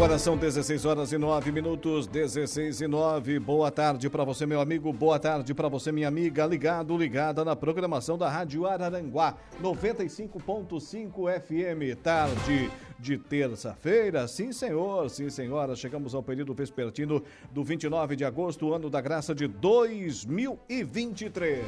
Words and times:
Agora 0.00 0.18
são 0.18 0.34
16 0.34 0.86
horas 0.86 1.12
e 1.12 1.18
9 1.18 1.52
minutos, 1.52 2.06
16 2.06 2.80
e 2.80 2.88
9. 2.88 3.38
Boa 3.38 3.70
tarde 3.70 4.08
para 4.08 4.24
você, 4.24 4.46
meu 4.46 4.58
amigo. 4.58 4.90
Boa 4.94 5.18
tarde 5.18 5.52
para 5.52 5.68
você, 5.68 5.92
minha 5.92 6.08
amiga. 6.08 6.46
Ligado, 6.46 6.96
ligada 6.96 7.44
na 7.44 7.54
programação 7.54 8.16
da 8.16 8.26
Rádio 8.26 8.66
Araranguá, 8.66 9.36
95.5 9.62 11.40
FM. 11.42 11.94
Tarde 12.02 12.70
de 12.98 13.18
terça-feira. 13.18 14.26
Sim, 14.26 14.52
senhor, 14.52 15.10
sim, 15.10 15.28
senhora. 15.28 15.76
Chegamos 15.76 16.14
ao 16.14 16.22
período 16.22 16.54
vespertino 16.54 17.22
do 17.52 17.62
29 17.62 18.16
de 18.16 18.24
agosto, 18.24 18.72
ano 18.72 18.88
da 18.88 19.02
graça 19.02 19.34
de 19.34 19.46
2023. 19.46 21.62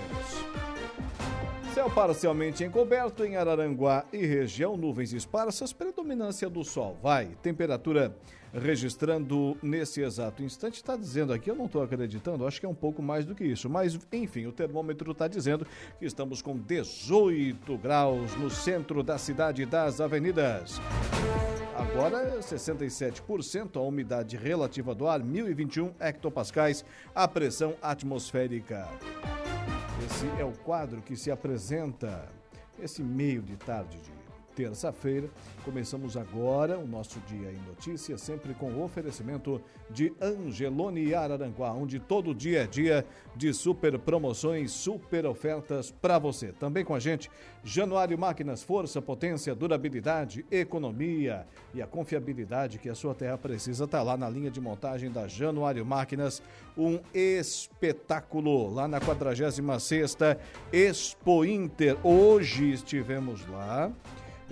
Céu 1.74 1.88
parcialmente 1.88 2.62
encoberto 2.62 3.24
em 3.24 3.36
Araranguá 3.36 4.04
e 4.12 4.26
região, 4.26 4.76
nuvens 4.76 5.14
esparsas, 5.14 5.72
predominância 5.72 6.50
do 6.50 6.62
sol. 6.62 6.98
Vai, 7.02 7.28
temperatura 7.42 8.14
registrando 8.52 9.56
nesse 9.62 10.02
exato 10.02 10.42
instante, 10.42 10.74
está 10.74 10.94
dizendo 10.94 11.32
aqui, 11.32 11.50
eu 11.50 11.56
não 11.56 11.64
estou 11.64 11.82
acreditando, 11.82 12.46
acho 12.46 12.60
que 12.60 12.66
é 12.66 12.68
um 12.68 12.74
pouco 12.74 13.02
mais 13.02 13.24
do 13.24 13.34
que 13.34 13.42
isso, 13.42 13.70
mas 13.70 13.98
enfim, 14.12 14.44
o 14.44 14.52
termômetro 14.52 15.12
está 15.12 15.26
dizendo 15.26 15.66
que 15.98 16.04
estamos 16.04 16.42
com 16.42 16.58
18 16.58 17.78
graus 17.78 18.36
no 18.36 18.50
centro 18.50 19.02
da 19.02 19.16
cidade 19.16 19.64
das 19.64 19.98
avenidas. 19.98 20.78
Agora 21.74 22.38
67% 22.38 23.76
a 23.76 23.80
umidade 23.80 24.36
relativa 24.36 24.94
do 24.94 25.08
ar, 25.08 25.20
1021 25.20 25.94
hectopascais, 25.98 26.84
a 27.14 27.26
pressão 27.26 27.74
atmosférica. 27.80 28.86
Esse 30.04 30.26
é 30.40 30.44
o 30.44 30.52
quadro 30.52 31.00
que 31.00 31.16
se 31.16 31.30
apresenta 31.30 32.28
esse 32.78 33.02
meio 33.02 33.40
de 33.40 33.56
tarde 33.56 33.98
de 33.98 34.21
terça-feira. 34.54 35.28
Começamos 35.64 36.16
agora 36.16 36.78
o 36.78 36.86
nosso 36.86 37.20
Dia 37.20 37.50
em 37.50 37.68
Notícias, 37.68 38.20
sempre 38.20 38.54
com 38.54 38.70
o 38.70 38.82
oferecimento 38.82 39.60
de 39.90 40.12
Angelone 40.20 41.14
Araranguá, 41.14 41.72
onde 41.72 41.98
todo 41.98 42.34
dia 42.34 42.64
é 42.64 42.66
dia 42.66 43.06
de 43.36 43.52
super 43.52 43.98
promoções, 43.98 44.72
super 44.72 45.26
ofertas 45.26 45.90
para 45.90 46.18
você. 46.18 46.52
Também 46.52 46.84
com 46.84 46.94
a 46.94 47.00
gente, 47.00 47.30
Januário 47.64 48.18
Máquinas, 48.18 48.62
força, 48.62 49.00
potência, 49.00 49.54
durabilidade, 49.54 50.44
economia 50.50 51.46
e 51.74 51.80
a 51.80 51.86
confiabilidade 51.86 52.78
que 52.78 52.88
a 52.88 52.94
sua 52.94 53.14
terra 53.14 53.38
precisa 53.38 53.84
está 53.84 54.02
lá 54.02 54.16
na 54.16 54.28
linha 54.28 54.50
de 54.50 54.60
montagem 54.60 55.10
da 55.10 55.28
Januário 55.28 55.84
Máquinas, 55.84 56.42
um 56.76 56.98
espetáculo 57.14 58.72
lá 58.72 58.88
na 58.88 59.00
46ª 59.00 60.38
Expo 60.72 61.44
Inter. 61.44 61.96
Hoje 62.04 62.72
estivemos 62.72 63.46
lá 63.48 63.92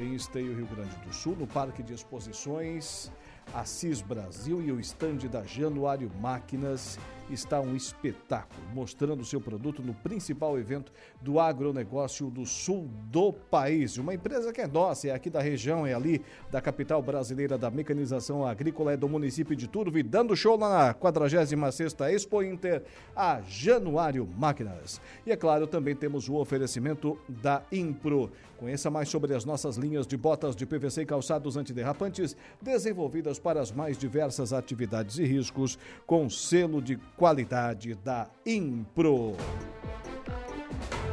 em 0.00 0.14
Esteio, 0.14 0.56
Rio 0.56 0.66
Grande 0.66 0.96
do 0.96 1.12
Sul, 1.12 1.36
no 1.36 1.46
Parque 1.46 1.82
de 1.82 1.92
Exposições 1.92 3.10
Assis 3.54 4.00
Brasil 4.00 4.62
e 4.62 4.70
o 4.70 4.78
estande 4.78 5.28
da 5.28 5.42
Januário 5.42 6.10
Máquinas 6.20 6.98
está 7.30 7.60
um 7.60 7.76
espetáculo, 7.76 8.60
mostrando 8.74 9.24
seu 9.24 9.40
produto 9.40 9.82
no 9.82 9.94
principal 9.94 10.58
evento 10.58 10.92
do 11.20 11.38
agronegócio 11.38 12.30
do 12.30 12.44
sul 12.44 12.88
do 13.10 13.32
país. 13.32 13.96
Uma 13.96 14.14
empresa 14.14 14.52
que 14.52 14.60
é 14.60 14.66
nossa, 14.66 15.08
é 15.08 15.12
aqui 15.12 15.30
da 15.30 15.40
região, 15.40 15.86
é 15.86 15.94
ali 15.94 16.22
da 16.50 16.60
capital 16.60 17.02
brasileira 17.02 17.56
da 17.56 17.70
mecanização 17.70 18.44
agrícola, 18.44 18.92
é 18.92 18.96
do 18.96 19.08
município 19.08 19.54
de 19.56 19.68
Turvo, 19.68 20.02
dando 20.02 20.36
show 20.36 20.58
lá 20.58 20.86
na 20.86 20.94
46ª 20.94 22.12
Expo 22.12 22.42
Inter, 22.42 22.82
a 23.14 23.40
Januário 23.42 24.28
Máquinas. 24.36 25.00
E 25.26 25.32
é 25.32 25.36
claro, 25.36 25.66
também 25.66 25.94
temos 25.94 26.28
o 26.28 26.34
oferecimento 26.34 27.18
da 27.28 27.62
Impro. 27.72 28.30
Conheça 28.60 28.90
mais 28.90 29.08
sobre 29.08 29.34
as 29.34 29.46
nossas 29.46 29.78
linhas 29.78 30.06
de 30.06 30.18
botas 30.18 30.54
de 30.54 30.66
PVC 30.66 31.00
e 31.00 31.06
calçados 31.06 31.56
antiderrapantes, 31.56 32.36
desenvolvidas 32.60 33.38
para 33.38 33.58
as 33.58 33.72
mais 33.72 33.96
diversas 33.96 34.52
atividades 34.52 35.16
e 35.18 35.24
riscos, 35.24 35.78
com 36.06 36.28
selo 36.28 36.82
de 36.82 36.98
qualidade 37.20 37.94
da 37.96 38.30
Impro. 38.46 39.36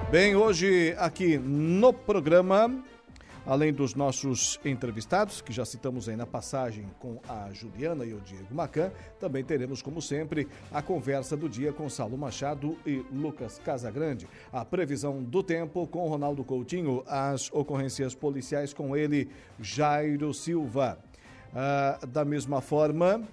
Bem, 0.09 0.37
hoje 0.37 0.95
aqui 0.97 1.37
no 1.37 1.91
programa 1.91 2.81
além 3.45 3.73
dos 3.73 3.93
nossos 3.93 4.57
entrevistados, 4.63 5.41
que 5.41 5.51
já 5.51 5.65
citamos 5.65 6.07
aí 6.07 6.15
na 6.15 6.25
passagem 6.25 6.85
com 6.99 7.19
a 7.27 7.49
Juliana 7.51 8.05
e 8.05 8.13
o 8.13 8.21
Diego 8.21 8.53
Macan, 8.53 8.89
também 9.19 9.43
teremos, 9.43 9.81
como 9.81 10.01
sempre, 10.01 10.47
a 10.71 10.81
conversa 10.81 11.35
do 11.35 11.49
dia 11.49 11.73
com 11.73 11.89
Saulo 11.89 12.17
Machado 12.17 12.77
e 12.85 13.05
Lucas 13.11 13.59
Casagrande. 13.59 14.29
A 14.51 14.63
previsão 14.63 15.21
do 15.21 15.43
tempo 15.43 15.87
com 15.87 16.07
Ronaldo 16.07 16.41
Coutinho, 16.43 17.03
as 17.05 17.51
ocorrências 17.51 18.15
policiais 18.15 18.73
com 18.73 18.95
ele, 18.95 19.29
Jairo 19.59 20.33
Silva. 20.33 20.99
Ah, 21.53 21.99
da 22.07 22.25
mesma 22.25 22.61
forma, 22.61 23.27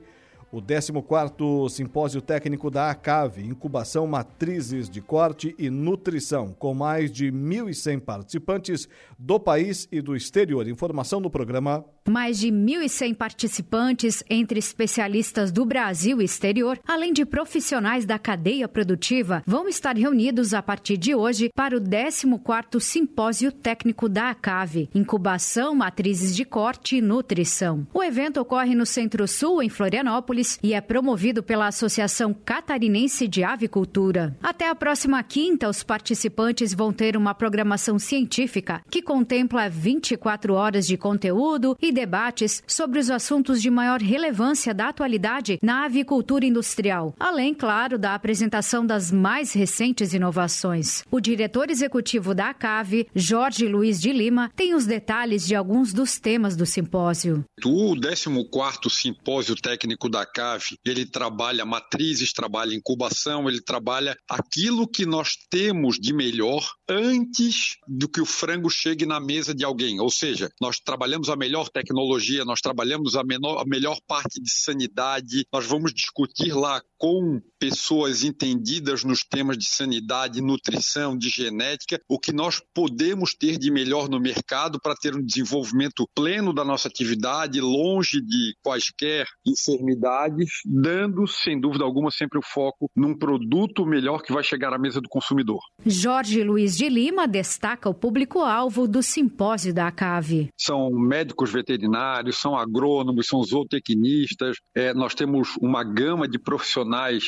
o 0.56 0.62
14º 0.62 1.69
Simpósio 1.69 2.22
Técnico 2.22 2.72
da 2.72 2.90
ACAV, 2.90 3.40
Incubação 3.40 4.07
Matrizes 4.07 4.90
de 4.90 5.02
Corte 5.02 5.54
e 5.60 5.69
Nutrição, 5.69 6.56
com 6.57 6.74
mais 6.74 7.12
de 7.12 7.30
1.100 7.30 8.00
participantes 8.00 8.88
do 9.19 9.38
país 9.38 9.86
e 9.92 10.00
do 10.00 10.16
exterior. 10.16 10.66
Informação 10.66 11.19
no 11.19 11.30
programa. 11.30 11.84
Mais 12.07 12.40
de 12.40 12.50
1.100 12.52 13.16
participantes, 13.16 14.24
entre 14.30 14.60
especialistas 14.60 15.52
do 15.52 15.66
Brasil 15.66 16.22
e 16.22 16.25
exterior, 16.25 16.80
além 16.88 17.12
de 17.12 17.25
profissionais 17.25 18.06
da 18.06 18.18
cadeia 18.18 18.68
produtiva, 18.68 19.44
vão 19.46 19.68
estar 19.68 19.98
reunidos 19.98 20.54
a 20.54 20.62
partir 20.62 20.98
de 20.98 21.13
hoje 21.16 21.50
para 21.54 21.75
o 21.75 21.81
14º 21.81 22.80
Simpósio 22.80 23.51
Técnico 23.51 24.08
da 24.08 24.30
ACAV, 24.30 24.88
Incubação 24.94 25.75
Matrizes 25.75 26.34
de 26.34 26.46
Corte 26.46 26.98
e 26.98 27.01
Nutrição. 27.01 27.86
O 27.94 28.04
evento 28.04 28.40
ocorre 28.40 28.75
no 28.75 28.86
Centro-Sul, 28.86 29.63
em 29.63 29.69
Florianópolis, 29.69 30.44
e 30.62 30.74
é 30.74 30.81
promovido 30.81 31.42
pela 31.42 31.68
Associação 31.68 32.33
Catarinense 32.33 33.27
de 33.27 33.44
Avicultura. 33.44 34.36
Até 34.42 34.69
a 34.69 34.75
próxima 34.75 35.21
quinta, 35.24 35.69
os 35.69 35.83
participantes 35.83 36.74
vão 36.74 36.92
ter 36.94 37.18
uma 37.18 37.33
programação 37.33 37.97
científica 37.97 38.81
que 38.89 39.01
contempla 39.01 39.69
24 39.69 40.53
horas 40.53 40.86
de 40.88 40.97
conteúdo 40.97 41.77
e 41.81 41.92
debates 41.92 42.63
sobre 42.68 43.00
os 43.00 43.09
assuntos 43.09 43.62
de 43.62 43.69
maior 43.69 44.01
relevância 44.01 44.74
da 44.74 44.89
atualidade 44.89 45.59
na 45.62 45.86
avicultura 45.86 46.45
industrial, 46.45 47.13
além, 47.19 47.53
claro, 47.53 47.98
da 47.98 48.13
apresentação 48.13 48.86
das 48.86 49.12
mais 49.12 49.53
recentes 49.53 50.13
inovações. 50.13 51.03
O 51.12 51.19
diretor 51.19 51.69
executivo 51.69 52.33
da 52.33 52.50
ACAV, 52.50 53.07
Jorge 53.15 53.68
Luiz 53.68 54.00
de 54.00 54.12
Lima, 54.12 54.51
tem 54.56 54.74
os 54.74 54.86
detalhes 54.86 55.45
de 55.45 55.56
alguns 55.56 55.94
dos 55.94 56.19
temas 56.19 56.56
do 56.56 56.65
simpósio. 56.65 57.44
O 57.63 57.95
14º 57.95 58.89
Simpósio 58.89 59.56
Técnico 59.56 60.09
da 60.09 60.21
ACAV, 60.36 60.78
ele 60.86 61.06
trabalha 61.06 61.66
matrizes, 61.66 62.34
trabalha 62.34 62.76
incubação, 62.76 63.48
ele 63.48 63.62
trabalha 63.62 64.18
aquilo 64.30 64.88
que 64.88 65.06
nós 65.06 65.36
temos 65.50 65.98
de 66.00 66.14
melhor 66.14 66.68
antes 66.90 67.78
do 67.88 68.10
que 68.10 68.22
o 68.22 68.26
frango 68.26 68.70
chegue 68.70 68.96
chegue 68.96 69.06
na 69.06 69.20
mesa 69.20 69.54
de 69.54 69.66
alguém. 69.66 70.00
Ou 70.00 70.10
seja, 70.10 70.50
nós 70.62 70.80
trabalhamos 70.80 71.30
a 71.30 71.36
melhor 71.36 71.70
tecnologia, 71.70 72.46
nós 72.46 72.62
trabalhamos 72.62 73.16
a, 73.16 73.24
menor, 73.24 73.62
a 73.62 73.66
melhor 73.66 74.00
parte 74.08 74.42
de 74.42 74.52
sanidade, 74.52 75.46
nós 75.54 75.66
vamos 75.66 75.94
discutir 75.94 76.54
lá 76.54 76.82
com 76.97 77.42
pessoas 77.59 78.24
entendidas 78.24 79.03
nos 79.03 79.21
temas 79.21 79.57
de 79.57 79.65
sanidade, 79.65 80.42
nutrição, 80.42 81.18
de 81.18 81.30
genética, 81.30 82.00
o 82.07 82.19
que 82.19 82.31
nós 82.31 82.62
podemos 82.74 83.33
ter 83.33 83.57
de 83.57 83.71
melhor 83.71 84.09
no 84.09 84.19
mercado 84.19 84.80
para 84.81 84.95
ter 84.95 85.15
um 85.15 85.24
desenvolvimento 85.24 86.07
pleno 86.13 86.53
da 86.53 86.63
nossa 86.63 86.88
atividade, 86.88 87.59
longe 87.59 88.21
de 88.21 88.56
quaisquer 88.63 89.25
enfermidades, 89.45 90.62
dando, 90.65 91.27
sem 91.27 91.59
dúvida 91.59 91.83
alguma, 91.83 92.12
sempre 92.12 92.39
o 92.39 92.44
foco 92.44 92.89
num 92.95 93.18
produto 93.18 93.86
melhor 93.86 94.21
que 94.21 94.33
vai 94.33 94.44
chegar 94.44 94.74
à 94.74 94.77
mesa 94.77 95.01
do 95.01 95.09
consumidor. 95.09 95.59
Jorge 95.86 96.44
Luiz 96.44 96.77
de 96.77 96.88
Lima 96.89 97.27
destaca 97.27 97.89
o 97.89 97.94
público-alvo 97.94 98.88
do 98.88 99.01
simpósio 99.01 99.74
da 99.74 99.88
ACAV. 99.88 100.50
São 100.57 100.89
médicos 100.91 101.51
veterinários, 101.51 102.38
são 102.38 102.56
agrônomos, 102.56 103.27
são 103.27 103.44
zootecnistas, 103.44 104.57
é, 104.75 104.94
nós 104.94 105.13
temos 105.13 105.56
uma 105.57 105.83
gama 105.83 106.27
de 106.27 106.38
profissionais 106.38 106.86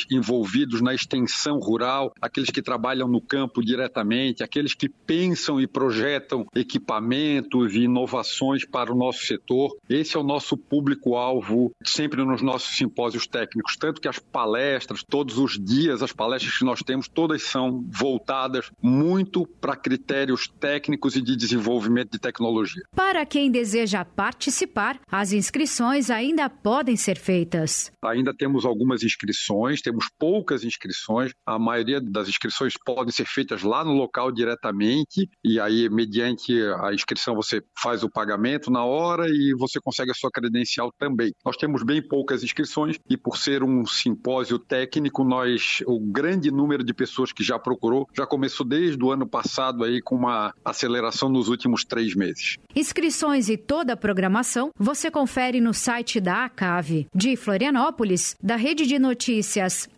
envolvidos 0.09 0.81
na 0.81 0.93
extensão 0.93 1.59
rural, 1.59 2.13
aqueles 2.21 2.49
que 2.49 2.61
trabalham 2.61 3.07
no 3.07 3.21
campo 3.21 3.63
diretamente, 3.63 4.43
aqueles 4.43 4.73
que 4.73 4.89
pensam 4.89 5.59
e 5.59 5.67
projetam 5.67 6.45
equipamentos 6.55 7.73
e 7.73 7.81
inovações 7.81 8.65
para 8.65 8.91
o 8.91 8.97
nosso 8.97 9.25
setor. 9.25 9.75
Esse 9.89 10.15
é 10.15 10.19
o 10.19 10.23
nosso 10.23 10.57
público-alvo 10.57 11.71
sempre 11.83 12.23
nos 12.23 12.41
nossos 12.41 12.75
simpósios 12.77 13.27
técnicos, 13.27 13.75
tanto 13.77 14.01
que 14.01 14.07
as 14.07 14.19
palestras, 14.19 15.03
todos 15.03 15.37
os 15.37 15.59
dias, 15.59 16.01
as 16.01 16.11
palestras 16.11 16.57
que 16.57 16.65
nós 16.65 16.81
temos, 16.81 17.07
todas 17.07 17.43
são 17.43 17.85
voltadas 17.89 18.69
muito 18.81 19.45
para 19.59 19.75
critérios 19.75 20.47
técnicos 20.59 21.15
e 21.15 21.21
de 21.21 21.35
desenvolvimento 21.35 22.11
de 22.11 22.19
tecnologia. 22.19 22.83
Para 22.95 23.25
quem 23.25 23.49
deseja 23.51 24.03
participar, 24.05 24.99
as 25.11 25.31
inscrições 25.31 26.09
ainda 26.09 26.49
podem 26.49 26.95
ser 26.95 27.17
feitas. 27.17 27.91
Ainda 28.03 28.33
temos 28.33 28.65
algumas 28.65 29.03
inscrições, 29.03 29.46
temos 29.81 30.09
poucas 30.19 30.63
inscrições. 30.63 31.31
A 31.45 31.57
maioria 31.57 32.01
das 32.01 32.27
inscrições 32.27 32.73
podem 32.85 33.11
ser 33.11 33.25
feitas 33.25 33.63
lá 33.63 33.83
no 33.83 33.93
local 33.93 34.31
diretamente 34.31 35.29
e 35.43 35.59
aí 35.59 35.89
mediante 35.89 36.53
a 36.81 36.93
inscrição 36.93 37.35
você 37.35 37.61
faz 37.81 38.03
o 38.03 38.09
pagamento 38.09 38.69
na 38.69 38.83
hora 38.83 39.27
e 39.29 39.53
você 39.57 39.79
consegue 39.79 40.11
a 40.11 40.13
sua 40.13 40.29
credencial 40.31 40.91
também. 40.97 41.33
Nós 41.45 41.55
temos 41.55 41.83
bem 41.83 42.05
poucas 42.05 42.43
inscrições 42.43 42.97
e 43.09 43.15
por 43.17 43.37
ser 43.37 43.63
um 43.63 43.85
simpósio 43.85 44.59
técnico, 44.59 45.23
nós 45.23 45.81
o 45.85 45.99
grande 45.99 46.51
número 46.51 46.83
de 46.83 46.93
pessoas 46.93 47.31
que 47.31 47.43
já 47.43 47.57
procurou 47.57 48.07
já 48.15 48.25
começou 48.25 48.65
desde 48.65 49.03
o 49.03 49.11
ano 49.11 49.27
passado 49.27 49.83
aí 49.83 50.01
com 50.01 50.15
uma 50.15 50.53
aceleração 50.63 51.29
nos 51.29 51.47
últimos 51.47 51.83
três 51.83 52.15
meses. 52.15 52.57
Inscrições 52.75 53.49
e 53.49 53.57
toda 53.57 53.93
a 53.93 53.97
programação 53.97 54.71
você 54.77 55.09
confere 55.09 55.61
no 55.61 55.73
site 55.73 56.19
da 56.19 56.45
ACAV. 56.45 57.07
De 57.13 57.35
Florianópolis, 57.35 58.35
da 58.41 58.55
Rede 58.55 58.85
de 58.85 58.99
Notícias 58.99 59.36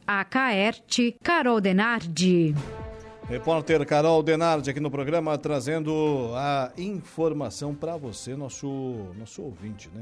ACAERT, 0.08 1.18
Carol 1.24 1.62
Denardi. 1.62 2.56
Repórter 3.28 3.86
Carol 3.86 4.24
Denardi 4.24 4.72
aqui 4.72 4.80
no 4.80 4.90
programa 4.90 5.38
trazendo 5.38 6.32
a 6.36 6.72
informação 6.78 7.76
para 7.76 7.96
você, 7.96 8.36
nosso, 8.36 8.68
nosso 9.18 9.44
ouvinte, 9.44 9.90
né? 9.94 10.02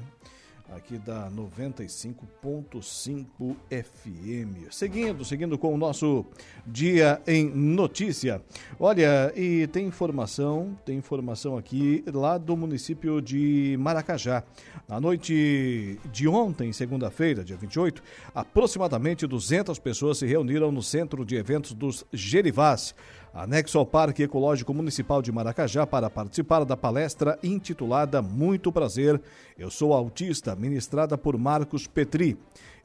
Aqui 0.75 0.97
da 0.97 1.29
95.5 1.31 3.55
FM. 3.69 4.69
Seguindo, 4.71 5.23
seguindo 5.23 5.57
com 5.57 5.73
o 5.73 5.77
nosso 5.77 6.25
Dia 6.65 7.21
em 7.25 7.49
Notícia. 7.49 8.41
Olha, 8.79 9.31
e 9.35 9.67
tem 9.67 9.87
informação, 9.87 10.77
tem 10.85 10.97
informação 10.97 11.57
aqui 11.57 12.03
lá 12.13 12.37
do 12.37 12.57
município 12.57 13.21
de 13.21 13.77
Maracajá. 13.79 14.43
Na 14.87 14.99
noite 14.99 15.99
de 16.11 16.27
ontem, 16.27 16.73
segunda-feira, 16.73 17.43
dia 17.43 17.57
28, 17.57 18.03
aproximadamente 18.33 19.25
200 19.25 19.79
pessoas 19.79 20.17
se 20.17 20.25
reuniram 20.25 20.71
no 20.71 20.83
centro 20.83 21.25
de 21.25 21.35
eventos 21.35 21.73
dos 21.73 22.05
Gerivás 22.11 22.93
anexo 23.37 23.77
ao 23.77 23.85
Parque 23.85 24.23
Ecológico 24.23 24.73
Municipal 24.73 25.21
de 25.21 25.31
Maracajá 25.31 25.85
para 25.85 26.09
participar 26.09 26.63
da 26.63 26.75
palestra 26.75 27.37
intitulada 27.43 28.19
Muito 28.19 28.71
Prazer, 28.71 29.21
Eu 29.59 29.69
Sou 29.69 29.93
Autista, 29.93 30.55
ministrada 30.55 31.15
por 31.15 31.37
Marcos 31.37 31.85
Petri. 31.85 32.35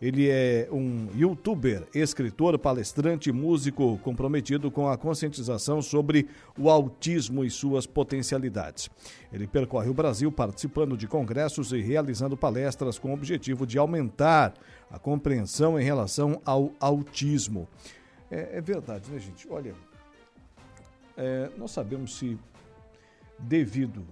Ele 0.00 0.28
é 0.28 0.68
um 0.70 1.08
youtuber, 1.16 1.88
escritor, 1.94 2.58
palestrante, 2.58 3.32
músico 3.32 3.98
comprometido 3.98 4.70
com 4.70 4.88
a 4.88 4.98
conscientização 4.98 5.80
sobre 5.80 6.28
o 6.58 6.68
autismo 6.68 7.44
e 7.44 7.50
suas 7.50 7.86
potencialidades. 7.86 8.90
Ele 9.32 9.46
percorre 9.46 9.88
o 9.88 9.94
Brasil 9.94 10.30
participando 10.30 10.98
de 10.98 11.06
congressos 11.06 11.72
e 11.72 11.80
realizando 11.80 12.36
palestras 12.36 12.98
com 12.98 13.10
o 13.10 13.14
objetivo 13.14 13.66
de 13.66 13.78
aumentar 13.78 14.52
a 14.90 14.98
compreensão 14.98 15.80
em 15.80 15.84
relação 15.84 16.42
ao 16.44 16.72
autismo. 16.78 17.66
É, 18.30 18.58
é 18.58 18.60
verdade, 18.60 19.10
né, 19.10 19.18
gente? 19.18 19.46
Olha, 19.48 19.72
é, 21.16 21.50
nós 21.56 21.70
sabemos 21.70 22.16
se, 22.16 22.38
devido 23.38 24.04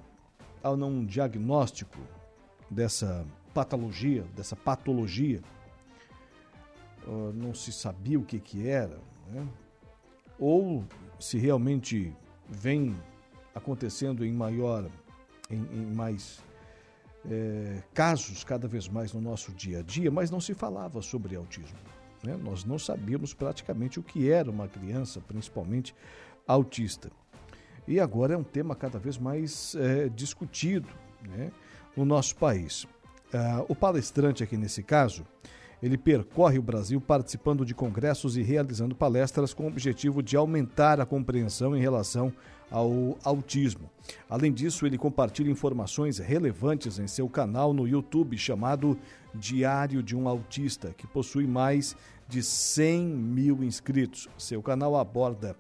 ao 0.63 0.77
não 0.77 1.05
diagnóstico 1.05 1.99
dessa 2.71 3.27
patologia, 3.53 4.25
dessa 4.37 4.55
patologia, 4.55 5.41
não 7.35 7.55
se 7.55 7.73
sabia 7.73 8.19
o 8.19 8.25
que, 8.25 8.39
que 8.39 8.69
era, 8.69 8.99
né? 9.29 9.47
ou 10.39 10.85
se 11.19 11.39
realmente 11.39 12.15
vem 12.49 12.97
acontecendo 13.55 14.25
em 14.25 14.33
maior, 14.33 14.89
em, 15.51 15.57
em 15.57 15.87
mais 15.95 16.43
é, 17.29 17.83
casos 17.93 18.45
cada 18.45 18.67
vez 18.67 18.89
mais 18.89 19.13
no 19.13 19.21
nosso 19.21 19.53
dia 19.53 19.81
a 19.81 19.83
dia, 19.83 20.11
mas 20.11 20.31
não 20.31 20.41
se 20.41 20.55
falava 20.55 21.03
sobre 21.03 21.37
autismo. 21.37 21.79
Né? 22.23 22.37
Nós 22.37 22.65
não 22.65 22.79
sabíamos 22.79 23.35
praticamente 23.35 23.99
o 23.99 24.03
que 24.03 24.31
era 24.31 24.51
uma 24.51 24.69
criança, 24.69 25.21
principalmente 25.21 25.95
autista. 26.53 27.11
E 27.87 27.99
agora 27.99 28.35
é 28.35 28.37
um 28.37 28.45
tema 28.45 28.75
cada 28.75 28.99
vez 28.99 29.19
mais 29.19 29.75
é, 29.75 30.09
discutido 30.09 30.89
né, 31.29 31.51
no 31.97 32.05
nosso 32.05 32.37
país. 32.37 32.87
Ah, 33.33 33.65
o 33.69 33.75
palestrante 33.75 34.43
aqui 34.43 34.57
nesse 34.57 34.83
caso, 34.83 35.25
ele 35.83 35.97
percorre 35.97 36.59
o 36.59 36.63
Brasil 36.63 37.01
participando 37.01 37.65
de 37.65 37.75
congressos 37.75 38.37
e 38.37 38.43
realizando 38.43 38.95
palestras 38.95 39.55
com 39.55 39.65
o 39.65 39.69
objetivo 39.69 40.23
de 40.23 40.37
aumentar 40.37 41.01
a 41.01 41.07
compreensão 41.07 41.77
em 41.77 41.81
relação 41.81 42.33
ao 42.71 43.17
autismo. 43.25 43.91
Além 44.29 44.53
disso, 44.53 44.87
ele 44.87 44.99
compartilha 44.99 45.51
informações 45.51 46.19
relevantes 46.19 46.99
em 46.99 47.07
seu 47.07 47.29
canal 47.29 47.73
no 47.73 47.89
YouTube 47.89 48.37
chamado 48.37 48.99
Diário 49.35 50.03
de 50.03 50.15
um 50.15 50.29
Autista, 50.29 50.95
que 50.97 51.07
possui 51.07 51.47
mais 51.47 51.97
de 52.29 52.43
100 52.43 53.07
mil 53.07 53.65
inscritos. 53.65 54.29
Seu 54.39 54.63
canal 54.63 54.97
aborda 54.97 55.57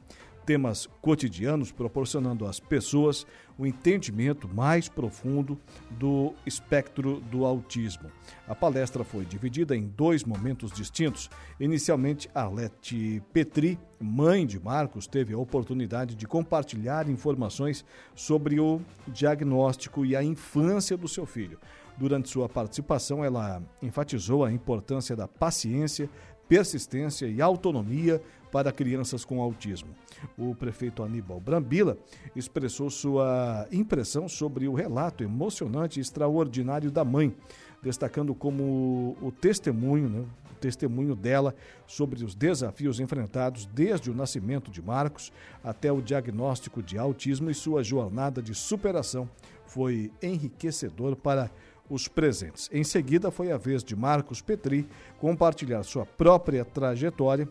temas 0.50 0.88
cotidianos, 1.00 1.71
proporcionando 1.71 2.45
às 2.45 2.59
pessoas 2.59 3.25
o 3.57 3.62
um 3.62 3.66
entendimento 3.66 4.49
mais 4.49 4.88
profundo 4.88 5.57
do 5.92 6.35
espectro 6.45 7.21
do 7.21 7.45
autismo. 7.45 8.11
A 8.49 8.54
palestra 8.57 9.04
foi 9.04 9.25
dividida 9.25 9.76
em 9.76 9.87
dois 9.87 10.25
momentos 10.25 10.73
distintos. 10.73 11.30
Inicialmente, 11.61 12.28
Arlete 12.35 13.23
Petri, 13.33 13.78
mãe 14.00 14.45
de 14.45 14.59
Marcos, 14.59 15.07
teve 15.07 15.33
a 15.33 15.38
oportunidade 15.38 16.16
de 16.16 16.26
compartilhar 16.26 17.09
informações 17.09 17.85
sobre 18.12 18.59
o 18.59 18.80
diagnóstico 19.07 20.04
e 20.04 20.16
a 20.16 20.25
infância 20.25 20.97
do 20.97 21.07
seu 21.07 21.26
filho. 21.26 21.61
Durante 21.97 22.28
sua 22.28 22.49
participação, 22.49 23.25
ela 23.25 23.62
enfatizou 23.80 24.45
a 24.45 24.50
importância 24.50 25.14
da 25.14 25.28
paciência, 25.28 26.11
persistência 26.49 27.26
e 27.26 27.40
autonomia 27.40 28.21
para 28.50 28.73
crianças 28.73 29.25
com 29.25 29.40
autismo. 29.40 29.90
O 30.37 30.54
prefeito 30.54 31.02
Aníbal 31.02 31.40
Brambila 31.40 31.97
expressou 32.35 32.90
sua 32.90 33.66
impressão 33.73 34.28
sobre 34.28 34.69
o 34.69 34.75
relato 34.75 35.23
emocionante 35.23 35.99
e 35.99 36.02
extraordinário 36.02 36.90
da 36.90 37.04
mãe, 37.04 37.35
destacando 37.83 38.35
como 38.35 39.16
o 39.21 39.33
testemunho, 39.33 40.09
né, 40.09 40.25
o 40.50 40.54
testemunho 40.61 41.14
dela 41.14 41.54
sobre 41.87 42.25
os 42.25 42.35
desafios 42.35 43.00
enfrentados 43.00 43.66
desde 43.66 44.11
o 44.11 44.14
nascimento 44.14 44.71
de 44.71 44.83
Marcos 44.83 45.33
até 45.64 45.90
o 45.90 46.02
diagnóstico 46.02 46.83
de 46.83 46.99
autismo 46.99 47.50
e 47.50 47.54
sua 47.54 47.83
jornada 47.83 48.42
de 48.42 48.54
superação 48.54 49.28
foi 49.66 50.11
enriquecedor 50.21 51.16
para 51.16 51.50
os 51.88 52.07
presentes. 52.07 52.69
Em 52.73 52.85
seguida, 52.85 53.30
foi 53.30 53.50
a 53.50 53.57
vez 53.57 53.83
de 53.83 53.97
Marcos 53.97 54.40
Petri 54.40 54.88
compartilhar 55.19 55.83
sua 55.83 56.07
própria 56.07 56.64
trajetória 56.64 57.49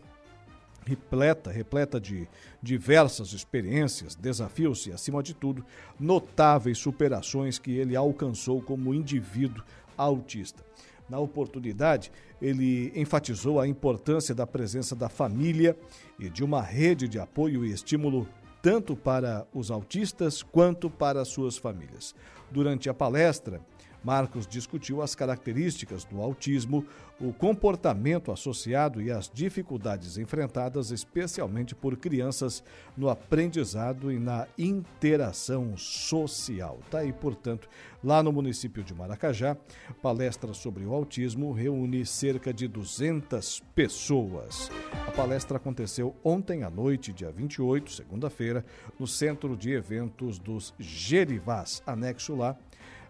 repleta, 0.89 1.51
repleta 1.51 1.99
de 1.99 2.27
diversas 2.61 3.31
experiências, 3.33 4.15
desafios 4.15 4.87
e, 4.87 4.91
acima 4.91 5.21
de 5.21 5.35
tudo, 5.35 5.63
notáveis 5.99 6.79
superações 6.79 7.59
que 7.59 7.71
ele 7.71 7.95
alcançou 7.95 8.61
como 8.61 8.93
indivíduo 8.93 9.63
autista. 9.95 10.65
Na 11.07 11.19
oportunidade, 11.19 12.11
ele 12.41 12.91
enfatizou 12.95 13.59
a 13.59 13.67
importância 13.67 14.33
da 14.33 14.47
presença 14.47 14.95
da 14.95 15.09
família 15.09 15.77
e 16.19 16.29
de 16.29 16.43
uma 16.43 16.61
rede 16.61 17.07
de 17.07 17.19
apoio 17.19 17.63
e 17.65 17.71
estímulo 17.71 18.27
tanto 18.61 18.95
para 18.95 19.47
os 19.53 19.71
autistas 19.71 20.43
quanto 20.43 20.89
para 20.89 21.23
suas 21.23 21.57
famílias. 21.57 22.13
Durante 22.51 22.89
a 22.89 22.93
palestra, 22.93 23.61
Marcos 24.03 24.47
discutiu 24.47 25.01
as 25.01 25.15
características 25.15 26.03
do 26.05 26.21
autismo, 26.21 26.85
o 27.19 27.33
comportamento 27.33 28.31
associado 28.31 29.01
e 29.01 29.11
as 29.11 29.29
dificuldades 29.29 30.17
enfrentadas, 30.17 30.89
especialmente 30.91 31.75
por 31.75 31.97
crianças, 31.97 32.63
no 32.95 33.09
aprendizado 33.09 34.11
e 34.11 34.17
na 34.17 34.47
interação 34.57 35.75
social. 35.75 36.79
Tá 36.89 36.99
aí, 36.99 37.11
portanto, 37.11 37.67
lá 38.01 38.23
no 38.23 38.31
município 38.31 38.83
de 38.83 38.93
Maracajá, 38.93 39.57
palestra 40.01 40.53
sobre 40.53 40.85
o 40.85 40.93
autismo 40.93 41.51
reúne 41.51 42.05
cerca 42.05 42.53
de 42.53 42.67
200 42.67 43.61
pessoas. 43.75 44.71
A 45.07 45.11
palestra 45.11 45.57
aconteceu 45.57 46.15
ontem 46.23 46.63
à 46.63 46.69
noite, 46.69 47.11
dia 47.11 47.31
28, 47.31 47.91
segunda-feira, 47.91 48.63
no 48.97 49.05
Centro 49.05 49.57
de 49.57 49.71
Eventos 49.71 50.39
dos 50.39 50.73
Gerivás, 50.79 51.83
anexo 51.85 52.35
lá 52.35 52.55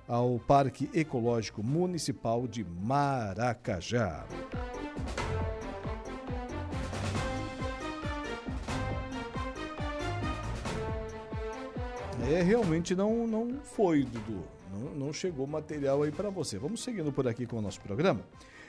ao 0.10 0.40
Parque 0.40 0.90
Ecológico 0.92 1.62
Municipal 1.62 2.48
de 2.48 2.66
Maracajá. 2.66 4.26
É, 12.28 12.42
realmente 12.42 12.96
não, 12.96 13.28
não 13.28 13.60
foi, 13.62 14.04
Dudu. 14.04 14.44
Não, 14.74 14.96
não 14.96 15.14
chegou 15.14 15.46
material 15.46 16.02
aí 16.02 16.12
para 16.12 16.32
você. 16.32 16.58
Vamos 16.58 16.84
seguindo 16.84 17.12
por 17.12 17.28
aqui 17.28 17.46
com 17.46 17.58
o 17.58 17.62
nosso 17.62 17.80
programa. 17.80 18.22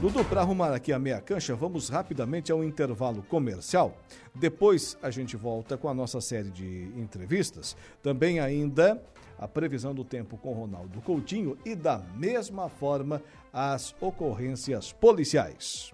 Dudu, 0.00 0.24
para 0.24 0.40
arrumar 0.40 0.72
aqui 0.72 0.94
a 0.94 0.98
meia 0.98 1.20
cancha, 1.20 1.54
vamos 1.54 1.90
rapidamente 1.90 2.50
ao 2.50 2.64
intervalo 2.64 3.22
comercial. 3.24 3.94
Depois 4.34 4.96
a 5.02 5.10
gente 5.10 5.36
volta 5.36 5.76
com 5.76 5.90
a 5.90 5.94
nossa 5.94 6.22
série 6.22 6.48
de 6.48 6.90
entrevistas. 6.96 7.76
Também 8.02 8.40
ainda 8.40 8.98
a 9.38 9.46
previsão 9.46 9.94
do 9.94 10.02
tempo 10.02 10.38
com 10.38 10.54
Ronaldo 10.54 11.02
Coutinho 11.02 11.54
e 11.66 11.74
da 11.74 11.98
mesma 12.16 12.70
forma 12.70 13.22
as 13.52 13.94
ocorrências 14.00 14.90
policiais. 14.90 15.92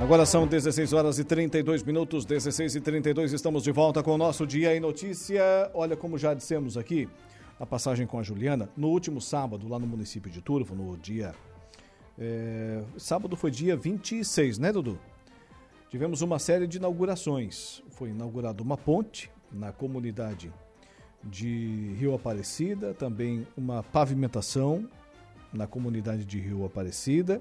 Agora 0.00 0.26
são 0.26 0.44
16 0.44 0.92
horas 0.92 1.20
e 1.20 1.24
32 1.24 1.84
minutos, 1.84 2.24
16 2.24 2.74
e 2.74 2.80
32, 2.80 3.32
estamos 3.32 3.62
de 3.62 3.70
volta 3.70 4.02
com 4.02 4.12
o 4.12 4.18
nosso 4.18 4.44
Dia 4.44 4.74
em 4.74 4.80
Notícia. 4.80 5.70
Olha, 5.72 5.96
como 5.96 6.18
já 6.18 6.34
dissemos 6.34 6.76
aqui, 6.76 7.08
a 7.58 7.66
passagem 7.66 8.06
com 8.06 8.18
a 8.18 8.22
Juliana. 8.22 8.68
No 8.76 8.88
último 8.88 9.20
sábado, 9.20 9.68
lá 9.68 9.78
no 9.78 9.86
município 9.86 10.30
de 10.30 10.40
Turvo, 10.40 10.74
no 10.74 10.96
dia. 10.96 11.34
É, 12.18 12.82
sábado 12.96 13.36
foi 13.36 13.50
dia 13.50 13.76
26, 13.76 14.58
né, 14.58 14.72
Dudu? 14.72 14.98
Tivemos 15.90 16.22
uma 16.22 16.38
série 16.38 16.66
de 16.66 16.78
inaugurações. 16.78 17.82
Foi 17.90 18.10
inaugurada 18.10 18.62
uma 18.62 18.76
ponte 18.76 19.30
na 19.52 19.72
comunidade 19.72 20.52
de 21.22 21.94
Rio 21.98 22.14
Aparecida, 22.14 22.94
também 22.94 23.46
uma 23.56 23.82
pavimentação 23.82 24.88
na 25.52 25.66
comunidade 25.66 26.24
de 26.24 26.38
Rio 26.38 26.64
Aparecida 26.64 27.40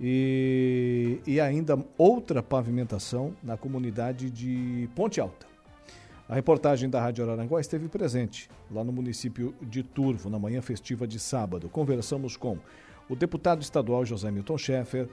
e, 0.00 1.20
e 1.26 1.40
ainda 1.40 1.78
outra 1.96 2.42
pavimentação 2.42 3.34
na 3.42 3.56
comunidade 3.56 4.30
de 4.30 4.88
Ponte 4.94 5.20
Alta. 5.20 5.51
A 6.32 6.34
reportagem 6.34 6.88
da 6.88 6.98
Rádio 6.98 7.22
Araranguá 7.24 7.60
esteve 7.60 7.88
presente 7.88 8.48
lá 8.70 8.82
no 8.82 8.90
município 8.90 9.54
de 9.60 9.82
Turvo, 9.82 10.30
na 10.30 10.38
manhã 10.38 10.62
festiva 10.62 11.06
de 11.06 11.20
sábado. 11.20 11.68
Conversamos 11.68 12.38
com 12.38 12.56
o 13.06 13.14
deputado 13.14 13.60
estadual 13.60 14.02
José 14.06 14.30
Milton 14.30 14.56
Schaeffer, 14.56 15.10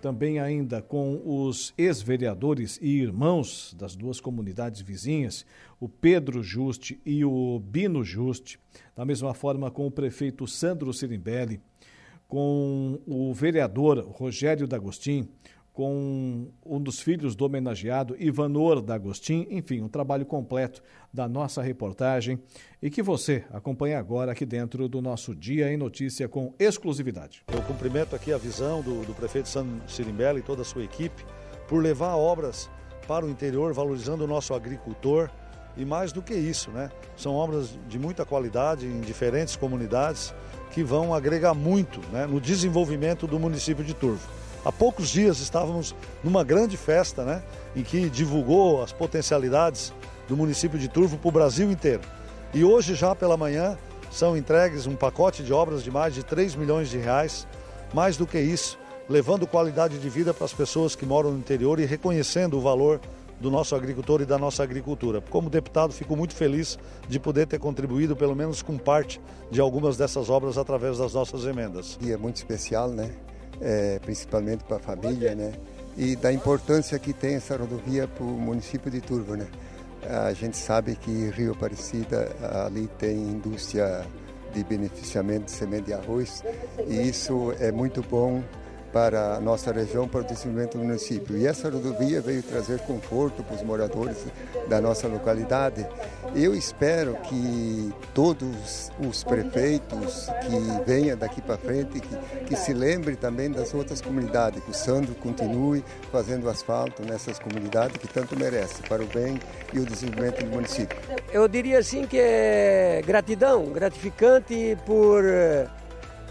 também 0.00 0.38
ainda 0.38 0.80
com 0.80 1.20
os 1.24 1.74
ex-vereadores 1.76 2.78
e 2.80 2.86
irmãos 3.00 3.74
das 3.76 3.96
duas 3.96 4.20
comunidades 4.20 4.80
vizinhas, 4.80 5.44
o 5.80 5.88
Pedro 5.88 6.40
Juste 6.40 7.00
e 7.04 7.24
o 7.24 7.58
Bino 7.58 8.04
Juste, 8.04 8.56
da 8.94 9.04
mesma 9.04 9.34
forma 9.34 9.72
com 9.72 9.88
o 9.88 9.90
prefeito 9.90 10.46
Sandro 10.46 10.92
Sirimbelli, 10.92 11.60
com 12.28 13.00
o 13.08 13.34
vereador 13.34 14.06
Rogério 14.06 14.68
D'Agostin, 14.68 15.28
com 15.80 16.48
um 16.62 16.78
dos 16.78 17.00
filhos 17.00 17.34
do 17.34 17.46
homenageado, 17.46 18.14
Ivanor 18.20 18.82
D'Agostin, 18.82 19.46
enfim, 19.48 19.80
um 19.80 19.88
trabalho 19.88 20.26
completo 20.26 20.82
da 21.10 21.26
nossa 21.26 21.62
reportagem 21.62 22.38
e 22.82 22.90
que 22.90 23.00
você 23.00 23.46
acompanha 23.50 23.98
agora 23.98 24.32
aqui 24.32 24.44
dentro 24.44 24.86
do 24.90 25.00
nosso 25.00 25.34
Dia 25.34 25.72
em 25.72 25.78
Notícia 25.78 26.28
com 26.28 26.52
exclusividade. 26.58 27.42
Eu 27.50 27.62
cumprimento 27.62 28.14
aqui 28.14 28.30
a 28.30 28.36
visão 28.36 28.82
do, 28.82 29.06
do 29.06 29.14
prefeito 29.14 29.48
Sandro 29.48 29.80
Sirimbelli 29.88 30.40
e 30.40 30.42
toda 30.42 30.60
a 30.60 30.66
sua 30.66 30.84
equipe 30.84 31.24
por 31.66 31.82
levar 31.82 32.14
obras 32.14 32.68
para 33.08 33.24
o 33.24 33.30
interior, 33.30 33.72
valorizando 33.72 34.24
o 34.24 34.26
nosso 34.26 34.52
agricultor 34.52 35.30
e 35.78 35.84
mais 35.86 36.12
do 36.12 36.20
que 36.20 36.34
isso, 36.34 36.70
né? 36.70 36.90
São 37.16 37.32
obras 37.36 37.78
de 37.88 37.98
muita 37.98 38.26
qualidade 38.26 38.84
em 38.84 39.00
diferentes 39.00 39.56
comunidades 39.56 40.34
que 40.72 40.84
vão 40.84 41.14
agregar 41.14 41.54
muito 41.54 42.06
né, 42.12 42.26
no 42.26 42.38
desenvolvimento 42.38 43.26
do 43.26 43.40
município 43.40 43.82
de 43.82 43.94
Turvo. 43.94 44.39
Há 44.64 44.70
poucos 44.70 45.08
dias 45.08 45.40
estávamos 45.40 45.94
numa 46.22 46.44
grande 46.44 46.76
festa, 46.76 47.24
né, 47.24 47.42
em 47.74 47.82
que 47.82 48.10
divulgou 48.10 48.82
as 48.82 48.92
potencialidades 48.92 49.92
do 50.28 50.36
município 50.36 50.78
de 50.78 50.86
Turvo 50.86 51.16
para 51.16 51.28
o 51.28 51.32
Brasil 51.32 51.70
inteiro. 51.70 52.02
E 52.52 52.62
hoje, 52.62 52.94
já 52.94 53.14
pela 53.14 53.36
manhã, 53.36 53.78
são 54.10 54.36
entregues 54.36 54.86
um 54.86 54.96
pacote 54.96 55.42
de 55.42 55.52
obras 55.52 55.82
de 55.82 55.90
mais 55.90 56.14
de 56.14 56.22
3 56.22 56.56
milhões 56.56 56.90
de 56.90 56.98
reais. 56.98 57.46
Mais 57.94 58.16
do 58.16 58.26
que 58.26 58.38
isso, 58.38 58.78
levando 59.08 59.46
qualidade 59.46 59.98
de 59.98 60.08
vida 60.08 60.34
para 60.34 60.44
as 60.44 60.52
pessoas 60.52 60.94
que 60.94 61.06
moram 61.06 61.30
no 61.32 61.38
interior 61.38 61.80
e 61.80 61.84
reconhecendo 61.84 62.58
o 62.58 62.60
valor 62.60 63.00
do 63.40 63.50
nosso 63.50 63.74
agricultor 63.74 64.20
e 64.20 64.26
da 64.26 64.38
nossa 64.38 64.62
agricultura. 64.62 65.20
Como 65.30 65.48
deputado, 65.48 65.92
fico 65.92 66.14
muito 66.14 66.34
feliz 66.34 66.78
de 67.08 67.18
poder 67.18 67.46
ter 67.46 67.58
contribuído, 67.58 68.14
pelo 68.14 68.36
menos 68.36 68.62
com 68.62 68.76
parte 68.76 69.20
de 69.50 69.60
algumas 69.60 69.96
dessas 69.96 70.28
obras 70.28 70.58
através 70.58 70.98
das 70.98 71.14
nossas 71.14 71.44
emendas. 71.44 71.98
E 72.00 72.12
é 72.12 72.16
muito 72.16 72.36
especial, 72.36 72.88
né? 72.90 73.10
É, 73.60 73.98
principalmente 74.00 74.64
para 74.64 74.76
a 74.76 74.80
família, 74.80 75.34
né? 75.34 75.52
E 75.96 76.16
da 76.16 76.32
importância 76.32 76.98
que 76.98 77.12
tem 77.12 77.34
essa 77.34 77.56
rodovia 77.56 78.06
para 78.06 78.24
o 78.24 78.28
município 78.28 78.90
de 78.90 79.00
Turvo, 79.00 79.36
né? 79.36 79.46
A 80.02 80.32
gente 80.32 80.56
sabe 80.56 80.96
que 80.96 81.30
Rio 81.30 81.52
Aparecida 81.52 82.34
ali 82.66 82.88
tem 82.98 83.16
indústria 83.16 84.06
de 84.52 84.64
beneficiamento 84.64 85.44
de 85.44 85.50
semente 85.50 85.86
de 85.86 85.92
arroz 85.92 86.42
e 86.88 87.08
isso 87.08 87.54
é 87.60 87.70
muito 87.70 88.02
bom 88.02 88.42
para 88.92 89.36
a 89.36 89.40
nossa 89.40 89.72
região, 89.72 90.08
para 90.08 90.20
o 90.20 90.24
desenvolvimento 90.24 90.78
do 90.78 90.84
município. 90.84 91.36
E 91.36 91.46
essa 91.46 91.70
rodovia 91.70 92.20
veio 92.20 92.42
trazer 92.42 92.80
conforto 92.80 93.42
para 93.42 93.56
os 93.56 93.62
moradores 93.62 94.18
da 94.68 94.80
nossa 94.80 95.06
localidade. 95.08 95.86
Eu 96.34 96.54
espero 96.54 97.14
que 97.24 97.92
todos 98.14 98.90
os 98.98 99.24
prefeitos 99.24 100.26
que 100.42 100.90
venham 100.90 101.16
daqui 101.16 101.40
para 101.40 101.56
frente, 101.56 102.00
que, 102.00 102.16
que 102.46 102.56
se 102.56 102.72
lembrem 102.72 103.16
também 103.16 103.50
das 103.50 103.72
outras 103.74 104.00
comunidades, 104.00 104.62
que 104.62 104.70
o 104.70 104.74
Sandro 104.74 105.14
continue 105.14 105.84
fazendo 106.12 106.48
asfalto 106.48 107.02
nessas 107.02 107.38
comunidades 107.38 107.96
que 107.96 108.08
tanto 108.08 108.38
merecem, 108.38 108.82
para 108.88 109.02
o 109.02 109.06
bem 109.06 109.38
e 109.72 109.78
o 109.78 109.84
desenvolvimento 109.84 110.44
do 110.44 110.50
município. 110.50 110.98
Eu 111.32 111.46
diria 111.48 111.78
assim 111.78 112.06
que 112.06 112.18
é 112.18 113.02
gratidão, 113.06 113.66
gratificante 113.66 114.76
por 114.84 115.24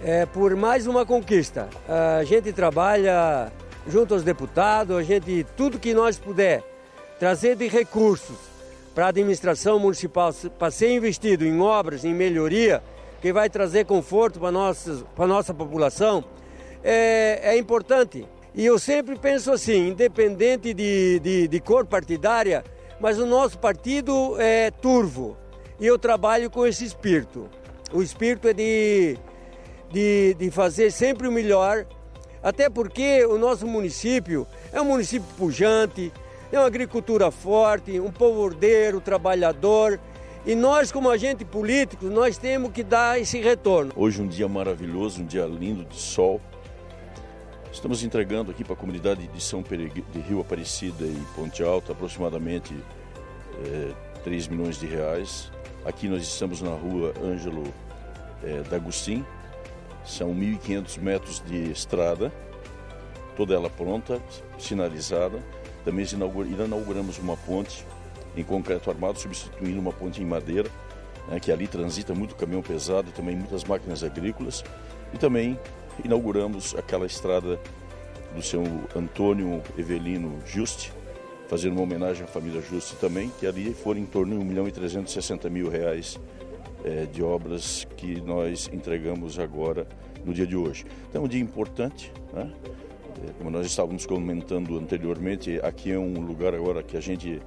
é, 0.03 0.25
por 0.25 0.55
mais 0.55 0.87
uma 0.87 1.05
conquista. 1.05 1.69
A 1.87 2.23
gente 2.23 2.51
trabalha 2.53 3.51
junto 3.87 4.13
aos 4.13 4.23
deputados, 4.23 4.95
a 4.95 5.03
gente, 5.03 5.45
tudo 5.55 5.79
que 5.79 5.93
nós 5.93 6.17
puder 6.17 6.63
trazer 7.19 7.55
de 7.55 7.67
recursos 7.67 8.37
para 8.93 9.07
a 9.07 9.09
administração 9.09 9.79
municipal 9.79 10.33
para 10.57 10.71
ser 10.71 10.91
investido 10.91 11.45
em 11.45 11.59
obras, 11.59 12.03
em 12.05 12.13
melhoria, 12.13 12.81
que 13.21 13.33
vai 13.33 13.49
trazer 13.49 13.85
conforto 13.85 14.39
para 14.39 14.51
nossa, 14.51 15.03
para 15.15 15.27
nossa 15.27 15.53
população, 15.53 16.23
é, 16.83 17.39
é 17.43 17.57
importante. 17.57 18.25
E 18.55 18.65
eu 18.65 18.79
sempre 18.79 19.17
penso 19.17 19.51
assim, 19.51 19.89
independente 19.89 20.73
de, 20.73 21.19
de, 21.19 21.47
de 21.47 21.59
cor 21.59 21.85
partidária, 21.85 22.63
mas 22.99 23.19
o 23.19 23.25
nosso 23.25 23.57
partido 23.57 24.35
é 24.39 24.71
turvo. 24.71 25.37
E 25.79 25.85
eu 25.85 25.97
trabalho 25.97 26.49
com 26.49 26.65
esse 26.65 26.85
espírito. 26.85 27.49
O 27.93 28.01
espírito 28.01 28.47
é 28.47 28.53
de 28.53 29.17
de, 29.91 30.33
de 30.35 30.51
fazer 30.51 30.91
sempre 30.91 31.27
o 31.27 31.31
melhor, 31.31 31.85
até 32.41 32.69
porque 32.69 33.25
o 33.25 33.37
nosso 33.37 33.67
município 33.67 34.47
é 34.71 34.81
um 34.81 34.85
município 34.85 35.27
pujante, 35.37 36.11
é 36.51 36.57
uma 36.57 36.67
agricultura 36.67 37.29
forte, 37.31 37.99
um 37.99 38.11
povo 38.11 38.41
ordeiro, 38.41 39.01
trabalhador. 39.01 39.99
E 40.45 40.55
nós, 40.55 40.91
como 40.91 41.09
agente 41.09 41.43
político, 41.43 42.05
nós 42.05 42.37
temos 42.37 42.71
que 42.71 42.81
dar 42.81 43.19
esse 43.19 43.39
retorno. 43.39 43.91
Hoje 43.95 44.21
um 44.21 44.27
dia 44.27 44.47
maravilhoso, 44.47 45.21
um 45.21 45.25
dia 45.25 45.45
lindo 45.45 45.83
de 45.83 45.97
sol. 45.97 46.39
Estamos 47.71 48.03
entregando 48.03 48.49
aqui 48.49 48.63
para 48.63 48.73
a 48.73 48.77
comunidade 48.77 49.27
de 49.27 49.41
São 49.41 49.61
Peregr... 49.61 50.01
de 50.11 50.19
Rio 50.19 50.39
Aparecida 50.39 51.05
e 51.05 51.23
Ponte 51.35 51.61
Alta 51.61 51.91
aproximadamente 51.91 52.75
é, 53.63 53.91
3 54.23 54.47
milhões 54.47 54.79
de 54.79 54.87
reais. 54.87 55.51
Aqui 55.85 56.07
nós 56.07 56.23
estamos 56.23 56.61
na 56.61 56.71
rua 56.71 57.13
Ângelo 57.23 57.63
é, 58.43 58.61
D'Agostin, 58.69 59.23
são 60.09 60.33
1.500 60.33 60.99
metros 60.99 61.43
de 61.45 61.71
estrada, 61.71 62.31
toda 63.35 63.53
ela 63.53 63.69
pronta, 63.69 64.21
sinalizada. 64.57 65.39
Também 65.85 66.05
inauguramos 66.13 67.17
uma 67.19 67.37
ponte 67.37 67.85
em 68.35 68.43
concreto 68.43 68.89
armado, 68.89 69.19
substituindo 69.19 69.79
uma 69.79 69.93
ponte 69.93 70.21
em 70.21 70.25
madeira, 70.25 70.69
né, 71.27 71.39
que 71.39 71.51
ali 71.51 71.67
transita 71.67 72.13
muito 72.13 72.35
caminhão 72.35 72.61
pesado, 72.61 73.11
também 73.11 73.35
muitas 73.35 73.63
máquinas 73.63 74.03
agrícolas. 74.03 74.63
E 75.13 75.17
também 75.17 75.59
inauguramos 76.03 76.75
aquela 76.75 77.05
estrada 77.05 77.59
do 78.35 78.41
seu 78.41 78.63
Antônio 78.95 79.61
Evelino 79.77 80.39
Juste, 80.45 80.91
fazendo 81.47 81.73
uma 81.73 81.81
homenagem 81.81 82.23
à 82.23 82.27
família 82.27 82.61
Juste 82.61 82.95
também, 82.97 83.31
que 83.39 83.47
ali 83.47 83.73
foram 83.73 83.99
em 83.99 84.05
torno 84.05 84.35
de 84.35 84.41
1 84.41 84.45
milhão 84.45 84.67
e 84.67 84.71
360 84.71 85.49
mil 85.49 85.69
reais 85.69 86.19
é, 86.83 87.05
de 87.05 87.23
obras 87.23 87.87
que 87.97 88.21
nós 88.21 88.69
entregamos 88.71 89.39
agora 89.39 89.87
no 90.25 90.33
dia 90.33 90.45
de 90.45 90.55
hoje. 90.55 90.85
Então 91.09 91.21
é 91.21 91.25
um 91.25 91.27
dia 91.27 91.41
importante, 91.41 92.11
né? 92.33 92.51
É, 93.27 93.33
como 93.37 93.49
nós 93.49 93.65
estávamos 93.65 94.05
comentando 94.05 94.77
anteriormente, 94.77 95.59
aqui 95.61 95.91
é 95.91 95.99
um 95.99 96.21
lugar 96.21 96.53
agora 96.53 96.81
que 96.81 96.95
a 96.95 97.01
gente 97.01 97.41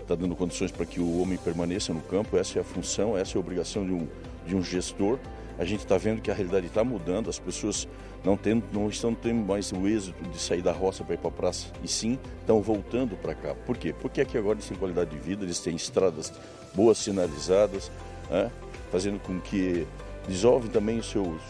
está 0.00 0.14
dando 0.14 0.34
condições 0.34 0.70
para 0.70 0.86
que 0.86 1.00
o 1.00 1.20
homem 1.20 1.36
permaneça 1.36 1.92
no 1.92 2.00
campo, 2.00 2.38
essa 2.38 2.58
é 2.58 2.62
a 2.62 2.64
função, 2.64 3.16
essa 3.16 3.36
é 3.36 3.36
a 3.36 3.40
obrigação 3.40 3.84
de 3.84 3.92
um, 3.92 4.08
de 4.46 4.56
um 4.56 4.62
gestor. 4.62 5.18
A 5.58 5.64
gente 5.64 5.80
está 5.80 5.98
vendo 5.98 6.22
que 6.22 6.30
a 6.30 6.34
realidade 6.34 6.66
está 6.66 6.82
mudando, 6.82 7.28
as 7.28 7.38
pessoas 7.38 7.86
não, 8.24 8.36
tem, 8.36 8.62
não 8.72 8.88
estão 8.88 9.12
tendo 9.14 9.44
mais 9.44 9.70
o 9.72 9.86
êxito 9.86 10.22
de 10.30 10.38
sair 10.38 10.62
da 10.62 10.72
roça 10.72 11.04
para 11.04 11.14
ir 11.14 11.18
para 11.18 11.28
a 11.28 11.32
praça, 11.32 11.66
e 11.82 11.88
sim 11.88 12.18
estão 12.40 12.62
voltando 12.62 13.16
para 13.16 13.34
cá. 13.34 13.54
Por 13.66 13.76
quê? 13.76 13.92
Porque 13.92 14.20
aqui 14.20 14.38
agora 14.38 14.54
eles 14.54 14.68
têm 14.68 14.78
qualidade 14.78 15.10
de 15.10 15.18
vida, 15.18 15.44
eles 15.44 15.58
têm 15.58 15.74
estradas 15.76 16.32
boas 16.74 16.96
sinalizadas, 16.96 17.90
né? 18.30 18.50
Fazendo 18.90 19.20
com 19.20 19.40
que 19.40 19.86
dissolvem 20.26 20.70
também 20.70 20.98
os 20.98 21.10
seus 21.10 21.40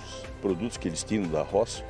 produtos 0.40 0.77
que 0.77 0.88
eles 0.88 1.03
tinham 1.03 1.29
da 1.29 1.42
roça. 1.42 1.85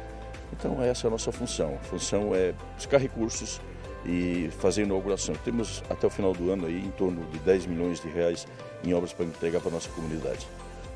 Então 0.52 0.82
essa 0.82 1.06
é 1.06 1.08
a 1.08 1.10
nossa 1.10 1.30
função. 1.30 1.74
A 1.80 1.84
função 1.84 2.34
é 2.34 2.54
buscar 2.74 2.98
recursos 2.98 3.60
e 4.04 4.48
fazer 4.58 4.82
inauguração. 4.82 5.34
Temos 5.44 5.82
até 5.90 6.06
o 6.06 6.10
final 6.10 6.32
do 6.32 6.50
ano 6.50 6.66
aí 6.66 6.78
em 6.78 6.90
torno 6.90 7.24
de 7.26 7.38
10 7.40 7.66
milhões 7.66 8.00
de 8.00 8.08
reais 8.08 8.46
em 8.84 8.94
obras 8.94 9.12
para 9.12 9.26
entregar 9.26 9.60
para 9.60 9.70
a 9.70 9.72
nossa 9.72 9.88
comunidade. 9.90 10.46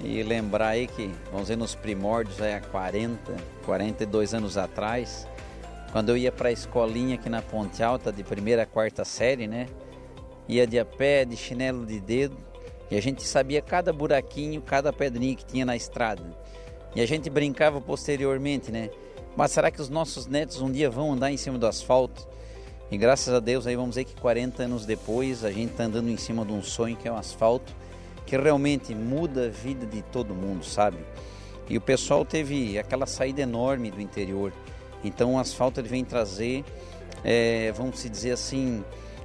E 0.01 0.23
lembrar 0.23 0.69
aí 0.69 0.87
que, 0.87 1.11
vamos 1.27 1.43
dizer, 1.43 1.57
nos 1.57 1.75
primórdios, 1.75 2.41
aí 2.41 2.55
há 2.55 2.61
40, 2.61 3.37
42 3.65 4.35
anos 4.35 4.57
atrás, 4.57 5.29
quando 5.93 6.09
eu 6.09 6.17
ia 6.17 6.33
para 6.33 6.49
a 6.49 6.53
escolinha 6.53 7.15
aqui 7.15 7.29
na 7.29 7.43
Ponte 7.43 7.83
Alta, 7.83 8.11
de 8.11 8.25
primeira 8.25 8.63
a 8.63 8.67
quarta 8.67 9.05
série, 9.05 9.47
né? 9.47 9.67
Ia 10.49 10.67
de 10.67 10.79
a 10.79 10.85
pé, 10.85 11.25
de 11.25 11.37
chinelo 11.37 11.87
de 11.87 12.01
dedo, 12.01 12.37
e 12.93 12.97
a 12.99 13.01
gente 13.01 13.23
sabia 13.23 13.63
cada 13.63 13.91
buraquinho, 13.91 14.61
cada 14.61 14.93
pedrinha 14.93 15.35
que 15.35 15.47
tinha 15.47 15.65
na 15.65 15.75
estrada. 15.75 16.23
E 16.95 17.01
a 17.01 17.07
gente 17.07 17.31
brincava 17.31 17.81
posteriormente, 17.81 18.71
né? 18.71 18.91
Mas 19.35 19.51
será 19.53 19.71
que 19.71 19.81
os 19.81 19.89
nossos 19.89 20.27
netos 20.27 20.61
um 20.61 20.71
dia 20.71 20.91
vão 20.91 21.15
andar 21.15 21.33
em 21.33 21.39
cima 21.39 21.59
do 21.59 21.67
asfalto? 21.67 22.29
E 22.91 22.99
graças 22.99 23.33
a 23.33 23.41
Deus, 23.41 23.67
aí 23.67 23.75
vamos 23.75 23.93
dizer 23.93 24.05
que 24.05 24.15
40 24.17 24.65
anos 24.65 24.85
depois, 24.85 25.43
a 25.43 25.51
gente 25.51 25.71
está 25.71 25.85
andando 25.85 26.11
em 26.11 26.19
cima 26.19 26.45
de 26.45 26.53
um 26.53 26.63
sonho 26.63 26.95
que 26.95 27.09
é 27.09 27.11
o 27.11 27.17
asfalto, 27.17 27.75
que 28.27 28.37
realmente 28.37 28.95
muda 28.95 29.47
a 29.47 29.49
vida 29.49 29.87
de 29.87 30.03
todo 30.03 30.35
mundo, 30.35 30.63
sabe? 30.63 30.99
E 31.71 31.79
o 31.79 31.81
pessoal 31.81 32.27
teve 32.27 32.79
aquela 32.79 33.07
saída 33.07 33.41
enorme 33.41 33.91
do 33.91 34.03
interior. 34.03 34.53
Então 35.03 35.37
o 35.37 35.39
asfalto 35.39 35.81
ele 35.81 35.89
vem 35.89 36.05
trazer, 36.05 36.63
é, 37.25 37.73
vamos 37.73 38.03
dizer 38.03 38.33
assim, 38.33 38.85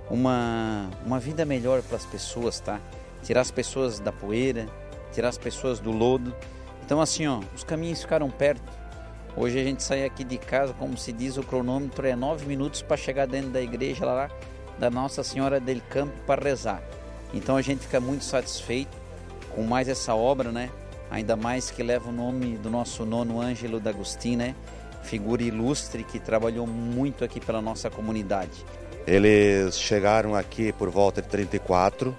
uma, 0.10 0.90
uma 1.06 1.20
vida 1.20 1.44
melhor 1.44 1.82
para 1.82 1.98
as 1.98 2.06
pessoas, 2.06 2.62
tá? 2.62 2.80
Tirar 3.24 3.42
as 3.42 3.52
pessoas 3.52 4.00
da 4.00 4.12
poeira, 4.12 4.68
tirar 5.12 5.30
as 5.30 5.38
pessoas 5.38 5.80
do 5.80 5.92
lodo. 5.92 6.34
Então 6.86 7.02
assim, 7.02 7.28
ó, 7.28 7.42
os 7.56 7.64
caminhos 7.64 8.02
ficaram 8.02 8.30
perto. 8.30 8.62
Hoje 9.36 9.60
a 9.60 9.64
gente 9.64 9.84
sai 9.84 10.04
aqui 10.04 10.24
de 10.24 10.38
casa, 10.38 10.74
como 10.74 10.98
se 10.98 11.12
diz, 11.12 11.38
o 11.38 11.44
cronômetro 11.44 12.08
é 12.08 12.16
nove 12.16 12.46
minutos 12.46 12.82
para 12.82 12.98
chegar 12.98 13.28
dentro 13.28 13.52
da 13.52 13.62
igreja 13.62 14.06
lá 14.06 14.30
da 14.80 14.90
Nossa 14.90 15.24
Senhora 15.24 15.60
del 15.60 15.82
Campo 15.90 16.14
para 16.26 16.44
rezar. 16.44 16.82
Então 17.34 17.56
a 17.56 17.62
gente 17.62 17.82
fica 17.82 18.00
muito 18.00 18.24
satisfeito 18.24 18.96
com 19.54 19.64
mais 19.64 19.88
essa 19.88 20.16
obra, 20.16 20.52
né? 20.52 20.70
Ainda 21.10 21.36
mais 21.36 21.72
que 21.72 21.84
leva 21.84 22.10
o 22.10 22.12
nome 22.12 22.58
do 22.58 22.70
nosso 22.70 23.06
nono 23.06 23.42
Ângelo 23.42 23.80
D'Agostin, 23.80 24.36
né? 24.36 24.56
Figura 25.04 25.42
ilustre 25.42 26.04
que 26.04 26.20
trabalhou 26.20 26.68
muito 26.68 27.24
aqui 27.24 27.40
pela 27.40 27.62
nossa 27.62 27.90
comunidade. 27.90 28.66
Eles 29.06 29.80
chegaram 29.80 30.36
aqui 30.36 30.74
por 30.74 30.90
volta 30.90 31.22
de 31.22 31.30
34. 31.30 32.16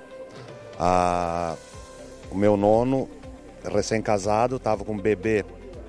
Ah, 0.78 1.56
o 2.30 2.36
meu 2.36 2.56
nono, 2.56 3.08
recém-casado, 3.64 4.56
estava 4.56 4.84
com 4.84 4.92
um 4.92 4.98
bebê 4.98 5.44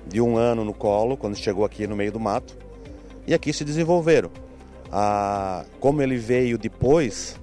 de 0.06 0.20
um 0.20 0.36
ano 0.36 0.64
no 0.64 0.74
colo 0.74 1.16
quando 1.16 1.36
chegou 1.36 1.64
aqui 1.64 1.86
no 1.86 1.94
meio 1.94 2.10
do 2.10 2.18
mato. 2.18 2.56
E 3.26 3.32
aqui 3.32 3.52
se 3.52 3.64
desenvolveram. 3.64 4.30
Ah, 4.90 5.64
como 5.78 6.02
ele 6.02 6.16
veio 6.16 6.58
depois 6.58 7.36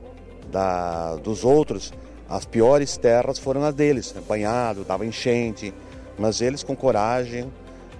da, 0.51 1.15
dos 1.15 1.45
outros, 1.45 1.93
as 2.29 2.45
piores 2.45 2.97
terras 2.97 3.39
foram 3.39 3.63
as 3.63 3.73
deles, 3.73 4.13
apanhado, 4.17 4.83
dava 4.83 5.05
enchente, 5.05 5.73
mas 6.17 6.41
eles 6.41 6.63
com 6.63 6.75
coragem 6.75 7.49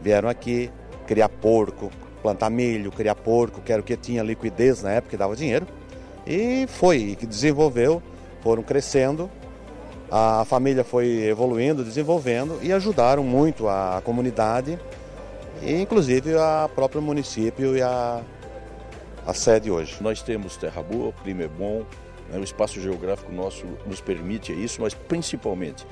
vieram 0.02 0.28
aqui 0.28 0.70
criar 1.06 1.30
porco, 1.30 1.90
plantar 2.22 2.50
milho, 2.50 2.92
criar 2.92 3.16
porco, 3.16 3.62
que 3.62 3.72
era 3.72 3.82
o 3.82 3.86
que 3.86 3.96
tinha 3.96 4.22
liquidez 4.22 4.84
na 4.84 4.92
época, 4.92 5.12
que 5.12 5.18
dava 5.18 5.34
dinheiro, 5.34 5.66
e 6.26 6.68
foi, 6.68 7.16
que 7.18 7.26
desenvolveu, 7.26 8.04
foram 8.42 8.64
crescendo, 8.64 9.30
a 10.10 10.46
família 10.46 10.84
foi 10.84 11.24
evoluindo, 11.24 11.84
desenvolvendo 11.84 12.60
e 12.62 12.72
ajudaram 12.72 13.24
muito 13.24 13.68
a 13.68 14.02
comunidade, 14.04 14.80
e 15.62 15.74
inclusive 15.82 16.36
a 16.38 16.70
próprio 16.74 17.02
município 17.02 17.76
e 17.76 17.82
a, 17.82 18.22
a 19.26 19.34
sede 19.34 19.70
hoje. 19.70 19.98
Nós 20.02 20.22
temos 20.22 20.56
terra 20.56 20.82
boa, 20.82 21.12
clima 21.12 21.44
é 21.44 21.48
bom, 21.48 21.84
né? 22.30 22.38
O 22.38 22.44
espaço 22.44 22.80
geográfico 22.80 23.32
nosso 23.32 23.66
nos 23.86 24.02
permite 24.02 24.52
isso, 24.54 24.82
mas 24.82 24.94
principalmente, 24.94 25.86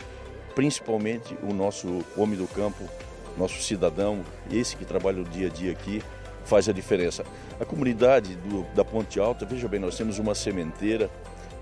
principalmente 0.53 1.37
o 1.43 1.53
nosso 1.53 2.03
homem 2.15 2.37
do 2.37 2.47
campo, 2.47 2.83
nosso 3.37 3.61
cidadão, 3.61 4.21
esse 4.51 4.77
que 4.77 4.85
trabalha 4.85 5.21
o 5.21 5.25
dia 5.25 5.47
a 5.47 5.49
dia 5.49 5.71
aqui, 5.71 6.01
faz 6.45 6.69
a 6.69 6.71
diferença. 6.71 7.25
A 7.59 7.65
comunidade 7.65 8.35
do, 8.35 8.63
da 8.75 8.85
Ponte 8.85 9.19
Alta, 9.19 9.45
veja 9.45 9.67
bem, 9.67 9.79
nós 9.79 9.97
temos 9.97 10.19
uma 10.19 10.35
sementeira, 10.35 11.09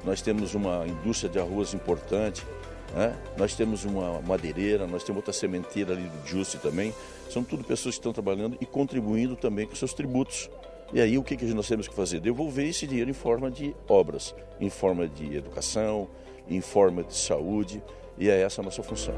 nós 0.04 0.22
temos 0.22 0.54
uma 0.54 0.86
indústria 0.88 1.30
de 1.30 1.40
arroz 1.40 1.74
importante, 1.74 2.46
né? 2.94 3.18
nós 3.38 3.56
temos 3.56 3.86
uma 3.86 4.22
madeireira, 4.22 4.86
nós 4.86 5.04
temos 5.04 5.18
outra 5.18 5.34
sementeira 5.34 5.94
ali 5.94 6.04
do 6.04 6.28
Juste 6.28 6.58
também. 6.58 6.94
São 7.30 7.44
tudo 7.44 7.64
pessoas 7.64 7.96
que 7.96 8.00
estão 8.00 8.14
trabalhando 8.14 8.58
e 8.62 8.66
contribuindo 8.66 9.36
também 9.36 9.66
com 9.66 9.76
seus 9.76 9.94
tributos. 9.94 10.50
E 10.94 11.02
aí 11.02 11.18
o 11.18 11.24
que, 11.24 11.36
que 11.36 11.46
nós 11.54 11.68
temos 11.68 11.88
que 11.88 11.96
fazer? 11.96 12.20
Devolver 12.20 12.68
esse 12.68 12.86
dinheiro 12.86 13.10
em 13.10 13.14
forma 13.14 13.50
de 13.50 13.76
obras, 13.88 14.36
em 14.60 14.70
forma 14.70 15.08
de 15.08 15.36
educação, 15.36 16.08
em 16.48 16.62
forma 16.62 17.04
de 17.04 17.16
saúde, 17.16 17.82
e 18.18 18.30
é 18.30 18.42
essa 18.42 18.62
a 18.62 18.64
nossa 18.64 18.84
função. 18.84 19.16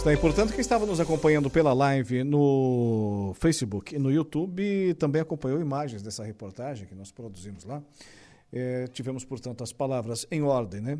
Está 0.00 0.14
importante 0.14 0.54
que 0.54 0.60
estava 0.62 0.86
nos 0.86 0.98
acompanhando 0.98 1.50
pela 1.50 1.74
live 1.74 2.24
no 2.24 3.34
Facebook 3.38 3.94
e 3.94 3.98
no 3.98 4.10
YouTube 4.10 4.94
também 4.94 5.20
acompanhou 5.20 5.60
imagens 5.60 6.02
dessa 6.02 6.24
reportagem 6.24 6.86
que 6.86 6.94
nós 6.94 7.12
produzimos 7.12 7.64
lá. 7.64 7.82
É, 8.52 8.86
tivemos, 8.88 9.24
portanto, 9.24 9.62
as 9.62 9.72
palavras 9.72 10.26
em 10.30 10.42
ordem, 10.42 10.80
né? 10.80 10.98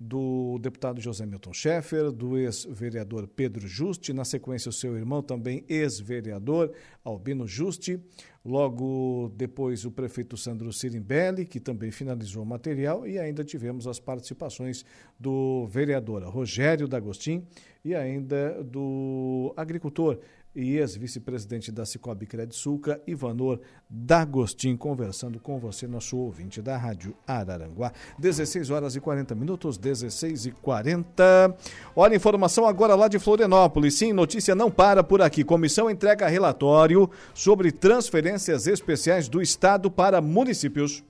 do 0.00 0.58
deputado 0.58 0.98
José 0.98 1.26
Milton 1.26 1.52
Schaeffer, 1.52 2.10
do 2.10 2.38
ex-vereador 2.38 3.28
Pedro 3.28 3.68
Juste, 3.68 4.14
na 4.14 4.24
sequência 4.24 4.70
o 4.70 4.72
seu 4.72 4.96
irmão, 4.96 5.22
também 5.22 5.62
ex-vereador 5.68 6.72
Albino 7.04 7.46
Juste, 7.46 8.00
logo 8.42 9.30
depois 9.36 9.84
o 9.84 9.90
prefeito 9.90 10.38
Sandro 10.38 10.72
Sirimbelli, 10.72 11.44
que 11.44 11.60
também 11.60 11.90
finalizou 11.90 12.42
o 12.42 12.46
material, 12.46 13.06
e 13.06 13.18
ainda 13.18 13.44
tivemos 13.44 13.86
as 13.86 14.00
participações 14.00 14.86
do 15.18 15.66
vereador 15.66 16.22
Rogério 16.22 16.88
D'Agostin 16.88 17.46
e 17.84 17.94
ainda 17.94 18.62
do 18.64 19.52
agricultor 19.54 20.18
e 20.54 20.76
ex-vice-presidente 20.76 21.70
da 21.70 21.86
Cicobi 21.86 22.28
Sulca, 22.50 23.00
Ivanor 23.06 23.60
D'Agostin, 23.88 24.76
conversando 24.76 25.38
com 25.38 25.58
você, 25.58 25.86
nosso 25.86 26.16
ouvinte 26.16 26.60
da 26.60 26.76
Rádio 26.76 27.14
Araranguá. 27.26 27.92
16 28.18 28.70
horas 28.70 28.96
e 28.96 29.00
40 29.00 29.34
minutos, 29.34 29.78
16 29.78 30.46
e 30.46 30.50
40. 30.50 31.56
Olha, 31.94 32.16
informação 32.16 32.66
agora 32.66 32.94
lá 32.94 33.08
de 33.08 33.18
Florianópolis. 33.18 33.94
Sim, 33.94 34.12
notícia 34.12 34.54
não 34.54 34.70
para 34.70 35.04
por 35.04 35.22
aqui. 35.22 35.44
Comissão 35.44 35.90
entrega 35.90 36.28
relatório 36.28 37.08
sobre 37.32 37.70
transferências 37.70 38.66
especiais 38.66 39.28
do 39.28 39.40
Estado 39.40 39.90
para 39.90 40.20
municípios. 40.20 41.04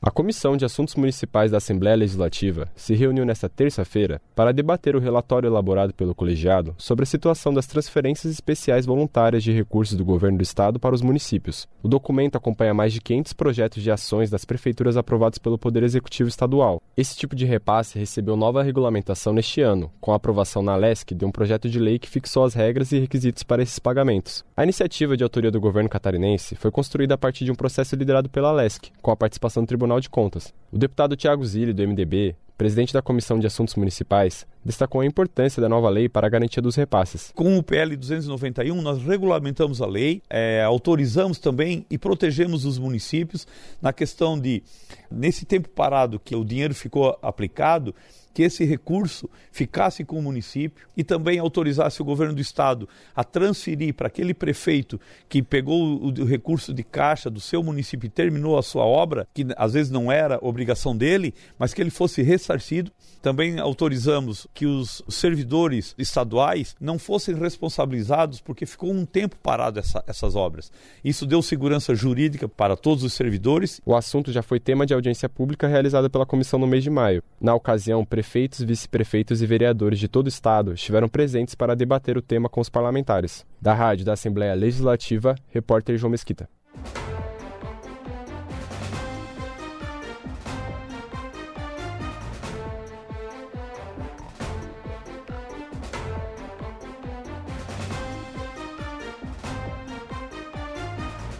A 0.00 0.10
Comissão 0.10 0.58
de 0.58 0.64
Assuntos 0.64 0.94
Municipais 0.94 1.50
da 1.50 1.56
Assembleia 1.56 1.96
Legislativa 1.96 2.68
se 2.76 2.94
reuniu 2.94 3.24
nesta 3.24 3.48
terça-feira 3.48 4.20
para 4.34 4.52
debater 4.52 4.94
o 4.94 5.00
relatório 5.00 5.46
elaborado 5.46 5.94
pelo 5.94 6.14
colegiado 6.14 6.74
sobre 6.76 7.04
a 7.04 7.06
situação 7.06 7.52
das 7.52 7.66
transferências 7.66 8.30
especiais 8.30 8.84
voluntárias 8.84 9.42
de 9.42 9.52
recursos 9.52 9.96
do 9.96 10.04
governo 10.04 10.36
do 10.36 10.42
estado 10.42 10.78
para 10.78 10.94
os 10.94 11.00
municípios. 11.00 11.66
O 11.82 11.88
documento 11.88 12.36
acompanha 12.36 12.74
mais 12.74 12.92
de 12.92 13.00
500 13.00 13.32
projetos 13.32 13.82
de 13.82 13.90
ações 13.90 14.28
das 14.28 14.44
prefeituras 14.44 14.98
aprovados 14.98 15.38
pelo 15.38 15.58
Poder 15.58 15.82
Executivo 15.82 16.28
Estadual. 16.28 16.80
Esse 16.94 17.16
tipo 17.16 17.34
de 17.34 17.46
repasse 17.46 17.98
recebeu 17.98 18.36
nova 18.36 18.62
regulamentação 18.62 19.32
neste 19.32 19.62
ano, 19.62 19.90
com 19.98 20.12
a 20.12 20.16
aprovação 20.16 20.62
na 20.62 20.76
LESC 20.76 21.14
de 21.14 21.24
um 21.24 21.32
projeto 21.32 21.70
de 21.70 21.78
lei 21.78 21.98
que 21.98 22.08
fixou 22.08 22.44
as 22.44 22.52
regras 22.52 22.92
e 22.92 22.98
requisitos 22.98 23.42
para 23.42 23.62
esses 23.62 23.78
pagamentos. 23.78 24.44
A 24.54 24.62
iniciativa 24.62 25.16
de 25.16 25.24
autoria 25.24 25.50
do 25.50 25.60
governo 25.60 25.88
catarinense 25.88 26.54
foi 26.54 26.70
construída 26.70 27.14
a 27.14 27.18
partir 27.18 27.46
de 27.46 27.50
um 27.50 27.56
processo 27.56 27.96
liderado 27.96 28.28
pela 28.28 28.52
LESC, 28.52 28.92
com 29.00 29.10
a 29.10 29.16
participação 29.16 29.62
do 29.62 29.66
Tribunal 29.66 29.85
Tribunal 29.86 30.00
de 30.00 30.10
Contas. 30.10 30.52
O 30.72 30.78
deputado 30.78 31.16
Tiago 31.16 31.46
Zilli, 31.46 31.72
do 31.72 31.86
MDB, 31.86 32.34
presidente 32.58 32.92
da 32.92 33.00
Comissão 33.00 33.38
de 33.38 33.46
Assuntos 33.46 33.76
Municipais, 33.76 34.44
destacou 34.64 35.00
a 35.00 35.06
importância 35.06 35.62
da 35.62 35.68
nova 35.68 35.88
lei 35.88 36.08
para 36.08 36.26
a 36.26 36.30
garantia 36.30 36.60
dos 36.60 36.74
repasses. 36.74 37.30
Com 37.36 37.56
o 37.56 37.62
PL 37.62 37.96
291, 37.96 38.82
nós 38.82 39.00
regulamentamos 39.00 39.80
a 39.80 39.86
lei, 39.86 40.22
é, 40.28 40.60
autorizamos 40.64 41.38
também 41.38 41.86
e 41.88 41.96
protegemos 41.96 42.64
os 42.64 42.78
municípios 42.78 43.46
na 43.80 43.92
questão 43.92 44.36
de, 44.36 44.60
nesse 45.08 45.44
tempo 45.44 45.68
parado 45.68 46.18
que 46.18 46.34
o 46.34 46.44
dinheiro 46.44 46.74
ficou 46.74 47.16
aplicado, 47.22 47.94
que 48.36 48.42
esse 48.42 48.66
recurso 48.66 49.30
ficasse 49.50 50.04
com 50.04 50.18
o 50.18 50.22
município 50.22 50.86
e 50.94 51.02
também 51.02 51.38
autorizasse 51.38 52.02
o 52.02 52.04
governo 52.04 52.34
do 52.34 52.40
estado 52.42 52.86
a 53.14 53.24
transferir 53.24 53.94
para 53.94 54.08
aquele 54.08 54.34
prefeito 54.34 55.00
que 55.26 55.42
pegou 55.42 56.04
o, 56.04 56.24
recurso 56.26 56.74
de 56.74 56.84
caixa 56.84 57.30
do 57.30 57.40
seu 57.40 57.62
município 57.62 58.06
e 58.06 58.10
terminou 58.10 58.58
a 58.58 58.62
sua 58.62 58.84
obra, 58.84 59.26
que 59.32 59.46
às 59.56 59.72
vezes 59.72 59.90
não 59.90 60.12
era 60.12 60.38
obrigação 60.42 60.94
dele, 60.94 61.32
mas 61.58 61.72
que 61.72 61.80
ele 61.80 61.88
fosse 61.88 62.20
ressarcido. 62.20 62.92
Também 63.22 63.58
autorizamos 63.58 64.46
que 64.52 64.66
os 64.66 65.02
servidores 65.08 65.94
estaduais 65.96 66.76
não 66.78 66.98
fossem 66.98 67.34
responsabilizados 67.34 68.38
porque 68.38 68.66
ficou 68.66 68.92
um 68.92 69.06
tempo 69.06 69.36
parado 69.42 69.78
essa, 69.78 70.04
essas 70.06 70.36
obras. 70.36 70.70
Isso 71.02 71.24
deu 71.24 71.40
segurança 71.40 71.94
jurídica 71.94 72.46
para 72.46 72.76
todos 72.76 73.02
os 73.02 73.14
servidores. 73.14 73.80
O 73.86 73.96
assunto 73.96 74.30
já 74.30 74.42
foi 74.42 74.60
tema 74.60 74.84
de 74.84 74.92
audiência 74.92 75.26
pública 75.26 75.66
realizada 75.66 76.10
pela 76.10 76.26
comissão 76.26 76.58
no 76.58 76.66
mês 76.66 76.84
de 76.84 76.90
maio. 76.90 77.22
Na 77.40 77.54
ocasião, 77.54 78.02
o 78.02 78.06
prefeitos, 78.26 78.60
vice-prefeitos 78.60 79.40
e 79.40 79.46
vereadores 79.46 80.00
de 80.00 80.08
todo 80.08 80.26
o 80.26 80.28
estado 80.28 80.72
estiveram 80.72 81.08
presentes 81.08 81.54
para 81.54 81.76
debater 81.76 82.18
o 82.18 82.22
tema 82.22 82.48
com 82.48 82.60
os 82.60 82.68
parlamentares. 82.68 83.46
Da 83.62 83.72
Rádio 83.72 84.04
da 84.04 84.14
Assembleia 84.14 84.52
Legislativa, 84.52 85.36
repórter 85.48 85.96
João 85.96 86.10
Mesquita. 86.10 86.48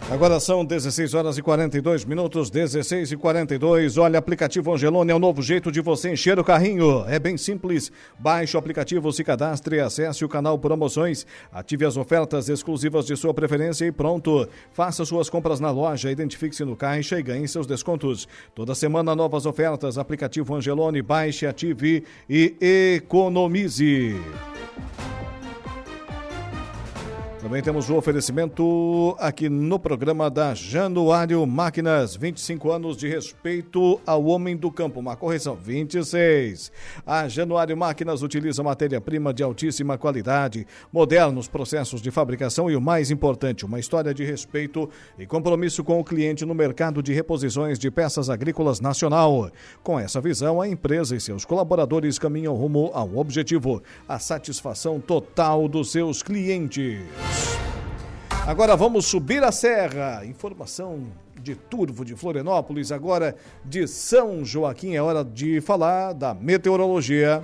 Agora 0.09 0.39
são 0.39 0.63
16 0.63 1.13
horas 1.13 1.37
e 1.37 1.41
42 1.41 2.05
minutos, 2.05 2.49
16 2.49 3.11
e 3.11 3.17
42. 3.17 3.97
Olha, 3.97 4.17
aplicativo 4.17 4.73
Angelone 4.73 5.11
é 5.11 5.13
o 5.13 5.19
novo 5.19 5.41
jeito 5.41 5.69
de 5.69 5.81
você 5.81 6.13
encher 6.13 6.39
o 6.39 6.45
carrinho. 6.45 7.03
É 7.09 7.19
bem 7.19 7.35
simples. 7.35 7.91
Baixe 8.17 8.55
o 8.55 8.59
aplicativo, 8.59 9.11
se 9.11 9.21
cadastre, 9.21 9.81
acesse 9.81 10.23
o 10.23 10.29
canal 10.29 10.57
Promoções, 10.57 11.25
ative 11.51 11.85
as 11.85 11.97
ofertas 11.97 12.47
exclusivas 12.47 13.05
de 13.05 13.17
sua 13.17 13.33
preferência 13.33 13.85
e 13.85 13.91
pronto. 13.91 14.47
Faça 14.71 15.03
suas 15.03 15.29
compras 15.29 15.59
na 15.59 15.71
loja, 15.71 16.09
identifique-se 16.09 16.63
no 16.63 16.77
caixa 16.77 17.19
e 17.19 17.23
ganhe 17.23 17.45
seus 17.45 17.67
descontos. 17.67 18.29
Toda 18.55 18.73
semana 18.73 19.13
novas 19.13 19.45
ofertas. 19.45 19.97
Aplicativo 19.97 20.55
Angelone, 20.55 21.01
baixe, 21.01 21.45
ative 21.45 22.05
e 22.29 22.55
economize. 22.95 24.15
Também 27.39 27.61
temos 27.61 27.87
o 27.87 27.95
oferecimento 27.95 29.15
aqui 29.19 29.47
no 29.47 29.77
programa 29.77 30.27
da 30.27 30.55
Januário 30.55 31.45
Máquinas, 31.45 32.15
25 32.15 32.71
anos 32.71 32.97
de 32.97 33.07
respeito 33.07 34.01
ao 34.07 34.25
homem 34.25 34.57
do 34.57 34.71
campo. 34.71 34.99
Uma 34.99 35.15
correção, 35.15 35.55
26. 35.55 36.71
A 37.05 37.27
Januário 37.27 37.77
Máquinas 37.77 38.23
utiliza 38.23 38.63
matéria-prima 38.63 39.31
de 39.31 39.43
altíssima 39.43 39.99
qualidade, 39.99 40.65
modernos 40.91 41.47
processos 41.47 42.01
de 42.01 42.09
fabricação 42.09 42.71
e 42.71 42.75
o 42.75 42.81
mais 42.81 43.11
importante, 43.11 43.65
uma 43.65 43.79
história 43.79 44.15
de 44.15 44.25
respeito 44.25 44.89
e 45.17 45.27
compromisso 45.27 45.83
com 45.83 45.99
o 45.99 46.03
cliente 46.03 46.43
no 46.43 46.55
mercado 46.55 47.03
de 47.03 47.13
reposições 47.13 47.77
de 47.77 47.91
peças 47.91 48.31
agrícolas 48.31 48.79
nacional. 48.79 49.51
Com 49.83 49.99
essa 49.99 50.19
visão, 50.19 50.59
a 50.59 50.67
empresa 50.67 51.15
e 51.15 51.21
seus 51.21 51.45
colaboradores 51.45 52.17
caminham 52.17 52.55
rumo 52.55 52.89
ao 52.95 53.15
objetivo, 53.15 53.81
a 54.09 54.17
satisfação 54.17 54.99
total 54.99 55.67
dos 55.67 55.91
seus 55.91 56.23
clientes. 56.23 57.26
Agora 58.47 58.75
vamos 58.75 59.05
subir 59.05 59.43
a 59.43 59.51
serra. 59.51 60.25
Informação 60.25 61.07
de 61.41 61.53
Turvo 61.55 62.05
de 62.05 62.15
Florianópolis, 62.15 62.91
agora 62.91 63.35
de 63.63 63.87
São 63.87 64.45
Joaquim. 64.45 64.95
É 64.95 65.01
hora 65.01 65.23
de 65.23 65.59
falar 65.61 66.13
da 66.13 66.33
meteorologia. 66.33 67.43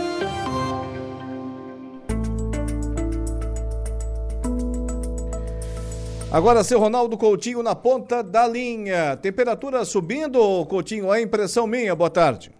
Agora, 6.33 6.63
seu 6.63 6.79
Ronaldo 6.79 7.17
Coutinho 7.17 7.61
na 7.61 7.75
ponta 7.75 8.23
da 8.23 8.47
linha. 8.47 9.17
Temperatura 9.17 9.83
subindo, 9.83 10.65
Coutinho? 10.67 11.13
É 11.13 11.19
impressão 11.19 11.67
minha. 11.67 11.93
Boa 11.93 12.09
tarde. 12.09 12.53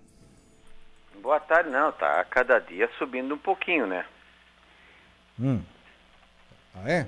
Boa 1.22 1.40
tarde, 1.40 1.70
não. 1.70 1.90
Tá 1.94 2.20
a 2.20 2.26
cada 2.26 2.60
dia 2.60 2.90
subindo 2.98 3.34
um 3.34 3.38
pouquinho, 3.38 3.88
né? 3.88 4.06
Hum. 5.40 5.62
Ah, 6.76 6.92
é? 6.92 7.08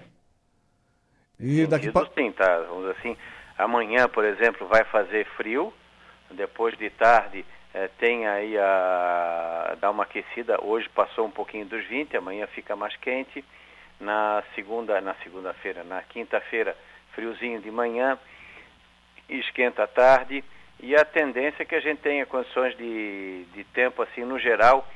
E 1.38 1.68
daqui 1.68 1.92
para... 1.92 2.08
Sim, 2.16 2.32
tá. 2.32 2.62
Vamos 2.62 2.92
assim, 2.92 3.18
amanhã, 3.58 4.08
por 4.08 4.24
exemplo, 4.24 4.66
vai 4.66 4.86
fazer 4.86 5.26
frio. 5.36 5.74
Depois 6.32 6.78
de 6.78 6.90
tarde 6.92 7.46
é, 7.74 7.90
tem 8.00 8.26
aí 8.26 8.58
a... 8.58 9.76
dá 9.82 9.92
uma 9.92 10.04
aquecida. 10.04 10.64
Hoje 10.64 10.88
passou 10.96 11.26
um 11.26 11.32
pouquinho 11.32 11.66
dos 11.66 11.86
20, 11.90 12.16
amanhã 12.16 12.48
fica 12.48 12.74
mais 12.74 12.96
quente 12.96 13.44
na 14.00 14.44
segunda, 14.56 15.00
na 15.02 15.14
segunda-feira, 15.16 15.84
na 15.84 16.02
quinta-feira, 16.02 16.76
friozinho 17.14 17.62
de 17.62 17.72
manhã, 17.72 18.18
esquenta 19.30 19.84
à 19.84 19.88
tarde, 19.88 20.44
e 20.80 20.96
a 20.96 21.06
tendência 21.06 21.64
é 21.64 21.66
que 21.66 21.76
a 21.76 21.80
gente 21.80 22.02
tenha 22.02 22.26
condições 22.26 22.76
de, 22.78 23.46
de 23.54 23.64
tempo 23.66 24.02
assim 24.02 24.24
no 24.26 24.38
geral, 24.38 24.88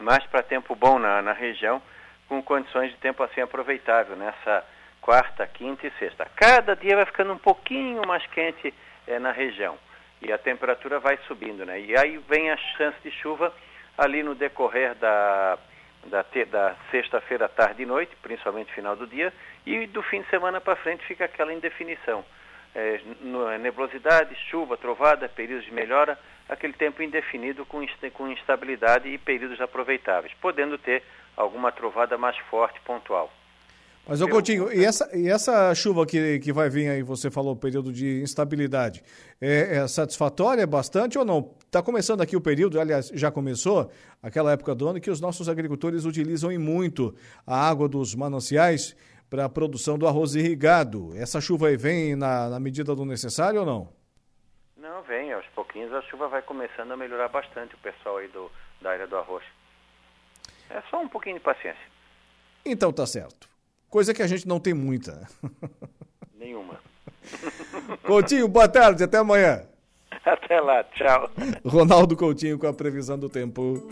mais 0.00 0.24
para 0.26 0.42
tempo 0.42 0.74
bom 0.74 0.98
na, 0.98 1.22
na 1.22 1.32
região, 1.32 1.80
com 2.28 2.42
condições 2.42 2.90
de 2.90 2.96
tempo 2.98 3.22
assim 3.22 3.40
aproveitável 3.40 4.16
nessa 4.16 4.64
quarta, 5.00 5.46
quinta 5.46 5.86
e 5.86 5.90
sexta. 5.98 6.26
Cada 6.36 6.76
dia 6.76 6.96
vai 6.96 7.06
ficando 7.06 7.32
um 7.32 7.38
pouquinho 7.38 8.02
mais 8.06 8.24
quente 8.26 8.72
é, 9.06 9.18
na 9.18 9.32
região 9.32 9.78
e 10.20 10.32
a 10.32 10.38
temperatura 10.38 11.00
vai 11.00 11.18
subindo, 11.26 11.66
né? 11.66 11.80
E 11.80 11.96
aí 11.96 12.18
vem 12.28 12.50
a 12.50 12.56
chance 12.56 12.96
de 13.02 13.10
chuva 13.10 13.52
ali 13.98 14.22
no 14.22 14.34
decorrer 14.34 14.94
da 14.94 15.58
da, 16.06 16.24
da 16.50 16.76
sexta-feira, 16.90 17.48
tarde 17.48 17.82
e 17.82 17.86
noite, 17.86 18.14
principalmente 18.22 18.72
final 18.72 18.96
do 18.96 19.06
dia, 19.06 19.32
e 19.66 19.86
do 19.86 20.02
fim 20.02 20.22
de 20.22 20.28
semana 20.28 20.60
para 20.60 20.76
frente 20.76 21.04
fica 21.04 21.24
aquela 21.24 21.52
indefinição. 21.52 22.24
É, 22.74 23.00
nebulosidade, 23.60 24.34
chuva, 24.48 24.76
trovada, 24.76 25.28
períodos 25.28 25.66
de 25.66 25.72
melhora, 25.72 26.18
aquele 26.48 26.72
tempo 26.72 27.02
indefinido 27.02 27.66
com, 27.66 27.86
com 28.14 28.28
instabilidade 28.28 29.08
e 29.08 29.18
períodos 29.18 29.60
aproveitáveis, 29.60 30.32
podendo 30.40 30.78
ter 30.78 31.02
alguma 31.36 31.70
trovada 31.70 32.16
mais 32.16 32.36
forte, 32.48 32.80
pontual. 32.80 33.30
Mas, 34.06 34.20
ô 34.20 34.28
Coutinho, 34.28 34.72
e 34.72 34.84
essa, 34.84 35.16
e 35.16 35.28
essa 35.28 35.72
chuva 35.76 36.04
que, 36.04 36.40
que 36.40 36.52
vai 36.52 36.68
vir 36.68 36.88
aí, 36.88 37.02
você 37.02 37.30
falou, 37.30 37.54
período 37.54 37.92
de 37.92 38.20
instabilidade, 38.20 39.00
é, 39.40 39.76
é 39.76 39.88
satisfatória 39.88 40.66
bastante 40.66 41.16
ou 41.16 41.24
não? 41.24 41.54
Está 41.64 41.80
começando 41.80 42.20
aqui 42.20 42.36
o 42.36 42.40
período, 42.40 42.80
aliás, 42.80 43.12
já 43.14 43.30
começou, 43.30 43.92
aquela 44.20 44.50
época 44.52 44.74
do 44.74 44.88
ano 44.88 45.00
que 45.00 45.10
os 45.10 45.20
nossos 45.20 45.48
agricultores 45.48 46.04
utilizam 46.04 46.50
em 46.50 46.58
muito 46.58 47.14
a 47.46 47.68
água 47.68 47.88
dos 47.88 48.12
mananciais 48.14 48.96
para 49.30 49.44
a 49.44 49.48
produção 49.48 49.96
do 49.96 50.06
arroz 50.06 50.34
irrigado. 50.34 51.12
Essa 51.16 51.40
chuva 51.40 51.68
aí 51.68 51.76
vem 51.76 52.16
na, 52.16 52.50
na 52.50 52.58
medida 52.58 52.96
do 52.96 53.04
necessário 53.04 53.60
ou 53.60 53.66
não? 53.66 53.88
Não, 54.76 55.00
vem. 55.04 55.32
Aos 55.32 55.46
pouquinhos 55.54 55.92
a 55.94 56.02
chuva 56.02 56.28
vai 56.28 56.42
começando 56.42 56.90
a 56.90 56.96
melhorar 56.96 57.28
bastante 57.28 57.74
o 57.76 57.78
pessoal 57.78 58.16
aí 58.16 58.28
do, 58.28 58.50
da 58.80 58.90
área 58.90 59.06
do 59.06 59.16
arroz. 59.16 59.44
É 60.68 60.82
só 60.90 61.00
um 61.00 61.08
pouquinho 61.08 61.36
de 61.36 61.42
paciência. 61.44 61.86
Então 62.66 62.92
tá 62.92 63.06
certo. 63.06 63.51
Coisa 63.92 64.14
que 64.14 64.22
a 64.22 64.26
gente 64.26 64.48
não 64.48 64.58
tem 64.58 64.72
muita. 64.72 65.28
Nenhuma. 66.34 66.80
Coutinho, 68.02 68.48
boa 68.48 68.66
tarde, 68.66 69.04
até 69.04 69.18
amanhã. 69.18 69.64
Até 70.24 70.60
lá, 70.60 70.84
tchau. 70.84 71.28
Ronaldo 71.64 72.16
Coutinho 72.16 72.58
com 72.58 72.66
a 72.66 72.72
previsão 72.72 73.18
do 73.18 73.28
tempo. 73.28 73.82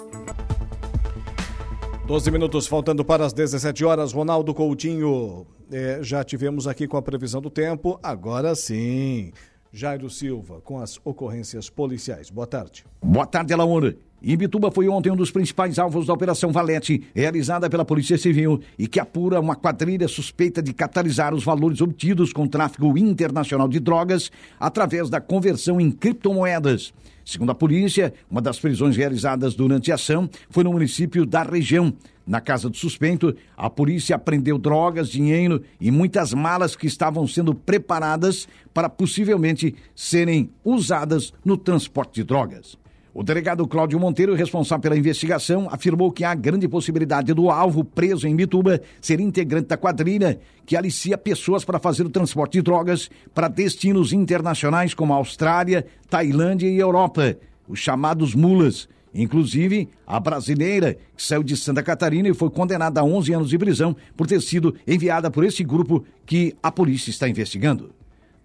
12 2.07 2.31
minutos 2.31 2.67
faltando 2.67 3.05
para 3.05 3.27
as 3.27 3.33
17 3.33 3.85
horas. 3.85 4.13
Ronaldo 4.13 4.55
Coutinho, 4.55 5.47
é, 5.73 5.99
já 6.03 6.23
tivemos 6.23 6.69
aqui 6.69 6.87
com 6.87 6.97
a 6.97 7.03
previsão 7.03 7.41
do 7.41 7.51
tempo. 7.51 7.99
Agora 8.03 8.55
sim. 8.55 9.33
Jairo 9.73 10.09
Silva 10.09 10.61
com 10.61 10.79
as 10.79 11.01
ocorrências 11.05 11.69
policiais. 11.69 12.31
Boa 12.31 12.47
tarde. 12.47 12.85
Boa 13.03 13.27
tarde, 13.27 13.53
Alaor. 13.53 13.95
Imbituba 14.23 14.71
foi 14.71 14.87
ontem 14.87 15.11
um 15.11 15.17
dos 15.17 15.31
principais 15.31 15.79
alvos 15.79 16.07
da 16.07 16.13
Operação 16.13 16.53
Valete, 16.53 17.03
realizada 17.15 17.71
pela 17.71 17.87
Polícia 17.87 18.19
Civil 18.19 18.61
e 18.79 18.87
que 18.87 19.01
apura 19.01 19.41
uma 19.41 19.57
quadrilha 19.57 20.07
suspeita 20.07 20.63
de 20.63 20.75
catalisar 20.75 21.33
os 21.33 21.43
valores 21.43 21.81
obtidos 21.81 22.31
com 22.31 22.47
tráfico 22.47 22.99
internacional 22.99 23.67
de 23.67 23.81
drogas 23.81 24.31
através 24.59 25.09
da 25.09 25.23
conversão 25.23 25.81
em 25.81 25.91
criptomoedas. 25.91 26.93
Segundo 27.25 27.51
a 27.51 27.55
polícia, 27.55 28.13
uma 28.31 28.43
das 28.43 28.59
prisões 28.59 28.97
realizadas 28.97 29.55
durante 29.55 29.91
a 29.91 29.95
ação 29.95 30.29
foi 30.51 30.65
no 30.65 30.73
município 30.73 31.25
da 31.25 31.43
região. 31.43 31.95
Na 32.27 32.41
casa 32.41 32.69
do 32.69 32.77
suspeito, 32.77 33.35
a 33.57 33.71
polícia 33.71 34.17
apreendeu 34.17 34.59
drogas, 34.59 35.09
dinheiro 35.09 35.63
e 35.81 35.91
muitas 35.91 36.35
malas 36.35 36.77
que 36.77 36.87
estavam 36.87 37.27
sendo 37.27 37.55
preparadas 37.55 38.47
para 38.75 38.89
possivelmente 38.89 39.75
serem 39.95 40.51
usadas 40.63 41.33
no 41.45 41.57
transporte 41.57 42.17
de 42.17 42.25
drogas. 42.25 42.80
O 43.13 43.25
delegado 43.25 43.67
Cláudio 43.67 43.99
Monteiro, 43.99 44.37
responsável 44.37 44.83
pela 44.83 44.97
investigação, 44.97 45.69
afirmou 45.69 46.13
que 46.13 46.23
há 46.23 46.33
grande 46.33 46.69
possibilidade 46.69 47.35
do 47.35 47.51
alvo 47.51 47.83
preso 47.83 48.29
em 48.29 48.37
Bituba 48.37 48.81
ser 49.01 49.19
integrante 49.19 49.67
da 49.67 49.77
quadrilha 49.77 50.39
que 50.65 50.77
alicia 50.77 51.19
pessoas 51.19 51.65
para 51.65 51.81
fazer 51.81 52.07
o 52.07 52.11
transporte 52.11 52.53
de 52.53 52.63
drogas 52.63 53.11
para 53.35 53.49
destinos 53.49 54.13
internacionais 54.13 54.95
como 54.95 55.13
Austrália, 55.13 55.85
Tailândia 56.09 56.69
e 56.69 56.79
Europa, 56.79 57.37
os 57.69 57.81
chamados 57.81 58.33
mulas. 58.33 58.89
Inclusive, 59.13 59.89
a 60.07 60.21
brasileira, 60.21 60.97
que 61.17 61.23
saiu 61.23 61.43
de 61.43 61.57
Santa 61.57 61.83
Catarina 61.83 62.29
e 62.29 62.35
foi 62.35 62.49
condenada 62.49 63.01
a 63.01 63.05
11 63.05 63.33
anos 63.33 63.51
de 63.51 63.59
prisão 63.59 63.97
por 64.17 64.29
ter 64.29 64.41
sido 64.41 64.77
enviada 64.87 65.29
por 65.29 65.43
esse 65.43 65.65
grupo 65.65 66.05
que 66.25 66.55
a 66.63 66.71
polícia 66.71 67.11
está 67.11 67.29
investigando. 67.29 67.91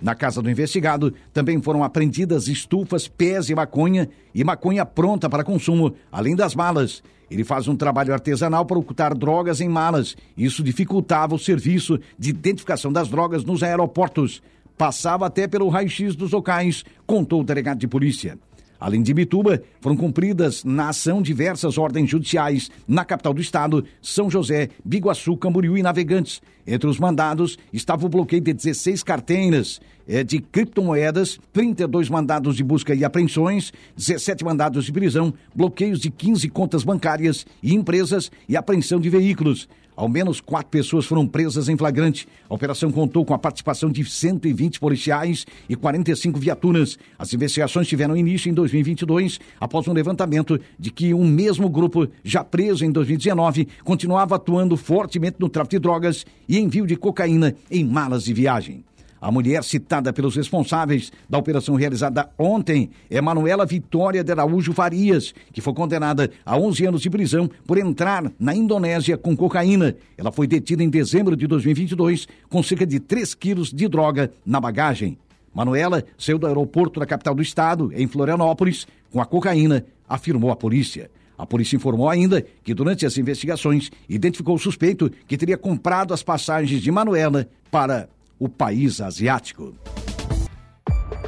Na 0.05 0.13
casa 0.13 0.39
do 0.39 0.51
investigado 0.51 1.11
também 1.33 1.59
foram 1.59 1.83
apreendidas 1.83 2.47
estufas, 2.47 3.07
pés 3.07 3.49
e 3.49 3.55
maconha 3.55 4.07
e 4.35 4.43
maconha 4.43 4.85
pronta 4.85 5.27
para 5.27 5.43
consumo, 5.43 5.95
além 6.11 6.35
das 6.35 6.53
malas. 6.53 7.01
Ele 7.27 7.43
faz 7.43 7.67
um 7.67 7.75
trabalho 7.75 8.13
artesanal 8.13 8.67
para 8.67 8.77
ocultar 8.77 9.17
drogas 9.17 9.61
em 9.61 9.67
malas. 9.67 10.15
Isso 10.37 10.61
dificultava 10.61 11.33
o 11.33 11.39
serviço 11.39 11.99
de 12.19 12.29
identificação 12.29 12.93
das 12.93 13.07
drogas 13.07 13.43
nos 13.43 13.63
aeroportos. 13.63 14.43
Passava 14.77 15.25
até 15.25 15.47
pelo 15.47 15.69
raio-x 15.69 16.15
dos 16.15 16.33
locais, 16.33 16.85
contou 17.07 17.41
o 17.41 17.43
delegado 17.43 17.79
de 17.79 17.87
polícia. 17.87 18.37
Além 18.79 19.01
de 19.01 19.13
Bituba, 19.13 19.61
foram 19.79 19.95
cumpridas 19.95 20.63
na 20.63 20.89
ação 20.89 21.21
diversas 21.21 21.77
ordens 21.77 22.09
judiciais 22.09 22.69
na 22.87 23.05
capital 23.05 23.33
do 23.33 23.41
estado, 23.41 23.85
São 24.01 24.29
José, 24.29 24.69
Biguaçu, 24.83 25.37
Camboriú 25.37 25.77
e 25.77 25.83
Navegantes. 25.83 26.41
Entre 26.67 26.89
os 26.89 26.99
mandados 26.99 27.57
estava 27.71 28.05
o 28.05 28.09
bloqueio 28.09 28.41
de 28.41 28.53
16 28.53 29.03
carteiras 29.03 29.79
eh, 30.07 30.23
de 30.23 30.39
criptomoedas, 30.39 31.39
32 31.53 32.09
mandados 32.09 32.55
de 32.55 32.63
busca 32.63 32.93
e 32.93 33.05
apreensões, 33.05 33.71
17 33.95 34.43
mandados 34.43 34.85
de 34.85 34.91
prisão, 34.91 35.33
bloqueios 35.55 35.99
de 35.99 36.09
15 36.09 36.49
contas 36.49 36.83
bancárias 36.83 37.45
e 37.61 37.73
empresas 37.73 38.31
e 38.49 38.57
apreensão 38.57 38.99
de 38.99 39.09
veículos. 39.09 39.67
Ao 39.95 40.09
menos 40.09 40.41
quatro 40.41 40.69
pessoas 40.69 41.05
foram 41.05 41.25
presas 41.25 41.69
em 41.69 41.77
flagrante. 41.77 42.27
A 42.49 42.53
operação 42.53 42.91
contou 42.91 43.23
com 43.23 43.33
a 43.33 43.39
participação 43.39 43.89
de 43.89 44.03
120 44.03 44.79
policiais 44.79 45.45
e 45.69 45.75
45 45.75 46.37
viaturas. 46.37 46.99
As 47.17 47.33
investigações 47.33 47.87
tiveram 47.87 48.17
início 48.17 48.49
em 48.49 48.53
2022, 48.53 49.39
após 49.59 49.87
um 49.87 49.93
levantamento 49.93 50.59
de 50.77 50.91
que 50.91 51.13
um 51.13 51.25
mesmo 51.25 51.69
grupo, 51.69 52.07
já 52.23 52.43
preso 52.43 52.83
em 52.83 52.91
2019, 52.91 53.67
continuava 53.83 54.35
atuando 54.35 54.75
fortemente 54.75 55.37
no 55.39 55.47
tráfico 55.47 55.75
de 55.75 55.79
drogas 55.79 56.25
e 56.47 56.59
envio 56.59 56.85
de 56.85 56.95
cocaína 56.95 57.55
em 57.71 57.85
malas 57.85 58.23
de 58.25 58.33
viagem. 58.33 58.83
A 59.25 59.31
mulher 59.31 59.63
citada 59.63 60.13
pelos 60.13 60.35
responsáveis 60.35 61.11
da 61.27 61.39
operação 61.39 61.73
realizada 61.73 62.29
ontem 62.37 62.91
é 63.09 63.19
Manuela 63.19 63.65
Vitória 63.65 64.23
de 64.23 64.31
Araújo 64.31 64.71
Farias, 64.71 65.33
que 65.51 65.61
foi 65.61 65.73
condenada 65.73 66.29
a 66.45 66.55
11 66.55 66.85
anos 66.85 67.01
de 67.01 67.09
prisão 67.09 67.49
por 67.65 67.79
entrar 67.79 68.31
na 68.39 68.53
Indonésia 68.53 69.17
com 69.17 69.35
cocaína. 69.35 69.95
Ela 70.15 70.31
foi 70.31 70.45
detida 70.45 70.83
em 70.83 70.91
dezembro 70.91 71.35
de 71.35 71.47
2022 71.47 72.27
com 72.47 72.61
cerca 72.61 72.85
de 72.85 72.99
3 72.99 73.33
quilos 73.33 73.73
de 73.73 73.87
droga 73.87 74.31
na 74.45 74.61
bagagem. 74.61 75.17
Manuela 75.51 76.03
saiu 76.19 76.37
do 76.37 76.45
aeroporto 76.45 76.99
da 76.99 77.05
capital 77.07 77.33
do 77.33 77.41
estado, 77.41 77.91
em 77.95 78.05
Florianópolis, 78.05 78.85
com 79.11 79.19
a 79.19 79.25
cocaína, 79.25 79.83
afirmou 80.07 80.51
a 80.51 80.55
polícia. 80.55 81.09
A 81.35 81.47
polícia 81.47 81.75
informou 81.75 82.11
ainda 82.11 82.45
que 82.63 82.75
durante 82.75 83.07
as 83.07 83.17
investigações 83.17 83.89
identificou 84.07 84.53
o 84.53 84.59
suspeito 84.59 85.11
que 85.27 85.35
teria 85.35 85.57
comprado 85.57 86.13
as 86.13 86.21
passagens 86.21 86.79
de 86.79 86.91
Manuela 86.91 87.47
para 87.71 88.07
o 88.39 88.49
país 88.49 89.01
asiático. 89.01 89.75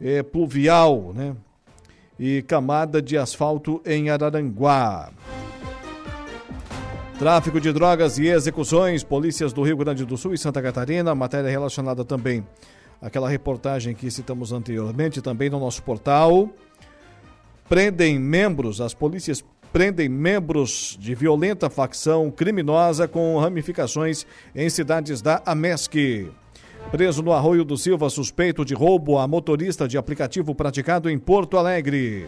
eh, 0.00 0.22
pluvial 0.22 1.12
né? 1.14 1.36
e 2.18 2.42
camada 2.42 3.00
de 3.00 3.16
asfalto 3.16 3.80
em 3.86 4.10
Araranguá. 4.10 5.10
Tráfico 7.18 7.60
de 7.60 7.72
drogas 7.72 8.18
e 8.18 8.26
execuções, 8.26 9.02
polícias 9.02 9.52
do 9.52 9.62
Rio 9.62 9.76
Grande 9.76 10.04
do 10.04 10.18
Sul 10.18 10.34
e 10.34 10.38
Santa 10.38 10.60
Catarina, 10.60 11.14
matéria 11.14 11.48
relacionada 11.48 12.04
também 12.04 12.44
aquela 13.00 13.28
reportagem 13.28 13.94
que 13.94 14.10
citamos 14.10 14.52
anteriormente, 14.52 15.20
também 15.22 15.50
no 15.50 15.60
nosso 15.60 15.82
portal. 15.82 16.48
Prendem 17.68 18.18
membros, 18.18 18.80
as 18.80 18.94
polícias 18.94 19.44
prendem 19.72 20.08
membros 20.08 20.96
de 20.98 21.14
violenta 21.14 21.68
facção 21.68 22.30
criminosa 22.30 23.06
com 23.06 23.38
ramificações 23.38 24.26
em 24.54 24.70
cidades 24.70 25.20
da 25.20 25.42
Amesc. 25.44 26.30
Preso 26.90 27.22
no 27.22 27.32
Arroio 27.32 27.64
do 27.64 27.76
Silva, 27.76 28.08
suspeito 28.08 28.64
de 28.64 28.72
roubo 28.72 29.18
a 29.18 29.26
motorista 29.26 29.88
de 29.88 29.98
aplicativo 29.98 30.54
praticado 30.54 31.10
em 31.10 31.18
Porto 31.18 31.58
Alegre. 31.58 32.26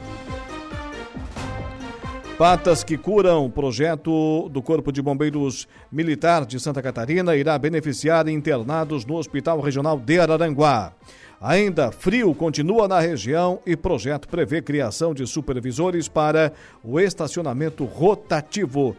Patas 2.38 2.84
que 2.84 2.96
Curam, 2.96 3.50
projeto 3.50 4.48
do 4.48 4.62
Corpo 4.62 4.92
de 4.92 5.02
Bombeiros 5.02 5.66
Militar 5.90 6.46
de 6.46 6.60
Santa 6.60 6.80
Catarina, 6.80 7.34
irá 7.34 7.58
beneficiar 7.58 8.28
internados 8.28 9.04
no 9.04 9.16
Hospital 9.16 9.60
Regional 9.60 9.98
de 9.98 10.20
Araranguá. 10.20 10.92
Ainda 11.40 11.90
frio 11.90 12.32
continua 12.36 12.86
na 12.86 13.00
região 13.00 13.58
e 13.66 13.76
projeto 13.76 14.28
prevê 14.28 14.62
criação 14.62 15.12
de 15.12 15.26
supervisores 15.26 16.06
para 16.06 16.52
o 16.84 17.00
estacionamento 17.00 17.84
rotativo. 17.84 18.94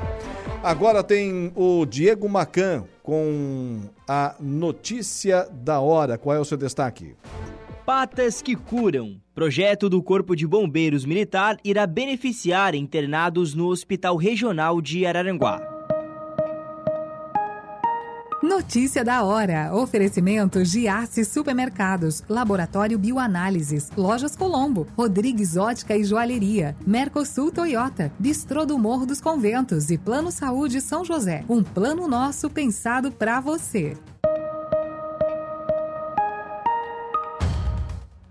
Agora 0.62 1.02
tem 1.02 1.50
o 1.56 1.84
Diego 1.84 2.28
Macan 2.28 2.84
com 3.02 3.80
a 4.06 4.36
notícia 4.38 5.48
da 5.50 5.80
hora. 5.80 6.16
Qual 6.16 6.36
é 6.36 6.38
o 6.38 6.44
seu 6.44 6.56
destaque? 6.56 7.16
Patas 7.84 8.40
que 8.40 8.54
Curam. 8.54 9.20
Projeto 9.34 9.88
do 9.88 10.00
Corpo 10.02 10.36
de 10.36 10.46
Bombeiros 10.46 11.04
Militar 11.04 11.56
irá 11.64 11.84
beneficiar 11.86 12.74
internados 12.74 13.54
no 13.54 13.68
Hospital 13.68 14.16
Regional 14.16 14.80
de 14.80 15.06
Araranguá. 15.06 15.79
Notícia 18.42 19.04
da 19.04 19.22
hora. 19.22 19.74
Oferecimento 19.74 20.64
Giasse 20.64 21.26
Supermercados, 21.26 22.24
Laboratório 22.26 22.98
Bioanálises, 22.98 23.90
Lojas 23.94 24.34
Colombo, 24.34 24.86
Rodrigues 24.96 25.58
Ótica 25.58 25.94
e 25.94 26.02
Joalheria, 26.02 26.74
Mercosul 26.86 27.52
Toyota, 27.52 28.10
Bistrô 28.18 28.64
do 28.64 28.78
Morro 28.78 29.04
dos 29.04 29.20
Conventos 29.20 29.90
e 29.90 29.98
Plano 29.98 30.30
Saúde 30.30 30.80
São 30.80 31.04
José. 31.04 31.44
Um 31.50 31.62
plano 31.62 32.08
nosso 32.08 32.48
pensado 32.48 33.12
para 33.12 33.40
você. 33.40 33.94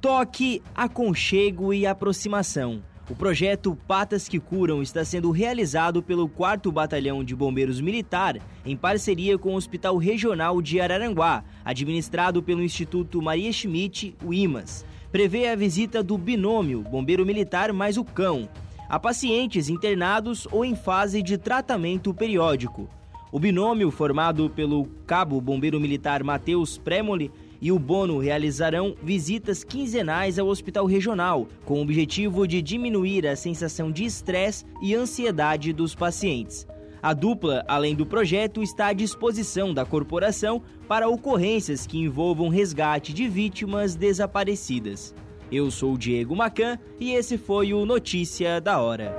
Toque, 0.02 0.64
aconchego 0.74 1.72
e 1.72 1.86
aproximação. 1.86 2.82
O 3.10 3.16
projeto 3.16 3.76
Patas 3.88 4.28
que 4.28 4.40
Curam 4.40 4.84
está 4.84 5.04
sendo 5.04 5.32
realizado 5.32 6.04
pelo 6.04 6.30
4 6.30 6.72
Batalhão 6.72 7.24
de 7.24 7.36
Bombeiros 7.36 7.82
Militar 7.82 8.38
em 8.64 8.78
parceria 8.78 9.36
com 9.36 9.54
o 9.54 9.56
Hospital 9.56 9.98
Regional 9.98 10.62
de 10.62 10.80
Araranguá, 10.80 11.44
administrado 11.66 12.44
pelo 12.44 12.62
Instituto 12.62 13.20
Maria 13.20 13.52
Schmidt, 13.52 14.16
o 14.24 14.32
IMAS. 14.32 14.86
Prevê 15.12 15.48
a 15.48 15.56
visita 15.56 16.04
do 16.04 16.20
binômio 16.20 16.84
Bombeiro 16.84 17.26
Militar 17.26 17.74
mais 17.74 17.98
o 17.98 18.06
cão 18.06 18.48
a 18.88 19.00
pacientes 19.00 19.70
internados 19.70 20.48
ou 20.52 20.64
em 20.66 20.76
fase 20.76 21.22
de 21.22 21.38
tratamento 21.38 22.14
periódico. 22.14 22.90
O 23.32 23.40
binômio, 23.40 23.92
formado 23.92 24.50
pelo 24.50 24.88
cabo 25.06 25.40
bombeiro 25.40 25.80
militar 25.80 26.24
Matheus 26.24 26.80
Premoli 26.80 27.32
e 27.62 27.72
o 27.72 27.80
Bono 27.80 28.20
realizarão 28.20 28.96
visitas 29.02 29.64
quinzenais 29.64 30.40
ao 30.40 30.48
hospital 30.48 30.86
regional, 30.86 31.48
com 31.66 31.80
o 31.80 31.82
objetivo 31.82 32.48
de 32.48 32.62
diminuir 32.62 33.28
a 33.28 33.36
sensação 33.36 33.92
de 33.92 34.06
estresse 34.06 34.66
e 34.82 34.96
ansiedade 34.96 35.74
dos 35.74 35.94
pacientes. 35.94 36.68
A 37.02 37.14
dupla, 37.14 37.64
além 37.68 37.96
do 37.96 38.06
projeto, 38.06 38.62
está 38.62 38.88
à 38.88 38.94
disposição 38.94 39.74
da 39.74 39.86
corporação 39.86 40.62
para 40.88 41.08
ocorrências 41.08 41.88
que 41.88 41.98
envolvam 41.98 42.50
resgate 42.50 43.14
de 43.14 43.28
vítimas 43.28 43.96
desaparecidas. 43.96 45.16
Eu 45.52 45.72
sou 45.72 45.94
o 45.94 45.98
Diego 45.98 46.36
Macan 46.36 46.78
e 47.00 47.14
esse 47.14 47.38
foi 47.38 47.74
o 47.74 47.86
Notícia 47.86 48.60
da 48.60 48.80
Hora. 48.80 49.16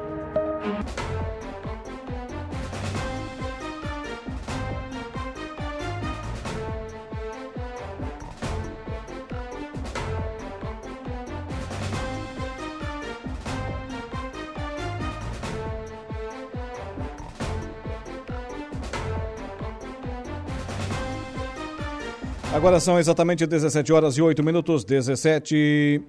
Agora 22.52 22.80
são 22.80 22.98
exatamente 22.98 23.46
17 23.46 23.92
horas 23.92 24.16
e 24.16 24.22
8 24.22 24.42
minutos, 24.42 24.84
17 24.84 26.02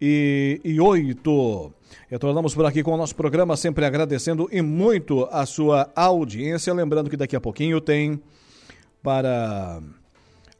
e, 0.00 0.60
e 0.64 0.80
8. 0.80 1.72
Retornamos 2.08 2.54
por 2.54 2.64
aqui 2.64 2.82
com 2.82 2.92
o 2.92 2.96
nosso 2.96 3.14
programa, 3.14 3.58
sempre 3.58 3.84
agradecendo 3.84 4.48
e 4.50 4.62
muito 4.62 5.28
a 5.30 5.44
sua 5.44 5.92
audiência. 5.94 6.72
Lembrando 6.72 7.10
que 7.10 7.16
daqui 7.16 7.36
a 7.36 7.40
pouquinho 7.40 7.78
tem 7.78 8.18
para 9.02 9.82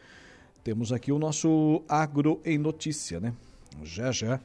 Temos 0.61 0.91
aqui 0.91 1.13
o 1.13 1.19
nosso 1.19 1.81
Agro 1.87 2.41
em 2.43 2.57
Notícia, 2.57 3.21
né? 3.21 3.33
Já 3.81 4.11
já 4.11 4.41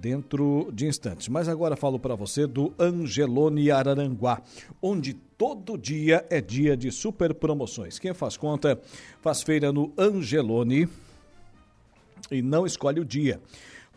dentro 0.00 0.70
de 0.72 0.86
instantes. 0.86 1.28
Mas 1.28 1.48
agora 1.48 1.76
falo 1.76 1.98
para 1.98 2.14
você 2.14 2.46
do 2.46 2.72
Angelone 2.78 3.70
Araranguá, 3.70 4.42
onde 4.80 5.14
todo 5.14 5.78
dia 5.78 6.24
é 6.30 6.40
dia 6.40 6.76
de 6.76 6.90
super 6.90 7.34
promoções. 7.34 7.98
Quem 7.98 8.12
faz 8.14 8.36
conta 8.36 8.80
faz 9.20 9.42
feira 9.42 9.72
no 9.72 9.92
Angelone 9.96 10.88
e 12.30 12.42
não 12.42 12.66
escolhe 12.66 13.00
o 13.00 13.04
dia 13.04 13.40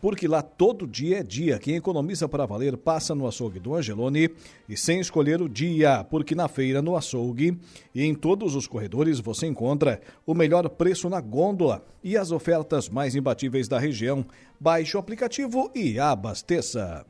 porque 0.02 0.28
lá 0.28 0.42
todo 0.42 0.88
dia 0.88 1.20
é 1.20 1.24
dia. 1.24 1.60
Quem 1.60 1.76
economiza 1.76 2.28
para 2.28 2.46
valer 2.46 2.78
passa 2.78 3.16
no 3.16 3.28
açougue 3.28 3.60
do 3.60 3.76
Angelone 3.76 4.30
e 4.68 4.78
sem 4.78 5.00
escolher 5.00 5.42
o 5.42 5.50
dia, 5.50 6.04
porque 6.04 6.36
na 6.36 6.48
feira, 6.48 6.82
no 6.82 6.96
açougue 6.96 7.58
e 7.94 8.04
em 8.04 8.14
todos 8.14 8.56
os 8.56 8.68
corredores 8.68 9.20
você 9.20 9.48
encontra 9.48 10.00
o 10.26 10.34
melhor 10.34 10.68
preço 10.70 11.10
na 11.10 11.22
gôndola 11.22 11.84
e 12.04 12.18
as 12.18 12.32
ofertas 12.32 12.90
mais 12.90 13.16
imbatíveis 13.16 13.68
da 13.68 13.80
região. 13.80 14.26
Baixe 14.60 14.96
o 14.96 15.00
aplicativo 15.00 15.72
e 15.76 16.00
abasteça. 16.00 17.06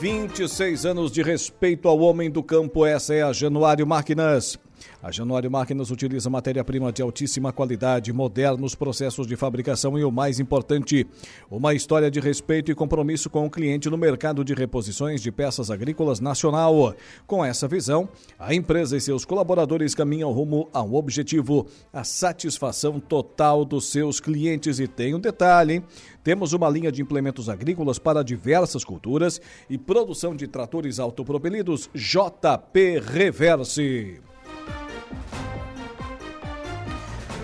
Vinte 0.00 0.42
e 0.42 0.48
seis 0.48 0.84
anos 0.84 1.12
de 1.12 1.22
respeito 1.22 1.86
ao 1.86 2.00
homem 2.00 2.28
do 2.28 2.42
campo, 2.42 2.84
essa 2.84 3.14
é 3.14 3.22
a 3.22 3.32
Januário 3.32 3.86
Máquinas. 3.86 4.58
A 5.02 5.10
Januário 5.10 5.50
Máquinas 5.50 5.90
utiliza 5.90 6.30
matéria-prima 6.30 6.92
de 6.92 7.02
altíssima 7.02 7.52
qualidade, 7.52 8.12
modernos 8.12 8.76
processos 8.76 9.26
de 9.26 9.34
fabricação 9.34 9.98
e 9.98 10.04
o 10.04 10.12
mais 10.12 10.38
importante, 10.38 11.04
uma 11.50 11.74
história 11.74 12.08
de 12.08 12.20
respeito 12.20 12.70
e 12.70 12.74
compromisso 12.74 13.28
com 13.28 13.44
o 13.44 13.50
cliente 13.50 13.90
no 13.90 13.98
mercado 13.98 14.44
de 14.44 14.54
reposições 14.54 15.20
de 15.20 15.32
peças 15.32 15.72
agrícolas 15.72 16.20
nacional. 16.20 16.94
Com 17.26 17.44
essa 17.44 17.66
visão, 17.66 18.08
a 18.38 18.54
empresa 18.54 18.96
e 18.96 19.00
seus 19.00 19.24
colaboradores 19.24 19.92
caminham 19.92 20.30
rumo 20.30 20.68
a 20.72 20.80
um 20.80 20.94
objetivo, 20.94 21.66
a 21.92 22.04
satisfação 22.04 23.00
total 23.00 23.64
dos 23.64 23.86
seus 23.86 24.20
clientes. 24.20 24.78
E 24.78 24.86
tem 24.86 25.16
um 25.16 25.20
detalhe, 25.20 25.74
hein? 25.74 25.84
Temos 26.22 26.52
uma 26.52 26.70
linha 26.70 26.92
de 26.92 27.02
implementos 27.02 27.48
agrícolas 27.48 27.98
para 27.98 28.22
diversas 28.22 28.84
culturas 28.84 29.40
e 29.68 29.76
produção 29.76 30.36
de 30.36 30.46
tratores 30.46 31.00
autopropelidos 31.00 31.90
JP 31.92 33.00
Reverse. 33.00 34.31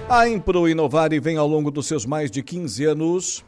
A 0.08 0.26
Impro 0.28 0.68
Inovare 0.68 1.20
vem 1.20 1.36
ao 1.36 1.46
longo 1.46 1.70
dos 1.70 1.86
seus 1.86 2.06
mais 2.06 2.30
de 2.30 2.42
15 2.42 2.84
anos 2.84 3.44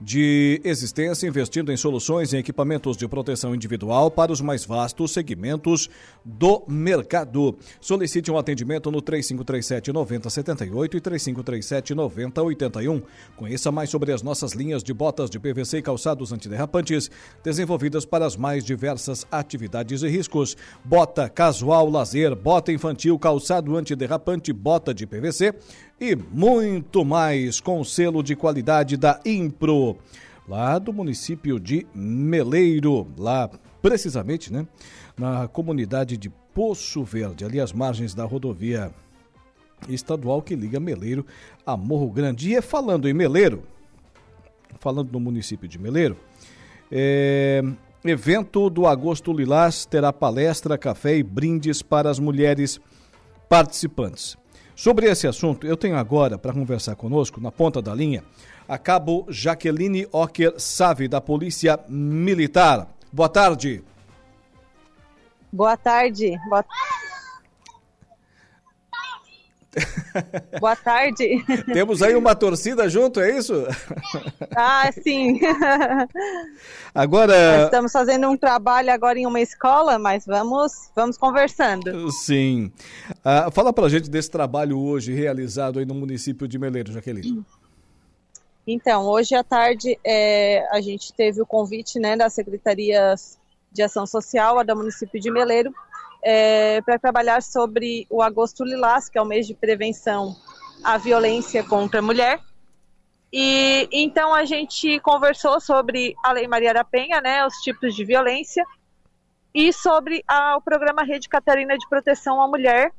de 0.00 0.60
existência, 0.64 1.26
investindo 1.26 1.72
em 1.72 1.76
soluções 1.76 2.32
e 2.32 2.36
equipamentos 2.36 2.96
de 2.96 3.08
proteção 3.08 3.54
individual 3.54 4.10
para 4.10 4.32
os 4.32 4.40
mais 4.40 4.64
vastos 4.64 5.12
segmentos 5.12 5.88
do 6.24 6.64
mercado. 6.68 7.56
Solicite 7.80 8.30
um 8.30 8.38
atendimento 8.38 8.90
no 8.90 9.02
3537 9.02 9.92
9078 9.92 10.96
e 10.96 11.00
3537 11.00 11.94
9081. 11.94 13.02
Conheça 13.36 13.72
mais 13.72 13.90
sobre 13.90 14.12
as 14.12 14.22
nossas 14.22 14.52
linhas 14.52 14.82
de 14.82 14.92
botas 14.92 15.28
de 15.30 15.38
PVC 15.38 15.78
e 15.78 15.82
calçados 15.82 16.32
antiderrapantes, 16.32 17.10
desenvolvidas 17.42 18.04
para 18.04 18.26
as 18.26 18.36
mais 18.36 18.64
diversas 18.64 19.26
atividades 19.30 20.02
e 20.02 20.08
riscos. 20.08 20.56
Bota 20.84 21.28
casual, 21.28 21.88
lazer, 21.90 22.34
bota 22.34 22.72
infantil, 22.72 23.18
calçado 23.18 23.76
antiderrapante, 23.76 24.52
bota 24.52 24.94
de 24.94 25.06
PVC 25.06 25.54
e 26.00 26.14
muito 26.14 27.04
mais 27.04 27.60
com 27.60 27.82
selo 27.82 28.22
de 28.22 28.36
qualidade 28.36 28.96
da 28.96 29.20
Impro, 29.24 29.96
lá 30.46 30.78
do 30.78 30.92
município 30.92 31.58
de 31.58 31.86
Meleiro, 31.94 33.06
lá 33.16 33.50
precisamente, 33.82 34.52
né, 34.52 34.66
na 35.16 35.48
comunidade 35.48 36.16
de 36.16 36.30
Poço 36.54 37.02
Verde, 37.04 37.44
ali 37.44 37.60
às 37.60 37.72
margens 37.72 38.14
da 38.14 38.24
rodovia 38.24 38.92
estadual 39.88 40.42
que 40.42 40.54
liga 40.54 40.80
Meleiro 40.80 41.24
a 41.64 41.76
Morro 41.76 42.10
Grande. 42.10 42.50
E 42.50 42.56
é 42.56 42.60
falando 42.60 43.08
em 43.08 43.12
Meleiro, 43.12 43.62
falando 44.80 45.12
no 45.12 45.20
município 45.20 45.68
de 45.68 45.78
Meleiro, 45.78 46.16
é, 46.90 47.62
evento 48.04 48.70
do 48.70 48.86
Agosto 48.86 49.32
Lilás 49.32 49.84
terá 49.84 50.12
palestra, 50.12 50.78
café 50.78 51.16
e 51.16 51.22
brindes 51.22 51.82
para 51.82 52.10
as 52.10 52.18
mulheres 52.18 52.80
participantes. 53.48 54.36
Sobre 54.78 55.10
esse 55.10 55.26
assunto, 55.26 55.66
eu 55.66 55.76
tenho 55.76 55.96
agora 55.96 56.38
para 56.38 56.52
conversar 56.52 56.94
conosco, 56.94 57.40
na 57.40 57.50
ponta 57.50 57.82
da 57.82 57.92
linha, 57.92 58.22
a 58.68 58.78
cabo 58.78 59.26
Jaqueline 59.28 60.06
Ocker 60.12 60.54
Save, 60.56 61.08
da 61.08 61.20
Polícia 61.20 61.80
Militar. 61.88 62.86
Boa 63.12 63.28
tarde. 63.28 63.82
Boa 65.52 65.76
tarde. 65.76 66.38
Boa... 66.48 66.64
Boa 70.60 70.76
tarde. 70.76 71.44
Temos 71.72 72.02
aí 72.02 72.14
uma 72.14 72.34
torcida 72.34 72.88
junto, 72.88 73.20
é 73.20 73.36
isso? 73.36 73.54
Ah, 74.56 74.90
sim. 74.90 75.38
Agora. 76.94 77.56
Nós 77.56 77.64
estamos 77.66 77.92
fazendo 77.92 78.28
um 78.28 78.36
trabalho 78.36 78.90
agora 78.90 79.18
em 79.18 79.26
uma 79.26 79.40
escola, 79.40 79.98
mas 79.98 80.26
vamos, 80.26 80.90
vamos 80.96 81.16
conversando. 81.16 82.10
Sim. 82.10 82.72
Ah, 83.24 83.50
fala 83.52 83.72
pra 83.72 83.88
gente 83.88 84.10
desse 84.10 84.30
trabalho 84.30 84.78
hoje 84.78 85.14
realizado 85.14 85.78
aí 85.78 85.84
no 85.84 85.94
município 85.94 86.48
de 86.48 86.58
Meleiro, 86.58 86.92
Jaqueline. 86.92 87.44
Então, 88.66 89.06
hoje 89.06 89.34
à 89.34 89.44
tarde 89.44 89.98
é, 90.04 90.66
a 90.70 90.80
gente 90.80 91.12
teve 91.12 91.40
o 91.40 91.46
convite 91.46 92.00
né, 92.00 92.16
da 92.16 92.28
Secretaria 92.28 93.14
de 93.72 93.82
Ação 93.82 94.06
Social, 94.06 94.58
a 94.58 94.62
da 94.62 94.74
município 94.74 95.20
de 95.20 95.30
Meleiro, 95.30 95.72
é, 96.22 96.80
para 96.82 96.98
trabalhar 96.98 97.42
sobre 97.42 98.06
o 98.10 98.22
Agosto 98.22 98.64
Lilás, 98.64 99.08
que 99.08 99.18
é 99.18 99.22
o 99.22 99.26
mês 99.26 99.46
de 99.46 99.54
prevenção 99.54 100.34
à 100.84 100.98
violência 100.98 101.62
contra 101.64 102.00
a 102.00 102.02
mulher. 102.02 102.40
E 103.32 103.88
então 103.92 104.34
a 104.34 104.44
gente 104.44 104.98
conversou 105.00 105.60
sobre 105.60 106.16
a 106.24 106.32
Lei 106.32 106.48
Maria 106.48 106.72
da 106.72 106.84
Penha, 106.84 107.20
né, 107.20 107.44
os 107.46 107.54
tipos 107.56 107.94
de 107.94 108.04
violência, 108.04 108.64
e 109.54 109.72
sobre 109.72 110.24
a, 110.26 110.56
o 110.56 110.62
programa 110.62 111.02
Rede 111.02 111.28
Catarina 111.28 111.76
de 111.76 111.88
Proteção 111.88 112.40
à 112.40 112.48
Mulher 112.48 112.92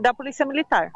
da 0.00 0.14
Polícia 0.14 0.46
Militar. 0.46 0.90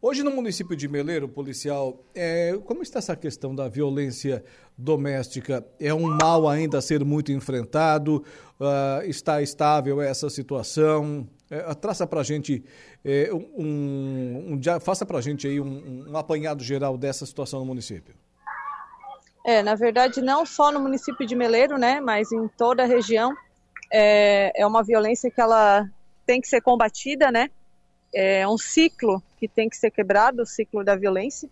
Hoje 0.00 0.22
no 0.22 0.30
município 0.30 0.76
de 0.76 0.86
Meleiro, 0.86 1.26
policial, 1.26 2.04
é, 2.14 2.56
como 2.66 2.82
está 2.82 2.98
essa 2.98 3.16
questão 3.16 3.54
da 3.54 3.66
violência 3.66 4.44
doméstica? 4.76 5.66
É 5.80 5.92
um 5.94 6.06
mal 6.06 6.46
ainda 6.46 6.78
a 6.78 6.82
ser 6.82 7.02
muito 7.02 7.32
enfrentado? 7.32 8.22
Uh, 8.60 9.02
está 9.06 9.40
estável 9.40 10.02
essa 10.02 10.28
situação? 10.28 11.26
É, 11.50 11.74
traça 11.74 12.06
para 12.06 12.20
a 12.20 12.22
gente 12.22 12.62
é, 13.02 13.30
um, 13.32 14.54
um, 14.54 14.80
faça 14.80 15.06
para 15.06 15.20
gente 15.22 15.46
aí 15.46 15.60
um, 15.60 16.10
um 16.10 16.16
apanhado 16.16 16.62
geral 16.62 16.98
dessa 16.98 17.24
situação 17.24 17.60
no 17.60 17.66
município. 17.66 18.14
É, 19.46 19.62
na 19.62 19.76
verdade, 19.76 20.20
não 20.20 20.44
só 20.44 20.70
no 20.70 20.80
município 20.80 21.26
de 21.26 21.34
Meleiro, 21.34 21.78
né, 21.78 22.00
mas 22.00 22.30
em 22.32 22.48
toda 22.48 22.82
a 22.82 22.86
região, 22.86 23.34
é, 23.90 24.52
é 24.60 24.66
uma 24.66 24.82
violência 24.82 25.30
que 25.30 25.40
ela 25.40 25.88
tem 26.26 26.40
que 26.40 26.48
ser 26.48 26.60
combatida, 26.60 27.30
né? 27.30 27.48
É 28.14 28.46
um 28.48 28.58
ciclo 28.58 29.22
que 29.38 29.48
tem 29.48 29.68
que 29.68 29.76
ser 29.76 29.90
quebrado, 29.90 30.42
o 30.42 30.46
ciclo 30.46 30.84
da 30.84 30.96
violência. 30.96 31.48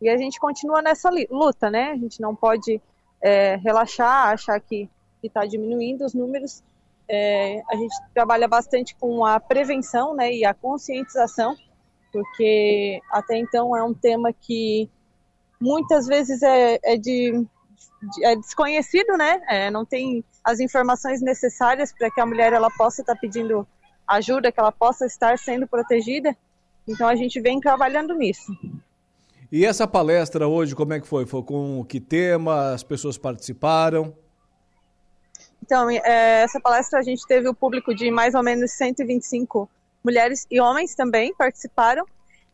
E 0.00 0.08
a 0.08 0.16
gente 0.16 0.38
continua 0.38 0.82
nessa 0.82 1.10
luta, 1.30 1.70
né? 1.70 1.92
A 1.92 1.96
gente 1.96 2.20
não 2.20 2.34
pode 2.34 2.80
é, 3.22 3.56
relaxar, 3.56 4.28
achar 4.28 4.60
que 4.60 4.88
está 5.22 5.46
diminuindo 5.46 6.04
os 6.04 6.14
números. 6.14 6.62
É, 7.08 7.62
a 7.70 7.76
gente 7.76 7.94
trabalha 8.12 8.48
bastante 8.48 8.94
com 8.96 9.24
a 9.24 9.38
prevenção 9.38 10.14
né, 10.14 10.32
e 10.32 10.44
a 10.44 10.54
conscientização, 10.54 11.54
porque 12.12 13.00
até 13.10 13.36
então 13.36 13.76
é 13.76 13.82
um 13.82 13.92
tema 13.92 14.32
que 14.32 14.88
muitas 15.60 16.06
vezes 16.06 16.42
é, 16.42 16.78
é 16.82 16.96
de, 16.96 17.46
é 18.22 18.36
desconhecido, 18.36 19.16
né? 19.16 19.42
É, 19.48 19.70
não 19.70 19.84
tem 19.84 20.24
as 20.44 20.60
informações 20.60 21.20
necessárias 21.22 21.92
para 21.92 22.10
que 22.10 22.20
a 22.20 22.26
mulher 22.26 22.52
ela 22.52 22.70
possa 22.70 23.00
estar 23.00 23.14
tá 23.14 23.20
pedindo 23.20 23.66
ajuda, 24.06 24.52
que 24.52 24.60
ela 24.60 24.72
possa 24.72 25.06
estar 25.06 25.38
sendo 25.38 25.66
protegida. 25.66 26.36
Então 26.86 27.08
a 27.08 27.16
gente 27.16 27.40
vem 27.40 27.60
trabalhando 27.60 28.14
nisso. 28.14 28.52
E 29.50 29.64
essa 29.64 29.86
palestra 29.86 30.48
hoje, 30.48 30.74
como 30.74 30.92
é 30.92 31.00
que 31.00 31.06
foi? 31.06 31.26
Foi 31.26 31.42
com 31.42 31.84
que 31.84 32.00
tema? 32.00 32.72
As 32.72 32.82
pessoas 32.82 33.16
participaram? 33.16 34.14
Então, 35.62 35.88
é, 35.88 36.42
essa 36.42 36.60
palestra 36.60 36.98
a 36.98 37.02
gente 37.02 37.26
teve 37.26 37.48
o 37.48 37.54
público 37.54 37.94
de 37.94 38.10
mais 38.10 38.34
ou 38.34 38.42
menos 38.42 38.72
125 38.72 39.68
mulheres 40.04 40.46
e 40.50 40.60
homens 40.60 40.94
também 40.94 41.34
participaram. 41.34 42.04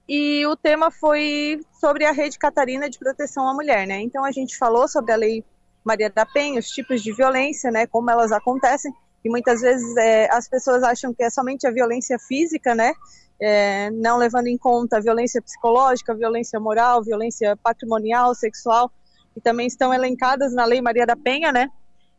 E 0.08 0.46
o 0.46 0.56
tema 0.56 0.90
foi 0.90 1.60
sobre 1.72 2.04
a 2.04 2.12
Rede 2.12 2.38
Catarina 2.38 2.88
de 2.88 2.98
Proteção 2.98 3.48
à 3.48 3.54
Mulher, 3.54 3.86
né? 3.86 4.00
Então 4.00 4.24
a 4.24 4.30
gente 4.30 4.56
falou 4.56 4.86
sobre 4.86 5.12
a 5.12 5.16
Lei 5.16 5.44
Maria 5.84 6.10
da 6.10 6.26
Penha, 6.26 6.60
os 6.60 6.68
tipos 6.68 7.02
de 7.02 7.12
violência, 7.12 7.70
né? 7.70 7.86
Como 7.86 8.10
elas 8.10 8.30
acontecem. 8.30 8.92
E 9.24 9.28
muitas 9.28 9.60
vezes 9.60 9.96
é, 9.96 10.28
as 10.32 10.48
pessoas 10.48 10.82
acham 10.82 11.12
que 11.12 11.22
é 11.22 11.30
somente 11.30 11.66
a 11.66 11.70
violência 11.70 12.18
física, 12.18 12.74
né? 12.74 12.92
É, 13.40 13.90
não 13.90 14.18
levando 14.18 14.48
em 14.48 14.58
conta 14.58 14.98
a 14.98 15.00
violência 15.00 15.40
psicológica, 15.40 16.14
violência 16.14 16.60
moral, 16.60 17.02
violência 17.02 17.56
patrimonial, 17.56 18.34
sexual, 18.34 18.90
que 19.34 19.40
também 19.40 19.66
estão 19.66 19.92
elencadas 19.92 20.54
na 20.54 20.64
Lei 20.64 20.80
Maria 20.80 21.06
da 21.06 21.16
Penha, 21.16 21.52
né? 21.52 21.68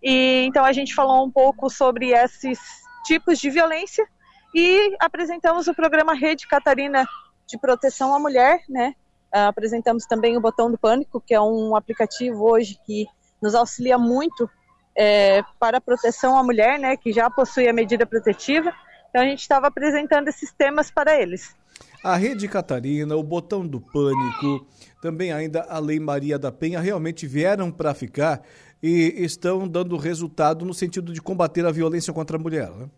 E 0.01 0.45
então 0.47 0.65
a 0.65 0.71
gente 0.71 0.95
falou 0.95 1.25
um 1.25 1.31
pouco 1.31 1.69
sobre 1.69 2.11
esses 2.11 2.59
tipos 3.05 3.39
de 3.39 3.49
violência 3.49 4.05
e 4.53 4.95
apresentamos 4.99 5.67
o 5.67 5.73
programa 5.73 6.13
Rede 6.13 6.47
Catarina 6.47 7.05
de 7.47 7.57
Proteção 7.57 8.13
à 8.15 8.19
Mulher, 8.19 8.61
né? 8.67 8.95
Uh, 9.33 9.47
apresentamos 9.47 10.05
também 10.05 10.35
o 10.35 10.41
Botão 10.41 10.69
do 10.69 10.77
Pânico, 10.77 11.21
que 11.21 11.33
é 11.33 11.39
um 11.39 11.75
aplicativo 11.75 12.43
hoje 12.43 12.77
que 12.85 13.05
nos 13.41 13.55
auxilia 13.55 13.97
muito 13.97 14.49
é, 14.95 15.41
para 15.59 15.77
a 15.77 15.81
proteção 15.81 16.37
à 16.37 16.43
mulher, 16.43 16.79
né? 16.79 16.97
Que 16.97 17.11
já 17.11 17.29
possui 17.29 17.67
a 17.67 17.73
medida 17.73 18.05
protetiva. 18.05 18.73
Então 19.09 19.21
a 19.21 19.25
gente 19.25 19.41
estava 19.41 19.67
apresentando 19.67 20.27
esses 20.27 20.51
temas 20.51 20.89
para 20.89 21.19
eles. 21.21 21.55
A 22.03 22.15
Rede 22.15 22.47
Catarina, 22.47 23.15
o 23.15 23.23
Botão 23.23 23.65
do 23.67 23.79
Pânico, 23.79 24.65
também 25.01 25.31
ainda 25.31 25.61
a 25.69 25.77
Lei 25.77 25.99
Maria 25.99 26.39
da 26.39 26.51
Penha 26.51 26.79
realmente 26.79 27.27
vieram 27.27 27.71
para 27.71 27.93
ficar 27.93 28.41
e 28.81 29.13
estão 29.17 29.67
dando 29.67 29.95
resultado 29.97 30.65
no 30.65 30.73
sentido 30.73 31.13
de 31.13 31.21
combater 31.21 31.65
a 31.65 31.71
violência 31.71 32.11
contra 32.11 32.37
a 32.37 32.39
mulher, 32.39 32.71
né? 32.71 32.89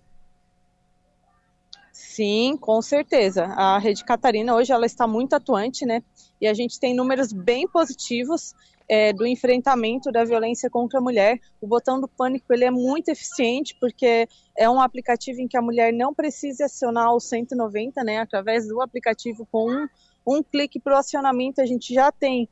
Sim, 1.91 2.56
com 2.60 2.82
certeza. 2.82 3.46
A 3.46 3.78
Rede 3.78 4.06
Catarina 4.06 4.56
hoje 4.56 4.72
ela 4.72 4.86
está 4.86 5.08
muito 5.08 5.34
atuante, 5.34 5.86
né? 5.86 6.02
E 6.39 6.48
a 6.48 6.54
gente 6.54 6.80
tem 6.80 6.96
números 6.96 7.34
bem 7.34 7.68
positivos 7.68 8.54
é, 8.88 9.14
do 9.14 9.26
enfrentamento 9.26 10.12
da 10.12 10.24
violência 10.24 10.70
contra 10.70 11.00
a 11.00 11.02
mulher. 11.02 11.40
O 11.62 11.68
botão 11.68 12.00
do 12.00 12.08
pânico 12.08 12.52
ele 12.54 12.66
é 12.66 12.72
muito 12.72 13.10
eficiente 13.10 13.76
porque 13.80 14.28
é 14.58 14.70
um 14.70 14.82
aplicativo 14.82 15.42
em 15.42 15.48
que 15.48 15.58
a 15.58 15.62
mulher 15.62 15.94
não 15.94 16.14
precisa 16.14 16.66
acionar 16.66 17.14
o 17.14 17.20
190, 17.20 18.04
né? 18.04 18.20
Através 18.20 18.68
do 18.68 18.82
aplicativo 18.82 19.48
com 19.52 19.72
um, 19.72 19.88
um 20.26 20.44
clique 20.44 20.80
para 20.80 20.96
o 20.96 20.98
acionamento 20.98 21.62
a 21.62 21.66
gente 21.66 21.94
já 21.94 22.12
tem 22.12 22.48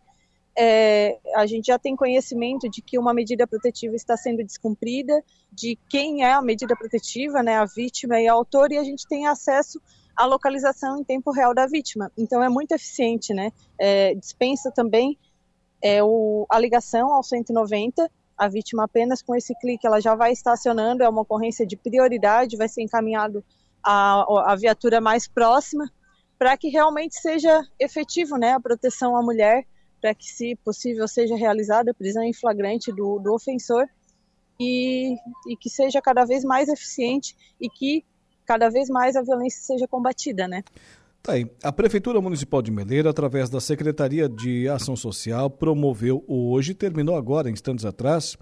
é, 0.57 1.17
a 1.35 1.45
gente 1.45 1.67
já 1.67 1.79
tem 1.79 1.95
conhecimento 1.95 2.69
de 2.69 2.81
que 2.81 2.97
uma 2.97 3.13
medida 3.13 3.47
protetiva 3.47 3.95
está 3.95 4.17
sendo 4.17 4.43
descumprida, 4.43 5.23
de 5.51 5.77
quem 5.89 6.23
é 6.23 6.33
a 6.33 6.41
medida 6.41 6.75
protetiva, 6.75 7.41
né, 7.41 7.55
a 7.55 7.65
vítima 7.65 8.19
e 8.19 8.27
a 8.27 8.33
autor, 8.33 8.71
e 8.71 8.77
a 8.77 8.83
gente 8.83 9.07
tem 9.07 9.27
acesso 9.27 9.81
à 10.15 10.25
localização 10.25 10.99
em 10.99 11.03
tempo 11.03 11.31
real 11.31 11.53
da 11.53 11.65
vítima. 11.67 12.11
Então 12.17 12.43
é 12.43 12.49
muito 12.49 12.73
eficiente, 12.73 13.33
né? 13.33 13.51
É, 13.79 14.13
dispensa 14.13 14.69
também 14.71 15.17
é, 15.81 16.03
o, 16.03 16.45
a 16.49 16.59
ligação 16.59 17.13
ao 17.13 17.23
190. 17.23 18.09
A 18.37 18.47
vítima 18.47 18.85
apenas 18.85 19.21
com 19.21 19.35
esse 19.35 19.53
clique 19.59 19.85
ela 19.85 19.99
já 19.99 20.15
vai 20.15 20.31
estacionando, 20.31 21.03
é 21.03 21.09
uma 21.09 21.21
ocorrência 21.21 21.65
de 21.65 21.77
prioridade, 21.77 22.57
vai 22.57 22.67
ser 22.67 22.81
encaminhado 22.81 23.43
à, 23.83 24.51
à 24.51 24.55
viatura 24.55 24.99
mais 24.99 25.27
próxima 25.27 25.89
para 26.39 26.57
que 26.57 26.69
realmente 26.69 27.21
seja 27.21 27.61
efetivo, 27.79 28.35
né, 28.35 28.53
a 28.53 28.59
proteção 28.59 29.15
à 29.15 29.21
mulher 29.21 29.63
para 30.01 30.15
que, 30.15 30.25
se 30.25 30.55
possível, 30.65 31.07
seja 31.07 31.35
realizada 31.35 31.91
a 31.91 31.93
prisão 31.93 32.23
em 32.23 32.33
flagrante 32.33 32.91
do, 32.91 33.19
do 33.19 33.31
ofensor 33.31 33.85
e, 34.59 35.15
e 35.47 35.55
que 35.55 35.69
seja 35.69 36.01
cada 36.01 36.25
vez 36.25 36.43
mais 36.43 36.67
eficiente 36.67 37.35
e 37.61 37.69
que 37.69 38.03
cada 38.43 38.69
vez 38.69 38.89
mais 38.89 39.15
a 39.15 39.21
violência 39.21 39.61
seja 39.61 39.87
combatida, 39.87 40.47
né? 40.47 40.63
Tá 41.23 41.33
aí. 41.33 41.45
A 41.61 41.71
Prefeitura 41.71 42.19
Municipal 42.19 42.63
de 42.63 42.71
Meleira, 42.71 43.11
através 43.11 43.47
da 43.47 43.59
Secretaria 43.59 44.27
de 44.27 44.67
Ação 44.67 44.95
Social, 44.95 45.51
promoveu 45.51 46.23
hoje, 46.27 46.73
terminou 46.73 47.15
agora, 47.15 47.47
instantes 47.47 47.85
atrás, 47.85 48.35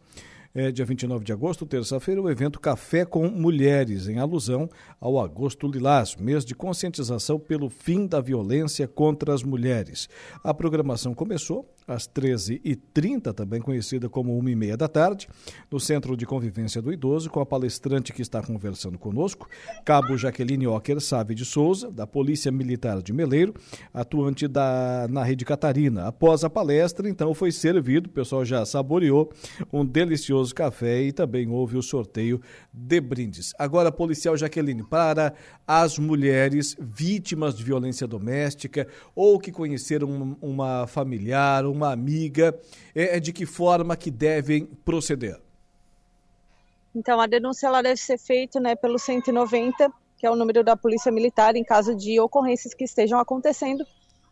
é, 0.55 0.71
dia 0.71 0.85
29 0.85 1.25
de 1.25 1.33
agosto, 1.33 1.65
terça-feira, 1.65 2.21
o 2.21 2.29
evento 2.29 2.57
Café 2.57 3.03
com 3.03 3.27
Mulheres, 3.27 4.07
em 4.07 4.17
alusão 4.17 4.69
ao 4.99 5.19
Agosto 5.19 5.67
Lilás, 5.67 6.15
mês 6.15 6.45
de 6.45 6.55
conscientização 6.55 7.37
pelo 7.37 7.69
fim 7.69 8.07
da 8.07 8.21
violência 8.21 8.87
contra 8.87 9.33
as 9.33 9.43
mulheres. 9.43 10.07
A 10.41 10.53
programação 10.53 11.13
começou 11.13 11.69
às 11.89 12.07
13h30, 12.07 13.33
também 13.33 13.59
conhecida 13.59 14.07
como 14.07 14.39
1h30 14.41 14.77
da 14.77 14.87
tarde, 14.87 15.27
no 15.71 15.79
Centro 15.79 16.15
de 16.15 16.25
Convivência 16.25 16.81
do 16.81 16.93
Idoso, 16.93 17.29
com 17.29 17.39
a 17.39 17.45
palestrante 17.45 18.13
que 18.13 18.21
está 18.21 18.41
conversando 18.41 18.97
conosco, 18.97 19.49
Cabo 19.83 20.15
Jaqueline 20.15 20.67
Ocker 20.67 21.01
Save 21.01 21.33
de 21.33 21.45
Souza, 21.45 21.89
da 21.91 22.05
Polícia 22.05 22.51
Militar 22.51 23.01
de 23.01 23.11
Meleiro, 23.11 23.53
atuante 23.93 24.47
da, 24.47 25.07
na 25.09 25.23
Rede 25.23 25.43
Catarina. 25.43 26.07
Após 26.07 26.43
a 26.43 26.49
palestra, 26.49 27.09
então, 27.09 27.33
foi 27.33 27.51
servido, 27.51 28.07
o 28.07 28.13
pessoal 28.13 28.45
já 28.45 28.63
saboreou, 28.65 29.31
um 29.73 29.83
delicioso 29.85 30.53
café 30.53 31.01
e 31.01 31.11
também 31.11 31.49
houve 31.49 31.77
o 31.77 31.81
sorteio 31.81 32.39
de 32.71 33.01
brindes. 33.01 33.53
Agora, 33.57 33.91
policial 33.91 34.37
Jaqueline, 34.37 34.83
para 34.83 35.33
as 35.65 35.97
mulheres 35.97 36.75
vítimas 36.79 37.55
de 37.55 37.63
violência 37.63 38.07
doméstica 38.07 38.87
ou 39.15 39.39
que 39.39 39.51
conheceram 39.51 40.37
uma 40.41 40.85
familiar, 40.87 41.65
uma 41.65 41.78
uma 41.79 41.91
amiga, 41.91 42.57
é, 42.93 43.17
é, 43.17 43.19
de 43.19 43.33
que 43.33 43.45
forma 43.45 43.95
que 43.95 44.11
devem 44.11 44.65
proceder? 44.65 45.39
Então, 46.93 47.19
a 47.19 47.27
denúncia 47.27 47.67
ela 47.67 47.81
deve 47.81 47.99
ser 47.99 48.17
feita 48.17 48.59
né, 48.59 48.75
pelo 48.75 48.99
190, 48.99 49.91
que 50.17 50.25
é 50.25 50.31
o 50.31 50.35
número 50.35 50.63
da 50.63 50.75
Polícia 50.75 51.11
Militar, 51.11 51.55
em 51.55 51.63
caso 51.63 51.95
de 51.95 52.19
ocorrências 52.19 52.73
que 52.73 52.83
estejam 52.83 53.19
acontecendo, 53.19 53.85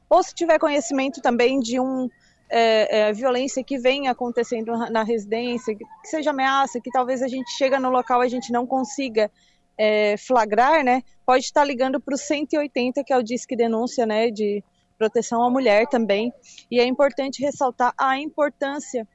ou 0.10 0.22
se 0.22 0.34
tiver 0.34 0.60
conhecimento 0.60 1.22
também 1.22 1.60
de 1.60 1.80
um 1.80 2.10
é, 2.50 3.00
é, 3.00 3.14
violência 3.14 3.64
que 3.64 3.78
vem 3.78 4.08
acontecendo 4.08 4.76
na 4.89 5.04
residência, 5.04 5.76
que 5.76 5.86
seja 6.04 6.32
ameaça, 6.32 6.80
que 6.80 6.89
talvez 6.91 7.22
a 7.22 7.28
gente 7.28 7.50
chega 7.58 7.80
no 7.80 7.89
local 7.89 8.24
e 8.24 8.28
a 8.28 8.30
gente 8.30 8.52
não 8.52 8.66
consiga 8.66 9.30
é, 9.78 10.16
flagrar, 10.18 10.84
né? 10.84 11.04
Pode 11.26 11.43
estar 11.43 11.64
ligando 11.64 12.00
para 12.00 12.16
o 12.16 12.18
180, 12.18 13.04
que 13.04 13.14
é 13.14 13.18
o 13.18 13.24
Disque 13.24 13.56
Denúncia, 13.56 14.06
né? 14.06 14.32
De 14.32 14.64
proteção 14.98 15.43
à 15.43 15.50
mulher 15.50 15.88
também. 15.88 16.32
E 16.70 16.80
é 16.80 16.86
importante 16.86 17.43
ressaltar 17.43 17.93
a 17.98 18.18
importância 18.20 19.08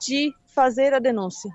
de 0.00 0.32
fazer 0.46 0.94
a 0.94 0.98
denúncia. 0.98 1.50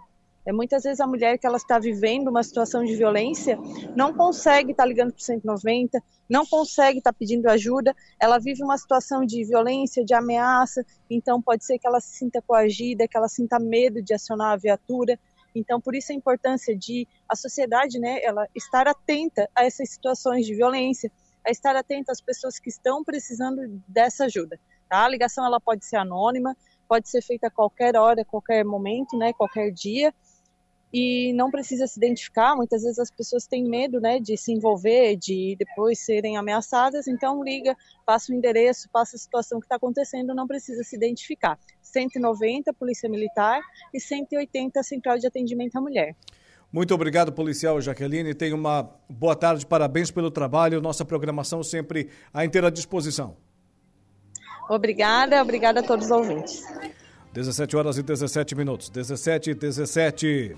É, 0.45 0.51
muitas 0.51 0.83
vezes 0.83 0.99
a 0.99 1.05
mulher 1.05 1.37
que 1.37 1.45
ela 1.45 1.57
está 1.57 1.77
vivendo 1.77 2.27
uma 2.29 2.41
situação 2.41 2.83
de 2.83 2.95
violência 2.95 3.57
não 3.95 4.13
consegue 4.13 4.71
estar 4.71 4.85
ligando 4.85 5.11
para 5.11 5.19
o 5.19 5.23
190, 5.23 6.01
não 6.27 6.45
consegue 6.45 6.97
estar 6.97 7.13
pedindo 7.13 7.47
ajuda, 7.47 7.95
ela 8.19 8.39
vive 8.39 8.63
uma 8.63 8.77
situação 8.77 9.23
de 9.23 9.43
violência, 9.43 10.03
de 10.03 10.15
ameaça, 10.15 10.83
então 11.09 11.41
pode 11.41 11.63
ser 11.63 11.77
que 11.77 11.85
ela 11.85 11.99
se 11.99 12.17
sinta 12.17 12.41
coagida, 12.41 13.07
que 13.07 13.15
ela 13.15 13.27
sinta 13.27 13.59
medo 13.59 14.01
de 14.01 14.13
acionar 14.13 14.53
a 14.53 14.57
viatura. 14.57 15.19
Então, 15.53 15.79
por 15.79 15.93
isso 15.93 16.11
a 16.11 16.15
importância 16.15 16.75
de 16.75 17.07
a 17.29 17.35
sociedade, 17.35 17.99
né, 17.99 18.19
ela 18.23 18.47
estar 18.55 18.87
atenta 18.87 19.47
a 19.53 19.65
essas 19.65 19.91
situações 19.91 20.45
de 20.45 20.55
violência, 20.55 21.11
a 21.45 21.51
estar 21.51 21.75
atento 21.75 22.11
às 22.11 22.21
pessoas 22.21 22.59
que 22.59 22.69
estão 22.69 23.03
precisando 23.03 23.81
dessa 23.87 24.25
ajuda. 24.25 24.59
Tá? 24.89 25.05
A 25.05 25.09
ligação 25.09 25.45
ela 25.45 25.59
pode 25.59 25.85
ser 25.85 25.97
anônima, 25.97 26.55
pode 26.87 27.09
ser 27.09 27.21
feita 27.21 27.47
a 27.47 27.51
qualquer 27.51 27.95
hora, 27.95 28.25
qualquer 28.25 28.65
momento, 28.65 29.17
né, 29.17 29.31
qualquer 29.31 29.71
dia, 29.71 30.13
e 30.93 31.31
não 31.33 31.49
precisa 31.49 31.87
se 31.87 31.97
identificar. 31.97 32.55
Muitas 32.55 32.83
vezes 32.83 32.99
as 32.99 33.09
pessoas 33.09 33.47
têm 33.47 33.63
medo, 33.63 34.01
né, 34.01 34.19
de 34.19 34.35
se 34.35 34.51
envolver, 34.51 35.15
de 35.15 35.55
depois 35.57 35.99
serem 35.99 36.35
ameaçadas. 36.35 37.07
Então 37.07 37.41
liga, 37.43 37.75
passa 38.05 38.31
o 38.31 38.35
endereço, 38.35 38.89
passa 38.91 39.15
a 39.15 39.19
situação 39.19 39.59
que 39.59 39.65
está 39.65 39.77
acontecendo, 39.77 40.35
não 40.35 40.45
precisa 40.45 40.83
se 40.83 40.95
identificar. 40.95 41.57
190 41.81 42.73
Polícia 42.73 43.09
Militar 43.09 43.61
e 43.93 43.99
180 43.99 44.83
Central 44.83 45.17
de 45.17 45.27
Atendimento 45.27 45.77
à 45.77 45.81
Mulher. 45.81 46.15
Muito 46.71 46.93
obrigado, 46.93 47.33
policial 47.33 47.81
Jaqueline. 47.81 48.33
Tenha 48.33 48.55
uma 48.55 48.89
boa 49.09 49.35
tarde, 49.35 49.65
parabéns 49.65 50.09
pelo 50.09 50.31
trabalho. 50.31 50.81
Nossa 50.81 51.03
programação 51.03 51.61
sempre 51.63 52.09
à 52.33 52.45
inteira 52.45 52.71
disposição. 52.71 53.35
Obrigada, 54.69 55.41
obrigada 55.41 55.81
a 55.81 55.83
todos 55.83 56.05
os 56.05 56.11
ouvintes. 56.11 56.63
17 57.33 57.75
horas 57.75 57.97
e 57.97 58.03
17 58.03 58.55
minutos. 58.55 58.89
17 58.89 59.51
e 59.51 59.53
17. 59.53 60.55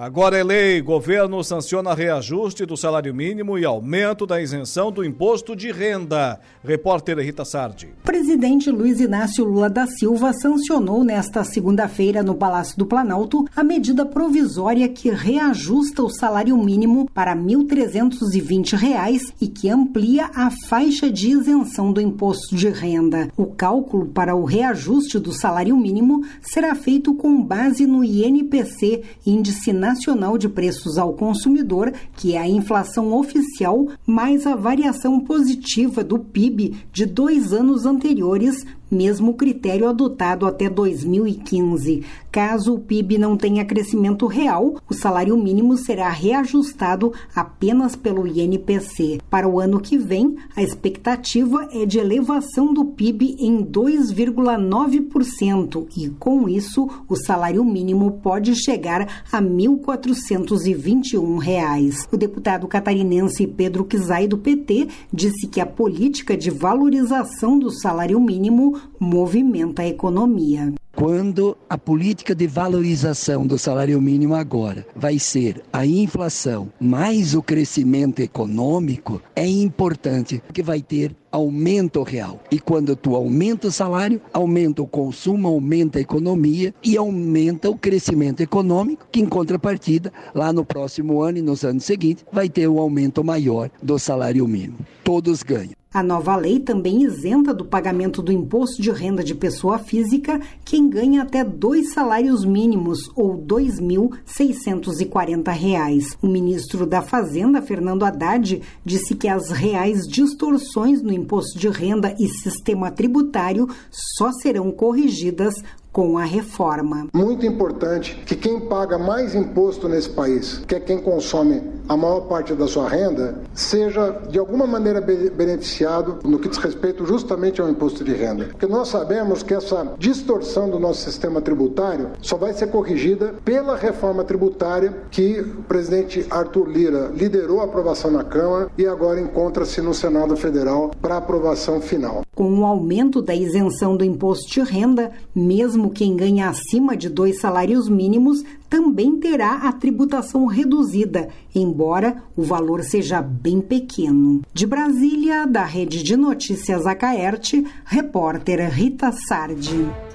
Agora 0.00 0.38
é 0.38 0.42
lei. 0.42 0.80
Governo 0.80 1.44
sanciona 1.44 1.92
reajuste 1.92 2.64
do 2.64 2.74
salário 2.74 3.14
mínimo 3.14 3.58
e 3.58 3.66
aumento 3.66 4.24
da 4.24 4.40
isenção 4.40 4.90
do 4.90 5.04
imposto 5.04 5.54
de 5.54 5.70
renda. 5.70 6.40
Repórter 6.64 7.18
Rita 7.18 7.44
Sardi. 7.44 7.90
Presidente 8.02 8.70
Luiz 8.70 8.98
Inácio 8.98 9.44
Lula 9.44 9.68
da 9.68 9.86
Silva 9.86 10.32
sancionou 10.32 11.04
nesta 11.04 11.44
segunda-feira 11.44 12.22
no 12.22 12.34
Palácio 12.34 12.78
do 12.78 12.86
Planalto 12.86 13.44
a 13.54 13.62
medida 13.62 14.06
provisória 14.06 14.88
que 14.88 15.10
reajusta 15.10 16.02
o 16.02 16.08
salário 16.08 16.56
mínimo 16.56 17.06
para 17.12 17.34
R$ 17.34 17.40
1.320 17.40 19.34
e 19.38 19.48
que 19.48 19.68
amplia 19.68 20.30
a 20.34 20.50
faixa 20.66 21.10
de 21.10 21.28
isenção 21.28 21.92
do 21.92 22.00
imposto 22.00 22.56
de 22.56 22.70
renda. 22.70 23.28
O 23.36 23.44
cálculo 23.44 24.06
para 24.06 24.34
o 24.34 24.46
reajuste 24.46 25.18
do 25.18 25.30
salário 25.30 25.76
mínimo 25.76 26.24
será 26.40 26.74
feito 26.74 27.12
com 27.12 27.44
base 27.44 27.84
no 27.86 28.02
INPC, 28.02 29.02
Índice 29.26 29.74
Nacional 29.74 29.89
Nacional 29.90 30.38
de 30.38 30.48
Preços 30.48 30.98
ao 30.98 31.14
Consumidor, 31.14 31.92
que 32.16 32.34
é 32.34 32.38
a 32.38 32.48
inflação 32.48 33.12
oficial, 33.12 33.88
mais 34.06 34.46
a 34.46 34.54
variação 34.54 35.18
positiva 35.18 36.04
do 36.04 36.16
PIB 36.16 36.76
de 36.92 37.04
dois 37.04 37.52
anos 37.52 37.84
anteriores, 37.84 38.64
mesmo 38.90 39.34
critério 39.34 39.88
adotado 39.88 40.46
até 40.46 40.68
2015. 40.68 42.02
Caso 42.32 42.74
o 42.74 42.78
PIB 42.78 43.18
não 43.18 43.36
tenha 43.36 43.64
crescimento 43.64 44.26
real, 44.26 44.76
o 44.88 44.94
salário 44.94 45.36
mínimo 45.36 45.76
será 45.76 46.08
reajustado 46.10 47.12
apenas 47.34 47.96
pelo 47.96 48.24
INPC. 48.26 49.20
Para 49.28 49.48
o 49.48 49.58
ano 49.58 49.80
que 49.80 49.98
vem, 49.98 50.36
a 50.54 50.62
expectativa 50.62 51.68
é 51.72 51.84
de 51.84 51.98
elevação 51.98 52.72
do 52.72 52.84
PIB 52.84 53.34
em 53.40 53.64
2,9% 53.64 55.88
e, 55.96 56.08
com 56.10 56.48
isso, 56.48 56.88
o 57.08 57.16
salário 57.16 57.64
mínimo 57.64 58.20
pode 58.22 58.54
chegar 58.54 59.24
a 59.32 59.42
1.421 59.42 61.38
reais. 61.38 62.06
O 62.12 62.16
deputado 62.16 62.68
catarinense 62.68 63.44
Pedro 63.46 63.84
Kizai, 63.84 64.28
do 64.28 64.38
PT, 64.38 64.86
disse 65.12 65.48
que 65.48 65.60
a 65.60 65.66
política 65.66 66.36
de 66.36 66.50
valorização 66.50 67.58
do 67.58 67.70
salário 67.70 68.20
mínimo 68.20 68.78
movimenta 68.98 69.82
a 69.82 69.88
economia. 69.88 70.72
Quando 70.94 71.56
a 71.68 71.78
política 71.78 72.34
de 72.34 72.46
valorização 72.46 73.46
do 73.46 73.56
salário 73.56 74.00
mínimo 74.02 74.34
agora 74.34 74.86
vai 74.94 75.18
ser 75.18 75.62
a 75.72 75.86
inflação 75.86 76.70
mais 76.78 77.34
o 77.34 77.40
crescimento 77.40 78.20
econômico, 78.20 79.22
é 79.34 79.46
importante 79.46 80.42
que 80.52 80.62
vai 80.62 80.82
ter 80.82 81.16
aumento 81.32 82.02
real. 82.02 82.40
E 82.50 82.58
quando 82.58 82.94
tu 82.96 83.14
aumenta 83.14 83.68
o 83.68 83.72
salário, 83.72 84.20
aumenta 84.32 84.82
o 84.82 84.86
consumo, 84.86 85.48
aumenta 85.48 85.98
a 85.98 86.02
economia 86.02 86.74
e 86.82 86.96
aumenta 86.96 87.70
o 87.70 87.78
crescimento 87.78 88.42
econômico, 88.42 89.06
que 89.10 89.20
em 89.20 89.26
contrapartida, 89.26 90.12
lá 90.34 90.52
no 90.52 90.64
próximo 90.64 91.22
ano 91.22 91.38
e 91.38 91.42
nos 91.42 91.64
anos 91.64 91.84
seguintes, 91.84 92.26
vai 92.30 92.48
ter 92.48 92.68
um 92.68 92.78
aumento 92.78 93.24
maior 93.24 93.70
do 93.82 93.98
salário 93.98 94.46
mínimo. 94.46 94.78
Todos 95.02 95.42
ganham. 95.42 95.79
A 95.92 96.04
nova 96.04 96.36
lei 96.36 96.60
também 96.60 97.02
isenta 97.02 97.52
do 97.52 97.64
pagamento 97.64 98.22
do 98.22 98.30
imposto 98.30 98.80
de 98.80 98.92
renda 98.92 99.24
de 99.24 99.34
pessoa 99.34 99.76
física 99.76 100.40
quem 100.64 100.88
ganha 100.88 101.22
até 101.22 101.42
dois 101.42 101.92
salários 101.92 102.44
mínimos 102.44 103.10
ou 103.16 103.32
R$ 103.32 103.42
2.640. 103.42 106.16
O 106.22 106.28
ministro 106.28 106.86
da 106.86 107.02
Fazenda, 107.02 107.60
Fernando 107.60 108.04
Haddad, 108.04 108.62
disse 108.84 109.16
que 109.16 109.26
as 109.26 109.50
reais 109.50 110.06
distorções 110.06 111.02
no 111.02 111.12
imposto 111.12 111.58
de 111.58 111.68
renda 111.68 112.14
e 112.20 112.28
sistema 112.28 112.92
tributário 112.92 113.68
só 113.90 114.30
serão 114.30 114.70
corrigidas 114.70 115.56
com 115.92 116.16
a 116.18 116.24
reforma. 116.24 117.08
Muito 117.12 117.44
importante 117.44 118.22
que 118.24 118.36
quem 118.36 118.60
paga 118.60 118.98
mais 118.98 119.34
imposto 119.34 119.88
nesse 119.88 120.10
país, 120.10 120.62
que 120.66 120.74
é 120.74 120.80
quem 120.80 120.98
consome 120.98 121.62
a 121.88 121.96
maior 121.96 122.20
parte 122.20 122.54
da 122.54 122.68
sua 122.68 122.88
renda, 122.88 123.40
seja 123.52 124.22
de 124.30 124.38
alguma 124.38 124.66
maneira 124.66 125.00
beneficiado 125.00 126.18
no 126.24 126.38
que 126.38 126.48
diz 126.48 126.58
respeito 126.58 127.04
justamente 127.04 127.60
ao 127.60 127.68
imposto 127.68 128.04
de 128.04 128.12
renda. 128.12 128.44
Porque 128.44 128.66
nós 128.66 128.88
sabemos 128.88 129.42
que 129.42 129.54
essa 129.54 129.94
distorção 129.98 130.70
do 130.70 130.78
nosso 130.78 131.00
sistema 131.00 131.40
tributário 131.40 132.10
só 132.20 132.36
vai 132.36 132.52
ser 132.52 132.68
corrigida 132.68 133.34
pela 133.44 133.76
reforma 133.76 134.22
tributária 134.22 134.96
que 135.10 135.40
o 135.40 135.62
presidente 135.62 136.24
Arthur 136.30 136.68
Lira 136.68 137.10
liderou 137.12 137.60
a 137.60 137.64
aprovação 137.64 138.10
na 138.10 138.22
Câmara 138.22 138.70
e 138.78 138.86
agora 138.86 139.20
encontra-se 139.20 139.80
no 139.80 139.92
Senado 139.92 140.36
Federal 140.36 140.92
para 141.02 141.16
aprovação 141.16 141.80
final. 141.80 142.22
Com 142.36 142.60
o 142.60 142.64
aumento 142.64 143.20
da 143.20 143.34
isenção 143.34 143.96
do 143.96 144.04
imposto 144.04 144.48
de 144.48 144.60
renda, 144.60 145.10
mesmo 145.34 145.79
quem 145.88 146.16
ganha 146.16 146.48
acima 146.48 146.96
de 146.96 147.08
dois 147.08 147.40
salários 147.40 147.88
mínimos 147.88 148.44
também 148.68 149.16
terá 149.18 149.68
a 149.68 149.72
tributação 149.72 150.46
reduzida, 150.46 151.28
embora 151.54 152.22
o 152.36 152.42
valor 152.42 152.82
seja 152.84 153.22
bem 153.22 153.60
pequeno. 153.60 154.42
De 154.52 154.66
Brasília, 154.66 155.46
da 155.46 155.64
Rede 155.64 156.02
de 156.02 156.16
Notícias 156.16 156.86
Acaerte, 156.86 157.66
repórter 157.84 158.68
Rita 158.70 159.10
Sardi. 159.12 160.09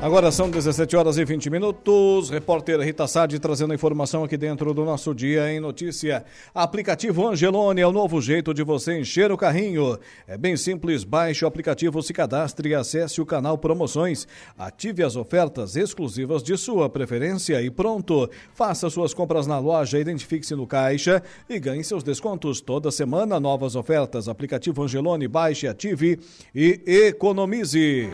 Agora 0.00 0.30
são 0.30 0.50
17 0.50 0.94
horas 0.94 1.16
e 1.16 1.24
20 1.24 1.48
minutos. 1.48 2.28
Repórter 2.28 2.78
Rita 2.80 3.06
Sade 3.06 3.38
trazendo 3.38 3.72
informação 3.72 4.22
aqui 4.22 4.36
dentro 4.36 4.74
do 4.74 4.84
nosso 4.84 5.14
Dia 5.14 5.50
em 5.50 5.58
Notícia. 5.58 6.22
Aplicativo 6.54 7.26
Angelone 7.26 7.80
é 7.80 7.86
o 7.86 7.90
novo 7.90 8.20
jeito 8.20 8.52
de 8.52 8.62
você 8.62 9.00
encher 9.00 9.32
o 9.32 9.38
carrinho. 9.38 9.98
É 10.28 10.36
bem 10.36 10.54
simples, 10.54 11.02
baixe 11.02 11.46
o 11.46 11.48
aplicativo, 11.48 12.02
se 12.02 12.12
cadastre 12.12 12.68
e 12.68 12.74
acesse 12.74 13.22
o 13.22 13.26
canal 13.26 13.56
Promoções. 13.56 14.28
Ative 14.56 15.02
as 15.02 15.16
ofertas 15.16 15.76
exclusivas 15.76 16.42
de 16.42 16.58
sua 16.58 16.90
preferência 16.90 17.62
e 17.62 17.70
pronto. 17.70 18.28
Faça 18.52 18.90
suas 18.90 19.14
compras 19.14 19.46
na 19.46 19.58
loja, 19.58 19.98
identifique-se 19.98 20.54
no 20.54 20.66
caixa 20.66 21.22
e 21.48 21.58
ganhe 21.58 21.82
seus 21.82 22.02
descontos. 22.02 22.60
Toda 22.60 22.90
semana, 22.90 23.40
novas 23.40 23.74
ofertas. 23.74 24.28
Aplicativo 24.28 24.82
Angelone, 24.82 25.26
baixe, 25.26 25.66
ative 25.66 26.20
e 26.54 26.82
economize. 26.86 28.10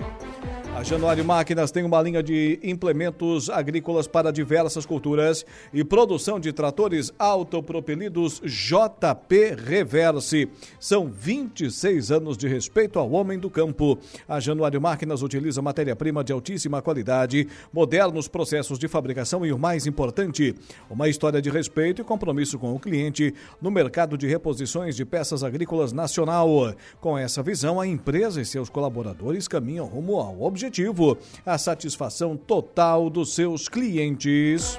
A 0.74 0.82
Januário 0.82 1.22
Máquinas 1.22 1.70
tem 1.70 1.84
uma 1.84 2.00
linha 2.00 2.22
de 2.22 2.58
implementos 2.62 3.50
agrícolas 3.50 4.08
para 4.08 4.32
diversas 4.32 4.86
culturas 4.86 5.44
e 5.72 5.84
produção 5.84 6.40
de 6.40 6.50
tratores 6.50 7.12
autopropelidos 7.18 8.40
JP 8.42 9.54
Reverse. 9.54 10.48
São 10.80 11.10
26 11.10 12.10
anos 12.10 12.38
de 12.38 12.48
respeito 12.48 12.98
ao 12.98 13.12
homem 13.12 13.38
do 13.38 13.50
campo. 13.50 13.98
A 14.26 14.40
Januário 14.40 14.80
Máquinas 14.80 15.20
utiliza 15.20 15.60
matéria-prima 15.60 16.24
de 16.24 16.32
altíssima 16.32 16.80
qualidade, 16.80 17.46
modernos 17.70 18.26
processos 18.26 18.78
de 18.78 18.88
fabricação 18.88 19.44
e 19.44 19.52
o 19.52 19.58
mais 19.58 19.86
importante, 19.86 20.54
uma 20.88 21.06
história 21.06 21.42
de 21.42 21.50
respeito 21.50 22.00
e 22.00 22.04
compromisso 22.04 22.58
com 22.58 22.74
o 22.74 22.80
cliente 22.80 23.34
no 23.60 23.70
mercado 23.70 24.16
de 24.16 24.26
reposições 24.26 24.96
de 24.96 25.04
peças 25.04 25.44
agrícolas 25.44 25.92
nacional. 25.92 26.74
Com 26.98 27.18
essa 27.18 27.42
visão, 27.42 27.78
a 27.78 27.86
empresa 27.86 28.40
e 28.40 28.46
seus 28.46 28.70
colaboradores 28.70 29.46
caminham 29.46 29.84
rumo 29.84 30.16
ao 30.16 30.40
objetivo 30.40 30.61
objetivo 30.62 31.18
a 31.44 31.58
satisfação 31.58 32.36
total 32.36 33.10
dos 33.10 33.34
seus 33.34 33.68
clientes. 33.68 34.78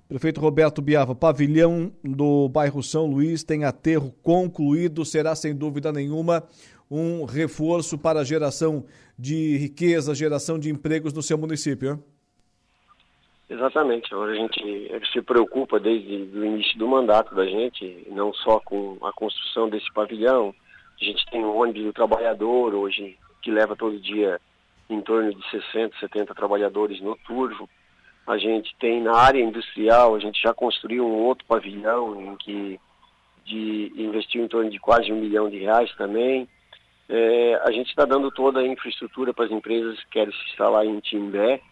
Prefeito 0.09 0.41
Roberto 0.41 0.81
Biava, 0.81 1.15
pavilhão 1.15 1.93
do 2.03 2.49
bairro 2.49 2.83
São 2.83 3.05
Luís 3.05 3.45
tem 3.45 3.65
aterro 3.65 4.11
concluído, 4.23 5.05
será 5.05 5.37
sem 5.37 5.55
dúvida 5.55 5.93
nenhuma 5.93 6.43
um 6.91 7.27
reforço 7.27 7.99
para 7.99 8.21
a 8.21 8.25
geração 8.25 8.87
de 9.19 9.59
riqueza, 9.59 10.15
geração 10.15 10.59
de 10.59 10.71
empregos 10.71 11.13
no 11.13 11.21
seu 11.21 11.37
município. 11.37 11.91
Hein? 11.91 12.05
Exatamente. 13.51 14.15
A 14.15 14.35
gente 14.35 14.91
se 15.13 15.21
preocupa 15.21 15.79
desde 15.79 16.15
o 16.35 16.43
início 16.43 16.79
do 16.79 16.89
mandato 16.89 17.35
da 17.35 17.45
gente, 17.45 18.07
não 18.11 18.33
só 18.33 18.61
com 18.61 18.97
a 19.03 19.13
construção 19.13 19.69
desse 19.69 19.93
pavilhão. 19.93 20.55
A 20.99 21.05
gente 21.05 21.23
tem 21.31 21.45
um 21.45 21.55
ônibus 21.55 21.85
do 21.85 21.93
trabalhador 21.93 22.75
hoje 22.75 23.19
que 23.43 23.51
leva 23.51 23.77
todo 23.77 24.01
dia 24.01 24.41
em 24.89 25.03
torno 25.03 25.35
de 25.35 25.51
60, 25.51 25.95
70 26.01 26.35
trabalhadores 26.35 26.99
no 27.03 27.15
turvo. 27.27 27.69
A 28.29 28.37
gente 28.37 28.76
tem 28.79 29.01
na 29.01 29.16
área 29.16 29.41
industrial, 29.41 30.14
a 30.14 30.18
gente 30.18 30.39
já 30.43 30.53
construiu 30.53 31.07
um 31.07 31.24
outro 31.24 31.47
pavilhão 31.47 32.20
em 32.20 32.37
que 32.37 32.79
de, 33.43 33.91
investiu 33.97 34.45
em 34.45 34.49
torno 34.49 34.70
de 34.70 34.79
quase 34.79 35.11
um 35.11 35.18
milhão 35.18 35.49
de 35.49 35.57
reais 35.57 35.91
também. 35.97 36.47
É, 37.09 37.59
a 37.64 37.70
gente 37.72 37.89
está 37.89 38.05
dando 38.05 38.31
toda 38.31 38.61
a 38.61 38.66
infraestrutura 38.66 39.33
para 39.33 39.47
as 39.47 39.51
empresas 39.51 39.99
que 40.05 40.11
querem 40.11 40.31
se 40.31 40.51
instalar 40.51 40.85
em 40.85 41.01
Timbé 41.01 41.62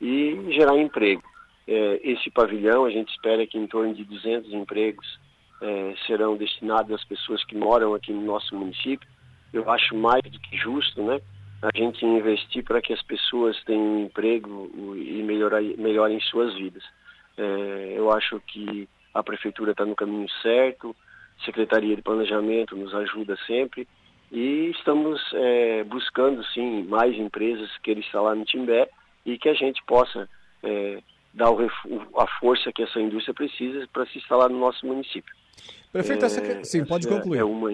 e 0.00 0.42
gerar 0.52 0.78
emprego. 0.78 1.22
É, 1.68 2.00
esse 2.02 2.30
pavilhão, 2.30 2.86
a 2.86 2.90
gente 2.90 3.10
espera 3.10 3.46
que 3.46 3.58
em 3.58 3.66
torno 3.66 3.92
de 3.92 4.02
200 4.02 4.50
empregos 4.54 5.20
é, 5.60 5.94
serão 6.06 6.34
destinados 6.34 6.92
às 6.92 7.04
pessoas 7.04 7.44
que 7.44 7.54
moram 7.54 7.92
aqui 7.92 8.10
no 8.10 8.22
nosso 8.22 8.56
município. 8.56 9.06
Eu 9.52 9.70
acho 9.70 9.94
mais 9.94 10.22
do 10.22 10.40
que 10.40 10.56
justo, 10.56 11.02
né? 11.02 11.20
A 11.62 11.70
gente 11.76 12.04
investir 12.04 12.64
para 12.64 12.80
que 12.80 12.92
as 12.92 13.02
pessoas 13.02 13.62
tenham 13.64 14.00
emprego 14.00 14.70
e 14.96 15.22
melhorar, 15.22 15.62
melhorem 15.62 16.20
suas 16.20 16.54
vidas. 16.54 16.82
É, 17.36 17.94
eu 17.96 18.10
acho 18.12 18.40
que 18.46 18.88
a 19.12 19.22
prefeitura 19.22 19.72
está 19.72 19.84
no 19.84 19.94
caminho 19.94 20.28
certo, 20.42 20.94
Secretaria 21.44 21.96
de 21.96 22.02
Planejamento 22.02 22.76
nos 22.76 22.94
ajuda 22.94 23.36
sempre 23.46 23.86
e 24.30 24.70
estamos 24.76 25.20
é, 25.34 25.84
buscando 25.84 26.44
sim 26.52 26.84
mais 26.84 27.16
empresas 27.16 27.70
que 27.82 27.90
ele 27.90 28.00
está 28.00 28.20
lá 28.20 28.34
no 28.34 28.44
Timbé 28.44 28.88
e 29.24 29.38
que 29.38 29.48
a 29.48 29.54
gente 29.54 29.82
possa 29.84 30.28
é, 30.62 31.02
dar 31.34 31.50
o, 31.50 31.68
a 32.16 32.26
força 32.38 32.72
que 32.72 32.82
essa 32.82 33.00
indústria 33.00 33.34
precisa 33.34 33.86
para 33.92 34.06
se 34.06 34.18
instalar 34.18 34.48
no 34.48 34.58
nosso 34.58 34.86
município. 34.86 35.34
Prefeito, 35.92 36.24
essa, 36.24 36.64
sim, 36.64 36.84
pode 36.84 37.08
concluir. 37.08 37.38
É 37.38 37.44
uma, 37.44 37.70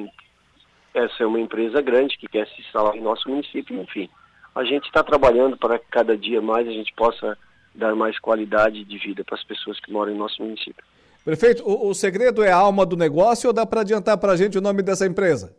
essa 0.96 1.22
é 1.22 1.26
uma 1.26 1.40
empresa 1.40 1.80
grande 1.82 2.16
que 2.16 2.26
quer 2.26 2.46
se 2.48 2.60
instalar 2.60 2.96
em 2.96 3.02
nosso 3.02 3.28
município, 3.28 3.78
enfim. 3.80 4.08
A 4.54 4.64
gente 4.64 4.86
está 4.86 5.02
trabalhando 5.02 5.56
para 5.56 5.78
que 5.78 5.86
cada 5.90 6.16
dia 6.16 6.40
mais 6.40 6.66
a 6.66 6.72
gente 6.72 6.92
possa 6.94 7.36
dar 7.74 7.94
mais 7.94 8.18
qualidade 8.18 8.82
de 8.84 8.98
vida 8.98 9.22
para 9.22 9.36
as 9.36 9.44
pessoas 9.44 9.78
que 9.78 9.92
moram 9.92 10.12
em 10.12 10.16
nosso 10.16 10.42
município. 10.42 10.82
Prefeito, 11.22 11.62
o, 11.68 11.88
o 11.88 11.94
segredo 11.94 12.42
é 12.42 12.50
a 12.50 12.56
alma 12.56 12.86
do 12.86 12.96
negócio 12.96 13.48
ou 13.48 13.52
dá 13.52 13.66
para 13.66 13.82
adiantar 13.82 14.16
para 14.16 14.32
a 14.32 14.36
gente 14.36 14.56
o 14.56 14.62
nome 14.62 14.82
dessa 14.82 15.06
empresa? 15.06 15.54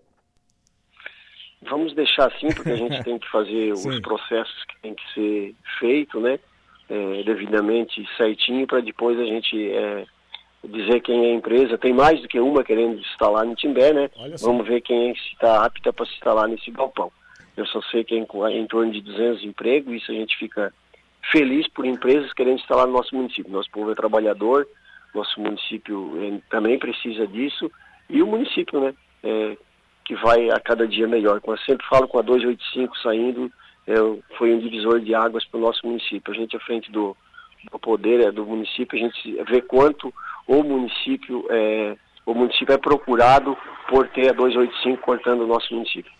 Vamos 1.69 1.93
deixar 1.93 2.27
assim, 2.27 2.47
porque 2.47 2.71
a 2.71 2.75
gente 2.75 3.01
tem 3.03 3.19
que 3.19 3.29
fazer 3.29 3.73
os 3.73 3.99
processos 3.99 4.65
que 4.65 4.81
tem 4.81 4.95
que 4.95 5.13
ser 5.13 5.55
feito, 5.79 6.19
né? 6.19 6.39
É, 6.89 7.23
devidamente 7.23 8.03
certinho, 8.15 8.65
para 8.65 8.79
depois 8.79 9.19
a 9.19 9.25
gente 9.25 9.71
é, 9.71 10.05
dizer 10.67 11.01
quem 11.01 11.25
é 11.25 11.31
a 11.31 11.35
empresa. 11.35 11.77
Tem 11.77 11.93
mais 11.93 12.21
do 12.21 12.27
que 12.27 12.39
uma 12.39 12.63
querendo 12.63 13.01
se 13.01 13.09
instalar 13.09 13.45
no 13.45 13.55
Timbé, 13.55 13.93
né? 13.93 14.09
Vamos 14.41 14.67
ver 14.67 14.81
quem 14.81 15.09
é 15.09 15.11
está 15.11 15.65
apta 15.65 15.91
para 15.91 16.05
se 16.05 16.13
instalar 16.13 16.47
nesse 16.47 16.69
galpão. 16.71 17.11
Eu 17.55 17.65
só 17.65 17.81
sei 17.83 18.03
que 18.03 18.13
é 18.13 18.17
em, 18.17 18.63
é 18.63 18.67
torno 18.67 18.91
de 18.91 19.01
200 19.01 19.43
empregos, 19.43 19.95
isso 19.95 20.11
a 20.11 20.15
gente 20.15 20.37
fica 20.37 20.73
feliz 21.31 21.67
por 21.69 21.85
empresas 21.85 22.31
querendo 22.33 22.59
instalar 22.59 22.85
no 22.85 22.93
nosso 22.93 23.15
município. 23.15 23.51
Nosso 23.51 23.71
povo 23.71 23.91
é 23.91 23.95
trabalhador, 23.95 24.67
nosso 25.13 25.39
município 25.41 26.13
é, 26.21 26.39
também 26.49 26.77
precisa 26.77 27.25
disso, 27.25 27.71
e 28.09 28.21
o 28.21 28.27
município, 28.27 28.79
né? 28.79 28.93
É, 29.23 29.57
que 30.05 30.15
vai 30.15 30.49
a 30.49 30.59
cada 30.59 30.87
dia 30.87 31.07
melhor. 31.07 31.41
Como 31.41 31.57
eu 31.57 31.61
sempre 31.61 31.85
falo, 31.87 32.07
com 32.07 32.17
a 32.17 32.21
285 32.21 32.97
saindo, 32.99 33.51
é, 33.85 33.93
foi 34.37 34.53
um 34.53 34.59
divisor 34.59 35.01
de 35.01 35.13
águas 35.13 35.43
para 35.45 35.57
o 35.57 35.61
nosso 35.61 35.85
município. 35.85 36.31
A 36.31 36.35
gente, 36.35 36.55
à 36.55 36.59
frente 36.61 36.89
do, 36.91 37.17
do 37.71 37.79
poder 37.79 38.21
é, 38.21 38.31
do 38.31 38.45
município, 38.45 38.97
a 38.97 39.01
gente 39.01 39.43
vê 39.49 39.61
quanto 39.61 40.13
o 40.47 40.63
município 40.63 41.45
é, 41.49 41.95
o 42.25 42.33
município 42.33 42.73
é 42.73 42.77
procurado 42.77 43.57
por 43.89 44.07
ter 44.09 44.29
a 44.29 44.33
285 44.33 45.01
cortando 45.01 45.41
o 45.41 45.47
nosso 45.47 45.73
município. 45.73 46.11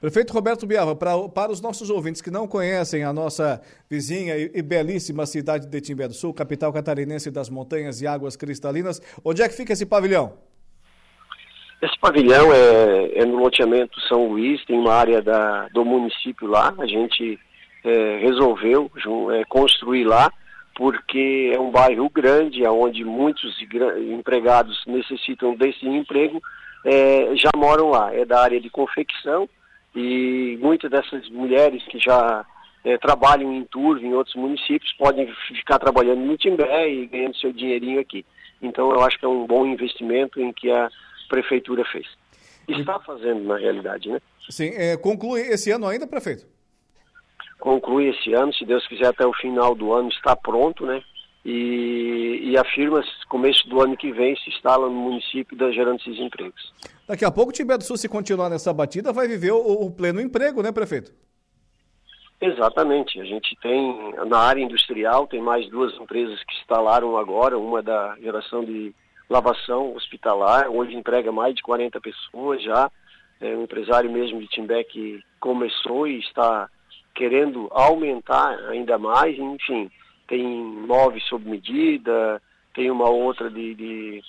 Prefeito 0.00 0.32
Roberto 0.32 0.66
Biava, 0.66 0.96
para, 0.96 1.28
para 1.28 1.52
os 1.52 1.60
nossos 1.60 1.90
ouvintes 1.90 2.22
que 2.22 2.30
não 2.30 2.48
conhecem 2.48 3.04
a 3.04 3.12
nossa 3.12 3.60
vizinha 3.88 4.34
e, 4.34 4.50
e, 4.54 4.62
belíssima 4.62 5.26
cidade 5.26 5.66
de 5.66 5.80
Timbé 5.82 6.08
do 6.08 6.14
Sul, 6.14 6.32
capital 6.32 6.72
catarinense 6.72 7.30
das 7.30 7.50
montanhas 7.50 8.00
e 8.00 8.06
águas 8.06 8.34
cristalinas, 8.34 8.98
onde 9.22 9.42
é 9.42 9.48
que 9.48 9.54
fica 9.54 9.74
esse 9.74 9.84
pavilhão? 9.84 10.38
Esse 11.82 11.98
pavilhão 12.00 12.50
é, 12.50 13.18
é 13.18 13.26
no 13.26 13.36
loteamento 13.36 14.00
São 14.08 14.28
Luís, 14.28 14.64
tem 14.64 14.78
uma 14.78 14.94
área 14.94 15.20
da, 15.20 15.68
do 15.68 15.84
município 15.84 16.48
lá, 16.48 16.74
a 16.78 16.86
gente 16.86 17.38
é, 17.84 18.18
resolveu 18.22 18.90
é, 19.34 19.44
construir 19.44 20.04
lá 20.04 20.32
porque 20.80 21.52
é 21.54 21.60
um 21.60 21.70
bairro 21.70 22.08
grande, 22.08 22.66
onde 22.66 23.04
muitos 23.04 23.54
empregados 24.10 24.82
necessitam 24.86 25.54
desse 25.54 25.86
emprego, 25.86 26.42
é, 26.86 27.36
já 27.36 27.50
moram 27.54 27.90
lá. 27.90 28.14
É 28.14 28.24
da 28.24 28.40
área 28.40 28.58
de 28.58 28.70
confecção 28.70 29.46
e 29.94 30.58
muitas 30.58 30.90
dessas 30.90 31.28
mulheres 31.28 31.84
que 31.84 31.98
já 31.98 32.46
é, 32.82 32.96
trabalham 32.96 33.52
em 33.52 33.62
Turvo, 33.64 34.06
em 34.06 34.14
outros 34.14 34.34
municípios, 34.34 34.90
podem 34.94 35.30
ficar 35.48 35.78
trabalhando 35.78 36.20
no 36.20 36.38
Timbé 36.38 36.88
e 36.88 37.06
ganhando 37.08 37.36
seu 37.36 37.52
dinheirinho 37.52 38.00
aqui. 38.00 38.24
Então 38.62 38.90
eu 38.90 39.02
acho 39.02 39.18
que 39.18 39.26
é 39.26 39.28
um 39.28 39.46
bom 39.46 39.66
investimento 39.66 40.40
em 40.40 40.50
que 40.50 40.70
a 40.70 40.88
prefeitura 41.28 41.84
fez. 41.92 42.06
Está 42.66 42.98
fazendo, 43.00 43.44
na 43.44 43.58
realidade, 43.58 44.08
né? 44.08 44.18
Sim, 44.48 44.70
é, 44.74 44.96
conclui 44.96 45.42
esse 45.42 45.70
ano 45.70 45.86
ainda, 45.86 46.06
prefeito? 46.06 46.46
Conclui 47.60 48.08
esse 48.08 48.32
ano, 48.34 48.52
se 48.54 48.64
Deus 48.64 48.86
quiser 48.88 49.06
até 49.06 49.26
o 49.26 49.32
final 49.34 49.74
do 49.74 49.92
ano 49.92 50.08
está 50.08 50.34
pronto, 50.34 50.84
né? 50.84 51.02
E, 51.44 52.40
e 52.42 52.58
a 52.58 52.64
firma, 52.64 53.02
começo 53.28 53.66
do 53.68 53.80
ano 53.80 53.96
que 53.96 54.12
vem, 54.12 54.36
se 54.36 54.50
instala 54.50 54.88
no 54.88 54.94
município 54.94 55.56
da 55.56 55.70
gerando 55.70 56.00
esses 56.00 56.18
empregos. 56.18 56.72
Daqui 57.06 57.24
a 57.24 57.30
pouco 57.30 57.50
o 57.50 57.52
Timbé 57.52 57.78
do 57.78 57.84
Sul, 57.84 57.96
se 57.96 58.08
continuar 58.08 58.50
nessa 58.50 58.72
batida, 58.72 59.12
vai 59.12 59.26
viver 59.26 59.52
o, 59.52 59.58
o 59.58 59.90
pleno 59.90 60.20
emprego, 60.20 60.62
né, 60.62 60.70
prefeito? 60.70 61.12
Exatamente. 62.40 63.20
A 63.20 63.24
gente 63.24 63.56
tem, 63.62 64.14
na 64.26 64.38
área 64.38 64.62
industrial, 64.62 65.26
tem 65.26 65.40
mais 65.40 65.68
duas 65.70 65.94
empresas 65.94 66.42
que 66.44 66.54
instalaram 66.60 67.16
agora, 67.16 67.58
uma 67.58 67.82
da 67.82 68.16
geração 68.20 68.64
de 68.64 68.94
lavação 69.28 69.94
hospitalar, 69.94 70.70
onde 70.70 70.94
emprega 70.94 71.30
mais 71.30 71.54
de 71.54 71.62
40 71.62 72.00
pessoas 72.00 72.62
já. 72.62 72.90
É 73.40 73.56
um 73.56 73.62
empresário 73.62 74.10
mesmo 74.10 74.40
de 74.40 74.48
Timbé 74.48 74.84
que 74.84 75.22
começou 75.38 76.06
e 76.06 76.18
está 76.18 76.68
querendo 77.14 77.68
aumentar 77.70 78.58
ainda 78.68 78.98
mais, 78.98 79.38
enfim, 79.38 79.90
tem 80.26 80.46
móveis 80.46 81.24
sob 81.24 81.48
medida, 81.48 82.40
tem 82.74 82.90
uma 82.90 83.08
outra 83.08 83.50
de, 83.50 83.74
de 83.74 84.22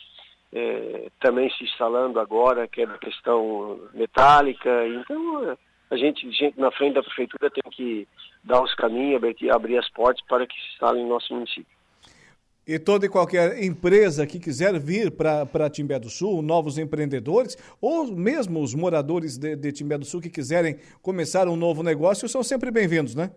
é, 0.54 1.10
também 1.20 1.50
se 1.52 1.64
instalando 1.64 2.20
agora, 2.20 2.68
que 2.68 2.82
é 2.82 2.86
da 2.86 2.98
questão 2.98 3.80
metálica, 3.94 4.88
então 4.88 5.58
a 5.90 5.98
gente, 5.98 6.30
gente 6.32 6.60
na 6.60 6.72
frente 6.72 6.96
da 6.96 7.04
prefeitura 7.04 7.50
tem 7.50 7.72
que 7.72 8.08
dar 8.44 8.62
os 8.62 8.74
caminhos, 8.76 9.18
abrir, 9.18 9.52
abrir 9.52 9.78
as 9.78 9.90
portas 9.90 10.26
para 10.26 10.48
que 10.48 10.56
se 10.56 10.74
instalem 10.74 11.04
em 11.04 11.10
nosso 11.10 11.34
município. 11.34 11.81
E 12.68 12.78
toda 12.78 13.08
e 13.08 13.10
qualquer 13.10 13.64
empresa 13.64 14.28
que 14.28 14.40
quiser 14.40 14.80
vir 14.80 15.10
para 15.12 15.70
Timbé 15.70 15.98
do 15.98 16.12
Sul, 16.12 16.44
novos 16.44 16.78
empreendedores, 16.78 17.58
ou 17.82 18.06
mesmo 18.06 18.62
os 18.62 18.76
moradores 18.76 19.36
de, 19.36 19.56
de 19.56 19.72
Timbé 19.72 19.98
do 19.98 20.06
Sul 20.06 20.22
que 20.22 20.30
quiserem 20.30 20.78
começar 21.02 21.48
um 21.48 21.56
novo 21.56 21.82
negócio, 21.82 22.30
são 22.30 22.44
sempre 22.44 22.70
bem-vindos, 22.70 23.16
né? 23.16 23.32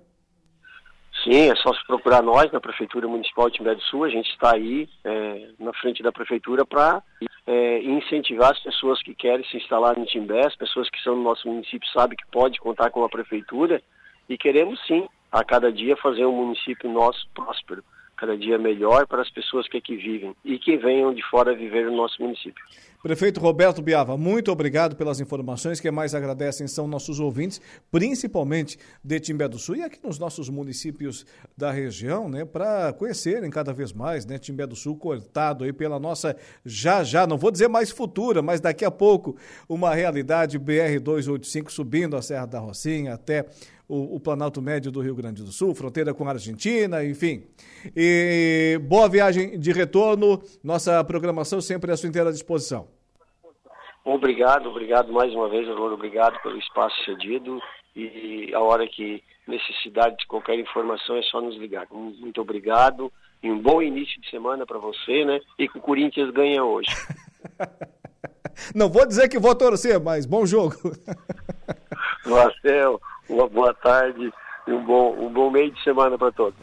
Sim, 1.23 1.49
é 1.51 1.57
só 1.57 1.73
se 1.73 1.83
procurar 1.87 2.23
nós 2.23 2.53
na 2.53 2.61
Prefeitura 2.61 3.09
Municipal 3.09 3.49
de 3.49 3.57
Timbé 3.57 3.75
do 3.75 3.81
Sul. 3.85 4.05
A 4.05 4.11
gente 4.11 4.29
está 4.29 4.55
aí 4.55 4.87
é, 5.03 5.49
na 5.59 5.73
frente 5.73 6.03
da 6.03 6.13
Prefeitura 6.13 6.67
para 6.67 7.03
é, 7.47 7.83
incentivar 7.83 8.53
as 8.53 8.63
pessoas 8.63 9.03
que 9.03 9.15
querem 9.15 9.45
se 9.47 9.57
instalar 9.57 9.99
em 9.99 10.05
Timbé, 10.05 10.47
as 10.47 10.55
pessoas 10.55 10.91
que 10.91 11.01
são 11.03 11.17
no 11.17 11.23
nosso 11.23 11.49
município 11.49 11.89
sabem 11.89 12.15
que 12.15 12.31
pode 12.31 12.61
contar 12.61 12.91
com 12.91 13.03
a 13.03 13.09
Prefeitura 13.09 13.81
e 14.29 14.37
queremos 14.37 14.79
sim, 14.87 15.09
a 15.33 15.43
cada 15.43 15.73
dia, 15.73 15.97
fazer 15.97 16.27
um 16.27 16.45
município 16.45 16.91
nosso 16.93 17.27
próspero 17.35 17.83
cada 18.17 18.37
dia 18.37 18.59
melhor 18.59 19.07
para 19.07 19.23
as 19.23 19.31
pessoas 19.31 19.69
que 19.69 19.77
aqui 19.77 19.97
vivem 19.97 20.35
e 20.45 20.59
que 20.59 20.77
venham 20.77 21.13
de 21.13 21.23
fora 21.29 21.55
viver 21.55 21.87
no 21.87 21.97
nosso 21.97 22.23
município. 22.23 22.63
Prefeito 23.05 23.39
Roberto 23.39 23.83
Biava, 23.83 24.17
muito 24.17 24.51
obrigado 24.51 24.97
pelas 24.97 25.21
informações. 25.21 25.79
Quem 25.79 25.91
mais 25.91 26.15
agradecem 26.15 26.67
são 26.67 26.89
nossos 26.89 27.21
ouvintes, 27.21 27.61
principalmente 27.91 28.79
de 29.05 29.21
Timbé 29.21 29.47
do 29.47 29.59
Sul 29.59 29.77
e 29.77 29.83
aqui 29.83 29.99
nos 30.03 30.19
nossos 30.19 30.49
municípios 30.49 31.27
da 31.55 31.71
região, 31.71 32.31
né, 32.31 32.47
para 32.47 32.95
conhecerem 32.95 33.51
cada 33.51 33.75
vez 33.75 33.93
mais, 33.93 34.25
né, 34.25 34.39
Timbé 34.39 34.67
do 34.67 34.75
Sul 34.75 34.97
cortado 34.97 35.65
aí 35.65 35.73
pela 35.73 35.99
nossa 36.01 36.35
já 36.65 37.05
já, 37.05 37.27
não 37.27 37.37
vou 37.37 37.51
dizer 37.51 37.69
mais 37.69 37.91
futura, 37.91 38.41
mas 38.41 38.59
daqui 38.59 38.87
a 38.87 38.91
pouco 38.91 39.37
uma 39.69 39.95
realidade 39.95 40.59
BR 40.59 40.99
285 40.99 41.71
subindo 41.71 42.17
a 42.17 42.23
Serra 42.23 42.47
da 42.47 42.59
Rocinha 42.59 43.13
até 43.13 43.45
o, 43.89 44.17
o, 44.17 44.21
Planalto 44.21 44.63
Médio 44.63 44.91
do 44.91 45.01
Rio 45.01 45.15
Grande 45.15 45.43
do 45.43 45.53
Sul, 45.53 45.75
fronteira 45.75 46.15
com 46.15 46.27
a 46.27 46.31
Argentina, 46.31 47.05
enfim. 47.05 47.45
E 47.97 48.79
boa 48.83 49.09
viagem 49.09 49.59
de 49.59 49.73
retorno. 49.73 50.43
Nossa 50.63 51.03
programação 51.05 51.61
sempre 51.61 51.93
à 51.93 51.97
sua 51.97 52.09
inteira 52.09 52.33
disposição. 52.33 52.89
Obrigado, 54.05 54.69
obrigado 54.69 55.13
mais 55.13 55.33
uma 55.33 55.49
vez, 55.49 55.67
Aurora, 55.67 55.95
obrigado 55.95 56.41
pelo 56.43 56.59
espaço 56.59 56.95
cedido 57.05 57.59
e 57.97 58.53
a 58.55 58.61
hora 58.61 58.87
que 58.87 59.23
necessidade 59.47 60.17
de 60.19 60.27
qualquer 60.27 60.59
informação 60.59 61.17
é 61.17 61.23
só 61.23 61.41
nos 61.41 61.57
ligar. 61.57 61.87
Muito 61.91 62.41
obrigado 62.41 63.11
e 63.43 63.51
um 63.51 63.59
bom 63.59 63.81
início 63.81 64.21
de 64.21 64.29
semana 64.31 64.67
para 64.67 64.79
você, 64.79 65.25
né? 65.25 65.41
E 65.59 65.69
que 65.69 65.79
o 65.79 65.81
Corinthians 65.81 66.31
ganha 66.33 66.65
hoje. 66.65 66.91
Não 68.75 68.89
vou 68.89 69.07
dizer 69.07 69.29
que 69.29 69.39
vou 69.39 69.55
torcer, 69.55 70.01
mas 70.01 70.27
bom 70.27 70.47
jogo. 70.47 70.77
Marcel, 72.27 73.01
uma 73.29 73.49
boa 73.49 73.75
tarde 73.75 74.33
e 74.67 74.73
um 74.73 74.85
bom, 74.85 75.17
um 75.19 75.33
bom 75.33 75.51
meio 75.51 75.71
de 75.71 75.83
semana 75.83 76.19
para 76.19 76.33
todos. 76.33 76.59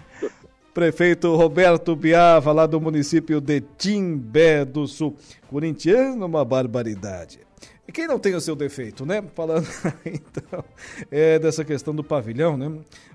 Prefeito 0.73 1.35
Roberto 1.35 1.95
Biava, 1.95 2.51
lá 2.53 2.65
do 2.65 2.79
município 2.79 3.41
de 3.41 3.59
Timbé 3.77 4.63
do 4.63 4.87
Sul. 4.87 5.17
Corintiano, 5.49 6.25
uma 6.25 6.45
barbaridade. 6.45 7.39
E 7.87 7.91
quem 7.91 8.07
não 8.07 8.17
tem 8.17 8.35
o 8.35 8.41
seu 8.41 8.55
defeito, 8.55 9.05
né? 9.05 9.21
Falando 9.35 9.67
então 10.05 10.63
é 11.11 11.37
dessa 11.37 11.65
questão 11.65 11.93
do 11.93 12.03
pavilhão, 12.03 12.55
né? 12.55 12.71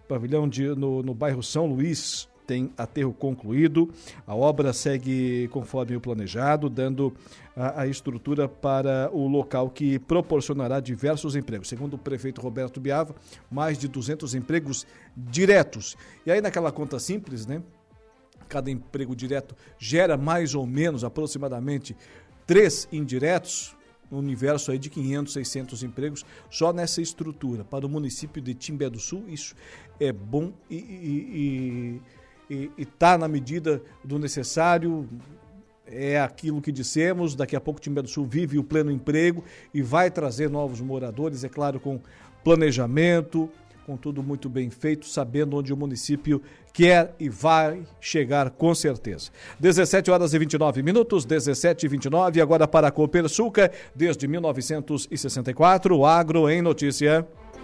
Pavilhão 0.07 0.47
de, 0.47 0.69
no, 0.69 1.03
no 1.03 1.15
bairro 1.15 1.43
São 1.43 1.67
Luís, 1.67 2.29
tem 2.47 2.73
aterro 2.79 3.13
concluído, 3.13 3.91
a 4.27 4.35
obra 4.35 4.73
segue 4.73 5.49
conforme 5.49 5.97
o 5.97 6.01
planejado, 6.01 6.71
dando 6.71 7.13
a, 7.57 7.83
a, 7.83 7.87
estrutura 7.87 8.49
para 8.49 9.11
o 9.13 9.27
local 9.27 9.69
que 9.69 9.99
proporcionará 9.99 10.79
diversos 10.79 11.35
empregos. 11.35 11.69
Segundo 11.69 11.95
o 11.95 11.99
prefeito 11.99 12.41
Roberto 12.41 12.81
Biava, 12.81 13.15
mais 13.51 13.77
de 13.79 13.89
200 13.89 14.35
empregos 14.35 14.87
diretos. 15.17 15.97
E 16.25 16.31
aí, 16.31 16.41
naquela 16.41 16.71
conta 16.71 16.99
simples, 16.99 17.47
né? 17.47 17.63
Cada 18.49 18.71
emprego 18.71 19.17
direto 19.17 19.57
gera 19.77 20.17
mais 20.17 20.55
ou 20.55 20.65
menos 20.65 21.03
aproximadamente 21.03 21.97
três 22.47 22.87
indiretos, 22.93 23.75
um 24.11 24.19
universo 24.19 24.71
aí 24.71 24.79
de 24.79 24.89
500, 24.89 25.33
600 25.33 25.83
empregos 25.83 26.25
só 26.49 26.73
nessa 26.73 27.03
estrutura. 27.03 27.65
Para 27.65 27.85
o 27.85 27.89
município 27.89 28.41
de 28.41 28.55
Timbé 28.55 28.89
do 28.89 29.01
Sul, 29.01 29.25
isso 29.27 29.57
é 29.99 30.13
bom 30.13 30.53
e, 30.71 30.77
e, 30.77 30.81
e 31.35 32.03
está 32.77 33.17
na 33.17 33.29
medida 33.29 33.83
do 34.05 34.19
necessário. 34.19 35.09
É 35.87 36.21
aquilo 36.21 36.61
que 36.61 36.73
dissemos. 36.73 37.35
Daqui 37.35 37.55
a 37.55 37.61
pouco 37.61 37.79
o 37.79 37.83
Timbé 37.83 38.03
do 38.03 38.09
Sul 38.09 38.27
vive 38.27 38.59
o 38.59 38.65
pleno 38.65 38.91
emprego 38.91 39.45
e 39.73 39.83
vai 39.83 40.11
trazer 40.11 40.51
novos 40.51 40.81
moradores, 40.81 41.45
é 41.45 41.49
claro, 41.49 41.79
com 41.79 42.01
planejamento, 42.43 43.51
com 43.87 43.97
tudo 43.97 44.21
muito 44.21 44.49
bem 44.49 44.69
feito, 44.69 45.07
sabendo 45.07 45.57
onde 45.57 45.73
o 45.73 45.77
município 45.77 46.43
quer 46.73 47.15
e 47.21 47.29
vai 47.29 47.85
chegar 48.01 48.51
com 48.51 48.75
certeza. 48.75 49.31
17 49.61 50.11
horas 50.11 50.35
e 50.35 50.39
29 50.39 50.83
minutos, 50.83 51.25
17 51.25 51.87
e 51.87 51.89
29, 51.89 52.41
agora 52.41 52.67
para 52.67 52.89
a 52.89 52.91
Copersuca, 52.91 53.71
desde 53.95 54.27
1964, 54.27 55.97
o 55.97 56.05
Agro 56.05 56.51
em 56.51 56.61
Notícia. 56.61 57.27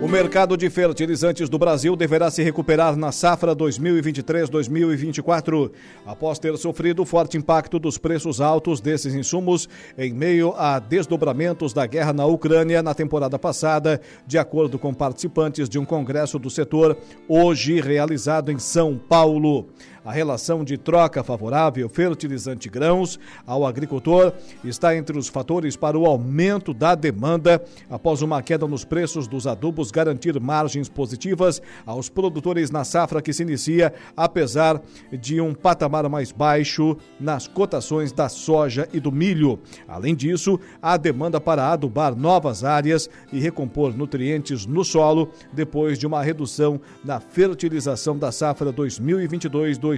O 0.00 0.06
mercado 0.06 0.56
de 0.56 0.70
fertilizantes 0.70 1.48
do 1.48 1.58
Brasil 1.58 1.96
deverá 1.96 2.30
se 2.30 2.40
recuperar 2.40 2.96
na 2.96 3.10
safra 3.10 3.56
2023-2024, 3.56 5.72
após 6.06 6.38
ter 6.38 6.56
sofrido 6.56 7.04
forte 7.04 7.36
impacto 7.36 7.80
dos 7.80 7.98
preços 7.98 8.40
altos 8.40 8.80
desses 8.80 9.12
insumos 9.12 9.68
em 9.98 10.12
meio 10.12 10.54
a 10.56 10.78
desdobramentos 10.78 11.72
da 11.72 11.84
guerra 11.84 12.12
na 12.12 12.26
Ucrânia 12.26 12.80
na 12.80 12.94
temporada 12.94 13.36
passada, 13.40 14.00
de 14.24 14.38
acordo 14.38 14.78
com 14.78 14.94
participantes 14.94 15.68
de 15.68 15.80
um 15.80 15.84
congresso 15.84 16.38
do 16.38 16.48
setor, 16.48 16.96
hoje 17.28 17.80
realizado 17.80 18.52
em 18.52 18.58
São 18.58 18.96
Paulo. 18.96 19.66
A 20.08 20.10
relação 20.10 20.64
de 20.64 20.78
troca 20.78 21.22
favorável 21.22 21.86
fertilizante 21.86 22.66
grãos 22.70 23.20
ao 23.46 23.66
agricultor 23.66 24.32
está 24.64 24.96
entre 24.96 25.18
os 25.18 25.28
fatores 25.28 25.76
para 25.76 25.98
o 25.98 26.06
aumento 26.06 26.72
da 26.72 26.94
demanda 26.94 27.62
após 27.90 28.22
uma 28.22 28.40
queda 28.40 28.66
nos 28.66 28.86
preços 28.86 29.28
dos 29.28 29.46
adubos 29.46 29.90
garantir 29.90 30.40
margens 30.40 30.88
positivas 30.88 31.60
aos 31.84 32.08
produtores 32.08 32.70
na 32.70 32.84
safra 32.84 33.20
que 33.20 33.34
se 33.34 33.42
inicia, 33.42 33.92
apesar 34.16 34.80
de 35.12 35.42
um 35.42 35.52
patamar 35.52 36.08
mais 36.08 36.32
baixo 36.32 36.96
nas 37.20 37.46
cotações 37.46 38.10
da 38.10 38.30
soja 38.30 38.88
e 38.94 38.98
do 38.98 39.12
milho. 39.12 39.58
Além 39.86 40.14
disso, 40.14 40.58
há 40.80 40.96
demanda 40.96 41.38
para 41.38 41.70
adubar 41.70 42.16
novas 42.16 42.64
áreas 42.64 43.10
e 43.30 43.38
recompor 43.38 43.94
nutrientes 43.94 44.64
no 44.64 44.86
solo 44.86 45.28
depois 45.52 45.98
de 45.98 46.06
uma 46.06 46.22
redução 46.22 46.80
na 47.04 47.20
fertilização 47.20 48.16
da 48.16 48.32
safra 48.32 48.72
2022-2023. 48.72 49.97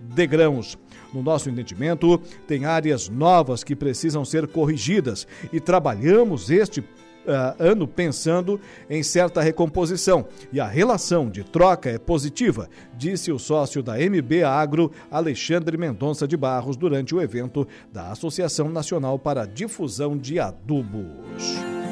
de 0.00 0.26
grãos. 0.26 0.78
No 1.12 1.22
nosso 1.22 1.50
entendimento, 1.50 2.18
tem 2.46 2.64
áreas 2.64 3.08
novas 3.08 3.62
que 3.62 3.76
precisam 3.76 4.24
ser 4.24 4.46
corrigidas 4.46 5.26
e 5.52 5.60
trabalhamos 5.60 6.50
este 6.50 6.84
Uh, 7.22 7.54
ano 7.62 7.86
pensando 7.86 8.60
em 8.90 9.00
certa 9.00 9.40
recomposição 9.40 10.26
e 10.52 10.58
a 10.58 10.66
relação 10.66 11.30
de 11.30 11.44
troca 11.44 11.88
é 11.88 11.96
positiva, 11.96 12.68
disse 12.98 13.30
o 13.30 13.38
sócio 13.38 13.80
da 13.80 13.94
MB 13.96 14.42
Agro, 14.42 14.90
Alexandre 15.08 15.78
Mendonça 15.78 16.26
de 16.26 16.36
Barros, 16.36 16.76
durante 16.76 17.14
o 17.14 17.22
evento 17.22 17.64
da 17.92 18.10
Associação 18.10 18.68
Nacional 18.68 19.20
para 19.20 19.42
a 19.42 19.46
Difusão 19.46 20.18
de 20.18 20.40
Adubos. 20.40 21.91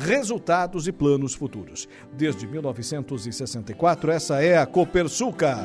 resultados 0.01 0.87
e 0.87 0.91
planos 0.91 1.33
futuros. 1.33 1.87
Desde 2.13 2.47
1964, 2.47 4.11
essa 4.11 4.43
é 4.43 4.57
a 4.57 4.65
Copersuca. 4.65 5.57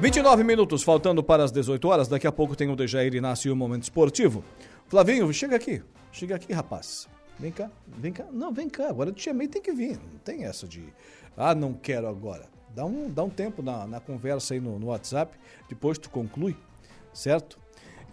Vinte 0.00 0.16
e 0.16 0.22
nove 0.22 0.42
minutos, 0.42 0.82
faltando 0.82 1.22
para 1.22 1.44
as 1.44 1.52
18 1.52 1.88
horas. 1.88 2.08
Daqui 2.08 2.26
a 2.26 2.32
pouco 2.32 2.56
tem 2.56 2.68
o 2.68 2.74
Dejair 2.74 3.14
Inácio 3.14 3.48
e 3.48 3.52
o 3.52 3.56
Momento 3.56 3.84
Esportivo. 3.84 4.44
Flavinho, 4.88 5.32
chega 5.32 5.56
aqui. 5.56 5.80
Chega 6.10 6.34
aqui, 6.34 6.52
rapaz. 6.52 7.08
Vem 7.38 7.52
cá, 7.52 7.70
vem 7.86 8.12
cá. 8.12 8.26
Não, 8.32 8.52
vem 8.52 8.68
cá. 8.68 8.88
Agora 8.88 9.10
eu 9.10 9.14
te 9.14 9.22
chamei, 9.22 9.48
tem 9.48 9.62
que 9.62 9.72
vir. 9.72 9.98
Não 9.98 10.18
tem 10.24 10.44
essa 10.44 10.66
de. 10.66 10.92
Ah, 11.36 11.54
não 11.54 11.72
quero 11.72 12.08
agora. 12.08 12.51
Dá 12.74 12.84
um, 12.84 13.10
dá 13.10 13.22
um 13.22 13.30
tempo 13.30 13.62
na, 13.62 13.86
na 13.86 14.00
conversa 14.00 14.54
aí 14.54 14.60
no, 14.60 14.78
no 14.78 14.86
WhatsApp, 14.86 15.36
depois 15.68 15.98
tu 15.98 16.08
conclui, 16.10 16.56
certo? 17.12 17.58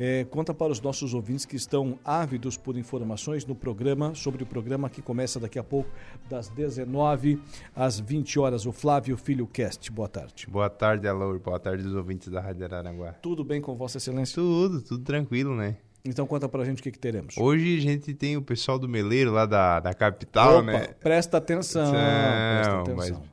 É, 0.02 0.24
conta 0.24 0.54
para 0.54 0.72
os 0.72 0.80
nossos 0.80 1.14
ouvintes 1.14 1.46
que 1.46 1.58
estão 1.58 2.00
ávidos 2.06 2.56
por 2.56 2.78
informações 2.78 3.46
no 3.46 3.54
programa, 3.54 4.16
sobre 4.16 4.44
o 4.44 4.46
programa 4.46 4.90
que 4.90 5.02
começa 5.02 5.42
daqui 5.42 5.60
a 5.60 5.64
pouco, 5.64 5.90
das 6.30 6.48
19 6.48 7.42
às 7.76 8.00
20 8.00 8.40
horas, 8.40 8.66
o 8.66 8.72
Flávio 8.72 9.18
Filho 9.18 9.46
Cast. 9.46 9.92
Boa 9.92 10.08
tarde. 10.08 10.48
Boa 10.50 10.70
tarde, 10.70 11.06
Alô. 11.06 11.38
Boa 11.38 11.60
tarde, 11.60 11.86
os 11.86 11.94
ouvintes 11.94 12.30
da 12.30 12.40
Rádio 12.40 12.64
Araranguá. 12.64 13.12
Tudo 13.22 13.44
bem 13.44 13.60
com 13.60 13.76
Vossa 13.76 13.98
Excelência? 13.98 14.36
Tudo, 14.36 14.82
tudo 14.82 15.04
tranquilo, 15.04 15.54
né? 15.54 15.76
Então 16.06 16.26
conta 16.26 16.48
pra 16.48 16.64
gente 16.64 16.80
o 16.80 16.84
que, 16.84 16.92
que 16.92 17.00
teremos. 17.00 17.36
Hoje 17.38 17.78
a 17.78 17.82
gente 17.82 18.14
tem 18.14 18.38
o 18.38 18.42
pessoal 18.42 18.80
do 18.80 18.88
Meleiro 18.88 19.32
lá 19.32 19.46
da, 19.46 19.82
da 19.82 19.94
capital, 19.94 20.60
Opa, 20.60 20.62
né? 20.64 20.88
Presta 21.02 21.38
atenção. 21.38 21.92
presta 21.92 22.72
Não, 22.74 22.82
atenção. 22.82 22.96
mas 23.20 23.30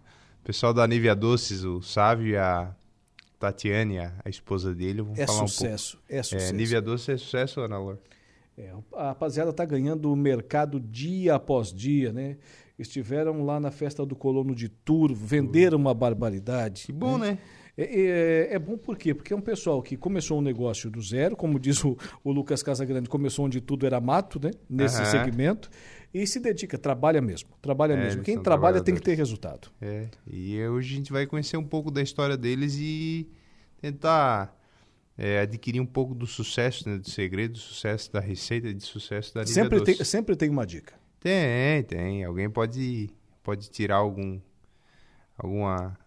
pessoal 0.46 0.72
da 0.72 0.86
Nivea 0.86 1.14
Doces, 1.14 1.64
o 1.64 1.82
Sávio 1.82 2.28
e 2.28 2.36
a 2.36 2.72
Tatiane, 3.38 3.98
a, 3.98 4.12
a 4.24 4.28
esposa 4.28 4.72
dele, 4.72 5.02
vão 5.02 5.14
É 5.16 5.26
falar 5.26 5.42
um 5.42 5.48
sucesso, 5.48 5.96
pouco. 5.98 6.12
é 6.14 6.22
sucesso. 6.22 6.54
Nivea 6.54 6.80
Doces 6.80 7.08
é 7.08 7.16
sucesso, 7.18 7.60
Ana 7.60 7.78
Laura. 7.78 7.98
É, 8.56 8.72
a 8.94 9.08
rapaziada 9.08 9.52
tá 9.52 9.64
ganhando 9.64 10.10
o 10.10 10.16
mercado 10.16 10.80
dia 10.80 11.34
após 11.34 11.72
dia, 11.72 12.12
né? 12.12 12.36
Estiveram 12.78 13.44
lá 13.44 13.58
na 13.58 13.70
festa 13.70 14.06
do 14.06 14.14
colono 14.14 14.54
de 14.54 14.68
Turvo, 14.68 15.26
venderam 15.26 15.76
uma 15.78 15.92
barbaridade. 15.92 16.86
Que 16.86 16.92
bom, 16.92 17.18
né? 17.18 17.38
É, 17.76 17.82
é- 17.84 18.54
é 18.54 18.58
bom 18.58 18.78
por 18.78 18.96
quê? 18.96 19.12
Porque 19.12 19.34
é 19.34 19.36
um 19.36 19.40
pessoal 19.42 19.82
que 19.82 19.96
começou 19.96 20.38
um 20.38 20.42
negócio 20.42 20.90
do 20.90 21.02
zero, 21.02 21.36
como 21.36 21.58
diz 21.58 21.84
o, 21.84 21.96
o 22.24 22.32
Lucas 22.32 22.62
Casagrande, 22.62 23.08
começou 23.08 23.44
onde 23.44 23.60
tudo 23.60 23.84
era 23.84 24.00
mato, 24.00 24.40
né? 24.42 24.50
Nesse 24.70 25.02
Aham. 25.02 25.10
segmento. 25.10 25.68
E 26.16 26.26
se 26.26 26.40
dedica, 26.40 26.78
trabalha 26.78 27.20
mesmo. 27.20 27.50
Trabalha 27.60 27.92
É, 27.92 27.96
mesmo. 27.98 28.22
Quem 28.22 28.42
trabalha 28.42 28.80
tem 28.80 28.94
que 28.94 29.02
ter 29.02 29.14
resultado. 29.14 29.68
É, 29.82 30.08
e 30.26 30.58
hoje 30.66 30.94
a 30.94 30.96
gente 30.96 31.12
vai 31.12 31.26
conhecer 31.26 31.58
um 31.58 31.64
pouco 31.64 31.90
da 31.90 32.00
história 32.00 32.38
deles 32.38 32.74
e 32.78 33.28
tentar 33.82 34.58
é, 35.18 35.40
adquirir 35.40 35.78
um 35.78 35.84
pouco 35.84 36.14
do 36.14 36.26
sucesso, 36.26 36.88
né, 36.88 36.96
do 36.96 37.10
segredo, 37.10 37.52
do 37.52 37.58
sucesso 37.58 38.10
da 38.10 38.18
receita, 38.18 38.72
de 38.72 38.82
sucesso 38.82 39.34
da 39.34 39.44
Sempre 39.44 39.82
tem, 39.82 39.94
sempre 39.96 40.36
tem 40.36 40.48
uma 40.48 40.66
dica. 40.66 40.94
Tem, 41.20 41.82
tem. 41.82 42.24
Alguém 42.24 42.48
pode, 42.48 43.10
pode 43.42 43.68
tirar 43.68 43.96
algum, 43.96 44.40
alguma 45.36 45.98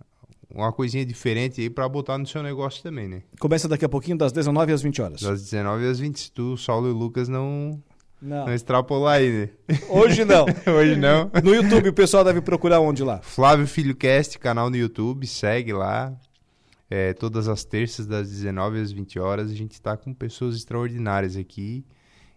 uma 0.50 0.74
coisinha 0.74 1.06
diferente 1.06 1.62
aí 1.62 1.70
pra 1.70 1.88
botar 1.88 2.18
no 2.18 2.26
seu 2.26 2.42
negócio 2.42 2.82
também, 2.82 3.08
né? 3.08 3.22
Começa 3.40 3.68
daqui 3.68 3.86
a 3.86 3.90
pouquinho, 3.90 4.18
das 4.18 4.32
19 4.32 4.74
às 4.74 4.82
20 4.82 5.02
horas. 5.04 5.22
Das 5.22 5.44
19 5.44 5.88
às 5.88 6.00
20, 6.00 6.20
se 6.20 6.32
tu, 6.32 6.58
Saulo 6.58 6.90
e 6.90 6.94
Lucas 6.94 7.30
não, 7.30 7.80
Não. 8.22 8.46
não 8.48 8.54
extrapolar 8.54 9.18
aí, 9.20 9.30
né? 9.68 9.78
Hoje 9.90 10.26
não. 10.26 10.46
Hoje 10.76 10.96
não. 10.98 11.32
No 11.44 11.56
YouTube 11.56 11.90
o 11.90 11.94
pessoal 11.94 12.24
deve 12.24 12.42
procurar 12.42 12.80
onde 12.82 13.04
lá? 13.04 13.20
Flávio 13.22 13.66
Filho 13.66 13.96
Cast, 13.96 14.38
canal 14.40 14.70
no 14.70 14.76
YouTube, 14.76 15.26
segue 15.26 15.72
lá. 15.74 16.14
É, 16.90 17.14
todas 17.14 17.48
as 17.48 17.64
terças, 17.64 18.08
das 18.08 18.30
19 18.30 18.80
às 18.82 18.92
20 18.92 19.20
horas, 19.20 19.52
a 19.52 19.54
gente 19.56 19.74
está 19.74 19.96
com 19.96 20.14
pessoas 20.14 20.56
extraordinárias 20.56 21.38
aqui. 21.38 21.86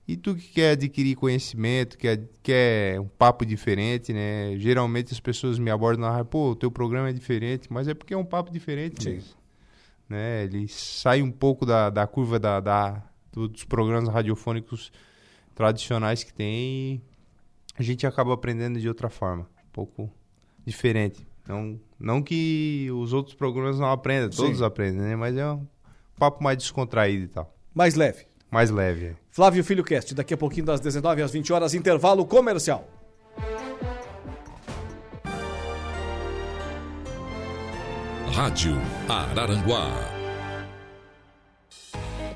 E 0.07 0.17
tu 0.17 0.35
que 0.35 0.49
quer 0.49 0.73
adquirir 0.73 1.15
conhecimento, 1.17 1.97
quer, 1.97 2.29
quer 2.43 3.01
um 3.01 3.07
papo 3.09 3.47
diferente, 3.47 4.13
né? 4.13 4.55
Geralmente 4.59 5.13
as 5.13 5.21
pessoas 5.21 5.59
me 5.59 5.71
abordam 5.71 6.03
na 6.07 6.11
rádio, 6.11 6.27
pô, 6.27 6.51
o 6.51 6.57
teu 6.57 6.71
programa 6.71 7.09
é 7.09 7.13
diferente, 7.13 7.73
mas 7.73 7.89
é 7.89 7.95
porque 7.95 8.13
é 8.13 8.17
um 8.17 8.25
papo 8.25 8.51
diferente 8.53 9.09
mesmo. 9.09 9.31
Né? 10.09 10.45
Ele 10.45 10.69
sai 10.69 11.23
um 11.23 11.31
pouco 11.31 11.65
da, 11.65 11.89
da 11.89 12.07
curva 12.07 12.39
da, 12.39 12.61
da- 12.61 13.03
do- 13.33 13.49
dos 13.49 13.65
programas 13.65 14.09
radiofônicos 14.09 14.93
tradicionais 15.55 16.25
que 16.25 16.33
tem 16.33 16.49
e 16.49 17.01
a 17.79 17.83
gente 17.83 18.07
acaba 18.07 18.35
aprendendo 18.35 18.81
de 18.81 18.89
outra 18.89 19.09
forma, 19.09 19.43
um 19.43 19.73
pouco 19.73 20.11
diferente. 20.65 21.27
Não, 21.47 21.81
não 21.99 22.23
que 22.23 22.89
os 22.93 23.13
outros 23.13 23.35
programas 23.35 23.79
não 23.79 23.91
aprendam, 23.91 24.31
todos 24.31 24.59
Sim. 24.59 24.65
aprendem, 24.65 25.01
né? 25.01 25.17
Mas 25.17 25.37
é 25.37 25.51
um 25.51 25.67
papo 26.19 26.43
mais 26.43 26.57
descontraído 26.59 27.25
e 27.25 27.29
tal. 27.29 27.53
Mais 27.75 27.95
leve. 27.95 28.27
Mais 28.51 28.71
leve, 28.71 29.07
é. 29.07 29.17
Flávio 29.31 29.65
Filho 29.65 29.83
Cast, 29.83 30.15
daqui 30.15 30.35
a 30.35 30.37
pouquinho 30.37 30.67
das 30.67 30.79
19 30.79 31.23
às 31.23 31.33
20 31.33 31.53
horas, 31.53 31.75
intervalo 31.75 32.25
comercial. 32.27 32.87
Rádio 38.31 38.77
Araranguá. 39.09 40.22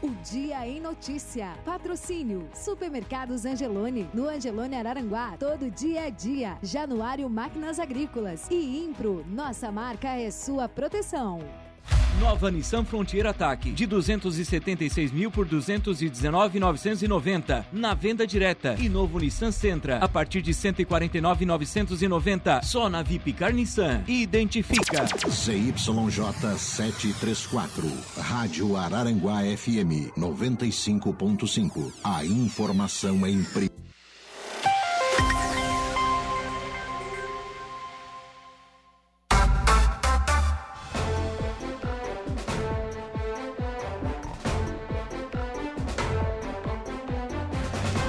O 0.07 0.11
Dia 0.23 0.65
em 0.69 0.81
Notícia. 0.81 1.53
Patrocínio. 1.65 2.49
Supermercados 2.55 3.45
Angelone. 3.45 4.09
No 4.15 4.29
Angelone 4.29 4.77
Araranguá, 4.77 5.37
todo 5.37 5.69
dia 5.69 6.07
é 6.07 6.11
dia. 6.13 6.57
Januário 6.63 7.29
Máquinas 7.29 7.81
Agrícolas. 7.81 8.49
E 8.49 8.85
Impro. 8.85 9.25
Nossa 9.29 9.73
marca 9.73 10.11
é 10.11 10.31
sua 10.31 10.69
proteção. 10.69 11.41
Nova 12.21 12.51
Nissan 12.51 12.85
Frontier 12.85 13.27
Ataque, 13.27 13.73
de 13.73 13.87
276 13.87 15.13
mil 15.13 15.31
por 15.31 15.47
219.990, 15.47 17.67
na 17.71 17.93
venda 17.93 18.27
direta. 18.27 18.75
E 18.79 18.89
novo 18.89 19.19
Nissan 19.19 19.53
Sentra, 19.53 19.99
a 19.99 20.09
partir 20.09 20.41
de 20.41 20.53
149.990, 20.53 22.63
só 22.63 22.89
na 22.89 23.03
Vipcar 23.03 23.53
Nissan. 23.53 24.03
Identifica. 24.09 25.05
ZYJ 25.29 26.57
734, 26.57 27.93
Rádio 28.19 28.75
Araranguá 28.77 29.43
FM 29.43 30.17
95.5. 30.17 31.93
A 32.03 32.25
informação 32.25 33.27
é 33.27 33.31
imprimida. 33.31 33.77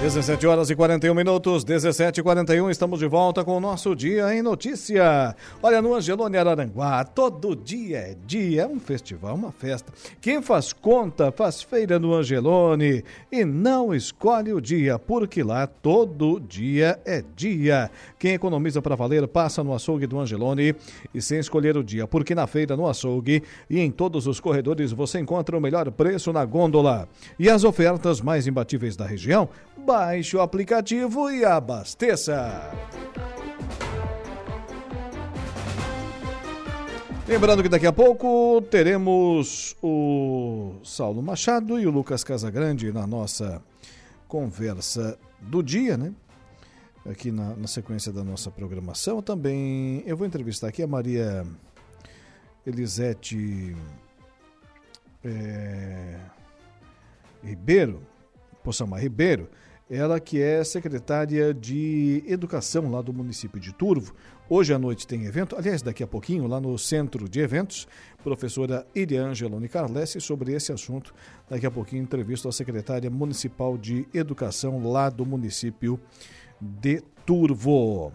17 0.08 0.48
horas 0.48 0.70
e 0.70 0.76
41 0.76 1.14
minutos, 1.14 1.66
17 1.66 2.22
e 2.22 2.24
41 2.24 2.70
estamos 2.70 3.00
de 3.00 3.08
volta 3.08 3.44
com 3.44 3.58
o 3.58 3.60
nosso 3.60 3.94
Dia 3.94 4.34
em 4.34 4.42
Notícia. 4.42 5.36
Olha, 5.62 5.82
no 5.82 5.94
Angelone 5.94 6.38
Araranguá, 6.38 7.04
todo 7.04 7.54
dia 7.54 7.98
é 7.98 8.16
dia, 8.26 8.62
é 8.62 8.66
um 8.66 8.80
festival, 8.80 9.36
uma 9.36 9.52
festa. 9.52 9.92
Quem 10.22 10.42
faz 10.42 10.72
conta 10.72 11.30
faz 11.30 11.62
feira 11.62 12.00
no 12.00 12.14
Angelone 12.14 13.04
e 13.30 13.44
não 13.44 13.94
escolhe 13.94 14.54
o 14.54 14.62
dia, 14.62 14.98
porque 14.98 15.44
lá 15.44 15.68
todo 15.68 16.40
dia 16.40 16.98
é 17.04 17.22
dia. 17.36 17.92
Quem 18.18 18.34
economiza 18.34 18.82
para 18.82 18.96
valer 18.96 19.28
passa 19.28 19.62
no 19.62 19.74
açougue 19.74 20.08
do 20.08 20.22
Angelone 20.22 20.74
e 21.14 21.22
sem 21.22 21.38
escolher 21.38 21.76
o 21.76 21.84
dia, 21.84 22.08
porque 22.08 22.34
na 22.34 22.48
feira, 22.48 22.78
no 22.78 22.88
açougue 22.88 23.44
e 23.70 23.78
em 23.78 23.92
todos 23.92 24.26
os 24.26 24.40
corredores 24.40 24.94
você 24.94 25.20
encontra 25.20 25.58
o 25.58 25.62
melhor 25.62 25.92
preço 25.92 26.32
na 26.32 26.46
gôndola. 26.46 27.10
E 27.38 27.50
as 27.50 27.66
ofertas 27.66 28.22
mais 28.22 28.48
imbatíveis 28.48 28.96
da 28.96 29.06
região, 29.06 29.50
Baixe 29.98 30.38
o 30.38 30.42
aplicativo 30.42 31.32
e 31.32 31.44
abasteça. 31.44 32.72
Lembrando 37.28 37.64
que 37.64 37.68
daqui 37.68 37.88
a 37.88 37.92
pouco 37.92 38.62
teremos 38.70 39.76
o 39.82 40.76
Saulo 40.84 41.24
Machado 41.24 41.80
e 41.80 41.88
o 41.88 41.90
Lucas 41.90 42.24
Casagrande 42.24 42.94
na 42.94 43.08
nossa 43.08 43.60
conversa 44.28 45.18
do 45.42 45.64
dia, 45.64 45.98
né? 45.98 46.14
Aqui 47.10 47.32
na, 47.32 47.56
na 47.56 47.68
sequência 47.68 48.12
da 48.14 48.24
nossa 48.24 48.52
programação. 48.52 49.20
Também 49.20 50.04
eu 50.06 50.16
vou 50.16 50.28
entrevistar 50.28 50.68
aqui 50.68 50.84
a 50.84 50.88
Maria 50.88 51.44
Elisete 52.68 53.76
é, 55.26 56.20
Ribeiro, 57.44 58.00
Poçamar 58.64 59.02
Ribeiro, 59.02 59.50
ela 59.90 60.20
que 60.20 60.42
é 60.42 60.64
secretária 60.64 61.54
de 61.54 62.24
Educação 62.28 62.92
lá 62.92 63.02
do 63.02 63.14
município 63.14 63.60
de 63.60 63.74
Turvo. 63.74 64.14
Hoje 64.50 64.74
à 64.74 64.80
noite 64.80 65.08
tem 65.08 65.26
evento, 65.26 65.56
aliás, 65.58 65.82
daqui 65.82 66.04
a 66.04 66.08
pouquinho, 66.08 66.48
lá 66.48 66.60
no 66.60 66.78
centro 66.78 67.28
de 67.28 67.40
eventos, 67.40 67.88
professora 68.24 68.86
Iriangelone 68.94 69.68
Carlesse, 69.68 70.20
sobre 70.20 70.54
esse 70.54 70.72
assunto. 70.72 71.14
Daqui 71.50 71.66
a 71.66 71.72
pouquinho, 71.72 72.04
entrevista 72.04 72.50
a 72.50 72.52
secretária 72.52 73.10
municipal 73.10 73.78
de 73.78 74.06
Educação 74.14 74.92
lá 74.92 75.10
do 75.10 75.26
município 75.26 76.00
de 76.62 77.02
Turvo. 77.26 78.12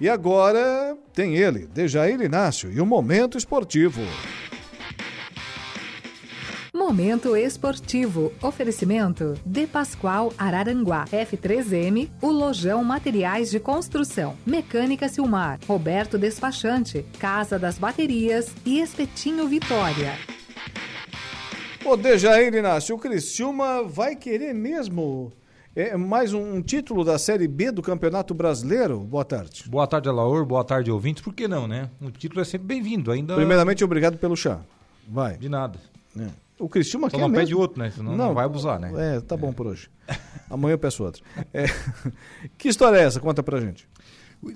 E 0.00 0.08
agora 0.08 0.96
tem 1.12 1.36
ele, 1.36 1.66
Dejair 1.66 2.20
Inácio, 2.20 2.72
e 2.72 2.80
o 2.80 2.86
Momento 2.86 3.38
Esportivo. 3.38 4.02
Momento 6.92 7.34
esportivo. 7.34 8.30
Oferecimento 8.42 9.34
De 9.46 9.66
Pascoal 9.66 10.30
Araranguá. 10.36 11.06
F3M, 11.06 12.10
o 12.20 12.30
Lojão 12.30 12.84
Materiais 12.84 13.50
de 13.50 13.58
Construção. 13.58 14.36
Mecânica 14.44 15.08
Silmar. 15.08 15.58
Roberto 15.66 16.18
Despachante. 16.18 17.02
Casa 17.18 17.58
das 17.58 17.78
Baterias 17.78 18.52
e 18.66 18.78
Espetinho 18.78 19.48
Vitória. 19.48 20.18
Ô, 21.82 21.96
Dejair 21.96 22.52
Inácio, 22.52 22.94
o 22.94 22.98
Criciúma 22.98 23.82
vai 23.84 24.14
querer 24.14 24.52
mesmo 24.52 25.32
é, 25.74 25.96
mais 25.96 26.34
um, 26.34 26.56
um 26.56 26.60
título 26.60 27.04
da 27.04 27.18
Série 27.18 27.48
B 27.48 27.72
do 27.72 27.80
Campeonato 27.80 28.34
Brasileiro? 28.34 28.98
Boa 28.98 29.24
tarde. 29.24 29.64
Boa 29.66 29.86
tarde, 29.86 30.10
Alaor. 30.10 30.44
Boa 30.44 30.62
tarde, 30.62 30.90
ouvintes. 30.90 31.22
Por 31.22 31.32
que 31.32 31.48
não, 31.48 31.66
né? 31.66 31.88
O 32.02 32.10
título 32.10 32.42
é 32.42 32.44
sempre 32.44 32.66
bem-vindo. 32.66 33.10
Ainda... 33.10 33.34
Primeiramente, 33.34 33.82
obrigado 33.82 34.18
pelo 34.18 34.36
chá. 34.36 34.60
Vai. 35.08 35.38
De 35.38 35.48
nada. 35.48 35.78
É. 36.20 36.42
O 36.62 36.68
Criciúma 36.68 37.10
Só 37.10 37.16
quer 37.16 37.22
não 37.22 37.28
mesmo. 37.28 37.44
pede 37.44 37.54
outro, 37.56 37.82
né? 37.82 37.90
Senão 37.90 38.16
não 38.16 38.34
vai 38.34 38.44
abusar, 38.44 38.78
né? 38.78 39.16
É, 39.16 39.20
tá 39.20 39.36
bom 39.36 39.52
por 39.52 39.66
hoje. 39.66 39.90
Amanhã 40.48 40.74
eu 40.74 40.78
peço 40.78 41.02
outro. 41.02 41.22
É, 41.52 41.64
Que 42.56 42.68
história 42.68 42.98
é 42.98 43.02
essa? 43.02 43.18
Conta 43.18 43.42
pra 43.42 43.60
gente. 43.60 43.88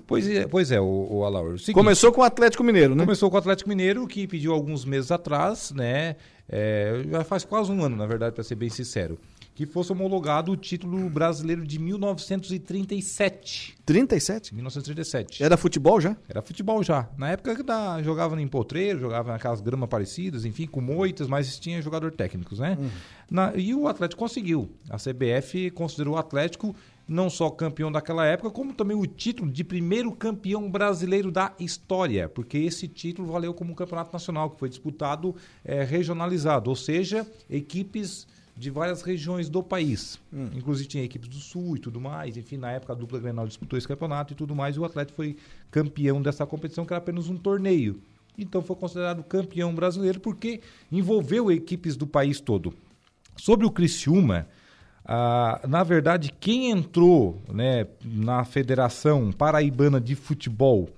Pois 0.07 0.28
é, 0.28 0.46
pois 0.46 0.70
é 0.70 0.80
o, 0.80 1.09
o 1.11 1.24
Alaor. 1.24 1.54
O 1.54 1.59
seguinte, 1.59 1.74
Começou 1.74 2.12
com 2.12 2.20
o 2.20 2.24
Atlético 2.24 2.62
Mineiro, 2.62 2.94
né? 2.94 3.04
Começou 3.04 3.28
com 3.28 3.36
o 3.36 3.38
Atlético 3.38 3.68
Mineiro, 3.68 4.07
que 4.07 4.26
pediu 4.26 4.52
alguns 4.52 4.84
meses 4.84 5.11
atrás, 5.11 5.72
né? 5.72 6.14
É, 6.48 7.02
já 7.11 7.24
faz 7.24 7.44
quase 7.44 7.72
um 7.72 7.82
ano, 7.82 7.96
na 7.96 8.07
verdade, 8.07 8.34
para 8.34 8.44
ser 8.44 8.54
bem 8.54 8.68
sincero. 8.68 9.18
Que 9.57 9.64
fosse 9.64 9.90
homologado 9.90 10.52
o 10.52 10.57
título 10.57 11.09
brasileiro 11.09 11.66
de 11.66 11.78
1937. 11.78 13.74
37? 13.86 14.54
1937. 14.54 15.42
Era 15.42 15.57
futebol 15.57 15.98
já? 15.98 16.14
Era 16.28 16.42
futebol 16.42 16.82
já. 16.82 17.09
Na 17.16 17.30
época 17.30 17.64
da, 17.64 18.02
jogava 18.02 18.38
em 18.38 18.46
potreiro, 18.46 19.00
jogava 19.00 19.32
naquelas 19.32 19.62
gramas 19.62 19.88
parecidas, 19.88 20.44
enfim, 20.44 20.66
com 20.66 20.82
moitas, 20.82 21.26
mas 21.26 21.59
tinha 21.59 21.80
jogador 21.80 22.12
técnicos, 22.12 22.59
né? 22.59 22.76
Uhum. 22.78 22.90
Na, 23.30 23.57
e 23.57 23.74
o 23.74 23.88
Atlético 23.88 24.18
conseguiu. 24.18 24.68
A 24.90 24.98
CBF 24.98 25.70
considerou 25.70 26.16
o 26.16 26.18
Atlético 26.18 26.76
não 27.09 27.30
só 27.30 27.48
campeão 27.48 27.90
daquela 27.90 28.26
época, 28.26 28.50
como 28.50 28.74
também 28.74 28.96
o 28.96 29.07
título 29.07 29.50
de 29.50 29.64
primeiro 29.64 30.12
campeão 30.12 30.70
brasileiro 30.70 31.32
da 31.32 31.54
história, 31.59 32.28
porque 32.28 32.59
esse 32.59 32.86
título 32.88 33.32
valeu 33.32 33.54
como 33.54 33.72
um 33.72 33.74
campeonato 33.74 34.12
nacional, 34.12 34.50
que 34.50 34.59
foi 34.59 34.68
disputado 34.68 35.34
é, 35.64 35.82
regionalizado, 35.82 36.68
ou 36.68 36.76
seja, 36.76 37.26
equipes 37.48 38.26
de 38.57 38.70
várias 38.70 39.02
regiões 39.02 39.48
do 39.50 39.62
país. 39.62 40.18
Hum. 40.32 40.48
Inclusive 40.54 40.88
tinha 40.88 41.04
equipes 41.04 41.28
do 41.28 41.36
Sul 41.36 41.76
e 41.76 41.78
tudo 41.78 42.00
mais. 42.00 42.36
Enfim, 42.36 42.57
na 42.57 42.72
época 42.72 42.94
a 42.94 42.96
dupla 42.96 43.20
Grenal 43.20 43.46
disputou 43.46 43.76
esse 43.78 43.86
campeonato 43.86 44.32
e 44.32 44.36
tudo 44.36 44.54
mais, 44.54 44.76
e 44.76 44.80
o 44.80 44.84
Atlético 44.84 45.16
foi 45.16 45.36
campeão 45.70 46.22
dessa 46.22 46.46
competição, 46.46 46.86
que 46.86 46.92
era 46.92 46.98
apenas 46.98 47.28
um 47.28 47.36
torneio. 47.36 48.00
Então 48.38 48.62
foi 48.62 48.76
considerado 48.76 49.22
campeão 49.22 49.74
brasileiro 49.74 50.20
porque 50.20 50.61
envolveu 50.90 51.50
equipes 51.50 51.96
do 51.96 52.07
país 52.07 52.40
todo. 52.40 52.72
Sobre 53.36 53.66
o 53.66 53.70
Criciúma, 53.70 54.46
ah, 55.04 55.61
na 55.68 55.84
verdade, 55.84 56.32
quem 56.40 56.70
entrou 56.70 57.40
né, 57.52 57.86
na 58.04 58.44
Federação 58.44 59.30
Paraibana 59.32 60.00
de 60.00 60.14
Futebol 60.14 60.88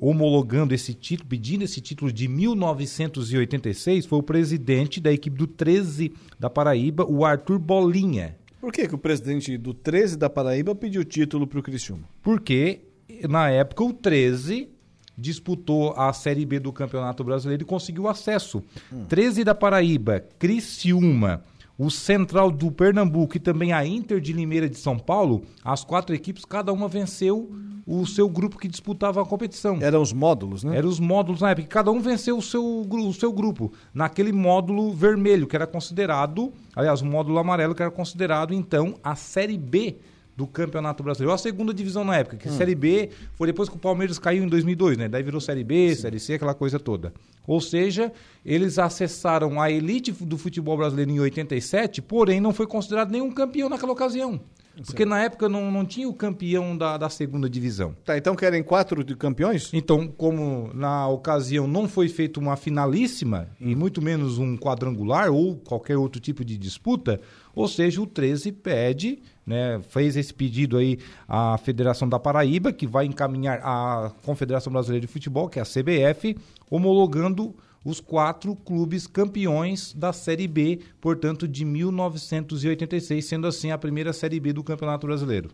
homologando 0.00 0.74
esse 0.74 0.94
título, 0.94 1.28
pedindo 1.28 1.64
esse 1.64 1.80
título 1.80 2.10
de 2.10 2.26
1986, 2.26 4.06
foi 4.06 4.18
o 4.18 4.22
presidente 4.22 5.00
da 5.00 5.12
equipe 5.12 5.36
do 5.36 5.46
13 5.46 6.12
da 6.38 6.48
Paraíba, 6.48 7.04
o 7.04 7.24
Arthur 7.24 7.58
Bolinha. 7.58 8.36
Por 8.60 8.72
que, 8.72 8.88
que 8.88 8.94
o 8.94 8.98
presidente 8.98 9.56
do 9.58 9.74
13 9.74 10.16
da 10.16 10.30
Paraíba 10.30 10.74
pediu 10.74 11.02
o 11.02 11.04
título 11.04 11.46
para 11.46 11.60
o 11.60 11.62
Criciúma? 11.62 12.04
Porque, 12.22 12.80
na 13.28 13.50
época, 13.50 13.84
o 13.84 13.92
13 13.92 14.68
disputou 15.16 15.92
a 15.96 16.12
Série 16.12 16.46
B 16.46 16.58
do 16.58 16.72
Campeonato 16.72 17.22
Brasileiro 17.22 17.62
e 17.62 17.66
conseguiu 17.66 18.08
acesso. 18.08 18.62
Hum. 18.92 19.04
13 19.04 19.44
da 19.44 19.54
Paraíba, 19.54 20.24
Criciúma, 20.38 21.44
o 21.80 21.90
Central 21.90 22.50
do 22.50 22.70
Pernambuco 22.70 23.38
e 23.38 23.40
também 23.40 23.72
a 23.72 23.86
Inter 23.86 24.20
de 24.20 24.34
Limeira 24.34 24.68
de 24.68 24.76
São 24.76 24.98
Paulo, 24.98 25.44
as 25.64 25.82
quatro 25.82 26.14
equipes, 26.14 26.44
cada 26.44 26.74
uma 26.74 26.86
venceu 26.86 27.50
o 27.86 28.06
seu 28.06 28.28
grupo 28.28 28.58
que 28.58 28.68
disputava 28.68 29.22
a 29.22 29.24
competição. 29.24 29.78
Eram 29.80 30.02
os 30.02 30.12
módulos, 30.12 30.62
né? 30.62 30.76
Eram 30.76 30.90
os 30.90 31.00
módulos 31.00 31.40
na 31.40 31.52
época. 31.52 31.66
Cada 31.68 31.90
um 31.90 31.98
venceu 31.98 32.36
o 32.36 32.42
seu, 32.42 32.62
o 32.62 33.14
seu 33.14 33.32
grupo. 33.32 33.72
Naquele 33.94 34.30
módulo 34.30 34.92
vermelho, 34.92 35.46
que 35.46 35.56
era 35.56 35.66
considerado, 35.66 36.52
aliás, 36.76 37.00
o 37.00 37.06
módulo 37.06 37.38
amarelo, 37.38 37.74
que 37.74 37.80
era 37.80 37.90
considerado, 37.90 38.52
então, 38.52 38.96
a 39.02 39.16
Série 39.16 39.56
B 39.56 39.96
do 40.36 40.46
Campeonato 40.46 41.02
Brasileiro. 41.02 41.34
A 41.34 41.38
segunda 41.38 41.72
divisão 41.72 42.04
na 42.04 42.16
época, 42.16 42.36
que 42.36 42.48
Hum. 42.48 42.52
Série 42.52 42.74
B 42.74 43.10
foi 43.34 43.46
depois 43.46 43.68
que 43.68 43.76
o 43.76 43.78
Palmeiras 43.78 44.18
caiu 44.18 44.42
em 44.42 44.48
2002, 44.48 44.96
né? 44.96 45.08
Daí 45.08 45.22
virou 45.22 45.40
Série 45.40 45.64
B, 45.64 45.94
Série 45.94 46.18
C, 46.18 46.34
aquela 46.34 46.54
coisa 46.54 46.78
toda. 46.78 47.12
Ou 47.50 47.60
seja, 47.60 48.12
eles 48.46 48.78
acessaram 48.78 49.60
a 49.60 49.68
elite 49.68 50.12
do 50.12 50.38
futebol 50.38 50.76
brasileiro 50.76 51.10
em 51.10 51.18
87, 51.18 52.00
porém 52.00 52.40
não 52.40 52.52
foi 52.52 52.64
considerado 52.64 53.10
nenhum 53.10 53.28
campeão 53.32 53.68
naquela 53.68 53.90
ocasião. 53.90 54.40
Porque 54.86 55.04
na 55.04 55.20
época 55.20 55.48
não, 55.48 55.68
não 55.68 55.84
tinha 55.84 56.08
o 56.08 56.14
campeão 56.14 56.76
da, 56.76 56.96
da 56.96 57.10
segunda 57.10 57.50
divisão. 57.50 57.96
Tá, 58.04 58.16
então 58.16 58.36
querem 58.36 58.62
quatro 58.62 59.04
campeões? 59.16 59.68
Então, 59.72 60.06
como 60.06 60.70
na 60.72 61.08
ocasião 61.08 61.66
não 61.66 61.88
foi 61.88 62.08
feita 62.08 62.38
uma 62.38 62.56
finalíssima, 62.56 63.48
e 63.60 63.74
muito 63.74 64.00
menos 64.00 64.38
um 64.38 64.56
quadrangular 64.56 65.32
ou 65.32 65.56
qualquer 65.56 65.96
outro 65.96 66.20
tipo 66.20 66.44
de 66.44 66.56
disputa, 66.56 67.20
ou 67.60 67.68
seja, 67.68 68.00
o 68.00 68.06
13 68.06 68.52
pede, 68.52 69.18
né, 69.46 69.80
fez 69.90 70.16
esse 70.16 70.32
pedido 70.32 70.78
aí 70.78 70.98
à 71.28 71.58
Federação 71.58 72.08
da 72.08 72.18
Paraíba, 72.18 72.72
que 72.72 72.86
vai 72.86 73.04
encaminhar 73.04 73.60
à 73.62 74.10
Confederação 74.24 74.72
Brasileira 74.72 75.06
de 75.06 75.12
Futebol, 75.12 75.46
que 75.46 75.58
é 75.58 75.62
a 75.62 75.66
CBF, 75.66 76.38
homologando 76.70 77.54
os 77.84 78.00
quatro 78.00 78.56
clubes 78.56 79.06
campeões 79.06 79.92
da 79.92 80.10
Série 80.10 80.48
B, 80.48 80.80
portanto, 81.02 81.46
de 81.46 81.64
1986, 81.66 83.24
sendo 83.26 83.46
assim 83.46 83.70
a 83.70 83.76
primeira 83.76 84.14
Série 84.14 84.40
B 84.40 84.54
do 84.54 84.64
Campeonato 84.64 85.06
Brasileiro. 85.06 85.50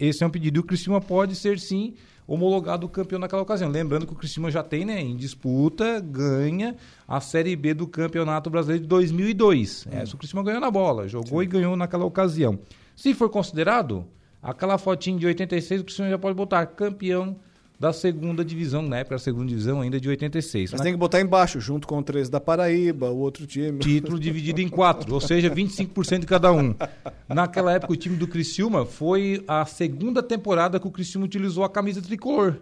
Esse 0.00 0.24
é 0.24 0.26
um 0.26 0.30
pedido 0.30 0.58
e 0.58 0.60
o 0.60 0.64
Criciúma 0.64 1.00
pode 1.00 1.36
ser 1.36 1.60
sim 1.60 1.94
homologado 2.26 2.88
campeão 2.88 3.18
naquela 3.18 3.42
ocasião. 3.42 3.70
Lembrando 3.70 4.06
que 4.06 4.12
o 4.12 4.16
Criciúma 4.16 4.50
já 4.50 4.62
tem, 4.62 4.84
né, 4.84 5.00
em 5.00 5.16
disputa, 5.16 6.00
ganha 6.00 6.76
a 7.06 7.20
Série 7.20 7.54
B 7.54 7.74
do 7.74 7.86
Campeonato 7.86 8.50
Brasileiro 8.50 8.82
de 8.82 8.88
2002. 8.88 9.86
Essa 9.90 10.14
o 10.14 10.18
Criciúma 10.18 10.42
ganhou 10.42 10.60
na 10.60 10.70
bola, 10.70 11.06
jogou 11.06 11.42
e 11.42 11.46
ganhou 11.46 11.76
naquela 11.76 12.04
ocasião. 12.04 12.58
Se 12.96 13.12
for 13.12 13.28
considerado, 13.28 14.06
aquela 14.42 14.78
fotinha 14.78 15.18
de 15.18 15.26
86, 15.26 15.80
o 15.80 15.84
Criciúma 15.84 16.10
já 16.10 16.18
pode 16.18 16.34
botar 16.34 16.64
campeão 16.66 17.36
da 17.84 17.92
segunda 17.92 18.42
divisão, 18.42 18.80
na 18.80 18.96
época 18.98 19.16
a 19.16 19.18
segunda 19.18 19.46
divisão 19.46 19.82
ainda 19.82 20.00
de 20.00 20.08
86. 20.08 20.70
Mas 20.72 20.80
Na- 20.80 20.84
tem 20.84 20.92
que 20.94 20.98
botar 20.98 21.20
embaixo, 21.20 21.60
junto 21.60 21.86
com 21.86 21.98
o 21.98 22.02
13 22.02 22.30
da 22.30 22.40
Paraíba, 22.40 23.10
o 23.10 23.18
outro 23.18 23.46
time. 23.46 23.78
Título 23.78 24.18
dividido 24.18 24.60
em 24.62 24.68
quatro, 24.70 25.12
ou 25.12 25.20
seja, 25.20 25.50
25% 25.50 26.20
de 26.20 26.26
cada 26.26 26.50
um. 26.50 26.74
Naquela 27.28 27.72
época, 27.72 27.92
o 27.92 27.96
time 27.96 28.16
do 28.16 28.26
Criciúma 28.26 28.86
foi 28.86 29.44
a 29.46 29.66
segunda 29.66 30.22
temporada 30.22 30.80
que 30.80 30.86
o 30.88 30.90
Criciúma 30.90 31.26
utilizou 31.26 31.62
a 31.62 31.68
camisa 31.68 32.00
tricolor. 32.00 32.56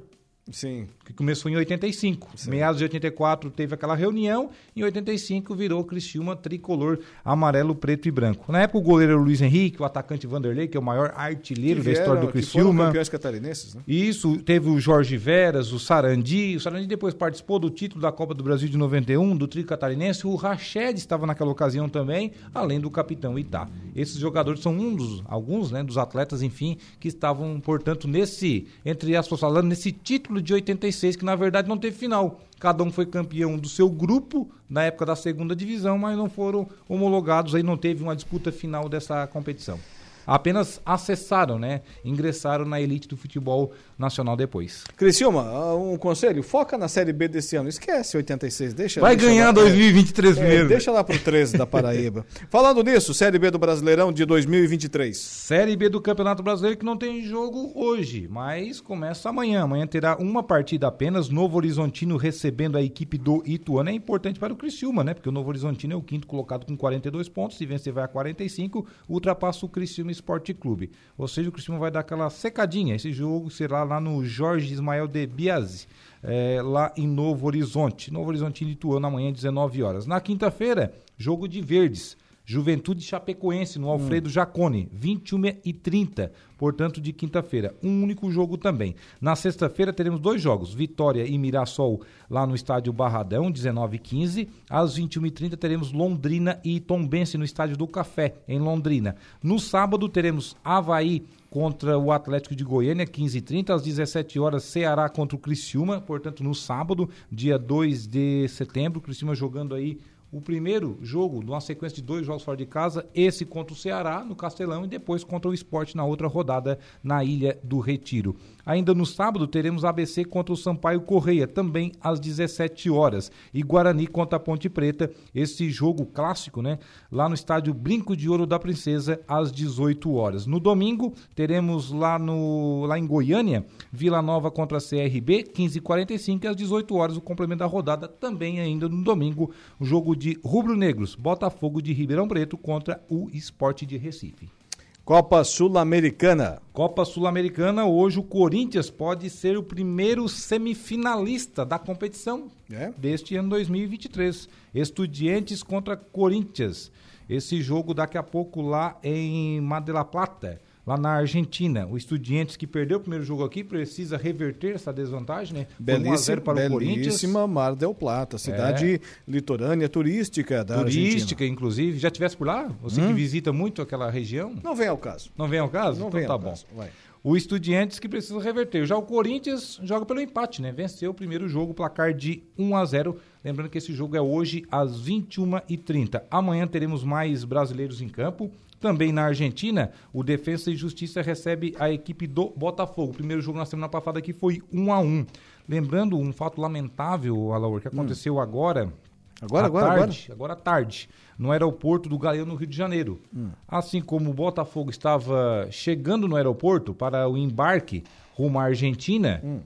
Sim. 0.51 0.89
Que 1.12 1.16
começou 1.16 1.50
em 1.50 1.56
85. 1.56 2.30
Meados 2.48 2.78
de 2.78 2.84
84 2.84 3.50
teve 3.50 3.74
aquela 3.74 3.94
reunião, 3.94 4.48
em 4.74 4.82
85 4.82 5.54
virou 5.54 5.84
Criciúma 5.84 6.34
tricolor 6.34 6.98
amarelo, 7.22 7.74
preto 7.74 8.08
e 8.08 8.10
branco. 8.10 8.50
Na 8.50 8.62
época 8.62 8.78
o 8.78 8.82
goleiro 8.82 9.22
Luiz 9.22 9.42
Henrique, 9.42 9.80
o 9.82 9.84
atacante 9.84 10.26
Vanderlei, 10.26 10.66
que 10.68 10.76
é 10.76 10.80
o 10.80 10.82
maior 10.82 11.12
artilheiro 11.14 11.80
Que 11.80 11.86
da 11.86 11.92
história 11.92 12.14
vieram- 12.14 12.26
do 12.26 12.32
que 12.32 12.42
foram 12.42 12.64
Criciúma. 12.64 12.86
campeões 12.86 13.08
catarinenses, 13.10 13.74
né? 13.74 13.82
Isso, 13.86 14.38
teve 14.38 14.70
o 14.70 14.80
Jorge 14.80 15.16
Veras, 15.18 15.70
o 15.72 15.78
Sarandi. 15.78 16.56
O 16.56 16.60
Sarandi 16.60 16.86
depois 16.86 17.12
participou 17.12 17.58
do 17.58 17.68
título 17.68 18.00
da 18.00 18.10
Copa 18.10 18.32
do 18.32 18.42
Brasil 18.42 18.68
de 18.68 18.78
91, 18.78 19.36
do 19.36 19.46
Tri 19.46 19.64
Catarinense. 19.64 20.26
O 20.26 20.34
Rached 20.34 20.96
estava 20.98 21.26
naquela 21.26 21.50
ocasião 21.50 21.88
também, 21.90 22.32
além 22.54 22.80
do 22.80 22.90
capitão 22.90 23.38
Itá. 23.38 23.68
Esses 23.94 24.16
jogadores 24.16 24.60
são 24.60 24.72
um 24.72 24.94
dos, 24.96 25.22
alguns, 25.26 25.70
né, 25.70 25.82
dos 25.82 25.98
atletas, 25.98 26.40
enfim, 26.42 26.78
que 26.98 27.08
estavam, 27.08 27.60
portanto, 27.60 28.08
nesse, 28.08 28.66
entre 28.84 29.14
aspas 29.14 29.40
falando, 29.40 29.66
nesse 29.68 29.92
título 29.92 30.40
de 30.40 30.54
86, 30.54 31.01
que 31.16 31.24
na 31.24 31.34
verdade 31.34 31.68
não 31.68 31.76
teve 31.76 31.96
final. 31.96 32.40
Cada 32.61 32.82
um 32.84 32.90
foi 32.92 33.05
campeão 33.05 33.59
do 33.59 33.68
seu 33.68 33.90
grupo 33.90 34.50
na 34.70 34.84
época 34.84 35.07
da 35.07 35.16
segunda 35.16 35.55
divisão, 35.55 35.98
mas 35.98 36.16
não 36.16 36.30
foram 36.30 36.68
homologados, 36.88 37.55
aí 37.55 37.62
não 37.62 37.76
teve 37.76 38.03
uma 38.03 38.14
disputa 38.14 38.53
final 38.53 38.88
dessa 38.88 39.26
competição. 39.26 39.78
Apenas 40.27 40.81
acessaram, 40.85 41.59
né? 41.59 41.83
Ingressaram 42.05 42.64
na 42.64 42.81
elite 42.81 43.09
do 43.09 43.16
futebol 43.16 43.73
nacional 43.99 44.37
depois. 44.37 44.85
Criciúma, 44.97 45.43
ah, 45.43 45.75
um 45.75 45.97
conselho, 45.97 46.43
foca 46.43 46.77
na 46.79 46.89
Série 46.89 47.12
B 47.12 47.29
desse 47.29 47.57
ano. 47.57 47.68
Esquece 47.68 48.16
86, 48.16 48.75
deixa 48.75 49.01
Vai 49.01 49.16
deixa 49.16 49.31
ganhar 49.31 49.47
lá- 49.47 49.53
2023 49.53 50.39
é, 50.39 50.49
mesmo. 50.49 50.68
Deixa 50.68 50.91
lá 50.93 51.03
pro 51.05 51.18
13 51.18 51.57
da 51.57 51.66
Paraíba. 51.66 52.25
Falando 52.51 52.83
nisso, 52.83 53.12
Série 53.14 53.39
B 53.39 53.51
do 53.51 53.59
Brasileirão 53.59 54.12
de 54.12 54.25
2023. 54.25 55.16
Série 55.16 55.77
B 55.77 55.89
do 55.89 56.01
Campeonato 56.01 56.43
Brasileiro 56.43 56.79
que 56.79 56.85
não 56.85 56.97
tem 56.97 57.23
jogo 57.25 57.73
hoje, 57.75 58.29
mas 58.31 58.81
começa 58.81 59.29
amanhã. 59.29 59.62
Amanhã 59.62 59.87
terá 59.87 60.16
uma 60.16 60.43
partida 60.43 60.87
apenas. 60.87 61.29
Novo 61.29 61.57
Horizontino 61.57 62.16
recebendo 62.16 62.77
a 62.77 62.83
equipe 62.83 63.18
do 63.18 63.43
Ituano. 63.47 63.91
É 63.91 63.93
importante 63.93 64.39
para 64.39 64.53
o 64.53 64.57
Criciúma, 64.57 65.03
né? 65.03 65.14
Porque 65.14 65.29
o 65.29 65.33
Novo 65.33 65.49
Horizontino 65.49 65.93
é 65.95 65.97
o 65.97 66.03
quinto 66.03 66.27
colocado 66.27 66.64
com 66.66 66.77
42 66.77 67.29
pontos. 67.29 67.57
Se 67.59 67.66
vencer, 67.66 67.93
vai 67.93 68.05
a 68.05 68.09
45. 68.09 68.87
Ultrapassa 69.09 69.66
o 69.66 69.68
Criciúma 69.68 70.11
Esporte 70.12 70.54
Clube. 70.54 70.90
Ou 71.16 71.26
seja, 71.26 71.48
o 71.48 71.52
Criciúma 71.52 71.80
vai 71.80 71.90
dar 71.90 72.00
aquela 72.00 72.30
secadinha. 72.30 72.94
Esse 72.94 73.12
jogo 73.12 73.50
será 73.50 73.82
lá 73.82 74.00
no 74.00 74.24
Jorge 74.24 74.72
Ismael 74.72 75.06
de 75.06 75.26
Biasi. 75.26 75.86
é, 76.22 76.60
lá 76.62 76.92
em 76.96 77.06
Novo 77.06 77.46
Horizonte. 77.46 78.12
Novo 78.12 78.28
Horizontino 78.28 78.70
e 78.70 78.74
Ituano 78.74 79.06
amanhã, 79.06 79.32
19 79.32 79.82
horas. 79.82 80.06
Na 80.06 80.20
quinta-feira, 80.20 80.94
jogo 81.18 81.48
de 81.48 81.60
verdes. 81.60 82.16
Juventude 82.45 83.03
Chapecoense 83.03 83.78
no 83.78 83.88
Alfredo 83.88 84.28
Jacone, 84.28 84.88
21 84.93 85.43
e 85.64 85.72
30, 85.72 86.32
portanto 86.59 87.01
de 87.01 87.12
quinta-feira. 87.12 87.74
Um 87.82 88.03
único 88.03 88.30
jogo 88.30 88.59
também. 88.59 88.95
Na 89.20 89.36
sexta-feira 89.36 89.93
teremos 89.93 90.20
dois 90.20 90.43
jogos, 90.43 90.74
Vitória 90.74 91.24
e 91.26 91.38
Mirassol 91.38 92.03
lá 92.28 92.47
no 92.47 92.55
estádio 92.55 92.93
Barradão, 92.93 93.51
19 93.51 93.97
e 93.97 93.99
15. 93.99 94.48
Às 94.69 94.97
21 94.97 95.27
e 95.27 95.31
30 95.31 95.56
teremos 95.56 95.93
Londrina 95.93 96.60
e 96.64 96.81
Tombense 96.81 97.39
no 97.39 97.44
estádio 97.44 97.77
do 97.77 97.86
Café, 97.86 98.35
em 98.48 98.59
Londrina. 98.59 99.16
No 99.43 99.59
sábado 99.59 100.09
teremos 100.09 100.56
Havaí 100.64 101.24
contra 101.52 101.98
o 101.98 102.10
Atlético 102.10 102.56
de 102.56 102.64
Goiânia, 102.64 103.06
15 103.06 103.36
e 103.36 103.40
30 103.43 103.74
às 103.74 103.82
17 103.82 104.40
horas, 104.40 104.64
Ceará 104.64 105.06
contra 105.10 105.36
o 105.36 105.39
Criciúma, 105.39 106.01
portanto 106.01 106.43
no 106.43 106.55
sábado, 106.55 107.10
dia 107.31 107.59
2 107.59 108.06
de 108.06 108.48
setembro, 108.48 109.02
Criciúma 109.02 109.35
jogando 109.35 109.74
aí 109.74 109.98
o 110.32 110.40
primeiro 110.40 110.98
jogo 111.02 111.44
de 111.44 111.50
uma 111.50 111.60
sequência 111.60 111.96
de 111.96 112.02
dois 112.02 112.24
jogos 112.24 112.42
fora 112.42 112.56
de 112.56 112.64
casa, 112.64 113.06
esse 113.14 113.44
contra 113.44 113.74
o 113.74 113.76
Ceará 113.76 114.24
no 114.24 114.34
Castelão 114.34 114.86
e 114.86 114.88
depois 114.88 115.22
contra 115.22 115.50
o 115.50 115.54
Esporte 115.54 115.94
na 115.94 116.06
outra 116.06 116.26
rodada 116.26 116.78
na 117.04 117.22
Ilha 117.22 117.60
do 117.62 117.78
Retiro. 117.78 118.34
Ainda 118.64 118.94
no 118.94 119.05
sábado 119.05 119.47
teremos 119.47 119.84
ABC 119.84 120.24
contra 120.24 120.52
o 120.52 120.56
Sampaio 120.56 121.01
Correia, 121.01 121.47
também 121.47 121.93
às 122.01 122.20
17 122.20 122.89
horas. 122.90 123.30
E 123.52 123.62
Guarani 123.62 124.06
contra 124.06 124.36
a 124.36 124.40
Ponte 124.40 124.68
Preta, 124.68 125.10
esse 125.34 125.68
jogo 125.70 126.06
clássico, 126.06 126.62
né? 126.62 126.78
Lá 127.10 127.28
no 127.28 127.34
estádio 127.34 127.74
Brinco 127.74 128.16
de 128.16 128.28
Ouro 128.28 128.47
da 128.47 128.59
Princesa, 128.59 129.20
às 129.26 129.51
18 129.51 130.12
horas. 130.14 130.47
No 130.47 130.60
domingo, 130.60 131.12
teremos 131.34 131.90
lá, 131.90 132.18
no, 132.18 132.84
lá 132.86 132.98
em 132.98 133.06
Goiânia, 133.06 133.66
Vila 133.93 134.22
Nova 134.22 134.51
contra 134.51 134.78
a 134.78 134.80
CRB, 134.80 135.44
15h45 135.55 136.44
e 136.44 136.47
às 136.47 136.56
18 136.56 136.94
horas, 136.94 137.16
o 137.16 137.20
complemento 137.20 137.60
da 137.60 137.66
rodada, 137.66 138.06
também 138.06 138.60
ainda 138.60 138.89
no 138.89 139.02
domingo, 139.02 139.51
o 139.78 139.84
jogo 139.84 140.14
de 140.14 140.39
rubro-negros, 140.44 141.14
Botafogo 141.14 141.82
de 141.82 141.93
Ribeirão 141.93 142.28
Preto 142.28 142.56
contra 142.56 143.02
o 143.09 143.28
Esporte 143.32 143.84
de 143.84 143.97
Recife. 143.97 144.61
Copa 145.05 145.43
Sul-Americana. 145.43 146.62
Copa 146.73 147.05
Sul-Americana, 147.05 147.85
hoje 147.85 148.20
o 148.20 148.23
Corinthians 148.23 148.89
pode 148.89 149.29
ser 149.31 149.59
o 149.59 149.62
primeiro 149.62 150.29
semifinalista 150.29 151.66
da 151.66 151.77
competição 151.77 152.53
é? 152.70 152.93
deste 152.97 153.35
ano 153.35 153.49
2023. 153.49 154.49
Estudiantes 154.73 155.61
contra 155.61 155.97
Corinthians. 155.97 156.93
Esse 157.29 157.61
jogo 157.61 157.93
daqui 157.93 158.16
a 158.16 158.23
pouco 158.23 158.62
lá 158.62 158.97
em 159.03 159.61
Mar 159.61 159.81
de 159.81 159.91
la 159.91 160.05
Plata 160.05 160.61
lá 160.86 160.96
na 160.96 161.10
Argentina. 161.10 161.86
O 161.86 161.96
Estudiantes 161.96 162.56
que 162.56 162.66
perdeu 162.66 162.98
o 162.98 163.00
primeiro 163.00 163.24
jogo 163.24 163.44
aqui 163.44 163.62
precisa 163.62 164.16
reverter 164.16 164.74
essa 164.74 164.92
desvantagem, 164.92 165.54
né? 165.54 165.66
Belíssima, 165.78 166.40
para 166.40 166.66
o 166.66 166.70
Corinthians. 166.70 167.06
belíssima 167.06 167.46
Mar 167.46 167.74
del 167.74 167.94
Plata, 167.94 168.38
cidade 168.38 168.94
é. 168.94 169.00
litorânea 169.26 169.88
turística 169.88 170.64
da 170.64 170.78
Turística, 170.78 171.14
Argentina. 171.16 171.48
inclusive. 171.48 171.98
Já 171.98 172.10
tivesse 172.10 172.36
por 172.36 172.46
lá? 172.46 172.70
Você 172.82 173.00
hum? 173.00 173.09
que 173.09 173.12
visita 173.12 173.52
muito 173.52 173.80
aquela 173.80 174.10
região? 174.10 174.54
Não 174.62 174.74
vem 174.74 174.88
ao 174.88 174.98
caso. 174.98 175.30
Não 175.36 175.48
vem 175.48 175.60
ao 175.60 175.68
caso? 175.68 176.00
Não 176.00 176.09
então 176.09 176.18
vem 176.18 176.26
tá 176.26 176.32
ao 176.32 176.38
bom. 176.38 176.50
caso. 176.50 176.66
Vai. 176.74 176.90
O 177.24 177.36
Estudiantes 177.36 178.00
que 178.00 178.09
precisa 178.09 178.40
reverter. 178.40 178.84
Já 178.84 178.96
o 178.96 179.02
Corinthians 179.02 179.78
joga 179.84 180.04
pelo 180.04 180.20
empate, 180.20 180.60
né? 180.60 180.72
Venceu 180.72 181.12
o 181.12 181.14
primeiro 181.14 181.48
jogo, 181.48 181.72
placar 181.72 182.12
de 182.12 182.42
1 182.59 182.76
a 182.76 182.84
0. 182.84 183.16
Lembrando 183.44 183.70
que 183.70 183.78
esse 183.78 183.92
jogo 183.92 184.16
é 184.16 184.20
hoje 184.20 184.66
às 184.68 185.00
21h30. 185.00 186.22
Amanhã 186.28 186.66
teremos 186.66 187.04
mais 187.04 187.44
brasileiros 187.44 188.00
em 188.00 188.09
campo. 188.09 188.50
Também 188.82 189.12
na 189.12 189.22
Argentina, 189.22 189.92
o 190.12 190.24
Defensa 190.24 190.68
e 190.68 190.74
Justiça 190.74 191.22
recebe 191.22 191.72
a 191.78 191.88
equipe 191.88 192.26
do 192.26 192.50
Botafogo. 192.50 193.12
O 193.12 193.14
primeiro 193.14 193.40
jogo 193.40 193.56
na 193.56 193.64
semana 193.64 193.88
passada 193.88 194.18
aqui 194.18 194.32
foi 194.32 194.60
1 194.72 194.92
a 194.92 194.98
1 194.98 195.26
Lembrando 195.68 196.18
um 196.18 196.32
fato 196.32 196.60
lamentável, 196.60 197.52
Alaor, 197.52 197.80
que 197.80 197.86
aconteceu 197.86 198.34
hum. 198.34 198.40
agora. 198.40 198.92
Agora, 199.40 199.66
agora, 199.66 199.86
tarde, 199.86 200.24
agora? 200.24 200.34
Agora 200.34 200.52
à 200.52 200.56
tarde, 200.56 201.09
no 201.38 201.52
aeroporto 201.52 202.09
do 202.09 202.18
Galeão, 202.18 202.44
no 202.44 202.56
Rio 202.56 202.66
de 202.66 202.76
Janeiro. 202.76 203.20
Hum. 203.34 203.50
Assim 203.68 204.00
como 204.00 204.30
o 204.30 204.34
Botafogo 204.34 204.90
estava 204.90 205.68
chegando 205.70 206.26
no 206.26 206.34
aeroporto 206.34 206.92
para 206.92 207.28
o 207.28 207.36
embarque 207.36 208.02
rumo 208.34 208.59
à 208.59 208.64
Argentina, 208.64 209.40
hum 209.44 209.60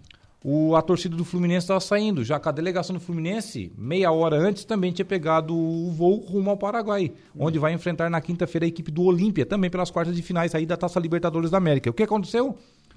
o, 0.45 0.77
a 0.77 0.83
torcida 0.83 1.17
do 1.17 1.25
Fluminense 1.25 1.65
estava 1.65 1.81
saindo, 1.81 2.23
já 2.23 2.39
que 2.39 2.49
a 2.49 2.53
delegação 2.53 2.95
do 2.95 3.01
Fluminense, 3.01 3.73
meia 3.77 4.13
hora 4.13 4.37
antes, 4.37 4.65
também 4.65 4.93
tinha 4.93 5.05
pegado 5.05 5.57
o 5.57 5.91
voo 5.91 6.21
rumo 6.21 6.51
ao 6.51 6.57
Paraguai, 6.57 7.13
onde 7.37 7.59
vai 7.59 7.73
enfrentar 7.73 8.09
na 8.11 8.21
quinta-feira 8.21 8.65
a 8.65 8.69
equipe 8.69 8.91
do 8.91 9.03
Olímpia, 9.03 9.45
também 9.45 9.71
pelas 9.71 9.91
quartas 9.91 10.15
de 10.15 10.23
finais 10.23 10.55
aí 10.55 10.67
da 10.67 10.77
Taça 10.77 11.01
Libertadores 11.01 11.51
da 11.51 11.59
América. 11.59 11.91
O 11.91 11.95
que 11.95 12.03
aconteceu? 12.03 12.57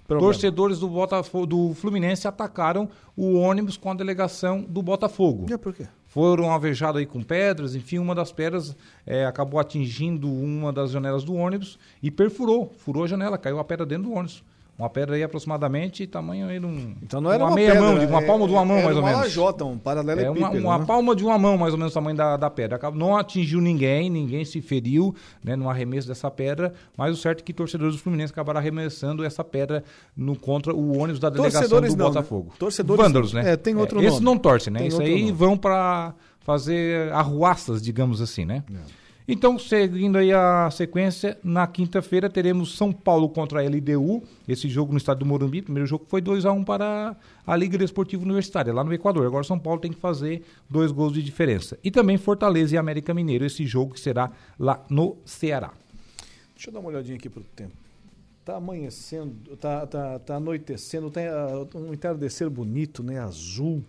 Problema. 0.10 0.34
Torcedores 0.34 0.80
do, 0.80 0.88
Botafogo, 0.88 1.46
do 1.46 1.74
Fluminense 1.76 2.28
atacaram 2.28 2.90
o 3.16 3.36
ônibus 3.36 3.78
com 3.78 3.92
a 3.92 3.94
delegação 3.94 4.64
do 4.64 4.82
Botafogo. 4.82 5.46
E 5.48 5.56
por 5.58 5.72
quê? 5.72 5.88
Foram 6.08 6.52
alvejados 6.52 6.98
aí 6.98 7.06
com 7.06 7.22
pedras, 7.22 7.76
enfim, 7.76 8.00
uma 8.00 8.16
das 8.16 8.32
pedras 8.32 8.76
é, 9.06 9.26
acabou 9.26 9.60
atingindo 9.60 10.28
uma 10.28 10.74
das 10.74 10.90
janelas 10.90 11.24
do 11.24 11.36
ônibus 11.36 11.78
e 12.02 12.10
perfurou, 12.10 12.74
furou 12.78 13.04
a 13.04 13.08
janela, 13.08 13.38
caiu 13.38 13.60
a 13.60 13.64
pedra 13.64 13.86
dentro 13.86 14.10
do 14.10 14.14
ônibus. 14.14 14.44
Uma 14.80 14.90
pedra 14.90 15.18
aí 15.18 15.24
aproximadamente, 15.24 16.08
tamanho 16.08 16.48
aí 16.48 16.58
de 16.58 16.66
um. 16.66 16.96
Então 17.04 17.20
não 17.20 17.30
era 17.30 17.44
uma, 17.44 17.50
uma 17.50 17.56
meia 17.56 17.74
pedra, 17.74 17.86
mão, 17.86 18.00
de 18.00 18.06
uma 18.06 18.22
é, 18.22 18.26
palma 18.26 18.48
de 18.48 18.54
uma 18.54 18.66
mão, 18.66 18.82
mais 18.82 18.96
ou 18.96 19.02
uma 19.02 19.10
menos. 19.10 19.24
lajota, 19.26 19.66
um 19.66 19.78
paralelepípedo. 19.78 20.46
É 20.46 20.48
uma, 20.48 20.58
uma 20.58 20.78
né? 20.80 20.86
palma 20.86 21.14
de 21.14 21.26
uma 21.26 21.38
mão, 21.38 21.58
mais 21.58 21.74
ou 21.74 21.78
menos, 21.78 21.92
o 21.92 21.94
tamanho 21.94 22.16
da, 22.16 22.38
da 22.38 22.50
pedra. 22.50 22.80
Não 22.96 23.18
atingiu 23.18 23.60
ninguém, 23.60 24.10
ninguém 24.10 24.46
se 24.46 24.62
feriu 24.62 25.14
né, 25.44 25.58
no 25.58 25.70
arremesso 25.70 26.08
dessa 26.08 26.32
pedra, 26.32 26.74
mas 26.96 27.12
o 27.12 27.22
certo 27.22 27.42
é 27.42 27.44
que 27.44 27.52
torcedores 27.52 27.98
do 27.98 28.02
Fluminense 28.02 28.32
acabaram 28.32 28.58
arremessando 28.58 29.26
essa 29.26 29.44
pedra 29.44 29.84
no, 30.16 30.34
contra 30.34 30.74
o 30.74 30.98
ônibus 30.98 31.20
da 31.20 31.30
delegação 31.30 31.60
Torcedores 31.60 31.94
do 31.94 31.98
não, 31.98 32.08
Botafogo. 32.08 32.48
Né? 32.52 32.56
Torcedores. 32.58 33.04
Vândalos, 33.04 33.34
né? 33.34 33.52
É, 33.52 33.58
tem 33.58 33.76
outro 33.76 33.98
é, 33.98 34.04
nome. 34.04 34.08
Esses 34.08 34.22
não 34.22 34.38
torcem, 34.38 34.72
né? 34.72 34.80
Tem 34.80 34.88
Isso 34.88 35.02
aí 35.02 35.24
nome. 35.24 35.32
vão 35.34 35.58
para 35.58 36.14
fazer 36.40 37.12
arruaças, 37.12 37.82
digamos 37.82 38.22
assim, 38.22 38.46
né? 38.46 38.64
Então, 39.32 39.60
seguindo 39.60 40.18
aí 40.18 40.34
a 40.34 40.72
sequência, 40.72 41.38
na 41.44 41.68
quinta-feira 41.68 42.28
teremos 42.28 42.76
São 42.76 42.92
Paulo 42.92 43.30
contra 43.30 43.62
a 43.62 43.64
LDU, 43.64 44.24
esse 44.48 44.68
jogo 44.68 44.92
no 44.92 44.98
estado 44.98 45.20
do 45.20 45.26
Morumbi, 45.28 45.62
primeiro 45.62 45.86
jogo 45.86 46.04
foi 46.08 46.20
2 46.20 46.48
a 46.48 46.52
1 46.52 46.64
para 46.64 47.16
a 47.46 47.56
Liga 47.56 47.78
Desportiva 47.78 48.24
Universitária, 48.24 48.74
lá 48.74 48.84
no 48.84 48.92
Equador. 48.92 49.28
Agora 49.28 49.44
São 49.44 49.60
Paulo 49.60 49.80
tem 49.80 49.94
que 49.94 50.00
fazer 50.00 50.44
dois 50.68 50.92
gols 50.92 51.14
de 51.14 51.22
diferença. 51.22 51.78
E 51.84 51.92
também 51.92 52.18
Fortaleza 52.18 52.74
e 52.74 52.78
América 52.80 53.14
Mineiro, 53.14 53.46
esse 53.46 53.68
jogo 53.68 53.94
que 53.94 54.00
será 54.00 54.32
lá 54.58 54.84
no 54.90 55.16
Ceará. 55.24 55.74
Deixa 56.56 56.72
eu 56.72 56.74
dar 56.74 56.80
uma 56.80 56.90
olhadinha 56.90 57.16
aqui 57.16 57.30
pro 57.30 57.44
tempo. 57.56 57.74
Tá 58.44 58.56
amanhecendo, 58.56 59.56
tá, 59.58 59.86
tá, 59.86 60.18
tá 60.18 60.38
anoitecendo, 60.38 61.12
tem 61.12 61.28
ah, 61.28 61.68
um 61.76 61.94
entardecer 61.94 62.50
bonito, 62.50 63.04
né? 63.04 63.20
Azul, 63.20 63.84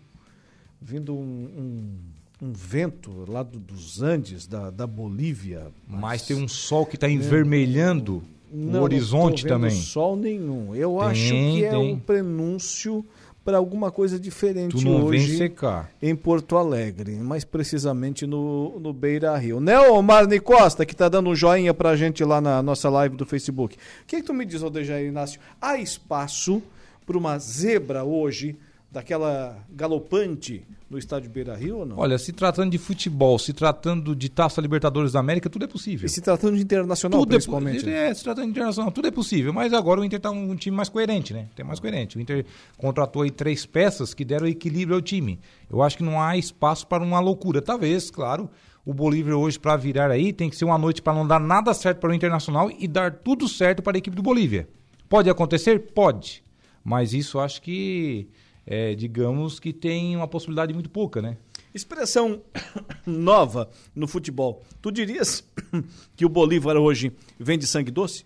vindo 0.79 1.15
um, 1.15 1.19
um, 1.19 1.99
um 2.43 2.53
vento 2.53 3.25
lá 3.29 3.43
do- 3.43 3.59
dos 3.59 4.01
Andes, 4.03 4.47
da, 4.47 4.71
da 4.71 4.87
Bolívia. 4.87 5.67
Mas 5.87 6.23
tem 6.23 6.37
um 6.37 6.49
sol 6.49 6.87
que 6.87 6.95
está 6.97 7.09
envermelhando 7.09 8.23
Não, 8.53 8.81
o 8.81 8.83
horizonte 8.83 9.45
não 9.45 9.51
também. 9.57 9.71
sol 9.71 10.17
nenhum. 10.17 10.75
Eu 10.75 10.97
Tem, 10.99 11.07
acho 11.09 11.31
que 11.33 11.65
é 11.65 11.71
tem. 11.71 11.79
um 11.95 11.99
prenúncio 11.99 13.05
para 13.45 13.57
alguma 13.57 13.91
coisa 13.91 14.19
diferente 14.21 14.77
Tu 14.77 14.85
não 14.85 15.07
vem 15.09 15.21
hoje 15.21 15.37
secar. 15.39 15.91
em 16.01 16.15
Porto 16.15 16.57
Alegre, 16.57 17.15
mais 17.17 17.43
precisamente 17.45 18.27
no, 18.27 18.79
no 18.79 18.93
Beira 18.93 19.37
Rio. 19.37 19.61
Né, 19.61 19.79
ô 19.81 20.01
Marne 20.03 20.39
Costa, 20.39 20.85
que 20.85 20.95
tá 20.95 21.09
dando 21.09 21.31
um 21.31 21.35
joinha 21.35 21.73
pra 21.73 21.97
gente 21.97 22.23
lá 22.23 22.41
na 22.41 22.62
nossa 22.62 22.89
live 22.91 23.17
do 23.17 23.25
Facebook. 23.25 23.77
O 23.77 24.07
que, 24.07 24.17
que 24.17 24.23
tu 24.23 24.35
me 24.35 24.45
diz, 24.45 24.62
Odejair 24.62 25.07
Inácio? 25.09 25.41
Há 25.61 25.79
espaço 25.79 26.62
para 27.07 27.17
uma 27.17 27.39
zebra 27.39 28.05
hoje, 28.05 28.57
daquela 28.91 29.57
galopante 29.71 30.65
no 30.89 30.99
estádio 30.99 31.31
Beira 31.31 31.55
Rio 31.55 31.79
ou 31.79 31.87
não? 31.87 31.97
Olha, 31.99 32.19
se 32.19 32.33
tratando 32.33 32.71
de 32.71 32.79
futebol, 32.79 33.39
se 33.39 33.53
tratando 33.53 34.17
de 34.17 34.29
Taça 34.29 34.61
Libertadores 34.61 35.12
da 35.12 35.21
América, 35.21 35.49
tudo 35.49 35.65
é 35.65 35.69
possível. 35.69 36.07
E 36.07 36.09
se 36.09 36.21
tratando 36.21 36.57
de 36.57 36.62
internacional, 36.62 37.21
tudo 37.21 37.33
é, 37.33 37.37
principalmente. 37.37 37.85
po- 37.85 37.91
é, 37.91 38.12
se 38.12 38.25
tratando 38.25 38.45
de 38.47 38.51
internacional, 38.51 38.91
tudo 38.91 39.07
é 39.07 39.11
possível. 39.11 39.53
Mas 39.53 39.73
agora 39.73 40.01
o 40.01 40.05
Inter 40.05 40.17
está 40.17 40.31
um, 40.31 40.51
um 40.51 40.57
time 40.57 40.77
mais 40.77 40.89
coerente, 40.89 41.33
né? 41.33 41.47
Tem 41.55 41.65
mais 41.65 41.79
coerente. 41.79 42.17
O 42.19 42.21
Inter 42.21 42.45
contratou 42.77 43.23
aí 43.23 43.31
três 43.31 43.65
peças 43.65 44.12
que 44.12 44.25
deram 44.25 44.47
equilíbrio 44.49 44.97
ao 44.97 45.03
time. 45.03 45.39
Eu 45.71 45.83
acho 45.83 45.97
que 45.97 46.03
não 46.03 46.21
há 46.21 46.37
espaço 46.37 46.87
para 46.87 47.03
uma 47.05 47.21
loucura. 47.21 47.62
Talvez, 47.62 48.11
claro, 48.11 48.51
o 48.85 48.93
Bolívar 48.93 49.35
hoje 49.35 49.59
para 49.59 49.77
virar 49.77 50.11
aí 50.11 50.33
tem 50.33 50.51
que 50.51 50.57
ser 50.57 50.65
uma 50.65 50.79
noite 50.79 51.01
para 51.01 51.15
não 51.15 51.25
dar 51.27 51.39
nada 51.39 51.73
certo 51.75 51.99
para 52.01 52.11
o 52.11 52.15
Internacional 52.15 52.69
e 52.77 52.89
dar 52.89 53.12
tudo 53.12 53.47
certo 53.47 53.83
para 53.83 53.97
a 53.97 53.99
equipe 53.99 54.17
do 54.17 54.23
Bolívia. 54.23 54.69
Pode 55.09 55.31
acontecer? 55.31 55.79
Pode. 55.95 56.43
Mas 56.83 57.12
isso 57.12 57.39
acho 57.39 57.61
que, 57.62 58.27
é, 58.71 58.95
digamos 58.95 59.59
que 59.61 59.73
tem 59.73 60.17
uma 60.17 60.27
possibilidade 60.29 60.73
muito 60.73 60.89
pouca, 60.89 61.21
né? 61.21 61.37
Expressão 61.75 62.41
nova 63.07 63.69
no 63.95 64.07
futebol. 64.09 64.63
Tu 64.81 64.91
dirias 64.91 65.45
que 66.17 66.25
o 66.25 66.29
Bolívar 66.29 66.77
hoje 66.77 67.13
vem 67.39 67.59
de 67.59 67.67
sangue 67.67 67.91
doce? 67.91 68.25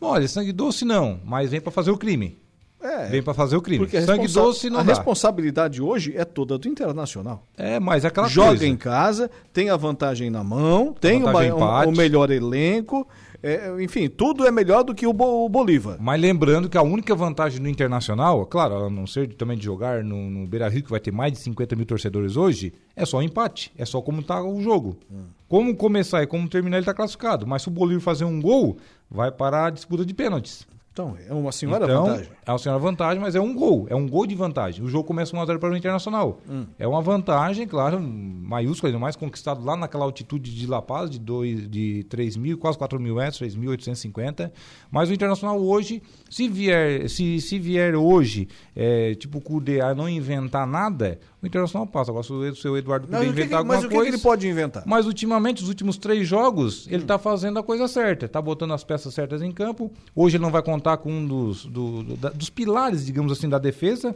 Olha, 0.00 0.26
sangue 0.26 0.52
doce 0.52 0.84
não, 0.84 1.20
mas 1.24 1.50
vem 1.50 1.60
para 1.60 1.70
fazer 1.70 1.90
o 1.90 1.98
crime. 1.98 2.38
É. 2.82 3.08
Vem 3.08 3.22
para 3.22 3.34
fazer 3.34 3.56
o 3.56 3.60
crime. 3.60 3.84
Porque 3.84 4.00
Sangue 4.00 4.26
doce 4.26 4.70
não 4.70 4.80
A 4.80 4.82
dá. 4.82 4.94
responsabilidade 4.94 5.82
hoje 5.82 6.14
é 6.16 6.24
toda 6.24 6.56
do 6.56 6.66
Internacional. 6.66 7.46
É, 7.54 7.78
mas 7.78 8.06
é 8.06 8.08
aquela 8.08 8.26
Joga 8.26 8.48
coisa. 8.48 8.66
em 8.66 8.74
casa, 8.74 9.30
tem 9.52 9.68
a 9.68 9.76
vantagem 9.76 10.30
na 10.30 10.42
mão, 10.42 10.94
tem 10.98 11.22
uma- 11.22 11.42
um- 11.84 11.90
o 11.90 11.92
melhor 11.92 12.30
elenco. 12.30 13.06
É, 13.42 13.82
enfim, 13.82 14.08
tudo 14.08 14.46
é 14.46 14.50
melhor 14.50 14.82
do 14.84 14.94
que 14.94 15.06
o, 15.06 15.12
Bo- 15.12 15.44
o 15.44 15.48
Bolívar. 15.48 15.96
Mas 16.00 16.20
lembrando 16.20 16.68
que 16.68 16.76
a 16.78 16.82
única 16.82 17.14
vantagem 17.14 17.60
do 17.60 17.68
Internacional, 17.68 18.44
claro, 18.46 18.84
a 18.86 18.90
não 18.90 19.06
ser 19.06 19.26
de- 19.26 19.34
também 19.36 19.56
de 19.56 19.64
jogar 19.64 20.02
no, 20.04 20.28
no 20.30 20.46
Beira 20.46 20.68
Rio, 20.68 20.82
que 20.84 20.90
vai 20.90 21.00
ter 21.00 21.10
mais 21.12 21.32
de 21.32 21.38
50 21.38 21.74
mil 21.76 21.86
torcedores 21.86 22.36
hoje, 22.36 22.72
é 22.94 23.04
só 23.06 23.18
o 23.18 23.22
empate. 23.22 23.72
É 23.76 23.84
só 23.84 24.00
como 24.02 24.22
tá 24.22 24.42
o 24.42 24.60
jogo. 24.60 24.96
Hum. 25.10 25.24
Como 25.48 25.74
começar 25.74 26.22
e 26.22 26.26
como 26.26 26.48
terminar, 26.48 26.76
ele 26.76 26.86
tá 26.86 26.94
classificado. 26.94 27.46
Mas 27.46 27.62
se 27.62 27.68
o 27.68 27.70
Bolívar 27.72 28.02
fazer 28.02 28.24
um 28.24 28.40
gol, 28.40 28.76
vai 29.10 29.30
parar 29.32 29.66
a 29.66 29.70
disputa 29.70 30.04
de 30.04 30.14
pênaltis. 30.14 30.66
Então, 30.92 31.16
é 31.28 31.32
uma 31.32 31.52
senhora 31.52 31.84
então, 31.84 32.04
vantagem. 32.04 32.32
É 32.44 32.50
uma 32.50 32.58
senhora 32.58 32.80
vantagem, 32.80 33.22
mas 33.22 33.36
é 33.36 33.40
um 33.40 33.54
gol. 33.54 33.86
É 33.88 33.94
um 33.94 34.08
gol 34.08 34.26
de 34.26 34.34
vantagem. 34.34 34.84
O 34.84 34.88
jogo 34.88 35.04
começa 35.04 35.36
1x0 35.36 35.58
para 35.58 35.70
o 35.70 35.76
Internacional. 35.76 36.40
Hum. 36.48 36.66
É 36.78 36.86
uma 36.86 37.00
vantagem, 37.00 37.66
claro, 37.66 38.00
maiúscula, 38.00 38.90
ainda 38.90 38.98
mais 38.98 39.14
conquistado 39.14 39.64
lá 39.64 39.76
naquela 39.76 40.04
altitude 40.04 40.52
de 40.52 40.66
La 40.66 40.82
Paz, 40.82 41.08
de, 41.08 41.20
dois, 41.20 41.70
de 41.70 42.04
3 42.08 42.36
mil, 42.36 42.58
quase 42.58 42.76
4 42.76 42.98
mil 42.98 43.14
metros, 43.14 43.40
3.850. 43.40 44.50
Mas 44.90 45.08
o 45.08 45.14
Internacional 45.14 45.60
hoje, 45.60 46.02
se 46.28 46.48
vier, 46.48 47.08
se, 47.08 47.40
se 47.40 47.56
vier 47.56 47.94
hoje, 47.94 48.48
é, 48.74 49.14
tipo 49.14 49.38
o 49.38 49.40
Cudê 49.40 49.80
a 49.80 49.94
não 49.94 50.08
inventar 50.08 50.66
nada, 50.66 51.20
o 51.42 51.46
Internacional 51.46 51.86
passa. 51.86 52.10
Agora, 52.10 52.24
se 52.24 52.32
o 52.32 52.54
seu 52.56 52.76
Eduardo 52.76 53.06
puder 53.06 53.18
o 53.18 53.22
que 53.22 53.28
inventar 53.30 53.62
que- 53.62 53.66
mas 53.68 53.76
alguma 53.76 53.86
o 53.86 53.88
que 53.88 53.94
coisa. 53.96 54.10
ele 54.10 54.18
pode 54.22 54.46
inventar? 54.48 54.82
Mas 54.86 55.06
ultimamente, 55.06 55.62
os 55.62 55.68
últimos 55.68 55.96
três 55.96 56.28
jogos, 56.28 56.86
ele 56.90 57.04
tá 57.04 57.18
fazendo 57.18 57.58
a 57.58 57.62
coisa 57.62 57.88
certa. 57.88 58.28
Tá 58.28 58.42
botando 58.42 58.72
as 58.74 58.84
peças 58.84 59.14
certas 59.14 59.40
em 59.40 59.50
campo. 59.50 59.90
Hoje 60.14 60.36
ele 60.36 60.42
não 60.44 60.50
vai 60.50 60.62
contar 60.62 60.98
com 60.98 61.10
um 61.10 61.26
dos, 61.26 61.64
do- 61.64 62.02
do- 62.02 62.16
da- 62.16 62.28
dos 62.30 62.50
pilares, 62.50 63.06
digamos 63.06 63.32
assim, 63.32 63.48
da 63.48 63.58
defesa, 63.58 64.14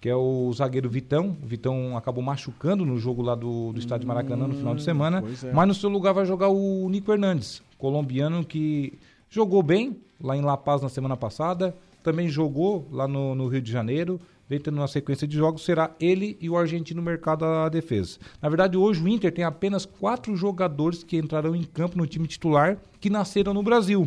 que 0.00 0.08
é 0.08 0.16
o 0.16 0.52
zagueiro 0.52 0.90
Vitão. 0.90 1.36
O 1.42 1.46
Vitão 1.46 1.96
acabou 1.96 2.22
machucando 2.22 2.84
no 2.84 2.98
jogo 2.98 3.22
lá 3.22 3.34
do, 3.34 3.72
do 3.72 3.78
Estádio 3.78 4.06
Maracanã 4.06 4.46
no 4.46 4.54
final 4.54 4.74
de 4.74 4.82
semana. 4.82 5.22
pois 5.22 5.44
é. 5.44 5.52
Mas 5.52 5.68
no 5.68 5.74
seu 5.74 5.88
lugar 5.88 6.12
vai 6.12 6.26
jogar 6.26 6.48
o 6.48 6.88
Nico 6.90 7.10
Hernandes, 7.12 7.62
colombiano 7.78 8.44
que 8.44 8.98
jogou 9.30 9.62
bem 9.62 9.96
lá 10.20 10.36
em 10.36 10.42
La 10.42 10.56
Paz 10.56 10.82
na 10.82 10.88
semana 10.88 11.16
passada. 11.16 11.74
Também 12.02 12.28
jogou 12.28 12.86
lá 12.90 13.06
no, 13.08 13.34
no 13.34 13.46
Rio 13.46 13.62
de 13.62 13.70
Janeiro. 13.70 14.20
Vem 14.52 14.60
tendo 14.60 14.76
uma 14.76 14.86
sequência 14.86 15.26
de 15.26 15.34
jogos. 15.34 15.64
Será 15.64 15.92
ele 15.98 16.36
e 16.38 16.50
o 16.50 16.58
argentino 16.58 17.00
mercado 17.00 17.40
da 17.40 17.70
defesa. 17.70 18.18
Na 18.42 18.50
verdade, 18.50 18.76
hoje 18.76 19.02
o 19.02 19.08
Inter 19.08 19.32
tem 19.32 19.46
apenas 19.46 19.86
quatro 19.86 20.36
jogadores 20.36 21.02
que 21.02 21.16
entrarão 21.16 21.56
em 21.56 21.62
campo 21.62 21.96
no 21.96 22.06
time 22.06 22.28
titular 22.28 22.76
que 23.00 23.08
nasceram 23.08 23.54
no 23.54 23.62
Brasil. 23.62 24.06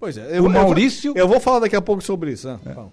Pois 0.00 0.16
é. 0.16 0.22
O 0.22 0.24
eu- 0.24 0.34
eu 0.36 0.42
vou- 0.44 0.50
Maurício- 0.52 1.12
Eu 1.14 1.28
vou 1.28 1.38
falar 1.38 1.58
daqui 1.60 1.76
a 1.76 1.82
pouco 1.82 2.02
sobre 2.02 2.32
isso. 2.32 2.48
né? 2.48 2.58
Fala. 2.74 2.90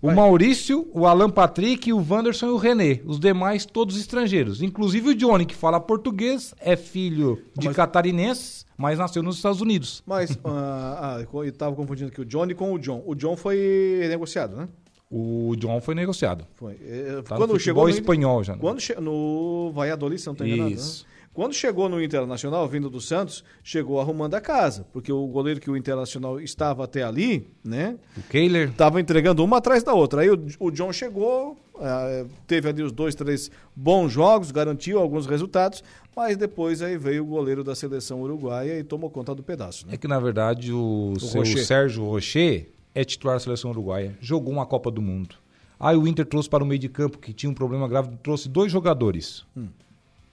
O 0.00 0.10
Maurício, 0.10 0.88
o 0.94 1.06
Alan 1.06 1.28
Patrick, 1.30 1.92
o 1.92 1.98
Wanderson 1.98 2.46
e 2.46 2.50
o 2.50 2.56
René. 2.56 3.00
Os 3.04 3.20
demais 3.20 3.66
todos 3.66 3.96
estrangeiros. 3.98 4.62
Inclusive 4.62 5.10
o 5.10 5.14
Johnny, 5.14 5.44
que 5.44 5.54
fala 5.54 5.78
português, 5.78 6.54
é 6.60 6.74
filho 6.76 7.40
de 7.56 7.68
catarinenses, 7.68 8.66
mas 8.76 8.98
nasceu 8.98 9.22
nos 9.22 9.36
Estados 9.36 9.60
Unidos. 9.60 10.02
Mas, 10.06 10.36
ah, 10.44 11.18
ah, 11.20 11.26
eu 11.34 11.44
estava 11.44 11.76
confundindo 11.76 12.08
aqui 12.08 12.20
o 12.22 12.24
Johnny 12.24 12.52
com 12.54 12.72
o 12.72 12.78
John. 12.78 13.02
O 13.06 13.14
John 13.14 13.36
foi 13.36 14.06
negociado, 14.08 14.56
né? 14.56 14.66
O 15.14 15.54
John 15.56 15.78
foi 15.82 15.94
negociado. 15.94 16.46
Foi. 16.54 16.72
É, 16.72 17.20
Tá 17.22 17.34
no 17.34 17.40
quando 17.42 17.50
futebol 17.50 17.58
chegou 17.58 17.84
no 17.84 17.90
espanhol 17.90 18.42
já, 18.42 18.54
né? 18.54 18.58
Quando 18.58 18.80
che... 18.80 18.94
No 18.94 19.70
Valladolid, 19.74 20.18
se 20.18 20.26
não 20.26 20.32
estou 20.32 20.46
enganado. 20.46 20.72
Isso. 20.72 21.04
Né? 21.04 21.12
Quando 21.34 21.54
chegou 21.54 21.88
no 21.88 22.02
Internacional, 22.02 22.66
vindo 22.66 22.88
do 22.88 23.00
Santos, 23.00 23.44
chegou 23.62 24.00
arrumando 24.00 24.34
a 24.34 24.40
casa. 24.40 24.86
Porque 24.90 25.12
o 25.12 25.26
goleiro 25.26 25.60
que 25.60 25.70
o 25.70 25.76
Internacional 25.76 26.40
estava 26.40 26.84
até 26.84 27.02
ali, 27.02 27.46
né? 27.62 27.96
O 28.16 28.22
Kehler. 28.22 28.70
Estava 28.70 29.00
entregando 29.00 29.44
uma 29.44 29.58
atrás 29.58 29.82
da 29.82 29.92
outra. 29.92 30.22
Aí 30.22 30.30
o, 30.30 30.46
o 30.58 30.70
John 30.70 30.92
chegou, 30.92 31.58
ah, 31.78 32.24
teve 32.46 32.68
ali 32.68 32.82
os 32.82 32.92
dois, 32.92 33.14
três 33.14 33.50
bons 33.74 34.12
jogos, 34.12 34.50
garantiu 34.50 34.98
alguns 34.98 35.26
resultados, 35.26 35.82
mas 36.14 36.36
depois 36.36 36.82
aí 36.82 36.98
veio 36.98 37.22
o 37.22 37.26
goleiro 37.26 37.64
da 37.64 37.74
seleção 37.74 38.20
uruguaia 38.22 38.78
e 38.78 38.84
tomou 38.84 39.10
conta 39.10 39.34
do 39.34 39.42
pedaço. 39.42 39.86
Né? 39.86 39.94
É 39.94 39.96
que, 39.96 40.08
na 40.08 40.20
verdade, 40.20 40.70
o, 40.70 41.14
seu 41.18 41.40
Rocher. 41.40 41.64
Sérgio 41.64 42.04
Rocher 42.04 42.68
é 42.94 43.04
titular 43.04 43.36
da 43.36 43.40
seleção 43.40 43.70
uruguaia. 43.70 44.16
Jogou 44.20 44.52
uma 44.52 44.66
Copa 44.66 44.90
do 44.90 45.02
Mundo. 45.02 45.36
Aí 45.78 45.96
o 45.96 46.06
Inter 46.06 46.24
trouxe 46.24 46.48
para 46.48 46.62
o 46.62 46.66
meio 46.66 46.78
de 46.78 46.88
campo, 46.88 47.18
que 47.18 47.32
tinha 47.32 47.50
um 47.50 47.54
problema 47.54 47.88
grave, 47.88 48.16
trouxe 48.22 48.48
dois 48.48 48.70
jogadores. 48.70 49.44
Hum. 49.56 49.68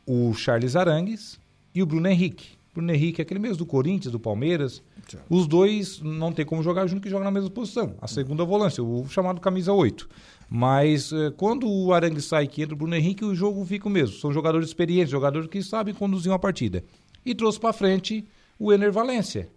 O 0.05 0.33
Charles 0.33 0.75
Arangues 0.75 1.39
e 1.73 1.81
o 1.81 1.85
Bruno 1.85 2.07
Henrique. 2.07 2.59
Bruno 2.73 2.93
Henrique 2.93 3.19
é 3.19 3.23
aquele 3.23 3.39
mesmo 3.39 3.57
do 3.57 3.65
Corinthians, 3.65 4.11
do 4.11 4.19
Palmeiras. 4.19 4.81
Os 5.27 5.47
dois 5.47 5.99
não 6.01 6.31
tem 6.31 6.45
como 6.45 6.61
jogar 6.61 6.85
junto 6.87 7.01
que 7.01 7.09
jogam 7.09 7.25
na 7.25 7.31
mesma 7.31 7.49
posição. 7.49 7.95
A 7.99 8.07
segunda 8.07 8.45
volância, 8.45 8.83
o 8.83 9.07
chamado 9.09 9.41
camisa 9.41 9.73
8. 9.73 10.07
Mas 10.49 11.11
eh, 11.11 11.31
quando 11.35 11.67
o 11.67 11.93
Arangues 11.93 12.25
sai 12.25 12.47
que 12.47 12.61
entra 12.61 12.75
o 12.75 12.77
Bruno 12.77 12.95
Henrique, 12.95 13.25
o 13.25 13.35
jogo 13.35 13.65
fica 13.65 13.87
o 13.87 13.91
mesmo. 13.91 14.15
São 14.17 14.31
jogadores 14.31 14.67
experientes, 14.67 15.09
jogadores 15.09 15.47
que 15.47 15.61
sabem 15.63 15.93
conduzir 15.93 16.31
uma 16.31 16.39
partida. 16.39 16.83
E 17.25 17.33
trouxe 17.33 17.59
para 17.59 17.73
frente 17.73 18.25
o 18.57 18.71
Ener 18.71 18.91
Valência, 18.91 19.49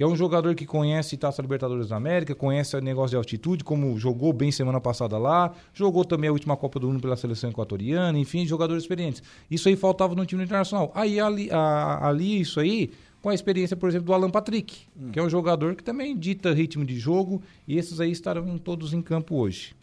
que 0.00 0.04
é 0.04 0.06
um 0.06 0.16
jogador 0.16 0.54
que 0.54 0.64
conhece 0.64 1.14
Taça 1.18 1.42
Libertadores 1.42 1.88
da 1.88 1.96
América, 1.96 2.34
conhece 2.34 2.74
o 2.74 2.80
negócio 2.80 3.10
de 3.10 3.16
altitude, 3.16 3.62
como 3.62 3.98
jogou 3.98 4.32
bem 4.32 4.50
semana 4.50 4.80
passada 4.80 5.18
lá, 5.18 5.52
jogou 5.74 6.06
também 6.06 6.30
a 6.30 6.32
última 6.32 6.56
Copa 6.56 6.80
do 6.80 6.88
Mundo 6.88 7.02
pela 7.02 7.16
seleção 7.18 7.50
equatoriana, 7.50 8.18
enfim, 8.18 8.46
jogadores 8.46 8.82
experientes. 8.82 9.22
Isso 9.50 9.68
aí 9.68 9.76
faltava 9.76 10.14
no 10.14 10.24
time 10.24 10.42
internacional. 10.42 10.90
Aí 10.94 11.20
ali, 11.20 11.50
a- 11.52 12.08
ali 12.08 12.40
isso 12.40 12.58
aí, 12.60 12.90
com 13.20 13.28
a 13.28 13.34
experiência, 13.34 13.76
por 13.76 13.90
exemplo, 13.90 14.06
do 14.06 14.14
Alan 14.14 14.30
Patrick, 14.30 14.74
que 15.12 15.18
é 15.18 15.22
um 15.22 15.28
jogador 15.28 15.74
que 15.76 15.84
também 15.84 16.16
dita 16.16 16.50
ritmo 16.50 16.82
de 16.82 16.98
jogo, 16.98 17.42
e 17.68 17.76
esses 17.76 18.00
aí 18.00 18.10
estarão 18.10 18.56
todos 18.56 18.94
em 18.94 19.02
campo 19.02 19.36
hoje. 19.36 19.74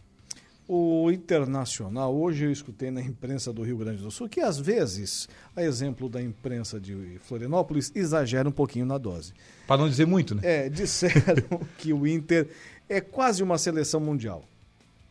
O 0.70 1.10
Internacional, 1.10 2.14
hoje 2.14 2.44
eu 2.44 2.52
escutei 2.52 2.90
na 2.90 3.00
imprensa 3.00 3.50
do 3.54 3.62
Rio 3.62 3.78
Grande 3.78 4.02
do 4.02 4.10
Sul 4.10 4.28
que 4.28 4.38
às 4.38 4.58
vezes, 4.58 5.26
a 5.56 5.62
exemplo 5.62 6.10
da 6.10 6.20
imprensa 6.20 6.78
de 6.78 7.18
Florianópolis, 7.22 7.90
exagera 7.94 8.46
um 8.46 8.52
pouquinho 8.52 8.84
na 8.84 8.98
dose. 8.98 9.32
Para 9.66 9.80
não 9.80 9.88
dizer 9.88 10.06
muito, 10.06 10.34
né? 10.34 10.42
É, 10.44 10.68
disseram 10.68 11.62
que 11.78 11.90
o 11.90 12.06
Inter 12.06 12.50
é 12.86 13.00
quase 13.00 13.42
uma 13.42 13.56
seleção 13.56 13.98
mundial. 13.98 14.44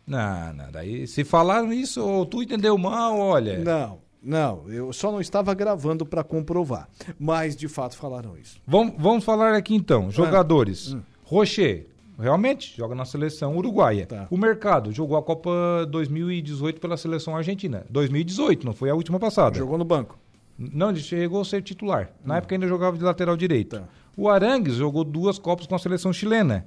Não, 0.05 0.53
não, 0.53 0.71
daí 0.71 1.07
se 1.07 1.23
falaram 1.23 1.73
isso, 1.73 2.05
ou 2.05 2.23
tu 2.23 2.43
entendeu 2.43 2.77
mal, 2.77 3.17
olha. 3.17 3.57
Não, 3.57 3.97
não, 4.21 4.69
eu 4.69 4.93
só 4.93 5.11
não 5.11 5.19
estava 5.19 5.55
gravando 5.55 6.05
para 6.05 6.23
comprovar, 6.23 6.87
mas 7.17 7.55
de 7.55 7.67
fato 7.67 7.97
falaram 7.97 8.37
isso. 8.37 8.61
Vamos, 8.67 8.93
vamos 8.99 9.23
falar 9.23 9.55
aqui 9.55 9.73
então. 9.73 10.11
Jogadores. 10.11 10.93
Hum. 10.93 11.01
Rocher, 11.23 11.87
realmente, 12.19 12.73
joga 12.75 12.95
na 12.95 13.05
seleção 13.05 13.55
uruguaia. 13.57 14.07
O 14.29 14.37
Mercado 14.37 14.91
jogou 14.91 15.17
a 15.17 15.23
Copa 15.23 15.85
2018 15.89 16.79
pela 16.81 16.97
seleção 16.97 17.35
argentina. 17.35 17.85
2018, 17.89 18.65
não 18.65 18.73
foi 18.73 18.89
a 18.89 18.95
última 18.95 19.19
passada. 19.19 19.57
Jogou 19.57 19.77
no 19.77 19.85
banco. 19.85 20.17
Não, 20.57 20.89
ele 20.89 20.99
chegou 20.99 21.41
a 21.41 21.45
ser 21.45 21.61
titular. 21.61 22.11
Na 22.25 22.37
época 22.37 22.55
ainda 22.55 22.67
jogava 22.67 22.97
de 22.97 23.03
lateral 23.03 23.37
direito. 23.37 23.81
O 24.15 24.27
Arangues 24.27 24.75
jogou 24.75 25.03
duas 25.03 25.37
Copas 25.37 25.67
com 25.67 25.75
a 25.75 25.79
seleção 25.79 26.11
chilena. 26.11 26.65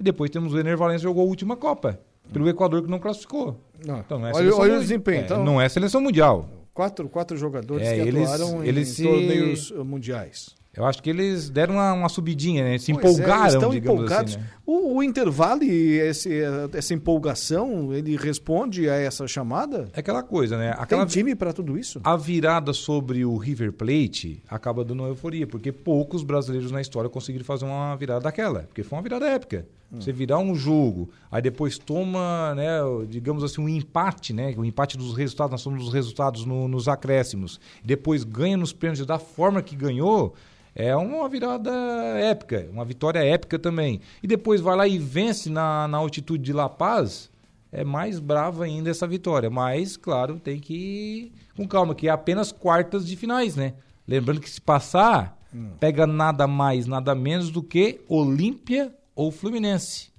E 0.00 0.02
depois 0.02 0.30
temos 0.30 0.52
o 0.52 0.58
Ener 0.58 0.76
Valencia 0.76 1.04
jogou 1.08 1.22
a 1.22 1.26
última 1.26 1.56
Copa. 1.56 2.00
Pelo 2.32 2.48
Equador 2.48 2.82
que 2.82 2.90
não 2.90 2.98
classificou. 2.98 3.60
Não. 3.86 4.00
Então, 4.00 4.18
não 4.18 4.26
é 4.28 4.32
Olha- 4.34 4.54
olha 4.56 4.76
o 4.76 4.80
desempenho, 4.80 5.20
é, 5.20 5.24
então. 5.24 5.44
Não 5.44 5.60
é 5.60 5.68
seleção 5.68 6.00
mundial. 6.00 6.48
Quatro, 6.74 7.08
quatro 7.08 7.36
jogadores 7.36 7.86
É, 7.86 7.94
que 7.94 8.00
eles- 8.08 8.28
atuaram 8.30 8.64
em, 8.64 8.68
eles 8.68 8.88
em 8.90 8.92
se- 8.92 9.02
torneios 9.04 9.72
eh, 9.74 9.82
mundiais. 9.82 10.54
Eu 10.78 10.86
acho 10.86 11.02
que 11.02 11.10
eles 11.10 11.50
deram 11.50 11.74
uma, 11.74 11.92
uma 11.92 12.08
subidinha, 12.08 12.62
né? 12.64 12.78
Se 12.78 12.92
Pois 12.92 13.04
é, 13.04 13.08
empolgaram, 13.10 13.42
eles 13.42 13.54
estão 13.54 13.70
digamos 13.70 13.96
empolgados. 14.00 14.34
assim. 14.34 14.42
Né? 14.42 14.50
O, 14.64 14.96
o 14.98 15.02
intervalo 15.02 15.64
e 15.64 15.98
esse, 15.98 16.30
essa 16.74 16.94
empolgação, 16.94 17.92
ele 17.92 18.16
responde 18.16 18.88
a 18.88 18.94
essa 18.94 19.26
chamada? 19.26 19.88
É 19.92 20.00
aquela 20.00 20.22
coisa, 20.22 20.56
né? 20.56 20.72
Tem 20.72 20.82
Aquela 20.82 21.06
time 21.06 21.34
para 21.34 21.52
tudo 21.52 21.78
isso? 21.78 22.00
A 22.04 22.16
virada 22.16 22.72
sobre 22.72 23.24
o 23.24 23.36
River 23.36 23.72
Plate 23.72 24.42
acaba 24.48 24.84
dando 24.84 25.00
uma 25.00 25.08
euforia, 25.08 25.46
porque 25.46 25.72
poucos 25.72 26.22
brasileiros 26.22 26.70
na 26.70 26.80
história 26.80 27.10
conseguiram 27.10 27.44
fazer 27.44 27.64
uma 27.64 27.96
virada 27.96 28.20
daquela, 28.20 28.60
porque 28.60 28.82
foi 28.82 28.96
uma 28.96 29.02
virada 29.02 29.26
épica. 29.26 29.66
Hum. 29.90 30.00
Você 30.02 30.12
virar 30.12 30.38
um 30.38 30.54
jogo, 30.54 31.08
aí 31.32 31.40
depois 31.40 31.78
toma, 31.78 32.54
né, 32.54 32.78
digamos 33.08 33.42
assim, 33.42 33.60
um 33.62 33.68
empate, 33.70 34.34
né, 34.34 34.54
o 34.56 34.62
empate 34.64 34.98
dos 34.98 35.16
resultados, 35.16 35.52
nós 35.52 35.60
somos 35.62 35.82
dos 35.82 35.94
resultados 35.94 36.44
no- 36.44 36.68
nos 36.68 36.88
acréscimos, 36.88 37.58
depois 37.82 38.22
ganha 38.22 38.56
nos 38.58 38.70
pênaltis 38.72 39.06
da 39.06 39.18
forma 39.18 39.62
que 39.62 39.74
ganhou, 39.74 40.34
é 40.78 40.94
uma 40.96 41.28
virada 41.28 41.72
épica, 42.20 42.68
uma 42.72 42.84
vitória 42.84 43.18
épica 43.18 43.58
também. 43.58 44.00
E 44.22 44.28
depois 44.28 44.60
vai 44.60 44.76
lá 44.76 44.86
e 44.86 44.96
vence 44.96 45.50
na, 45.50 45.88
na 45.88 45.98
altitude 45.98 46.44
de 46.44 46.52
La 46.52 46.68
Paz, 46.68 47.28
é 47.72 47.82
mais 47.82 48.20
brava 48.20 48.64
ainda 48.64 48.88
essa 48.88 49.04
vitória. 49.04 49.50
Mas, 49.50 49.96
claro, 49.96 50.38
tem 50.38 50.60
que 50.60 50.74
ir 50.74 51.32
com 51.56 51.66
calma, 51.66 51.96
que 51.96 52.06
é 52.06 52.10
apenas 52.12 52.52
quartas 52.52 53.04
de 53.04 53.16
finais, 53.16 53.56
né? 53.56 53.74
Lembrando 54.06 54.40
que 54.40 54.48
se 54.48 54.60
passar, 54.60 55.36
pega 55.80 56.06
nada 56.06 56.46
mais, 56.46 56.86
nada 56.86 57.12
menos 57.12 57.50
do 57.50 57.60
que 57.60 58.00
Olímpia 58.08 58.94
ou 59.16 59.32
Fluminense. 59.32 60.12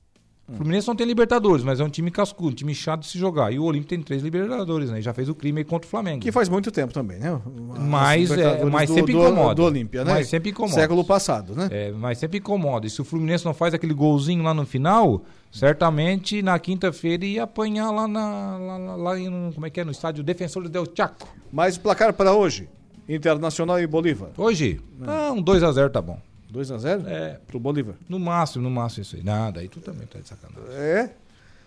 O 0.51 0.55
Fluminense 0.57 0.87
não 0.87 0.95
tem 0.95 1.05
Libertadores, 1.05 1.63
mas 1.63 1.79
é 1.79 1.83
um 1.83 1.89
time 1.89 2.09
cascudo, 2.09 2.49
um 2.51 2.55
time 2.55 2.73
chato 2.73 3.01
de 3.01 3.07
se 3.07 3.17
jogar. 3.19 3.51
E 3.53 3.59
o 3.59 3.63
Olímpia 3.63 3.89
tem 3.89 4.01
três 4.01 4.23
Libertadores, 4.23 4.89
né? 4.89 4.99
Já 5.01 5.13
fez 5.13 5.29
o 5.29 5.35
crime 5.35 5.59
aí 5.59 5.63
contra 5.65 5.85
o 5.87 5.89
Flamengo. 5.89 6.19
Que 6.21 6.31
faz 6.31 6.49
muito 6.49 6.71
tempo 6.71 6.91
também, 6.93 7.19
né? 7.19 7.39
Mas, 7.79 8.31
As 8.31 8.37
é, 8.37 8.65
mas 8.65 8.89
sempre 8.89 9.13
do- 9.13 9.19
incomoda. 9.19 9.55
Do 9.55 9.63
Olímpia, 9.63 10.03
né? 10.03 10.13
Mas 10.13 10.27
sempre 10.27 10.49
incomoda. 10.49 10.73
Século 10.81 11.03
passado, 11.03 11.55
né? 11.55 11.67
É, 11.71 11.91
mas 11.91 12.17
sempre 12.17 12.39
incomoda. 12.39 12.87
E 12.87 12.89
se 12.89 12.99
o 13.01 13.05
Fluminense 13.05 13.45
não 13.45 13.53
faz 13.53 13.73
aquele 13.73 13.93
golzinho 13.93 14.43
lá 14.43 14.53
no 14.53 14.65
final, 14.65 15.23
certamente 15.51 16.41
na 16.41 16.57
quinta-feira 16.57 17.25
ia 17.25 17.43
apanhar 17.43 17.91
lá, 17.91 18.07
na, 18.07 18.57
lá, 18.57 18.77
lá- 18.77 18.95
lá 18.95 19.19
em, 19.19 19.51
como 19.53 19.65
é 19.65 19.69
que 19.69 19.79
é, 19.79 19.83
no 19.83 19.91
estádio 19.91 20.23
Defensores 20.23 20.69
del 20.69 20.85
Chaco. 20.95 21.27
Mas 21.51 21.75
o 21.77 21.79
placar 21.81 22.11
para 22.13 22.33
hoje? 22.33 22.67
Internacional 23.07 23.79
e 23.79 23.87
Bolívar. 23.87 24.29
Hoje? 24.37 24.79
Ah, 25.05 25.31
um 25.31 25.41
2x0 25.43 25.89
tá 25.89 26.01
bom. 26.01 26.19
2x0? 26.53 27.05
É. 27.07 27.39
Pro 27.47 27.59
Bolívar. 27.59 27.95
No 28.07 28.19
máximo, 28.19 28.63
no 28.63 28.69
máximo 28.69 29.03
isso 29.03 29.15
aí. 29.15 29.23
Nada, 29.23 29.59
aí 29.59 29.67
tu 29.67 29.79
também 29.79 30.07
tá 30.07 30.19
de 30.19 30.27
sacanagem. 30.27 30.63
É? 30.73 31.11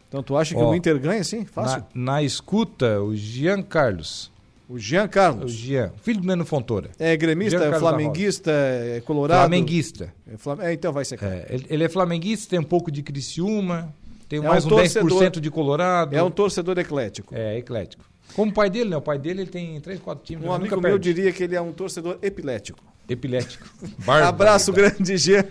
Então 0.09 0.23
tu 0.23 0.37
acha 0.37 0.55
que 0.55 0.61
Ó, 0.61 0.71
o 0.71 0.75
Inter 0.75 0.99
ganha 0.99 1.23
sim? 1.25 1.45
Fácil? 1.45 1.85
Na, 1.95 2.13
na 2.15 2.23
escuta, 2.23 3.01
o 3.01 3.15
Jean 3.17 3.63
Carlos. 3.63 4.31
O 4.69 4.79
Jean 4.79 5.07
Carlos. 5.09 5.53
O 5.53 5.55
Jean, 5.55 5.91
filho 6.03 6.21
do 6.21 6.27
Neno 6.27 6.45
Fontoura. 6.45 6.91
É 6.99 7.17
gremista, 7.17 7.63
é 7.65 7.79
flamenguista, 7.79 8.51
é 8.51 9.01
colorado? 9.05 9.41
Flamenguista. 9.41 10.15
É, 10.33 10.37
flam- 10.37 10.61
é, 10.63 10.73
então 10.73 10.93
vai 10.93 11.05
ser 11.05 11.17
claro. 11.19 11.35
É, 11.35 11.47
ele, 11.51 11.67
ele 11.69 11.85
é 11.85 11.89
flamenguista, 11.89 12.51
tem 12.51 12.59
um 12.59 12.63
pouco 12.65 12.91
de 12.91 13.03
Criciúma, 13.03 13.95
tem 14.29 14.39
É 14.39 14.43
mais 14.43 14.65
um 14.65 14.69
um, 14.69 14.77
10% 14.77 15.09
torcedor- 15.09 15.41
de 15.43 15.51
Colorado. 15.51 16.15
É 16.17 16.23
um 16.23 16.31
torcedor 16.31 16.79
eclético. 16.79 17.35
É, 17.35 17.59
eclético. 17.59 18.05
Como 18.35 18.51
o 18.51 18.55
pai 18.55 18.71
dele, 18.71 18.89
né? 18.91 18.97
O 18.97 19.03
pai 19.03 19.19
dele 19.19 19.43
ele 19.43 19.51
tem 19.51 19.79
3, 19.81 20.01
4 20.01 20.25
times. 20.25 20.45
Um 20.47 20.53
amigo 20.53 20.75
meu 20.77 20.93
perde. 20.93 21.13
diria 21.13 21.33
que 21.33 21.43
ele 21.43 21.55
é 21.55 21.61
um 21.61 21.73
torcedor 21.73 22.17
epilético. 22.23 22.83
Epilético. 23.13 23.67
Abraço 24.07 24.73
grande, 24.73 25.17
Jean. 25.17 25.45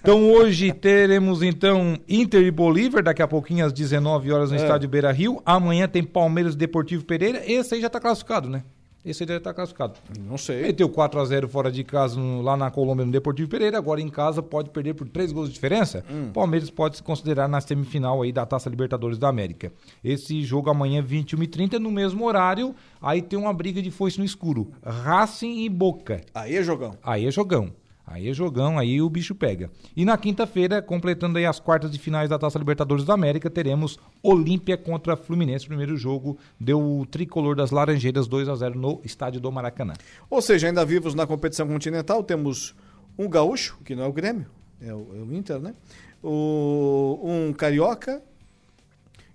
Então 0.00 0.30
hoje 0.30 0.70
teremos 0.72 1.42
então 1.42 1.98
Inter 2.08 2.42
e 2.42 2.50
Bolívar, 2.50 3.02
daqui 3.02 3.22
a 3.22 3.28
pouquinho 3.28 3.64
às 3.64 3.72
19 3.72 4.30
horas 4.32 4.50
no 4.50 4.56
É. 4.58 4.60
estádio 4.60 4.88
Beira 4.88 5.10
Rio. 5.10 5.40
Amanhã 5.46 5.88
tem 5.88 6.04
Palmeiras 6.04 6.54
e 6.54 6.58
Deportivo 6.58 7.04
Pereira. 7.04 7.42
Esse 7.50 7.74
aí 7.74 7.80
já 7.80 7.88
tá 7.88 7.98
classificado, 7.98 8.48
né? 8.50 8.62
Esse 9.04 9.22
aí 9.24 9.28
já 9.28 9.38
tá 9.40 9.52
classificado. 9.52 9.94
Não 10.18 10.38
sei. 10.38 10.62
Meteu 10.62 10.88
4x0 10.88 11.46
fora 11.46 11.70
de 11.70 11.84
casa 11.84 12.18
no- 12.18 12.40
lá 12.40 12.56
na 12.56 12.70
Colômbia 12.70 13.04
no 13.04 13.12
Deportivo 13.12 13.48
Pereira. 13.50 13.76
Agora 13.76 14.00
em 14.00 14.08
casa 14.08 14.42
pode 14.42 14.70
perder 14.70 14.94
por 14.94 15.06
três 15.08 15.30
gols 15.30 15.48
de 15.48 15.54
diferença. 15.54 16.02
Hum. 16.10 16.30
Palmeiras 16.32 16.70
pode 16.70 16.96
se 16.96 17.02
considerar 17.02 17.46
na 17.46 17.60
semifinal 17.60 18.22
aí 18.22 18.32
da 18.32 18.46
Taça 18.46 18.70
Libertadores 18.70 19.18
da 19.18 19.28
América. 19.28 19.70
Esse 20.02 20.42
jogo 20.42 20.70
amanhã, 20.70 21.02
21h30, 21.02 21.78
no 21.78 21.90
mesmo 21.90 22.24
horário. 22.24 22.74
Aí 23.02 23.20
tem 23.20 23.38
uma 23.38 23.52
briga 23.52 23.82
de 23.82 23.90
foice 23.90 24.18
no 24.18 24.24
escuro. 24.24 24.70
Racing 24.82 25.64
e 25.64 25.68
Boca. 25.68 26.22
Aí 26.34 26.56
é 26.56 26.62
jogão. 26.62 26.96
Aí 27.02 27.26
é 27.26 27.30
jogão. 27.30 27.72
Aí 28.06 28.28
é 28.28 28.34
jogão, 28.34 28.78
aí 28.78 29.00
o 29.00 29.08
bicho 29.08 29.34
pega. 29.34 29.70
E 29.96 30.04
na 30.04 30.18
quinta-feira, 30.18 30.82
completando 30.82 31.38
aí 31.38 31.46
as 31.46 31.58
quartas 31.58 31.90
de 31.90 31.98
finais 31.98 32.28
da 32.28 32.38
Taça 32.38 32.58
Libertadores 32.58 33.04
da 33.04 33.14
América, 33.14 33.48
teremos 33.48 33.98
Olímpia 34.22 34.76
contra 34.76 35.16
Fluminense. 35.16 35.66
Primeiro 35.66 35.96
jogo 35.96 36.38
deu 36.60 36.80
o 36.80 37.06
tricolor 37.06 37.56
das 37.56 37.70
Laranjeiras 37.70 38.26
2 38.26 38.48
a 38.48 38.54
0 38.54 38.78
no 38.78 39.00
estádio 39.04 39.40
do 39.40 39.50
Maracanã. 39.50 39.94
Ou 40.28 40.42
seja, 40.42 40.66
ainda 40.66 40.84
vivos 40.84 41.14
na 41.14 41.26
competição 41.26 41.66
continental, 41.66 42.22
temos 42.22 42.74
um 43.18 43.28
gaúcho, 43.28 43.78
que 43.84 43.94
não 43.94 44.04
é 44.04 44.06
o 44.06 44.12
Grêmio, 44.12 44.46
é 44.80 44.92
o, 44.92 45.08
é 45.14 45.18
o 45.20 45.34
Inter, 45.34 45.58
né? 45.60 45.74
O, 46.22 47.20
um 47.22 47.52
carioca, 47.54 48.22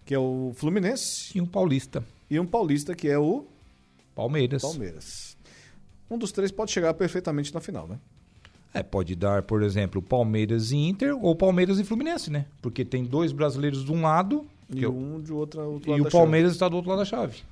que 0.06 0.14
é 0.14 0.20
o 0.20 0.52
Fluminense. 0.56 1.36
E 1.36 1.42
um 1.42 1.46
paulista. 1.46 2.04
E 2.30 2.40
um 2.40 2.46
paulista, 2.46 2.94
que 2.94 3.08
é 3.08 3.18
o 3.18 3.48
Palmeiras. 4.14 4.62
Palmeiras. 4.62 5.38
Um 6.10 6.18
dos 6.18 6.32
três 6.32 6.52
pode 6.52 6.72
chegar 6.72 6.94
perfeitamente 6.94 7.54
na 7.54 7.60
final, 7.60 7.88
né? 7.88 8.00
É, 8.74 8.84
pode 8.84 9.16
dar, 9.16 9.42
por 9.44 9.64
exemplo, 9.64 10.02
Palmeiras 10.02 10.72
e 10.72 10.78
Inter 10.78 11.16
ou 11.24 11.36
Palmeiras 11.36 11.80
e 11.80 11.84
Fluminense, 11.84 12.30
né? 12.30 12.46
Porque 12.62 12.86
tem 12.86 13.04
dois 13.04 13.32
brasileiros 13.32 13.84
de 13.84 13.92
um 13.92 14.04
lado 14.04 14.46
E 14.70 14.76
que 14.78 14.86
é 14.86 14.88
o- 14.88 14.92
um 14.92 15.20
de 15.20 15.34
outra, 15.34 15.64
outro 15.64 15.90
e 15.90 15.92
lado 15.92 16.02
o 16.02 16.04
da 16.04 16.10
Palmeiras 16.12 16.52
está 16.52 16.70
do 16.70 16.76
outro 16.76 16.90
lado 16.92 17.00
da 17.00 17.06
chave. 17.06 17.34
chave. 17.34 17.44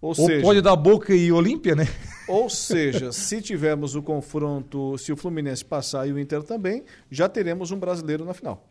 Ou, 0.00 0.08
Ou 0.08 0.14
seja, 0.16 0.42
pode 0.42 0.60
dar 0.60 0.74
Boca 0.74 1.14
e 1.14 1.30
Olímpia, 1.30 1.76
né? 1.76 1.86
ou 2.26 2.50
seja, 2.50 3.12
se 3.12 3.40
tivermos 3.40 3.94
o 3.94 4.02
confronto, 4.02 4.98
se 4.98 5.12
o 5.12 5.16
Fluminense 5.16 5.64
passar 5.64 6.08
e 6.08 6.12
o 6.12 6.18
Inter 6.18 6.42
também, 6.42 6.82
já 7.08 7.28
teremos 7.28 7.70
um 7.70 7.78
brasileiro 7.78 8.24
na 8.24 8.34
final. 8.34 8.66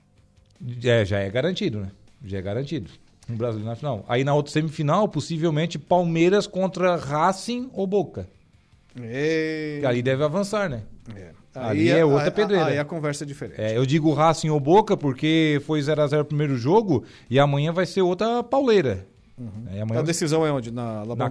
É, 0.83 1.05
já 1.05 1.19
é 1.19 1.29
garantido, 1.29 1.79
né? 1.79 1.91
Já 2.25 2.37
é 2.39 2.41
garantido. 2.41 2.91
Um 3.29 3.35
brasileiro 3.37 3.69
na 3.69 3.75
final. 3.77 4.03
Aí 4.09 4.25
na 4.25 4.33
outra 4.33 4.51
semifinal, 4.51 5.07
possivelmente 5.07 5.79
Palmeiras 5.79 6.45
contra 6.47 6.97
Racing 6.97 7.69
ou 7.73 7.87
Boca. 7.87 8.27
E... 9.01 9.77
Que 9.79 9.85
ali 9.85 10.01
deve 10.01 10.23
avançar, 10.25 10.69
né? 10.69 10.83
É. 11.15 11.31
Ali 11.53 11.89
é 11.89 12.03
outra 12.05 12.27
a- 12.29 12.31
pedreira. 12.31 12.65
Aí 12.67 12.79
a 12.79 12.85
conversa 12.85 13.23
é 13.23 13.27
diferente. 13.27 13.59
É, 13.59 13.75
eu 13.77 13.85
digo 13.85 14.13
Racing 14.13 14.49
ou 14.49 14.59
Boca 14.59 14.95
porque 14.95 15.61
foi 15.65 15.79
0x0 15.81 16.21
o 16.21 16.25
primeiro 16.25 16.55
jogo 16.57 17.03
e 17.29 17.39
amanhã 17.39 17.71
vai 17.73 17.85
ser 17.85 18.01
outra 18.01 18.41
pauleira. 18.43 19.05
É, 19.73 19.81
amanhã 19.81 20.01
A 20.01 20.03
decisão 20.03 20.45
é 20.45 20.51
onde? 20.51 20.71
Na 20.71 21.03
La 21.03 21.15
Na-? 21.15 21.29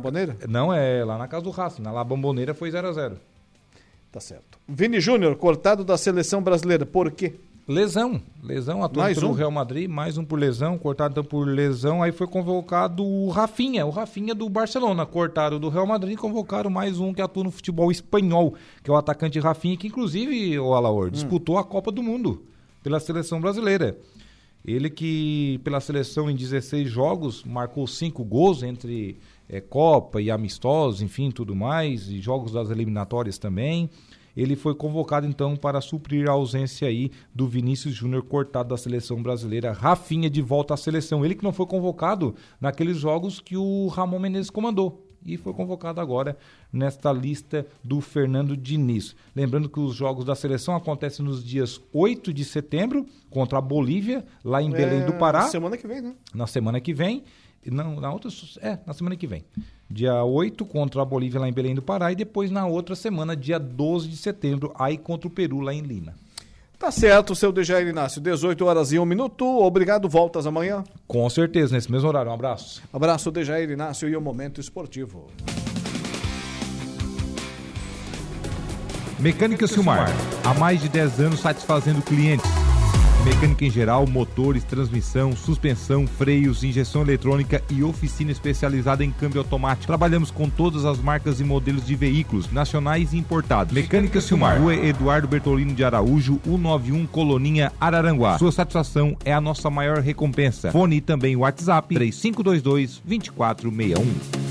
Não, 0.49 0.73
é 0.75 1.05
lá 1.05 1.17
na 1.17 1.29
casa 1.29 1.45
do 1.45 1.51
Racing. 1.51 1.81
Na 1.83 1.93
La 1.93 2.03
Bombonera 2.05 2.53
foi 2.53 2.71
0x0. 2.71 3.13
Tá 4.11 4.19
certo. 4.19 4.59
Vini 4.69 5.01
Júnior, 5.01 5.37
cortado 5.37 5.85
da 5.85 5.97
seleção 5.97 6.43
brasileira. 6.43 6.85
Por 6.85 7.13
quê? 7.13 7.35
Lesão. 7.71 8.21
Lesão, 8.43 8.83
atuando 8.83 9.05
Mais 9.05 9.17
pelo 9.17 9.31
um? 9.31 9.35
Real 9.35 9.51
Madrid, 9.53 9.89
mais 9.89 10.19
um 10.19 10.25
por 10.25 10.37
lesão, 10.37 10.77
cortado 10.77 11.13
então 11.13 11.23
por 11.23 11.47
lesão. 11.47 12.03
Aí 12.03 12.11
foi 12.11 12.27
convocado 12.27 13.05
o 13.05 13.29
Rafinha, 13.29 13.87
o 13.87 13.91
Rafinha 13.91 14.35
do 14.35 14.49
Barcelona. 14.49 15.07
Cortaram 15.07 15.61
do 15.61 15.69
Real 15.69 15.87
Madrid 15.87 16.15
e 16.15 16.17
convocaram 16.17 16.69
mais 16.69 16.99
um 16.99 17.15
que 17.15 17.23
atua 17.23 17.45
no 17.45 17.51
futebol 17.53 17.93
espanhol, 17.93 18.55
que 18.83 18.91
é 18.91 18.93
o 18.93 18.97
atacante 18.97 19.39
Rafinha, 19.39 19.77
que 19.77 19.87
inclusive, 19.87 20.59
o 20.59 20.75
Alaor, 20.75 21.13
disputou 21.13 21.59
a 21.59 21.65
Copa 21.65 21.93
do 21.93 22.03
Mundo 22.03 22.43
pela 22.83 22.99
seleção 22.99 23.41
brasileira. 23.41 23.97
Ele 24.65 24.91
que, 24.91 25.61
pela 25.63 25.79
seleção 25.81 26.29
em 26.29 26.35
16 26.35 26.91
jogos, 26.91 27.45
marcou 27.45 27.87
cinco 27.87 28.25
gols 28.25 28.65
entre 28.65 29.17
eh, 29.49 29.61
Copa 29.61 30.21
e 30.21 30.29
amistosos, 30.29 31.01
enfim, 31.03 31.31
tudo 31.31 31.55
mais, 31.55 32.09
e 32.09 32.21
jogos 32.21 32.51
das 32.51 32.69
eliminatórias 32.69 33.39
também. 33.39 33.89
Ele 34.41 34.57
foi 34.57 34.75
convocado 34.75 35.27
então 35.27 35.55
para 35.55 35.83
suprir 35.83 36.27
a 36.27 36.33
ausência 36.33 36.89
aí 36.89 37.11
do 37.35 37.47
Vinícius 37.47 37.95
Júnior 37.95 38.23
cortado 38.23 38.71
da 38.71 38.77
seleção 38.79 39.23
brasileira. 39.23 39.71
Rafinha 39.73 40.31
de 40.31 40.41
volta 40.41 40.73
à 40.73 40.77
seleção. 40.79 41.23
Ele 41.23 41.35
que 41.35 41.45
não 41.45 41.53
foi 41.53 41.67
convocado 41.67 42.35
naqueles 42.59 42.97
jogos 42.97 43.39
que 43.39 43.55
o 43.55 43.87
Ramon 43.89 44.19
Menezes 44.19 44.49
comandou. 44.49 45.07
E 45.27 45.37
foi 45.37 45.53
convocado 45.53 46.01
agora 46.01 46.39
nesta 46.73 47.13
lista 47.13 47.67
do 47.85 48.01
Fernando 48.01 48.57
Diniz. 48.57 49.15
Lembrando 49.37 49.69
que 49.69 49.79
os 49.79 49.95
jogos 49.95 50.25
da 50.25 50.35
seleção 50.35 50.75
acontecem 50.75 51.23
nos 51.23 51.45
dias 51.45 51.79
8 51.93 52.33
de 52.33 52.43
setembro 52.43 53.05
contra 53.29 53.59
a 53.59 53.61
Bolívia, 53.61 54.25
lá 54.43 54.63
em 54.63 54.71
Belém 54.71 55.05
do 55.05 55.13
É, 55.13 55.19
Pará 55.19 55.43
Semana 55.49 55.77
que 55.77 55.87
vem, 55.87 56.01
né? 56.01 56.15
na 56.35 56.47
semana 56.47 56.81
que 56.81 56.95
vem. 56.95 57.25
e 57.63 57.71
Não, 57.71 58.01
na 58.01 58.11
outra. 58.11 58.31
É, 58.63 58.79
na 58.87 58.95
semana 58.95 59.15
que 59.15 59.27
vem. 59.27 59.45
Dia 59.91 60.23
8 60.23 60.65
contra 60.65 61.03
a 61.03 61.05
Bolívia 61.05 61.41
lá 61.41 61.49
em 61.49 61.53
Belém 61.53 61.75
do 61.75 61.83
Pará. 61.83 62.13
E 62.13 62.15
depois 62.15 62.49
na 62.49 62.65
outra 62.65 62.95
semana, 62.95 63.35
dia 63.35 63.59
12 63.59 64.09
de 64.09 64.17
setembro, 64.17 64.73
aí 64.79 64.97
contra 64.97 65.27
o 65.27 65.31
Peru 65.31 65.59
lá 65.59 65.75
em 65.75 65.81
Lima. 65.81 66.15
Tá 66.79 66.91
certo, 66.91 67.35
seu 67.35 67.53
Dejair 67.53 67.87
Inácio. 67.89 68.21
18 68.21 68.65
horas 68.65 68.93
e 68.93 68.99
1 68.99 69.05
minuto. 69.05 69.45
Obrigado. 69.45 70.09
Voltas 70.09 70.47
amanhã. 70.47 70.85
Com 71.07 71.29
certeza, 71.29 71.75
nesse 71.75 71.91
mesmo 71.91 72.09
horário. 72.09 72.31
Um 72.31 72.35
abraço. 72.35 72.83
Abraço, 72.93 73.31
Dejair 73.31 73.69
Inácio 73.69 74.09
e 74.09 74.17
o 74.17 74.21
Momento 74.21 74.61
Esportivo. 74.61 75.27
Mecânica 79.19 79.67
Silmar. 79.67 80.09
Há 80.43 80.55
mais 80.55 80.81
de 80.81 80.89
10 80.89 81.21
anos 81.21 81.41
satisfazendo 81.41 82.01
clientes. 82.01 82.49
Mecânica 83.25 83.65
em 83.67 83.71
geral, 83.71 84.07
motores, 84.07 84.65
transmissão, 84.65 85.37
suspensão, 85.37 86.07
freios, 86.07 86.65
injeção 86.65 87.03
eletrônica 87.03 87.63
e 87.69 87.83
oficina 87.83 88.31
especializada 88.31 89.05
em 89.05 89.11
câmbio 89.11 89.41
automático. 89.41 89.87
Trabalhamos 89.87 90.31
com 90.31 90.49
todas 90.49 90.87
as 90.87 90.99
marcas 90.99 91.39
e 91.39 91.45
modelos 91.45 91.87
de 91.87 91.95
veículos, 91.95 92.51
nacionais 92.51 93.13
e 93.13 93.19
importados. 93.19 93.75
Mecânica 93.75 94.21
Silmar, 94.21 94.59
Rua 94.59 94.75
Eduardo 94.75 95.29
Bertolino 95.29 95.75
de 95.75 95.85
Araújo, 95.85 96.41
191 96.45 97.07
Coloninha, 97.07 97.71
Araranguá. 97.79 98.39
Sua 98.39 98.53
satisfação 98.53 99.15
é 99.23 99.33
a 99.33 99.41
nossa 99.41 99.69
maior 99.69 99.99
recompensa. 99.99 100.73
Fone 100.73 100.97
e 100.97 101.01
também 101.01 101.37
WhatsApp 101.37 101.95
3522 101.95 103.03
2461. 103.05 104.50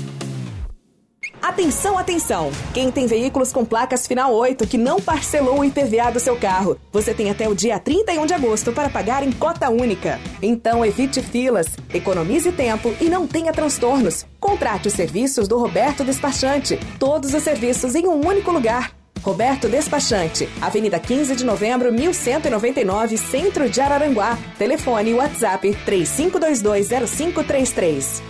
Atenção, 1.42 1.96
atenção! 1.96 2.50
Quem 2.74 2.90
tem 2.90 3.06
veículos 3.06 3.50
com 3.50 3.64
placas 3.64 4.06
final 4.06 4.34
8 4.34 4.66
que 4.66 4.76
não 4.76 5.00
parcelou 5.00 5.60
o 5.60 5.64
IPVA 5.64 6.10
do 6.12 6.20
seu 6.20 6.36
carro, 6.36 6.76
você 6.92 7.14
tem 7.14 7.30
até 7.30 7.48
o 7.48 7.54
dia 7.54 7.78
31 7.78 8.26
de 8.26 8.34
agosto 8.34 8.72
para 8.72 8.90
pagar 8.90 9.26
em 9.26 9.32
cota 9.32 9.70
única. 9.70 10.20
Então 10.42 10.84
evite 10.84 11.22
filas, 11.22 11.68
economize 11.94 12.52
tempo 12.52 12.94
e 13.00 13.08
não 13.08 13.26
tenha 13.26 13.54
transtornos. 13.54 14.26
Contrate 14.38 14.88
os 14.88 14.94
serviços 14.94 15.48
do 15.48 15.58
Roberto 15.58 16.04
Despachante. 16.04 16.78
Todos 16.98 17.32
os 17.32 17.42
serviços 17.42 17.94
em 17.94 18.06
um 18.06 18.20
único 18.26 18.50
lugar. 18.50 18.94
Roberto 19.22 19.66
Despachante, 19.68 20.48
Avenida 20.60 20.98
15 20.98 21.36
de 21.36 21.44
Novembro, 21.44 21.92
1199, 21.92 23.16
Centro 23.16 23.68
de 23.68 23.80
Araranguá. 23.80 24.36
Telefone 24.58 25.14
WhatsApp 25.14 25.70
35220533. 25.86 28.29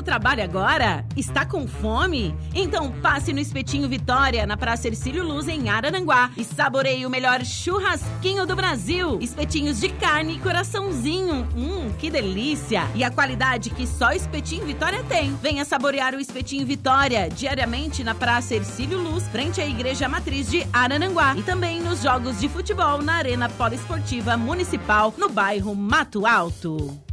Trabalho 0.03 0.43
agora? 0.43 1.05
Está 1.15 1.45
com 1.45 1.67
fome? 1.67 2.35
Então 2.53 2.91
passe 3.01 3.33
no 3.33 3.39
Espetinho 3.39 3.89
Vitória, 3.89 4.45
na 4.45 4.55
Praça 4.55 4.87
Ercílio 4.87 5.23
Luz, 5.23 5.47
em 5.47 5.69
Araranguá. 5.69 6.29
E 6.37 6.43
saboreie 6.43 7.05
o 7.05 7.09
melhor 7.09 7.43
churrasquinho 7.43 8.45
do 8.45 8.55
Brasil. 8.55 9.17
Espetinhos 9.21 9.79
de 9.79 9.89
carne 9.89 10.35
e 10.35 10.39
coraçãozinho. 10.39 11.47
Hum, 11.55 11.91
que 11.97 12.09
delícia! 12.09 12.87
E 12.93 13.03
a 13.03 13.09
qualidade 13.09 13.69
que 13.69 13.87
só 13.87 14.11
Espetinho 14.11 14.65
Vitória 14.65 15.03
tem. 15.03 15.35
Venha 15.41 15.65
saborear 15.65 16.13
o 16.13 16.19
Espetinho 16.19 16.65
Vitória, 16.65 17.29
diariamente 17.29 18.03
na 18.03 18.13
Praça 18.13 18.55
Ercílio 18.55 19.01
Luz, 19.01 19.27
frente 19.27 19.61
à 19.61 19.65
Igreja 19.65 20.07
Matriz 20.09 20.49
de 20.49 20.67
Araranguá. 20.71 21.35
E 21.37 21.43
também 21.43 21.81
nos 21.81 22.01
jogos 22.01 22.39
de 22.39 22.49
futebol 22.49 23.01
na 23.01 23.15
Arena 23.15 23.49
Poliesportiva 23.49 24.35
Municipal, 24.37 25.13
no 25.17 25.29
bairro 25.29 25.73
Mato 25.75 26.25
Alto. 26.25 27.12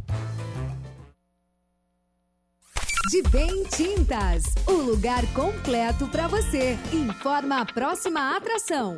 De 3.09 3.21
Bem 3.23 3.63
Tintas, 3.63 4.43
o 4.67 4.73
lugar 4.73 5.25
completo 5.33 6.07
para 6.07 6.27
você. 6.27 6.77
Informa 6.93 7.61
a 7.61 7.65
próxima 7.65 8.37
atração. 8.37 8.97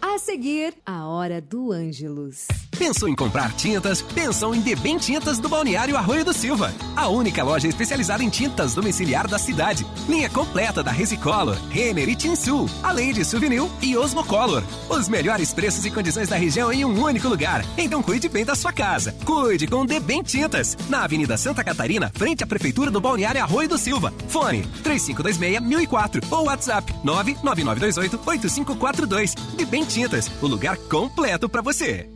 A 0.00 0.18
seguir, 0.18 0.74
a 0.84 1.06
Hora 1.06 1.40
do 1.40 1.72
Ângelus. 1.72 2.46
Pensou 2.78 3.08
em 3.08 3.14
comprar 3.14 3.52
tintas? 3.54 4.00
Pensou 4.00 4.54
em 4.54 4.60
Debem 4.60 4.98
Tintas 4.98 5.40
do 5.40 5.48
Balneário 5.48 5.96
Arroio 5.96 6.24
do 6.24 6.32
Silva. 6.32 6.72
A 6.94 7.08
única 7.08 7.42
loja 7.42 7.66
especializada 7.66 8.22
em 8.22 8.28
tintas 8.28 8.72
domiciliar 8.72 9.26
da 9.26 9.36
cidade. 9.36 9.84
Linha 10.08 10.30
completa 10.30 10.80
da 10.80 10.92
Resicolor, 10.92 11.58
Renner 11.70 12.08
e 12.08 12.14
Tinsul, 12.14 12.70
além 12.80 13.12
de 13.12 13.24
Souvenir 13.24 13.64
e 13.82 13.96
Osmocolor. 13.96 14.62
Os 14.88 15.08
melhores 15.08 15.52
preços 15.52 15.84
e 15.84 15.90
condições 15.90 16.28
da 16.28 16.36
região 16.36 16.72
em 16.72 16.84
um 16.84 17.02
único 17.02 17.26
lugar. 17.26 17.64
Então 17.76 18.00
cuide 18.00 18.28
bem 18.28 18.44
da 18.44 18.54
sua 18.54 18.72
casa. 18.72 19.12
Cuide 19.24 19.66
com 19.66 19.84
Debem 19.84 20.22
Tintas. 20.22 20.76
Na 20.88 21.02
Avenida 21.02 21.36
Santa 21.36 21.64
Catarina, 21.64 22.12
frente 22.14 22.44
à 22.44 22.46
Prefeitura 22.46 22.92
do 22.92 23.00
Balneário 23.00 23.42
Arroio 23.42 23.68
do 23.68 23.76
Silva. 23.76 24.14
Fone 24.28 24.62
3526-1004 24.84 26.24
ou 26.30 26.44
WhatsApp 26.44 26.94
99928-8542. 27.04 29.34
Debem 29.56 29.84
Tintas, 29.84 30.30
o 30.40 30.46
lugar 30.46 30.76
completo 30.76 31.48
para 31.48 31.60
você. 31.60 32.08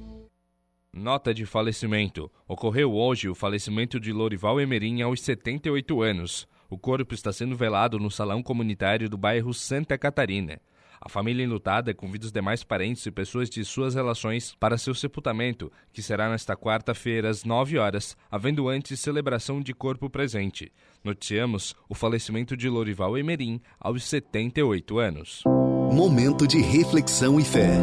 Nota 0.95 1.33
de 1.33 1.47
falecimento. 1.47 2.31
Ocorreu 2.47 2.93
hoje 2.93 3.27
o 3.27 3.35
falecimento 3.35 3.99
de 3.99 4.13
Lorival 4.13 4.61
Emerim 4.61 5.01
aos 5.01 5.23
78 5.23 6.03
anos. 6.03 6.47
O 6.69 6.77
corpo 6.77 7.15
está 7.15 7.33
sendo 7.33 7.57
velado 7.57 7.99
no 7.99 8.11
salão 8.11 8.43
comunitário 8.43 9.09
do 9.09 9.17
bairro 9.17 9.55
Santa 9.55 9.97
Catarina. 9.97 10.61
A 11.01 11.09
família 11.09 11.43
enlutada 11.43 11.95
convida 11.95 12.27
os 12.27 12.31
demais 12.31 12.63
parentes 12.63 13.07
e 13.07 13.11
pessoas 13.11 13.49
de 13.49 13.65
suas 13.65 13.95
relações 13.95 14.55
para 14.61 14.77
seu 14.77 14.95
sepultamento, 14.95 15.73
que 15.95 16.03
será 16.03 16.29
nesta 16.29 16.55
quarta-feira 16.55 17.31
às 17.31 17.43
9 17.43 17.79
horas, 17.79 18.15
havendo 18.31 18.69
antes 18.69 19.01
celebração 19.01 19.63
de 19.63 19.73
corpo 19.73 20.11
presente. 20.11 20.71
Noticiamos 21.03 21.75
o 21.89 21.95
falecimento 21.95 22.55
de 22.55 22.69
Lorival 22.69 23.17
Emerim 23.17 23.63
aos 23.81 24.05
78 24.05 24.99
anos. 24.99 25.43
Momento 25.91 26.47
de 26.47 26.61
reflexão 26.61 27.41
e 27.41 27.45
fé. 27.45 27.79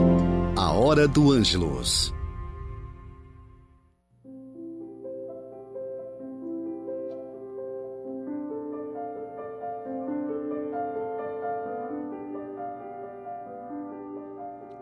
A 0.56 0.72
hora 0.74 1.08
do 1.08 1.32
Ângelos. 1.32 2.14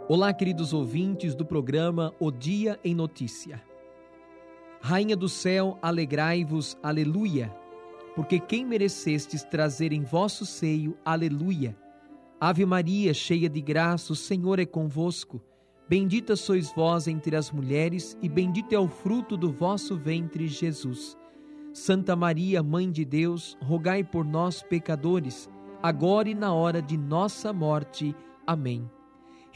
Olá, 0.10 0.32
queridos 0.32 0.72
ouvintes 0.72 1.36
do 1.36 1.46
programa 1.46 2.14
O 2.18 2.32
Dia 2.32 2.80
em 2.82 2.96
Notícia. 2.96 3.62
Rainha 4.80 5.18
do 5.18 5.28
céu, 5.28 5.78
alegrai-vos, 5.82 6.78
aleluia, 6.82 7.54
porque 8.16 8.40
quem 8.40 8.66
merecestes 8.66 9.44
trazer 9.44 9.92
em 9.92 10.06
vosso 10.06 10.46
seio, 10.46 10.98
aleluia. 11.04 11.78
Ave 12.40 12.66
Maria, 12.66 13.14
cheia 13.14 13.50
de 13.50 13.60
graça, 13.60 14.14
o 14.14 14.16
Senhor 14.16 14.60
é 14.60 14.66
convosco. 14.66 15.42
Bendita 15.90 16.38
sois 16.38 16.72
vós 16.72 17.10
entre 17.10 17.36
as 17.36 17.52
mulheres, 17.52 18.18
e 18.22 18.30
bendito 18.30 18.72
é 18.72 18.80
o 18.80 18.88
fruto 18.88 19.36
do 19.36 19.52
vosso 19.52 19.98
ventre, 19.98 20.48
Jesus. 20.48 21.18
Santa 21.74 22.16
Maria, 22.16 22.64
Mãe 22.64 22.90
de 22.90 23.04
Deus, 23.04 23.58
rogai 23.62 24.06
por 24.06 24.24
nós, 24.24 24.64
pecadores, 24.64 25.50
agora 25.84 26.30
e 26.30 26.34
na 26.34 26.54
hora 26.54 26.82
de 26.82 26.98
nossa 26.98 27.52
morte. 27.52 28.16
Amém 28.46 28.90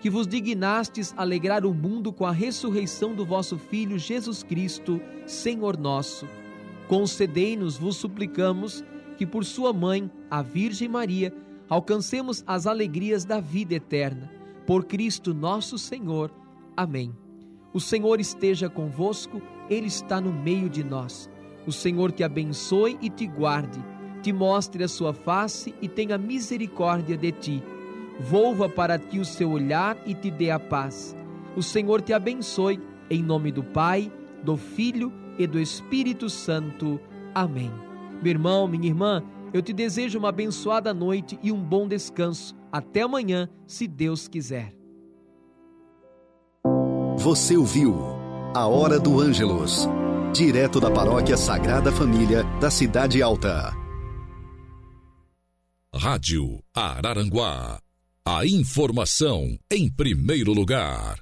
que 0.00 0.08
vos 0.08 0.26
dignastes 0.26 1.12
alegrar 1.16 1.66
o 1.66 1.74
mundo 1.74 2.12
com 2.12 2.24
a 2.24 2.32
ressurreição 2.32 3.14
do 3.14 3.24
vosso 3.24 3.58
Filho 3.58 3.98
Jesus 3.98 4.42
Cristo, 4.42 5.00
Senhor 5.26 5.76
nosso. 5.76 6.26
Concedei-nos, 6.88 7.76
vos 7.76 7.96
suplicamos, 7.96 8.82
que 9.18 9.26
por 9.26 9.44
sua 9.44 9.72
mãe, 9.72 10.10
a 10.30 10.40
Virgem 10.40 10.88
Maria, 10.88 11.34
alcancemos 11.68 12.42
as 12.46 12.66
alegrias 12.66 13.26
da 13.26 13.40
vida 13.40 13.74
eterna. 13.74 14.32
Por 14.66 14.84
Cristo 14.84 15.34
nosso 15.34 15.76
Senhor. 15.76 16.32
Amém. 16.74 17.14
O 17.72 17.78
Senhor 17.78 18.20
esteja 18.20 18.70
convosco, 18.70 19.42
Ele 19.68 19.86
está 19.86 20.18
no 20.18 20.32
meio 20.32 20.70
de 20.70 20.82
nós. 20.82 21.28
O 21.66 21.72
Senhor 21.72 22.10
te 22.10 22.24
abençoe 22.24 22.96
e 23.02 23.10
te 23.10 23.26
guarde, 23.26 23.84
te 24.22 24.32
mostre 24.32 24.82
a 24.82 24.88
sua 24.88 25.12
face 25.12 25.74
e 25.82 25.88
tenha 25.88 26.16
misericórdia 26.16 27.18
de 27.18 27.32
ti 27.32 27.62
volva 28.20 28.68
para 28.68 28.98
ti 28.98 29.18
o 29.18 29.24
seu 29.24 29.50
olhar 29.50 29.96
e 30.06 30.14
te 30.14 30.30
dê 30.30 30.50
a 30.50 30.58
paz. 30.58 31.16
O 31.56 31.62
Senhor 31.62 32.00
te 32.02 32.12
abençoe, 32.12 32.80
em 33.08 33.22
nome 33.22 33.50
do 33.50 33.62
Pai, 33.64 34.12
do 34.42 34.56
Filho 34.56 35.12
e 35.38 35.46
do 35.46 35.58
Espírito 35.58 36.28
Santo. 36.28 37.00
Amém. 37.34 37.72
Meu 38.22 38.30
irmão, 38.30 38.68
minha 38.68 38.86
irmã, 38.86 39.22
eu 39.52 39.62
te 39.62 39.72
desejo 39.72 40.18
uma 40.18 40.28
abençoada 40.28 40.92
noite 40.92 41.38
e 41.42 41.50
um 41.50 41.60
bom 41.60 41.88
descanso. 41.88 42.54
Até 42.70 43.02
amanhã, 43.02 43.48
se 43.66 43.88
Deus 43.88 44.28
quiser. 44.28 44.72
Você 47.16 47.56
ouviu 47.56 47.96
A 48.54 48.66
Hora 48.66 48.98
do 48.98 49.20
Ângelos, 49.20 49.88
direto 50.32 50.78
da 50.80 50.90
Paróquia 50.90 51.36
Sagrada 51.36 51.90
Família 51.90 52.44
da 52.60 52.70
Cidade 52.70 53.20
Alta. 53.22 53.72
Rádio 55.92 56.62
Araranguá. 56.74 57.80
A 58.26 58.44
informação 58.44 59.58
em 59.70 59.88
primeiro 59.88 60.52
lugar. 60.52 61.18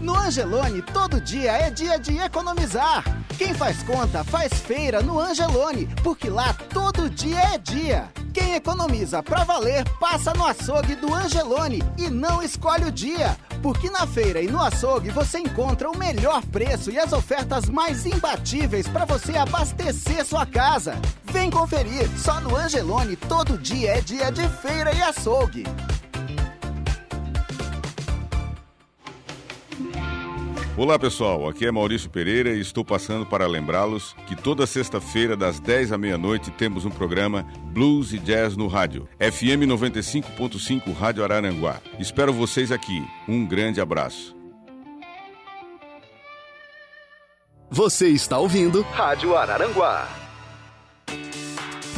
No 0.00 0.16
Angelone, 0.16 0.80
todo 0.80 1.20
dia 1.20 1.50
é 1.50 1.70
dia 1.70 1.98
de 1.98 2.16
economizar. 2.18 3.02
Quem 3.36 3.52
faz 3.52 3.82
conta 3.82 4.22
faz 4.22 4.52
feira 4.52 5.02
no 5.02 5.18
Angelone, 5.18 5.88
porque 6.04 6.30
lá 6.30 6.54
todo 6.72 7.10
dia 7.10 7.40
é 7.54 7.58
dia. 7.58 8.08
Quem 8.32 8.54
economiza 8.54 9.24
pra 9.24 9.42
valer 9.42 9.82
passa 9.98 10.32
no 10.34 10.46
açougue 10.46 10.94
do 10.94 11.12
Angelone 11.12 11.82
e 11.98 12.08
não 12.08 12.40
escolhe 12.40 12.84
o 12.84 12.92
dia, 12.92 13.36
porque 13.60 13.90
na 13.90 14.06
feira 14.06 14.40
e 14.40 14.46
no 14.46 14.62
açougue 14.62 15.10
você 15.10 15.40
encontra 15.40 15.90
o 15.90 15.98
melhor 15.98 16.44
preço 16.46 16.92
e 16.92 16.98
as 16.98 17.12
ofertas 17.12 17.68
mais 17.68 18.06
imbatíveis 18.06 18.86
para 18.86 19.04
você 19.04 19.36
abastecer 19.36 20.24
sua 20.24 20.46
casa. 20.46 20.94
Vem 21.24 21.50
conferir, 21.50 22.08
só 22.16 22.40
no 22.40 22.54
Angelone 22.54 23.16
todo 23.16 23.58
dia 23.58 23.96
é 23.96 24.00
dia 24.00 24.30
de 24.30 24.48
feira 24.60 24.94
e 24.94 25.02
açougue. 25.02 25.64
Olá 30.76 30.98
pessoal, 30.98 31.48
aqui 31.48 31.64
é 31.64 31.70
Maurício 31.70 32.10
Pereira 32.10 32.50
e 32.50 32.58
estou 32.58 32.84
passando 32.84 33.24
para 33.24 33.46
lembrá-los 33.46 34.12
que 34.26 34.34
toda 34.34 34.66
sexta-feira, 34.66 35.36
das 35.36 35.60
10 35.60 35.92
à 35.92 35.98
meia-noite, 35.98 36.50
temos 36.50 36.84
um 36.84 36.90
programa 36.90 37.46
Blues 37.72 38.12
e 38.12 38.18
Jazz 38.18 38.56
no 38.56 38.66
Rádio, 38.66 39.08
FM 39.20 39.68
95.5 39.68 40.92
Rádio 40.92 41.22
Araranguá. 41.22 41.80
Espero 42.00 42.32
vocês 42.32 42.72
aqui. 42.72 43.06
Um 43.28 43.46
grande 43.46 43.80
abraço. 43.80 44.34
Você 47.70 48.08
está 48.08 48.38
ouvindo 48.38 48.82
Rádio 48.82 49.36
Araranguá. 49.36 50.08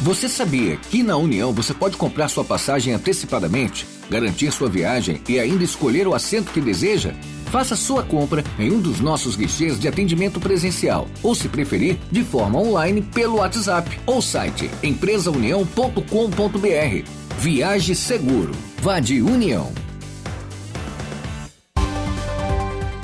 Você 0.01 0.29
sabia 0.29 0.77
que 0.77 1.01
na 1.01 1.17
União 1.17 1.51
você 1.51 1.73
pode 1.73 1.97
comprar 1.97 2.27
sua 2.29 2.45
passagem 2.45 2.93
antecipadamente, 2.93 3.87
garantir 4.07 4.51
sua 4.51 4.69
viagem 4.69 5.19
e 5.27 5.39
ainda 5.39 5.63
escolher 5.63 6.07
o 6.07 6.13
assento 6.13 6.51
que 6.51 6.61
deseja? 6.61 7.15
Faça 7.51 7.75
sua 7.75 8.03
compra 8.03 8.43
em 8.59 8.71
um 8.71 8.79
dos 8.79 8.99
nossos 8.99 9.35
guichês 9.35 9.79
de 9.79 9.87
atendimento 9.87 10.39
presencial 10.39 11.07
ou, 11.23 11.33
se 11.33 11.47
preferir, 11.47 11.97
de 12.11 12.23
forma 12.23 12.59
online 12.59 13.01
pelo 13.01 13.37
WhatsApp 13.37 13.99
ou 14.05 14.21
site 14.21 14.69
empresaunião.com.br. 14.83 17.09
Viaje 17.39 17.95
seguro. 17.95 18.51
Vá 18.81 18.99
de 18.99 19.21
União. 19.21 19.86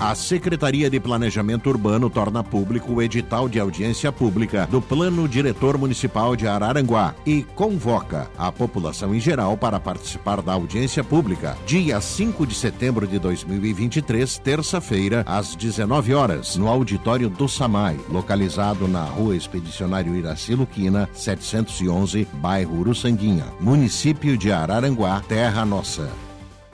A 0.03 0.15
Secretaria 0.15 0.89
de 0.89 0.99
Planejamento 0.99 1.69
Urbano 1.69 2.09
torna 2.09 2.43
público 2.43 2.91
o 2.91 3.01
edital 3.01 3.47
de 3.47 3.57
audiência 3.57 4.11
pública 4.11 4.67
do 4.69 4.81
Plano 4.81 5.29
Diretor 5.29 5.77
Municipal 5.77 6.35
de 6.35 6.45
Araranguá 6.45 7.15
e 7.25 7.43
convoca 7.55 8.29
a 8.37 8.51
população 8.51 9.15
em 9.15 9.19
geral 9.21 9.55
para 9.55 9.79
participar 9.79 10.41
da 10.41 10.51
audiência 10.51 11.05
pública, 11.05 11.57
dia 11.65 12.01
5 12.01 12.45
de 12.45 12.53
setembro 12.53 13.07
de 13.07 13.17
2023, 13.17 14.39
terça-feira, 14.39 15.23
às 15.25 15.55
19 15.55 16.13
horas, 16.13 16.57
no 16.57 16.67
auditório 16.67 17.29
do 17.29 17.47
SAMAI, 17.47 17.97
localizado 18.09 18.89
na 18.89 19.05
Rua 19.05 19.37
Expedicionário 19.37 20.17
Iraci 20.17 20.53
Luquina, 20.53 21.09
711, 21.13 22.27
bairro 22.33 22.77
Uruçanguinha, 22.77 23.45
município 23.57 24.37
de 24.37 24.51
Araranguá, 24.51 25.21
Terra 25.21 25.63
Nossa. 25.63 26.32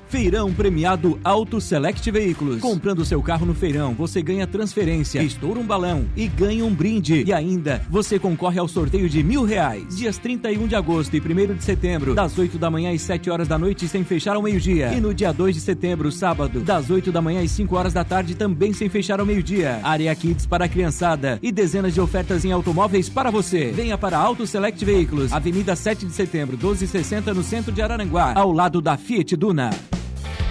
Feirão 0.09 0.51
premiado 0.51 1.19
Auto 1.23 1.61
Select 1.61 2.09
Veículos. 2.09 2.61
Comprando 2.61 3.05
seu 3.05 3.21
carro 3.21 3.45
no 3.45 3.53
feirão, 3.53 3.93
você 3.93 4.23
ganha 4.23 4.47
transferência, 4.47 5.21
estoura 5.21 5.59
um 5.59 5.63
balão 5.63 6.07
e 6.15 6.27
ganha 6.27 6.65
um 6.65 6.73
brinde. 6.73 7.23
E 7.27 7.31
ainda, 7.31 7.85
você 7.91 8.17
concorre 8.17 8.57
ao 8.57 8.67
sorteio 8.67 9.07
de 9.07 9.21
mil 9.21 9.43
reais. 9.43 9.95
Dias 9.95 10.17
31 10.17 10.65
de 10.65 10.75
agosto 10.75 11.15
e 11.15 11.21
1 11.21 11.53
de 11.53 11.63
setembro, 11.63 12.15
das 12.15 12.35
8 12.39 12.57
da 12.57 12.71
manhã 12.71 12.91
às 12.91 13.03
7 13.03 13.29
horas 13.29 13.47
da 13.47 13.59
noite, 13.59 13.87
sem 13.87 14.03
fechar 14.03 14.35
ao 14.35 14.41
meio-dia. 14.41 14.91
E 14.93 14.99
no 14.99 15.13
dia 15.13 15.31
2 15.31 15.53
de 15.53 15.61
setembro, 15.61 16.11
sábado, 16.11 16.61
das 16.61 16.89
8 16.89 17.11
da 17.11 17.21
manhã 17.21 17.43
às 17.43 17.51
5 17.51 17.75
horas 17.75 17.93
da 17.93 18.03
tarde, 18.03 18.33
também 18.33 18.73
sem 18.73 18.89
fechar 18.89 19.19
ao 19.19 19.27
meio-dia. 19.27 19.79
Área 19.83 20.15
Kids 20.15 20.47
para 20.47 20.65
a 20.65 20.67
criançada 20.67 21.37
e 21.39 21.51
dezenas 21.51 21.93
de 21.93 22.01
ofertas 22.01 22.43
em 22.43 22.51
automóveis 22.51 23.07
para 23.09 23.29
você. 23.29 23.71
Venha 23.71 23.95
para 23.95 24.17
Auto 24.17 24.47
Select 24.47 24.83
Veículos, 24.83 25.31
Avenida 25.31 25.75
7 25.75 26.07
de 26.07 26.13
setembro, 26.13 26.57
1260, 26.57 27.31
no 27.31 27.43
centro 27.43 27.71
de 27.71 27.79
Araranguá, 27.83 28.33
ao 28.35 28.51
lado 28.51 28.81
da 28.81 28.97
Fiat 28.97 29.35
Duna. 29.35 29.69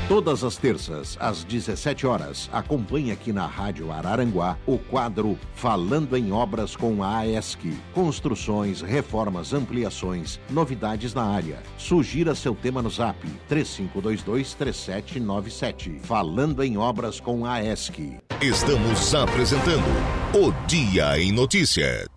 Todas 0.08 0.42
as 0.42 0.56
terças, 0.56 1.16
às 1.20 1.44
17 1.44 2.04
horas, 2.06 2.48
acompanhe 2.50 3.12
aqui 3.12 3.30
na 3.30 3.46
Rádio 3.46 3.92
Araranguá 3.92 4.56
o 4.66 4.78
quadro 4.78 5.38
Falando 5.54 6.16
em 6.16 6.32
Obras 6.32 6.74
com 6.74 7.02
a 7.02 7.18
AESC. 7.18 7.76
Construções, 7.92 8.80
reformas, 8.80 9.52
ampliações, 9.52 10.40
novidades 10.48 11.12
na 11.12 11.24
área. 11.24 11.58
Sugira 11.76 12.34
seu 12.34 12.54
tema 12.54 12.80
no 12.80 12.88
zap 12.88 13.18
3522-3797. 13.50 16.00
Falando 16.00 16.64
em 16.64 16.78
Obras 16.78 17.20
com 17.20 17.44
a 17.44 17.56
AESC. 17.56 18.16
Estamos 18.40 19.14
apresentando 19.14 19.84
o 20.32 20.50
Dia 20.66 21.20
em 21.20 21.32
Notícia. 21.32 22.08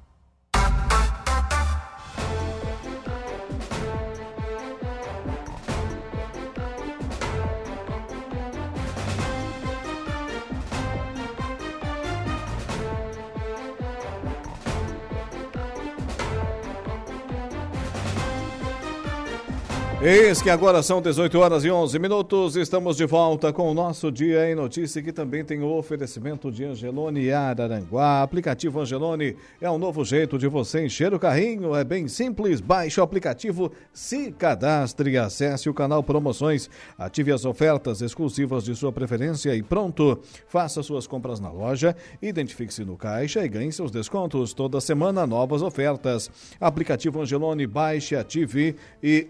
Eis 20.03 20.41
que 20.41 20.49
agora 20.49 20.81
são 20.81 20.99
18 20.99 21.37
horas 21.37 21.63
e 21.63 21.69
11 21.69 21.99
minutos. 21.99 22.55
Estamos 22.55 22.97
de 22.97 23.05
volta 23.05 23.53
com 23.53 23.69
o 23.69 23.73
nosso 23.73 24.11
Dia 24.11 24.49
em 24.49 24.55
Notícia, 24.55 24.99
que 24.99 25.13
também 25.13 25.45
tem 25.45 25.61
o 25.61 25.77
oferecimento 25.77 26.51
de 26.51 26.63
Angelone 26.65 27.31
Araranguá. 27.31 28.23
Aplicativo 28.23 28.79
Angelone 28.79 29.37
é 29.61 29.69
um 29.69 29.77
novo 29.77 30.03
jeito 30.03 30.39
de 30.39 30.47
você 30.47 30.83
encher 30.83 31.13
o 31.13 31.19
carrinho. 31.19 31.75
É 31.75 31.83
bem 31.83 32.07
simples. 32.07 32.59
Baixe 32.59 32.99
o 32.99 33.03
aplicativo, 33.03 33.71
se 33.93 34.31
cadastre, 34.31 35.19
acesse 35.19 35.69
o 35.69 35.73
canal 35.73 36.01
Promoções, 36.01 36.67
ative 36.97 37.31
as 37.31 37.45
ofertas 37.45 38.01
exclusivas 38.01 38.63
de 38.63 38.75
sua 38.75 38.91
preferência 38.91 39.55
e 39.55 39.61
pronto. 39.61 40.19
Faça 40.47 40.81
suas 40.81 41.05
compras 41.05 41.39
na 41.39 41.51
loja, 41.51 41.95
identifique-se 42.19 42.83
no 42.83 42.97
caixa 42.97 43.45
e 43.45 43.47
ganhe 43.47 43.71
seus 43.71 43.91
descontos. 43.91 44.51
Toda 44.51 44.81
semana, 44.81 45.27
novas 45.27 45.61
ofertas. 45.61 46.31
Aplicativo 46.59 47.21
Angelone, 47.21 47.67
baixe, 47.67 48.15
ative 48.15 48.75
e 49.03 49.27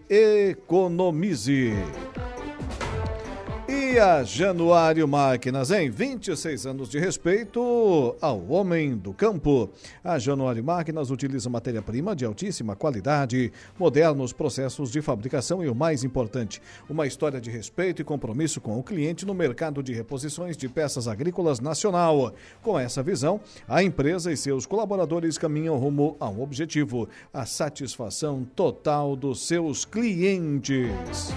economize. 0.67 1.73
A 3.99 4.23
Januário 4.23 5.05
Máquinas, 5.07 5.69
em 5.69 5.89
26 5.89 6.65
anos 6.65 6.89
de 6.89 6.97
respeito 6.97 8.15
ao 8.21 8.41
homem 8.47 8.95
do 8.95 9.13
campo. 9.13 9.69
A 10.03 10.17
Januário 10.17 10.63
Máquinas 10.63 11.11
utiliza 11.11 11.49
matéria-prima 11.49 12.15
de 12.15 12.23
altíssima 12.23 12.75
qualidade, 12.75 13.51
modernos 13.77 14.31
processos 14.31 14.91
de 14.91 15.01
fabricação 15.01 15.63
e 15.63 15.67
o 15.67 15.75
mais 15.75 16.03
importante, 16.03 16.61
uma 16.89 17.05
história 17.05 17.41
de 17.41 17.51
respeito 17.51 18.01
e 18.01 18.05
compromisso 18.05 18.61
com 18.61 18.79
o 18.79 18.83
cliente 18.83 19.25
no 19.25 19.33
mercado 19.33 19.83
de 19.83 19.93
reposições 19.93 20.55
de 20.55 20.69
peças 20.69 21.07
agrícolas 21.07 21.59
nacional. 21.59 22.33
Com 22.61 22.79
essa 22.79 23.03
visão, 23.03 23.41
a 23.67 23.83
empresa 23.83 24.31
e 24.31 24.37
seus 24.37 24.65
colaboradores 24.65 25.37
caminham 25.37 25.77
rumo 25.77 26.15
a 26.19 26.29
um 26.29 26.41
objetivo: 26.41 27.09
a 27.33 27.45
satisfação 27.45 28.47
total 28.55 29.15
dos 29.15 29.45
seus 29.45 29.85
clientes. 29.85 31.31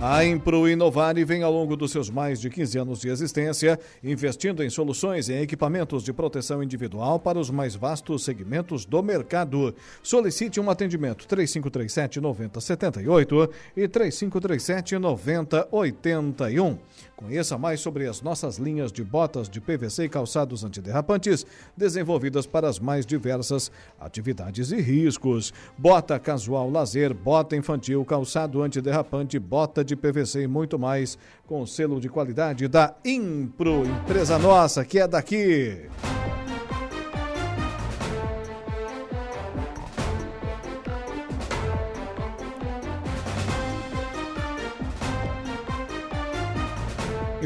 A 0.00 0.24
Impro 0.24 0.68
Inovar 0.68 1.16
vem 1.26 1.42
ao 1.42 1.52
longo 1.52 1.76
dos 1.76 1.90
seus 1.90 2.08
mais 2.08 2.40
de 2.40 2.48
15 2.48 2.78
anos 2.78 3.00
de 3.00 3.08
existência 3.08 3.80
investindo 4.00 4.62
em 4.62 4.70
soluções 4.70 5.28
e 5.28 5.32
equipamentos 5.32 6.04
de 6.04 6.12
proteção 6.12 6.62
individual 6.62 7.18
para 7.18 7.36
os 7.36 7.50
mais 7.50 7.74
vastos 7.74 8.22
segmentos 8.22 8.84
do 8.84 9.02
mercado. 9.02 9.74
Solicite 10.00 10.60
um 10.60 10.70
atendimento 10.70 11.26
3537 11.26 12.20
9078 12.20 13.50
e 13.76 13.88
3537 13.88 14.98
9081. 14.98 16.78
Conheça 17.18 17.58
mais 17.58 17.80
sobre 17.80 18.06
as 18.06 18.22
nossas 18.22 18.58
linhas 18.58 18.92
de 18.92 19.02
botas 19.02 19.48
de 19.48 19.60
PVC 19.60 20.04
e 20.04 20.08
calçados 20.08 20.62
antiderrapantes 20.62 21.44
desenvolvidas 21.76 22.46
para 22.46 22.68
as 22.68 22.78
mais 22.78 23.04
diversas 23.04 23.72
atividades 23.98 24.70
e 24.70 24.80
riscos. 24.80 25.52
Bota 25.76 26.16
casual 26.20 26.70
lazer, 26.70 27.12
bota 27.12 27.56
infantil, 27.56 28.04
calçado 28.04 28.62
antiderrapante, 28.62 29.36
bota 29.36 29.84
de 29.84 29.96
PVC 29.96 30.42
e 30.42 30.46
muito 30.46 30.78
mais, 30.78 31.18
com 31.44 31.66
selo 31.66 32.00
de 32.00 32.08
qualidade 32.08 32.68
da 32.68 32.94
Impro, 33.04 33.84
empresa 33.84 34.38
nossa 34.38 34.84
que 34.84 35.00
é 35.00 35.08
daqui. 35.08 35.88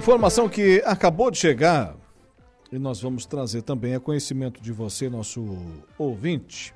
Informação 0.03 0.49
que 0.49 0.83
acabou 0.85 1.31
de 1.31 1.39
chegar 1.39 1.95
e 2.73 2.77
nós 2.77 3.01
vamos 3.01 3.25
trazer 3.25 3.63
também 3.63 3.95
a 3.95 4.01
conhecimento 4.01 4.61
de 4.61 4.73
você, 4.73 5.09
nosso 5.09 5.57
ouvinte. 5.97 6.75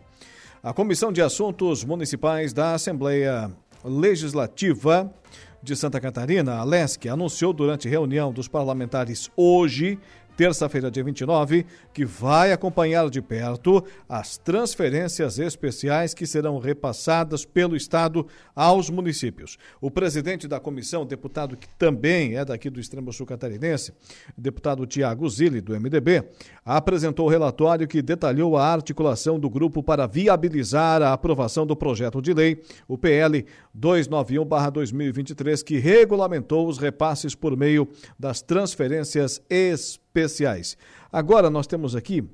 A 0.63 0.73
Comissão 0.73 1.11
de 1.11 1.21
Assuntos 1.21 1.83
Municipais 1.83 2.53
da 2.53 2.75
Assembleia 2.75 3.51
Legislativa 3.85 5.13
de 5.61 5.75
Santa 5.75 6.01
Catarina, 6.01 6.59
a 6.59 6.63
LESC, 6.63 7.09
anunciou 7.09 7.53
durante 7.53 7.89
reunião 7.89 8.33
dos 8.33 8.47
parlamentares 8.47 9.29
hoje 9.37 9.99
terça-feira, 10.37 10.91
dia 10.91 11.03
29, 11.03 11.65
que 11.95 12.05
vai 12.05 12.53
acompanhar 12.53 13.09
de 13.09 13.23
perto 13.23 13.83
as 14.09 14.37
transferências 14.37 15.39
especiais 15.39 16.13
que 16.13 16.27
serão 16.27 16.59
repassadas 16.59 17.45
pelo 17.45 17.75
Estado 17.75 18.27
aos 18.55 18.91
municípios. 18.91 19.57
O 19.81 19.91
presidente 19.91 20.47
da 20.47 20.61
comissão, 20.61 21.07
deputado 21.07 21.57
que 21.57 21.69
também 21.79 22.37
é 22.37 22.45
daqui 22.45 22.69
do 22.69 22.79
extremo 22.79 23.13
sul 23.13 23.25
catarinense, 23.27 23.93
deputado 24.37 24.87
Tiago 24.87 25.29
Zilli, 25.29 25.61
do 25.61 25.73
MDB, 25.79 26.23
apresentou 26.65 27.27
o 27.27 27.31
relatório 27.31 27.89
que 27.89 28.03
detalhou 28.03 28.57
a 28.57 28.67
articulação 28.67 29.41
do 29.41 29.49
grupo 29.49 29.83
para 29.83 30.07
viabilizar 30.07 31.01
a 31.01 31.13
aprovação 31.13 31.67
do 31.67 31.75
projeto 31.75 32.21
de 32.21 32.35
lei, 32.35 32.63
o 32.87 32.99
PL 32.99 33.47
291-2023, 33.79 35.63
que 35.65 35.79
regulamentou 35.79 36.69
os 36.69 36.77
repasses 36.79 37.35
por 37.35 37.57
meio 37.57 37.89
das 38.19 38.43
transferências 38.43 39.41
especiais 39.49 40.06
especiais. 40.17 40.77
Agora 41.13 41.51
nós 41.51 41.67
temos 41.67 41.95
aqui 41.95 42.25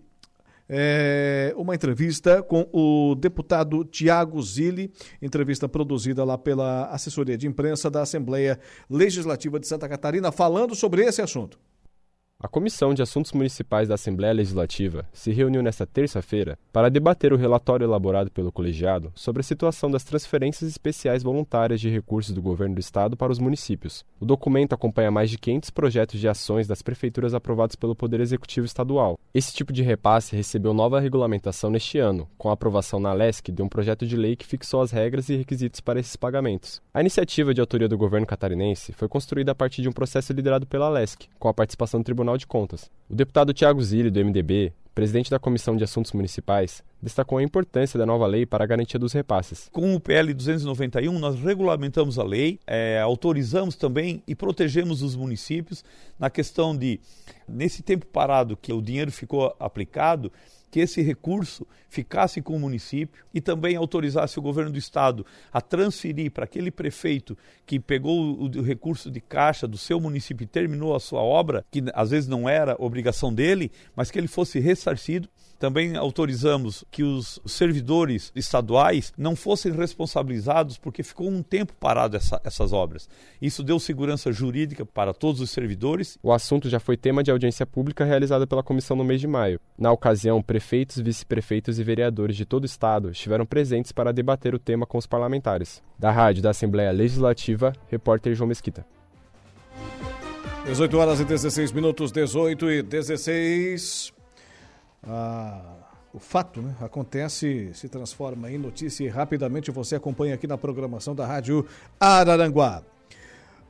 é, 0.69 1.53
uma 1.57 1.75
entrevista 1.75 2.43
com 2.43 2.69
o 2.73 3.15
deputado 3.15 3.85
Tiago 3.85 4.41
Zilli, 4.41 4.93
entrevista 5.21 5.69
produzida 5.69 6.25
lá 6.25 6.39
pela 6.39 6.87
assessoria 6.87 7.37
de 7.37 7.47
imprensa 7.47 7.91
da 7.91 8.03
Assembleia 8.03 8.59
Legislativa 8.89 9.59
de 9.59 9.67
Santa 9.67 9.89
Catarina, 9.89 10.31
falando 10.31 10.75
sobre 10.75 11.05
esse 11.05 11.21
assunto. 11.21 11.59
A 12.43 12.49
Comissão 12.49 12.93
de 12.93 13.01
Assuntos 13.01 13.31
Municipais 13.31 13.87
da 13.87 13.95
Assembleia 13.95 14.33
Legislativa 14.33 15.07
se 15.13 15.31
reuniu 15.31 15.63
nesta 15.63 15.87
terça-feira 15.87 16.59
para 16.73 16.91
debater 16.91 17.33
o 17.33 17.37
relatório 17.37 17.85
elaborado 17.85 18.33
pelo 18.33 18.51
colegiado 18.51 19.13
sobre 19.15 19.39
a 19.39 19.45
situação 19.45 19.89
das 19.89 20.03
transferências 20.03 20.69
especiais 20.69 21.23
voluntárias 21.23 21.81
de 21.81 21.89
recursos 21.89 22.35
do 22.35 22.43
governo 22.43 22.75
do 22.75 22.81
estado 22.81 23.17
para 23.17 23.31
os 23.31 23.39
municípios. 23.39 24.05
O 24.19 24.27
documento 24.27 24.73
acompanha 24.73 25.09
mais 25.09 25.31
de 25.31 25.39
500 25.39 25.71
projetos 25.71 26.19
de 26.19 26.27
ações 26.27 26.67
das 26.67 26.83
prefeituras 26.83 27.33
aprovados 27.33 27.77
pelo 27.77 27.95
Poder 27.95 28.19
Executivo 28.19 28.67
Estadual. 28.67 29.17
Esse 29.33 29.55
tipo 29.55 29.73
de 29.73 29.85
repasse 29.85 30.35
recebeu 30.35 30.75
nova 30.75 30.99
regulamentação 30.99 31.71
neste 31.71 32.01
ano, 32.01 32.29
com 32.37 32.51
a 32.51 32.55
aprovação 32.55 32.99
na 32.99 33.13
LESC 33.13 33.53
de 33.53 33.63
um 33.63 33.69
projeto 33.69 34.05
de 34.05 34.17
lei 34.17 34.35
que 34.35 34.45
fixou 34.45 34.83
as 34.83 34.91
regras 34.91 35.29
e 35.29 35.37
requisitos 35.37 35.79
para 35.79 36.01
esses 36.01 36.17
pagamentos. 36.17 36.83
A 36.93 37.01
iniciativa 37.01 37.55
de 37.55 37.61
autoria 37.61 37.89
do 37.89 37.97
governo 37.97 38.27
catarinense 38.27 38.93
foi 38.95 39.07
construída 39.07 39.53
a 39.53 39.55
partir 39.55 39.81
de 39.81 39.89
um 39.89 39.93
processo 39.93 40.33
liderado 40.33 40.67
pela 40.67 40.89
LESC, 40.89 41.29
com 41.39 41.47
a 41.47 41.55
participação 41.55 42.01
do 42.01 42.05
Tribunal 42.05 42.32
Tribunal 42.33 42.39
de 42.39 42.47
Contas. 42.47 42.91
O 43.09 43.15
deputado 43.15 43.53
Tiago 43.53 43.83
Zilli, 43.83 44.11
do 44.11 44.25
MDB, 44.25 44.73
presidente 44.95 45.31
da 45.31 45.39
Comissão 45.39 45.77
de 45.77 45.85
Assuntos 45.85 46.13
Municipais, 46.13 46.83
destacou 47.01 47.39
a 47.39 47.43
importância 47.43 47.99
da 47.99 48.07
nova 48.07 48.27
lei 48.27 48.47
para 48.47 48.65
a 48.65 48.67
garantia 48.67 48.99
dos 48.99 49.13
repasses. 49.13 49.69
Com 49.73 49.95
o 49.95 50.01
PL 50.01 50.33
291, 50.33 51.19
nós 51.19 51.39
regulamentamos 51.39 52.19
a 52.19 52.25
lei, 52.25 52.59
é, 52.67 53.01
autorizamos 53.01 53.77
também 53.77 54.23
e 54.27 54.35
protegemos 54.35 55.03
os 55.03 55.17
municípios 55.17 55.85
na 56.19 56.31
questão 56.31 56.77
de, 56.77 57.01
nesse 57.49 57.83
tempo 57.83 58.07
parado 58.07 58.57
que 58.57 58.73
o 58.73 58.83
dinheiro 58.83 59.11
ficou 59.11 59.55
aplicado, 59.59 60.33
que 60.73 60.81
esse 60.81 61.03
recurso 61.03 61.67
ficasse 61.87 62.41
com 62.41 62.57
o 62.57 62.59
município 62.59 63.23
e 63.35 63.43
também 63.43 63.77
autorizasse 63.77 64.39
o 64.39 64.43
governo 64.43 64.73
do 64.73 64.79
estado 64.79 65.25
a 65.53 65.61
transferir 65.61 66.31
para 66.33 66.45
aquele 66.45 66.71
prefeito 66.71 67.37
que 67.67 67.79
pegou 67.79 68.41
o, 68.41 68.63
recurso 68.63 69.11
de 69.11 69.21
caixa 69.21 69.69
do 69.69 69.77
seu 69.77 70.01
município 70.01 70.45
e 70.45 70.47
terminou 70.47 70.97
a 70.97 71.01
sua 71.01 71.21
obra, 71.21 71.63
que 71.71 71.85
às 71.93 72.11
vezes 72.11 72.27
não 72.27 72.49
era 72.49 72.75
obrigação 72.79 73.35
dele, 73.35 73.71
mas 73.95 74.11
que 74.11 74.19
ele 74.19 74.27
fosse 74.27 74.59
ressarcido 74.59 75.29
também 75.63 75.95
autorizamos 75.95 76.85
que 76.91 77.05
os 77.05 77.39
servidores 77.47 78.33
estaduais 78.35 79.13
não 79.17 79.37
fossem 79.37 79.71
responsabilizados 79.71 80.77
porque 80.77 81.05
ficou 81.05 81.29
um 81.29 81.41
tempo 81.41 81.73
parado 81.79 82.17
essa, 82.17 82.41
essas 82.43 82.73
obras. 82.73 83.09
Isso 83.41 83.63
deu 83.63 83.79
segurança 83.79 84.33
jurídica 84.33 84.85
para 84.85 85.15
todos 85.15 85.41
os 85.41 85.53
servidores. 85.53 86.19
O 86.21 86.33
assunto 86.33 86.69
já 86.69 86.81
foi 86.81 86.97
tema 86.97 87.23
de 87.23 87.31
audiência 87.31 87.65
pública 87.65 88.05
realizada 88.05 88.45
pela 88.45 88.61
comissão 88.61 88.97
no 88.97 89.05
mês 89.05 89.21
de 89.21 89.29
maio. 89.29 89.61
Na 89.79 89.93
ocasião, 89.93 90.43
prefeitos, 90.43 90.99
vice-prefeitos 90.99 91.79
e 91.79 91.85
vereadores 91.85 92.37
de 92.37 92.45
todo 92.45 92.65
o 92.65 92.67
estado 92.67 93.11
estiveram 93.11 93.47
presentes 93.47 93.93
para 93.93 94.13
debater 94.13 94.57
o 94.57 94.59
tema 94.59 94.85
com 94.85 94.99
os 94.99 95.07
parlamentares. 95.07 95.81
Da 95.97 96.11
Rádio 96.11 96.43
da 96.43 96.51
Assembleia 96.51 96.91
Legislativa, 96.91 97.73
repórter 97.87 98.35
João 98.35 98.49
Mesquita. 98.49 98.85
18 100.67 100.99
horas 100.99 101.21
e 101.21 101.25
16 101.25 101.71
minutos, 101.71 102.11
18 102.11 102.69
e 102.69 102.83
16 102.83 104.13
o 106.13 106.19
fato 106.19 106.61
né, 106.61 106.75
acontece, 106.81 107.71
se 107.75 107.89
transforma 107.89 108.51
em 108.51 108.59
notícia 108.59 109.05
e 109.05 109.09
rapidamente 109.09 109.71
você 109.71 109.97
acompanha 109.97 110.35
aqui 110.35 110.47
na 110.47 110.59
programação 110.59 111.15
da 111.15 111.27
Rádio 111.27 111.67
Araranguá. 111.99 112.83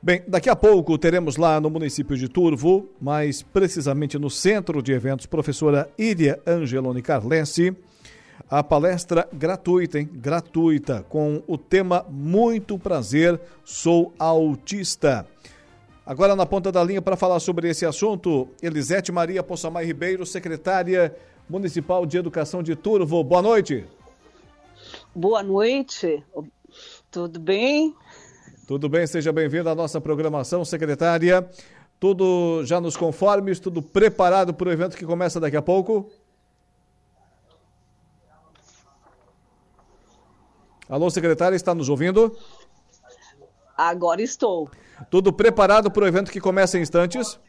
Bem, 0.01 0.21
daqui 0.27 0.49
a 0.49 0.55
pouco 0.55 0.97
teremos 0.97 1.37
lá 1.37 1.61
no 1.61 1.69
município 1.69 2.17
de 2.17 2.27
Turvo, 2.27 2.89
mais 2.99 3.41
precisamente 3.41 4.19
no 4.19 4.29
centro 4.29 4.83
de 4.83 4.91
eventos, 4.91 5.25
professora 5.25 5.89
Iria 5.97 6.41
Angeloni 6.45 7.01
Carlense, 7.01 7.73
a 8.49 8.61
palestra 8.61 9.27
gratuita, 9.31 9.97
hein? 9.97 10.09
Gratuita, 10.11 11.05
com 11.07 11.41
o 11.47 11.57
tema 11.57 12.05
Muito 12.09 12.77
Prazer, 12.77 13.39
Sou 13.63 14.13
Autista. 14.19 15.25
Agora 16.05 16.35
na 16.35 16.45
ponta 16.45 16.69
da 16.69 16.83
linha 16.83 17.01
para 17.01 17.15
falar 17.15 17.39
sobre 17.39 17.69
esse 17.69 17.85
assunto, 17.85 18.49
Elisete 18.61 19.09
Maria 19.09 19.41
Possamay 19.41 19.85
Ribeiro, 19.85 20.25
secretária 20.25 21.15
municipal 21.49 22.05
de 22.05 22.17
Educação 22.17 22.61
de 22.61 22.75
Turvo. 22.75 23.23
Boa 23.23 23.41
noite. 23.41 23.85
Boa 25.15 25.41
noite. 25.41 26.21
Tudo 27.09 27.39
bem? 27.39 27.95
Tudo 28.67 28.89
bem, 28.89 29.07
seja 29.07 29.31
bem-vinda 29.31 29.71
à 29.71 29.75
nossa 29.75 30.01
programação, 30.01 30.65
secretária. 30.65 31.49
Tudo 32.01 32.65
já 32.65 32.81
nos 32.81 32.97
conformes, 32.97 33.61
tudo 33.61 33.81
preparado 33.81 34.53
para 34.53 34.67
o 34.67 34.71
evento 34.73 34.97
que 34.97 35.05
começa 35.05 35.39
daqui 35.39 35.55
a 35.55 35.61
pouco? 35.61 36.11
Alô, 40.89 41.09
secretária, 41.09 41.55
está 41.55 41.73
nos 41.73 41.87
ouvindo? 41.87 42.37
Agora 43.77 44.21
estou. 44.21 44.69
Tudo 45.09 45.33
preparado 45.33 45.91
para 45.91 46.03
o 46.03 46.07
evento 46.07 46.31
que 46.31 46.39
começa 46.39 46.77
em 46.77 46.81
instantes? 46.81 47.39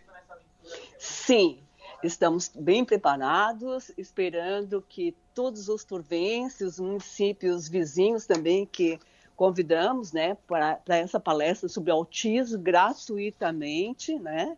Sim, 0.98 1.58
estamos 2.02 2.50
bem 2.54 2.84
preparados, 2.84 3.90
esperando 3.96 4.84
que 4.88 5.14
todos 5.34 5.68
os 5.68 5.84
turvenses, 5.84 6.74
os 6.74 6.80
municípios 6.80 7.68
vizinhos 7.68 8.26
também 8.26 8.66
que 8.66 8.98
convidamos, 9.36 10.12
né, 10.12 10.36
para 10.46 10.80
essa 10.86 11.18
palestra 11.18 11.68
sobre 11.68 11.90
autismo 11.90 12.58
gratuitamente, 12.58 14.16
né? 14.18 14.56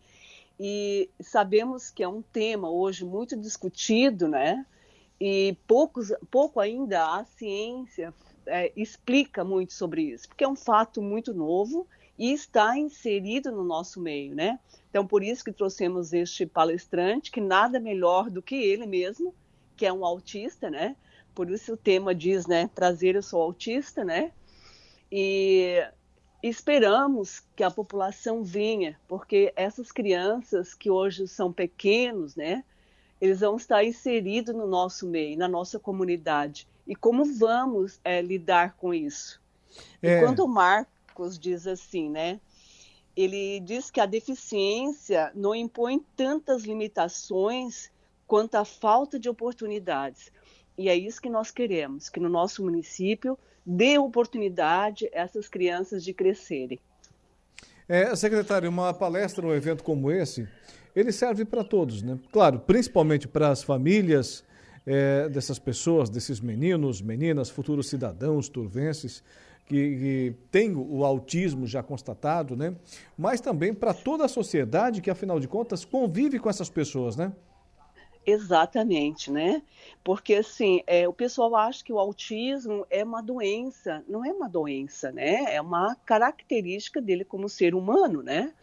E 0.59 1.09
sabemos 1.19 1.89
que 1.89 2.03
é 2.03 2.07
um 2.07 2.21
tema 2.21 2.69
hoje 2.69 3.03
muito 3.03 3.35
discutido, 3.35 4.27
né? 4.27 4.65
E 5.19 5.57
poucos, 5.67 6.13
pouco 6.29 6.59
ainda 6.59 7.03
a 7.15 7.25
ciência 7.25 8.13
é, 8.45 8.71
explica 8.75 9.43
muito 9.43 9.73
sobre 9.73 10.03
isso, 10.03 10.27
porque 10.27 10.43
é 10.43 10.47
um 10.47 10.55
fato 10.55 11.01
muito 11.01 11.33
novo 11.33 11.87
e 12.17 12.33
está 12.33 12.77
inserido 12.77 13.51
no 13.51 13.63
nosso 13.63 14.01
meio, 14.01 14.33
né? 14.33 14.59
Então, 14.89 15.05
por 15.05 15.23
isso 15.23 15.43
que 15.43 15.51
trouxemos 15.51 16.13
este 16.13 16.45
palestrante, 16.45 17.31
que 17.31 17.39
nada 17.39 17.79
melhor 17.79 18.29
do 18.29 18.41
que 18.41 18.55
ele 18.55 18.87
mesmo, 18.87 19.33
que 19.75 19.85
é 19.85 19.93
um 19.93 20.03
autista, 20.03 20.69
né? 20.69 20.95
Por 21.35 21.51
isso 21.51 21.73
o 21.73 21.77
tema 21.77 22.15
diz, 22.15 22.47
né? 22.47 22.69
Trazer 22.73 23.15
eu 23.15 23.21
sou 23.21 23.41
autista, 23.41 24.03
né? 24.03 24.31
E 25.11 25.85
esperamos 26.41 27.43
que 27.55 27.63
a 27.63 27.69
população 27.69 28.43
venha, 28.43 28.99
porque 29.07 29.53
essas 29.55 29.91
crianças 29.91 30.73
que 30.73 30.89
hoje 30.89 31.27
são 31.27 31.53
pequenos, 31.53 32.35
né? 32.35 32.63
Eles 33.21 33.39
vão 33.39 33.55
estar 33.55 33.83
inseridos 33.83 34.55
no 34.55 34.67
nosso 34.67 35.07
meio, 35.07 35.37
na 35.37 35.47
nossa 35.47 35.79
comunidade. 35.79 36.67
E 36.87 36.95
como 36.95 37.25
vamos 37.25 37.99
é, 38.03 38.21
lidar 38.21 38.75
com 38.77 38.93
isso? 38.93 39.41
É... 40.01 40.17
E 40.17 40.21
quando 40.23 40.39
o 40.39 40.47
Marcos 41.17 41.39
diz 41.39 41.65
assim, 41.65 42.09
né? 42.09 42.39
Ele 43.15 43.59
diz 43.61 43.89
que 43.89 43.99
a 43.99 44.05
deficiência 44.05 45.31
não 45.33 45.55
impõe 45.55 45.99
tantas 46.15 46.63
limitações 46.63 47.89
quanto 48.27 48.55
a 48.55 48.63
falta 48.63 49.17
de 49.17 49.27
oportunidades. 49.27 50.31
E 50.77 50.89
é 50.89 50.95
isso 50.95 51.19
que 51.19 51.29
nós 51.29 51.49
queremos, 51.49 52.07
que 52.07 52.19
no 52.19 52.29
nosso 52.29 52.63
município 52.63 53.37
dê 53.65 53.97
oportunidade 53.97 55.09
a 55.11 55.21
essas 55.21 55.47
crianças 55.47 56.03
de 56.03 56.13
crescerem. 56.13 56.79
É, 57.89 58.15
secretário, 58.15 58.69
uma 58.69 58.93
palestra, 58.93 59.45
um 59.45 59.53
evento 59.53 59.83
como 59.83 60.11
esse, 60.11 60.47
ele 60.95 61.11
serve 61.11 61.45
para 61.45 61.63
todos, 61.63 62.03
né? 62.03 62.19
Claro, 62.31 62.59
principalmente 62.59 63.27
para 63.27 63.49
as 63.49 63.63
famílias, 63.63 64.43
é, 64.85 65.27
dessas 65.29 65.57
pessoas, 65.57 66.09
desses 66.09 66.39
meninos, 66.39 67.01
meninas, 67.01 67.49
futuros 67.49 67.89
cidadãos 67.89 68.47
turvenses, 68.47 69.23
que, 69.67 69.97
que 69.97 70.35
têm 70.49 70.75
o 70.75 71.03
autismo 71.03 71.67
já 71.67 71.83
constatado, 71.83 72.55
né? 72.55 72.75
Mas 73.17 73.41
também 73.41 73.73
para 73.73 73.93
toda 73.93 74.25
a 74.25 74.27
sociedade 74.27 75.01
que, 75.01 75.09
afinal 75.09 75.39
de 75.39 75.47
contas, 75.47 75.83
convive 75.83 76.39
com 76.39 76.49
essas 76.49 76.69
pessoas, 76.69 77.15
né? 77.15 77.33
Exatamente, 78.25 79.31
né? 79.31 79.61
Porque 80.03 80.35
assim, 80.35 80.81
é, 80.85 81.07
o 81.07 81.13
pessoal 81.13 81.55
acha 81.55 81.81
que 81.83 81.93
o 81.93 81.99
autismo 81.99 82.85
é 82.89 83.01
uma 83.01 83.21
doença, 83.21 84.03
não 84.07 84.25
é 84.25 84.31
uma 84.33 84.49
doença, 84.49 85.11
né? 85.13 85.55
É 85.55 85.61
uma 85.61 85.95
característica 86.05 87.01
dele 87.01 87.23
como 87.23 87.47
ser 87.47 87.73
humano, 87.73 88.21
né? 88.21 88.53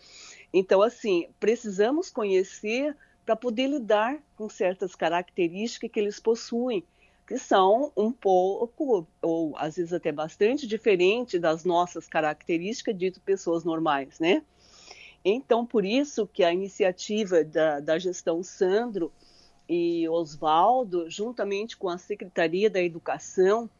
Então, 0.52 0.82
assim, 0.82 1.28
precisamos 1.40 2.10
conhecer 2.10 2.94
para 3.24 3.34
poder 3.34 3.68
lidar 3.68 4.18
com 4.36 4.48
certas 4.48 4.94
características 4.94 5.90
que 5.90 5.98
eles 5.98 6.20
possuem, 6.20 6.84
que 7.26 7.38
são 7.38 7.90
um 7.96 8.12
pouco, 8.12 9.06
ou 9.22 9.56
às 9.56 9.76
vezes 9.76 9.92
até 9.92 10.12
bastante, 10.12 10.66
diferente 10.66 11.38
das 11.38 11.64
nossas 11.64 12.06
características 12.06 12.96
dito 12.96 13.20
pessoas 13.20 13.64
normais, 13.64 14.18
né? 14.20 14.42
Então, 15.24 15.64
por 15.64 15.84
isso 15.84 16.26
que 16.26 16.44
a 16.44 16.52
iniciativa 16.52 17.42
da, 17.42 17.80
da 17.80 17.98
gestão 17.98 18.42
Sandro 18.42 19.10
e 19.66 20.06
Oswaldo, 20.08 21.08
juntamente 21.08 21.76
com 21.78 21.88
a 21.88 21.96
Secretaria 21.96 22.68
da 22.68 22.82
Educação, 22.82 23.70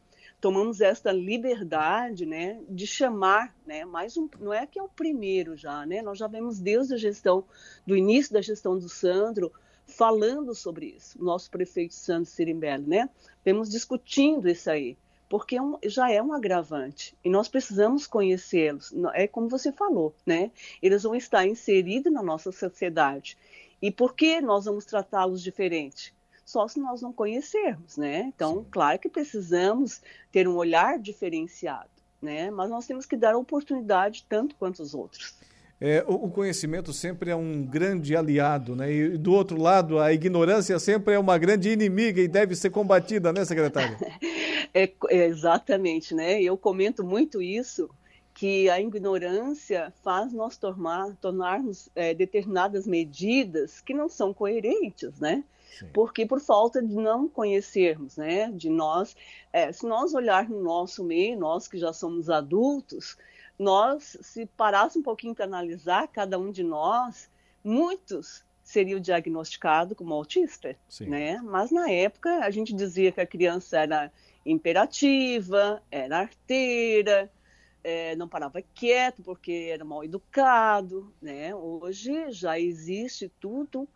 tomamos 0.41 0.81
esta 0.81 1.11
liberdade, 1.11 2.25
né, 2.25 2.59
de 2.67 2.85
chamar, 2.85 3.55
né, 3.65 3.85
mais 3.85 4.17
um, 4.17 4.27
não 4.39 4.53
é 4.53 4.67
que 4.67 4.77
é 4.77 4.83
o 4.83 4.89
primeiro 4.89 5.55
já, 5.55 5.85
né, 5.85 6.01
nós 6.01 6.17
já 6.17 6.27
vemos 6.27 6.59
desde 6.59 6.93
a 6.93 6.97
gestão, 6.97 7.43
do 7.85 7.95
início 7.95 8.33
da 8.33 8.41
gestão 8.41 8.77
do 8.77 8.89
Sandro, 8.89 9.51
falando 9.87 10.53
sobre 10.55 10.87
isso, 10.97 11.21
nosso 11.23 11.49
prefeito 11.49 11.93
Sandro 11.93 12.29
Sirimbelli, 12.29 12.87
né, 12.87 13.09
vemos 13.43 13.69
discutindo 13.69 14.49
isso 14.49 14.69
aí, 14.69 14.97
porque 15.29 15.55
é 15.55 15.61
um, 15.61 15.77
já 15.85 16.11
é 16.11 16.21
um 16.21 16.33
agravante 16.33 17.17
e 17.23 17.29
nós 17.29 17.47
precisamos 17.47 18.05
conhecê-los. 18.07 18.93
É 19.13 19.27
como 19.27 19.49
você 19.49 19.71
falou, 19.71 20.13
né? 20.25 20.51
Eles 20.81 21.03
vão 21.03 21.15
estar 21.15 21.45
inseridos 21.47 22.13
na 22.13 22.21
nossa 22.21 22.51
sociedade 22.51 23.37
E 23.81 23.91
por 23.91 24.15
que 24.15 24.39
nós 24.41 24.65
vamos 24.65 24.85
tratá-los 24.85 25.41
diferente? 25.41 26.13
Só 26.45 26.67
se 26.67 26.79
nós 26.79 27.01
não 27.01 27.11
conhecermos, 27.11 27.97
né? 27.97 28.31
Então, 28.35 28.63
Sim. 28.63 28.67
claro 28.71 28.99
que 28.99 29.09
precisamos 29.09 30.01
ter 30.31 30.47
um 30.47 30.55
olhar 30.55 30.99
diferenciado, 30.99 31.89
né? 32.21 32.51
Mas 32.51 32.69
nós 32.69 32.85
temos 32.85 33.05
que 33.05 33.17
dar 33.17 33.35
oportunidade 33.35 34.25
tanto 34.29 34.55
quanto 34.55 34.81
os 34.81 34.93
outros. 34.93 35.35
É, 35.79 36.03
o, 36.07 36.29
conhecimento 36.29 36.93
sempre 36.93 37.31
é 37.31 37.35
um 37.35 37.61
grande 37.61 38.15
aliado, 38.15 38.75
né? 38.77 38.91
E 38.91 39.17
do 39.17 39.33
outro 39.33 39.61
lado, 39.61 39.99
a 39.99 40.13
ignorância 40.13 40.79
sempre 40.79 41.15
é 41.15 41.19
uma 41.19 41.37
grande 41.37 41.69
inimiga 41.69 42.21
e 42.21 42.29
deve 42.29 42.55
ser 42.55 42.69
combatida, 42.69 43.33
né, 43.33 43.43
secretária? 43.43 43.97
é, 44.73 44.89
exatamente, 45.09 46.15
né? 46.15 46.41
Eu 46.41 46.57
comento 46.57 47.03
muito 47.03 47.41
isso 47.41 47.89
que 48.33 48.69
a 48.69 48.79
ignorância 48.79 49.93
faz 50.01 50.31
nós 50.31 50.57
tomar, 50.57 51.13
tornarmos 51.21 51.89
é, 51.93 52.13
determinadas 52.13 52.87
medidas 52.87 53.81
que 53.81 53.93
não 53.93 54.07
são 54.07 54.33
coerentes, 54.33 55.19
né? 55.19 55.43
Sim. 55.77 55.87
Porque 55.93 56.25
por 56.25 56.39
falta 56.39 56.81
de 56.81 56.95
não 56.95 57.27
conhecermos, 57.27 58.15
né? 58.15 58.49
De 58.51 58.69
nós, 58.69 59.13
é, 59.51 59.73
se 59.73 59.85
nós 59.85 60.13
olharmos 60.13 60.57
no 60.57 60.63
nosso 60.63 61.03
meio, 61.03 61.37
nós 61.37 61.67
que 61.67 61.77
já 61.77 61.91
somos 61.91 62.29
adultos, 62.29 63.17
nós, 63.57 64.17
se 64.21 64.45
parasse 64.45 64.97
um 64.97 65.03
pouquinho 65.03 65.33
para 65.33 65.45
analisar 65.45 66.07
cada 66.07 66.37
um 66.37 66.51
de 66.51 66.63
nós, 66.63 67.29
muitos 67.63 68.43
seriam 68.63 68.99
diagnosticados 68.99 69.95
como 69.95 70.13
autista, 70.13 70.75
Sim. 70.89 71.07
né? 71.07 71.39
Mas 71.43 71.71
na 71.71 71.89
época 71.89 72.39
a 72.39 72.49
gente 72.49 72.73
dizia 72.73 73.11
que 73.11 73.21
a 73.21 73.27
criança 73.27 73.79
era 73.79 74.11
imperativa, 74.45 75.81
era 75.91 76.19
arteira, 76.19 77.31
é, 77.83 78.15
não 78.15 78.27
parava 78.27 78.63
quieto 78.73 79.21
porque 79.21 79.69
era 79.71 79.85
mal 79.85 80.03
educado, 80.03 81.13
né? 81.21 81.53
Hoje 81.53 82.31
já 82.31 82.59
existe 82.59 83.31
tudo. 83.39 83.87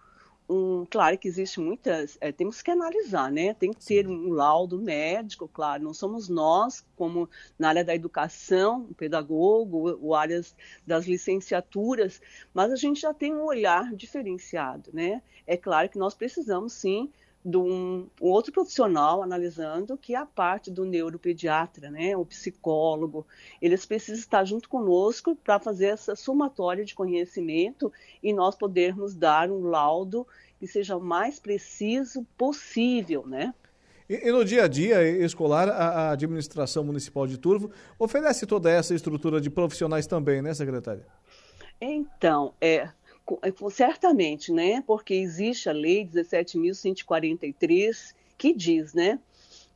Um, 0.50 0.84
claro 0.90 1.16
que 1.16 1.28
existe 1.28 1.60
muitas, 1.60 2.18
é, 2.20 2.32
temos 2.32 2.60
que 2.64 2.72
analisar, 2.72 3.32
né? 3.32 3.54
Tem 3.54 3.72
que 3.72 3.86
ter 3.86 4.08
um 4.08 4.30
laudo 4.30 4.80
médico, 4.80 5.48
claro. 5.48 5.84
Não 5.84 5.94
somos 5.94 6.28
nós, 6.28 6.84
como 6.96 7.30
na 7.58 7.70
área 7.70 7.86
da 7.86 7.94
educação, 7.94 8.88
o 8.90 8.96
pedagogo, 8.96 9.96
o 10.02 10.16
áreas 10.16 10.56
das 10.88 11.06
licenciaturas, 11.06 12.20
mas 12.52 12.72
a 12.72 12.76
gente 12.76 13.02
já 13.02 13.14
tem 13.14 13.32
um 13.32 13.44
olhar 13.44 13.94
diferenciado, 13.94 14.90
né? 14.92 15.22
É 15.46 15.56
claro 15.56 15.88
que 15.88 16.00
nós 16.00 16.16
precisamos 16.16 16.74
sim 16.74 17.12
de 17.44 17.58
um, 17.58 18.08
um, 18.22 18.30
outro 18.30 18.52
profissional 18.52 19.24
analisando 19.24 19.98
que 19.98 20.14
é 20.14 20.18
a 20.18 20.26
parte 20.26 20.70
do 20.70 20.86
neuropediatra, 20.86 21.90
né, 21.90 22.16
o 22.16 22.26
psicólogo. 22.26 23.26
Eles 23.62 23.86
precisam 23.86 24.20
estar 24.20 24.44
junto 24.46 24.68
conosco 24.68 25.36
para 25.36 25.60
fazer 25.60 25.88
essa 25.88 26.16
somatória 26.16 26.84
de 26.84 26.94
conhecimento 26.94 27.92
e 28.22 28.34
nós 28.34 28.56
podermos 28.56 29.16
dar 29.16 29.50
um 29.50 29.64
laudo 29.64 30.28
que 30.60 30.68
seja 30.68 30.98
o 30.98 31.02
mais 31.02 31.40
preciso 31.40 32.26
possível, 32.38 33.26
né? 33.26 33.54
E, 34.10 34.28
e 34.28 34.32
no 34.32 34.44
dia 34.44 34.64
a 34.64 34.68
dia 34.68 35.02
escolar, 35.24 35.70
a, 35.70 35.88
a, 35.88 36.12
administração 36.12 36.84
municipal 36.84 37.26
de 37.26 37.38
Turvo 37.38 37.72
oferece 37.98 38.46
toda 38.46 38.70
essa 38.70 38.94
estrutura 38.94 39.40
de 39.40 39.50
profissionais 39.50 40.08
também, 40.08 40.42
né, 40.42 40.54
secretária? 40.54 41.06
Então, 41.80 42.54
é, 42.60 42.76
é, 42.76 42.92
certamente, 43.72 44.52
né? 44.52 44.84
Porque 44.86 45.14
existe 45.14 45.70
a 45.70 45.74
lei 45.74 46.06
17.143 46.06 48.14
que 48.38 48.54
diz, 48.54 48.94
né? 48.94 49.20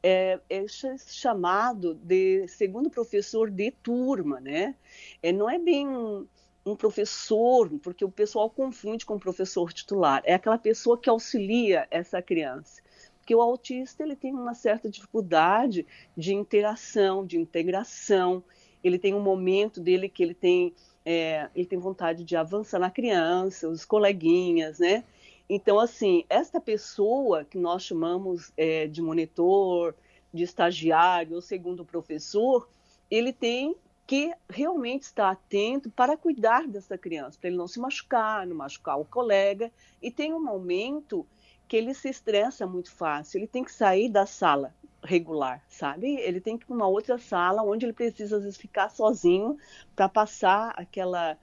É, 0.02 0.40
é, 0.50 0.66
chamado 1.08 1.94
de 1.96 2.48
segundo 2.48 2.90
professor 2.90 3.50
de 3.50 3.72
turma, 3.72 4.40
né? 4.40 4.76
É, 5.22 5.32
não 5.32 5.50
é 5.50 5.58
bem 5.58 5.88
um, 5.88 6.28
um, 6.66 6.76
professor, 6.76 7.70
porque 7.82 8.04
o 8.04 8.12
pessoal 8.12 8.50
confunde 8.50 9.06
com 9.06 9.20
professor 9.20 9.72
titular. 9.72 10.22
É 10.26 10.34
aquela 10.34 10.58
pessoa 10.58 10.98
que 10.98 11.10
auxilia 11.10 11.88
essa 11.90 12.22
criança. 12.22 12.82
Porque 13.20 13.34
o 13.34 13.42
autista 13.42 14.04
ele 14.04 14.18
tem 14.18 14.34
uma 14.34 14.54
certa 14.54 14.90
dificuldade 14.90 15.88
de 16.16 16.34
interação, 16.34 17.26
de 17.26 17.38
integração. 17.38 18.44
Ele 18.84 19.00
tem 19.00 19.14
um 19.14 19.22
momento 19.22 19.80
dele 19.80 20.10
que 20.10 20.22
ele 20.22 20.34
tem 20.34 20.74
é, 21.06 21.50
ele 21.56 21.66
tem 21.66 21.78
vontade 21.80 22.24
de 22.24 22.36
avançar 22.36 22.80
na 22.80 22.90
criança, 22.90 23.68
os 23.68 23.86
coleguinhas, 23.86 24.80
né? 24.80 25.04
Então, 25.50 25.80
assim, 25.80 26.24
esta 26.30 26.60
pessoa 26.60 27.44
que 27.44 27.58
nós 27.58 27.84
chamamos 27.84 28.52
é, 28.56 28.88
de 28.88 29.02
monitor, 29.02 29.94
de 30.34 30.44
estagiário 30.44 31.36
ou 31.36 31.42
segundo 31.42 31.84
professor, 31.86 32.68
ele 33.12 33.34
tem 33.34 33.76
que 34.08 34.34
realmente 34.50 35.04
estar 35.04 35.30
atento 35.30 35.90
para 35.90 36.18
cuidar 36.18 36.68
dessa 36.68 36.98
criança, 36.98 37.38
para 37.40 37.50
ele 37.50 37.58
não 37.58 37.68
se 37.68 37.80
machucar, 37.80 38.46
não 38.48 38.56
machucar 38.56 39.00
o 39.00 39.06
colega. 39.06 39.72
E 40.02 40.12
tem 40.12 40.34
um 40.34 40.44
momento 40.44 41.26
que 41.68 41.78
ele 41.78 41.94
se 41.94 42.10
estressa 42.10 42.66
muito 42.66 42.92
fácil, 42.92 43.40
ele 43.40 43.48
tem 43.48 43.64
que 43.64 43.72
sair 43.72 44.10
da 44.10 44.26
sala 44.26 44.74
regular, 45.04 45.64
sabe? 45.68 46.16
Ele 46.16 46.40
tem 46.40 46.58
que 46.58 46.64
ir 46.64 46.68
para 46.68 46.76
uma 46.76 46.88
outra 46.88 47.18
sala 47.18 47.64
onde 47.64 47.86
ele 47.86 47.94
precisa 47.94 48.38
às 48.38 48.44
vezes 48.44 48.58
ficar 48.58 48.90
sozinho 48.90 49.58
para 49.96 50.08
passar 50.08 50.74
aquela 50.78 51.38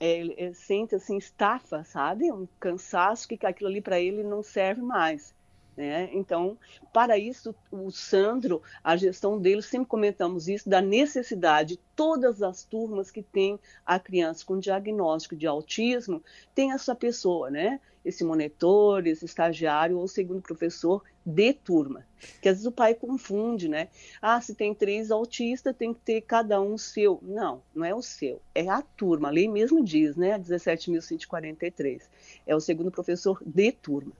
é, 0.00 0.18
ele 0.18 0.54
sente 0.54 0.94
assim 0.94 1.16
estafa, 1.16 1.84
sabe? 1.84 2.32
Um 2.32 2.48
cansaço 2.58 3.28
que 3.28 3.46
aquilo 3.46 3.70
ali 3.70 3.80
para 3.80 4.00
ele 4.00 4.24
não 4.24 4.42
serve 4.42 4.82
mais. 4.82 5.34
Né? 5.76 6.10
Então, 6.12 6.58
para 6.92 7.16
isso, 7.16 7.54
o 7.70 7.90
Sandro, 7.90 8.60
a 8.84 8.96
gestão 8.96 9.38
dele, 9.38 9.62
sempre 9.62 9.88
comentamos 9.88 10.48
isso, 10.48 10.68
da 10.68 10.82
necessidade, 10.82 11.80
todas 11.96 12.42
as 12.42 12.62
turmas 12.62 13.10
que 13.10 13.22
têm 13.22 13.58
a 13.86 13.98
criança 13.98 14.44
com 14.44 14.58
diagnóstico 14.58 15.34
de 15.34 15.46
autismo, 15.46 16.22
tem 16.54 16.72
essa 16.72 16.94
pessoa, 16.94 17.50
né? 17.50 17.80
esse 18.04 18.24
monitor, 18.24 19.06
esse 19.06 19.24
estagiário 19.24 19.98
ou 19.98 20.08
segundo 20.08 20.42
professor 20.42 21.02
de 21.24 21.52
turma. 21.52 22.06
Que 22.40 22.48
às 22.48 22.56
vezes 22.56 22.66
o 22.66 22.72
pai 22.72 22.94
confunde, 22.94 23.68
né? 23.68 23.88
Ah, 24.20 24.40
se 24.40 24.54
tem 24.54 24.74
três 24.74 25.10
autistas, 25.10 25.74
tem 25.76 25.92
que 25.92 26.00
ter 26.00 26.20
cada 26.22 26.60
um 26.60 26.78
seu. 26.78 27.18
Não, 27.22 27.62
não 27.74 27.84
é 27.84 27.94
o 27.94 28.02
seu, 28.02 28.40
é 28.54 28.68
a 28.68 28.82
turma. 28.82 29.28
A 29.28 29.30
lei 29.30 29.48
mesmo 29.48 29.84
diz, 29.84 30.16
né? 30.16 30.38
17.143. 30.38 32.02
É 32.46 32.54
o 32.54 32.60
segundo 32.60 32.90
professor 32.90 33.42
de 33.44 33.72
turma. 33.72 34.12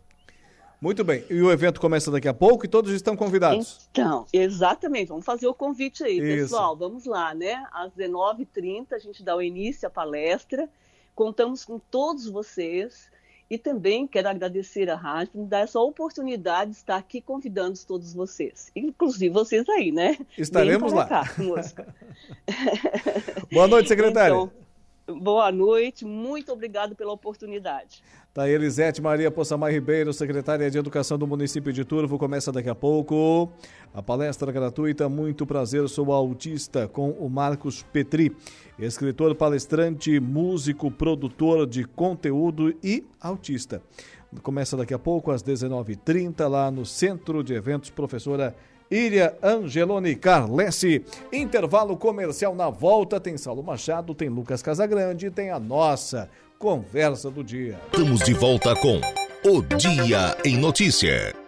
Muito 0.83 1.05
bem. 1.05 1.25
E 1.31 1.41
o 1.41 1.53
evento 1.53 1.81
começa 1.81 2.11
daqui 2.11 2.27
a 2.27 2.35
pouco 2.35 2.65
e 2.65 2.69
todos 2.69 2.91
estão 2.93 3.17
convidados. 3.17 3.89
Então, 3.93 4.27
exatamente. 4.33 5.11
Vamos 5.11 5.25
fazer 5.25 5.47
o 5.47 5.55
convite 5.55 6.03
aí, 6.03 6.19
Isso. 6.19 6.43
pessoal. 6.43 6.77
Vamos 6.77 7.05
lá, 7.05 7.33
né? 7.33 7.65
Às 7.73 7.93
19h30 7.93 8.89
a 8.91 8.99
gente 8.99 9.23
dá 9.23 9.37
o 9.37 9.41
início 9.41 9.87
à 9.87 9.91
palestra. 9.91 10.69
Contamos 11.15 11.65
com 11.65 11.79
todos 11.79 12.29
vocês. 12.29 13.12
E 13.53 13.59
também 13.59 14.07
quero 14.07 14.31
agradecer 14.31 14.89
a 14.89 14.97
rádio 14.97 15.33
por 15.33 15.43
me 15.43 15.47
dar 15.47 15.61
essa 15.61 15.79
oportunidade 15.79 16.71
de 16.71 16.79
estar 16.79 16.97
aqui 16.97 17.21
convidando 17.21 17.79
todos 17.87 18.15
vocês, 18.15 18.73
inclusive 18.75 19.29
vocês 19.29 19.69
aí, 19.69 19.93
né? 19.93 20.17
Estaremos 20.39 20.91
lá. 20.91 21.07
Cá, 21.07 21.25
Boa 23.53 23.69
noite, 23.69 23.91
secretária. 23.91 24.33
Então, 24.33 24.51
Boa 25.07 25.51
noite, 25.51 26.05
muito 26.05 26.53
obrigado 26.53 26.95
pela 26.95 27.13
oportunidade. 27.13 28.03
Tá 28.33 28.49
Elisete 28.49 29.03
Maria 29.03 29.33
Poçamar 29.33 29.73
Ribeiro, 29.73 30.13
secretária 30.13 30.71
de 30.71 30.79
Educação 30.79 31.19
do 31.19 31.27
município 31.27 31.73
de 31.73 31.85
Turvo, 31.85 32.17
começa 32.19 32.53
daqui 32.53 32.69
a 32.69 32.75
pouco. 32.75 33.51
A 33.93 34.01
palestra 34.01 34.53
gratuita 34.53 35.09
Muito 35.09 35.45
Prazer, 35.45 35.89
sou 35.89 36.13
autista, 36.13 36.87
com 36.87 37.11
o 37.11 37.29
Marcos 37.29 37.83
Petri, 37.83 38.35
escritor, 38.79 39.35
palestrante, 39.35 40.21
músico, 40.21 40.89
produtor 40.89 41.67
de 41.67 41.85
conteúdo 41.85 42.73
e 42.83 43.05
autista. 43.21 43.83
Começa 44.41 44.77
daqui 44.77 44.95
a 44.95 44.99
pouco 45.01 45.33
às 45.33 45.43
19h30 45.43 46.49
lá 46.49 46.71
no 46.71 46.87
Centro 46.87 47.43
de 47.43 47.55
Eventos 47.55 47.91
Professora 47.91 48.55
Iria 48.93 49.35
Angeloni 49.43 50.15
Carlesse. 50.15 51.03
Intervalo 51.33 51.97
comercial 51.97 52.55
na 52.55 52.69
volta. 52.69 53.19
Tem 53.19 53.39
Saulo 53.39 53.63
Machado, 53.63 54.15
tem 54.15 54.29
Lucas 54.29 54.63
Casagrande, 54.63 55.31
tem 55.31 55.51
a 55.51 55.59
nossa 55.59 56.29
conversa 56.59 57.31
do 57.31 57.43
dia. 57.43 57.81
Estamos 57.87 58.21
de 58.21 58.35
volta 58.35 58.77
com 58.77 59.01
O 59.45 59.63
Dia 59.63 60.37
em 60.45 60.59
Notícia. 60.59 61.42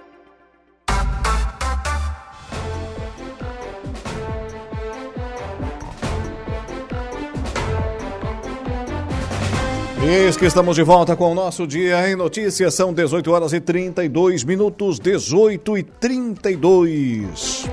Eis 10.07 10.37
que 10.37 10.45
estamos 10.45 10.77
de 10.77 10.83
volta 10.83 11.17
com 11.17 11.33
o 11.33 11.35
nosso 11.35 11.67
Dia 11.67 12.11
em 12.11 12.15
Notícias. 12.15 12.75
São 12.75 12.93
18 12.93 13.31
horas 13.33 13.55
e 13.55 13.61
32 13.61 14.45
minutos, 14.45 14.99
18 14.99 15.79
e 15.79 15.83
32. 15.83 17.65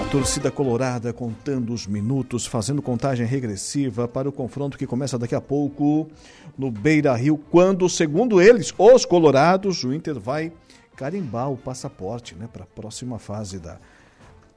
A 0.00 0.10
torcida 0.10 0.50
colorada 0.50 1.12
contando 1.12 1.74
os 1.74 1.86
minutos, 1.86 2.46
fazendo 2.46 2.80
contagem 2.80 3.26
regressiva 3.26 4.08
para 4.08 4.26
o 4.26 4.32
confronto 4.32 4.78
que 4.78 4.86
começa 4.86 5.18
daqui 5.18 5.34
a 5.34 5.40
pouco 5.40 6.08
no 6.56 6.70
Beira 6.70 7.14
Rio, 7.14 7.36
quando, 7.50 7.86
segundo 7.90 8.40
eles, 8.40 8.72
os 8.78 9.04
colorados, 9.04 9.84
o 9.84 9.92
Inter 9.92 10.18
vai 10.18 10.50
carimbar 10.96 11.52
o 11.52 11.58
passaporte 11.58 12.34
né, 12.36 12.48
para 12.50 12.64
a 12.64 12.66
próxima 12.66 13.18
fase 13.18 13.58
da, 13.58 13.78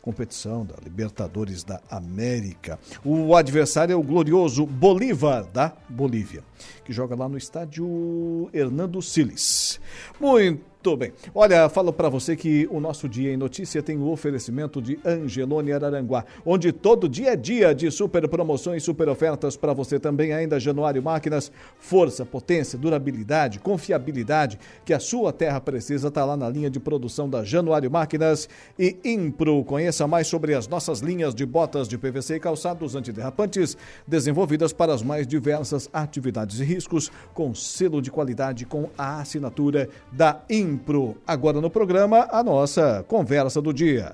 competição 0.02 0.66
da 0.66 0.76
Libertadores 0.84 1.64
da 1.64 1.80
América. 1.90 2.80
O 3.06 3.36
adversário 3.36 3.94
é 3.94 3.96
o 3.96 4.04
glorioso 4.04 4.66
Bolívar 4.66 5.46
da 5.46 5.74
Bolívia, 5.88 6.44
que 6.84 6.92
joga 6.92 7.16
lá 7.16 7.30
no 7.30 7.38
estádio 7.38 8.50
Hernando 8.54 9.02
Siles. 9.02 9.80
Muito 10.20 10.71
muito 10.84 10.98
bem. 10.98 11.14
Olha, 11.36 11.70
falo 11.70 11.94
para 11.94 12.10
você 12.10 12.36
que 12.36 12.68
o 12.72 12.80
nosso 12.80 13.08
Dia 13.08 13.32
em 13.32 13.38
Notícia 13.38 13.84
tem 13.84 14.00
o 14.00 14.10
oferecimento 14.10 14.82
de 14.82 15.00
Angelone 15.06 15.72
Araranguá, 15.72 16.26
onde 16.44 16.72
todo 16.72 17.08
dia 17.08 17.34
é 17.34 17.36
dia 17.36 17.74
de 17.76 17.92
super 17.92 18.28
promoções, 18.28 18.82
super 18.82 19.08
ofertas 19.08 19.56
para 19.56 19.74
você 19.74 20.00
também 20.00 20.34
ainda 20.34 20.60
Januário 20.60 21.04
Máquinas, 21.04 21.52
força, 21.78 22.26
potência, 22.26 22.80
durabilidade, 22.80 23.60
confiabilidade 23.60 24.58
que 24.84 24.92
a 24.92 25.00
sua 25.00 25.32
terra 25.32 25.62
precisa 25.62 26.08
está 26.08 26.26
lá 26.26 26.36
na 26.36 26.50
linha 26.50 26.70
de 26.70 26.80
produção 26.80 27.30
da 27.30 27.44
Januário 27.44 27.92
Máquinas 27.92 28.50
e 28.80 28.98
Impro. 29.06 29.64
Conheça 29.64 30.08
mais 30.08 30.26
sobre 30.26 30.56
as 30.56 30.68
nossas 30.68 31.00
linhas 31.00 31.36
de 31.36 31.46
botas 31.46 31.88
de 31.88 31.96
PVC 31.96 32.38
e 32.38 32.40
calçados 32.40 32.96
antiderrapantes 32.96 33.78
desenvolvidas 34.08 34.74
para 34.74 34.96
as 34.96 35.04
mais 35.04 35.28
diversas 35.28 35.88
atividades 35.94 36.60
e 36.60 36.64
riscos 36.64 37.12
com 37.36 37.54
selo 37.54 38.02
de 38.02 38.10
qualidade 38.10 38.66
com 38.66 38.90
a 38.98 39.22
assinatura 39.22 39.88
da 40.12 40.42
Impro. 40.50 40.71
Impro. 40.72 41.18
Agora 41.28 41.60
no 41.60 41.70
programa, 41.70 42.28
a 42.32 42.42
nossa 42.42 43.04
conversa 43.08 43.62
do 43.62 43.74
dia. 43.74 44.14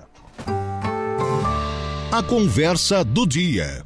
A 2.11 2.23
conversa 2.23 3.03
do 3.03 3.27
dia. 3.27 3.85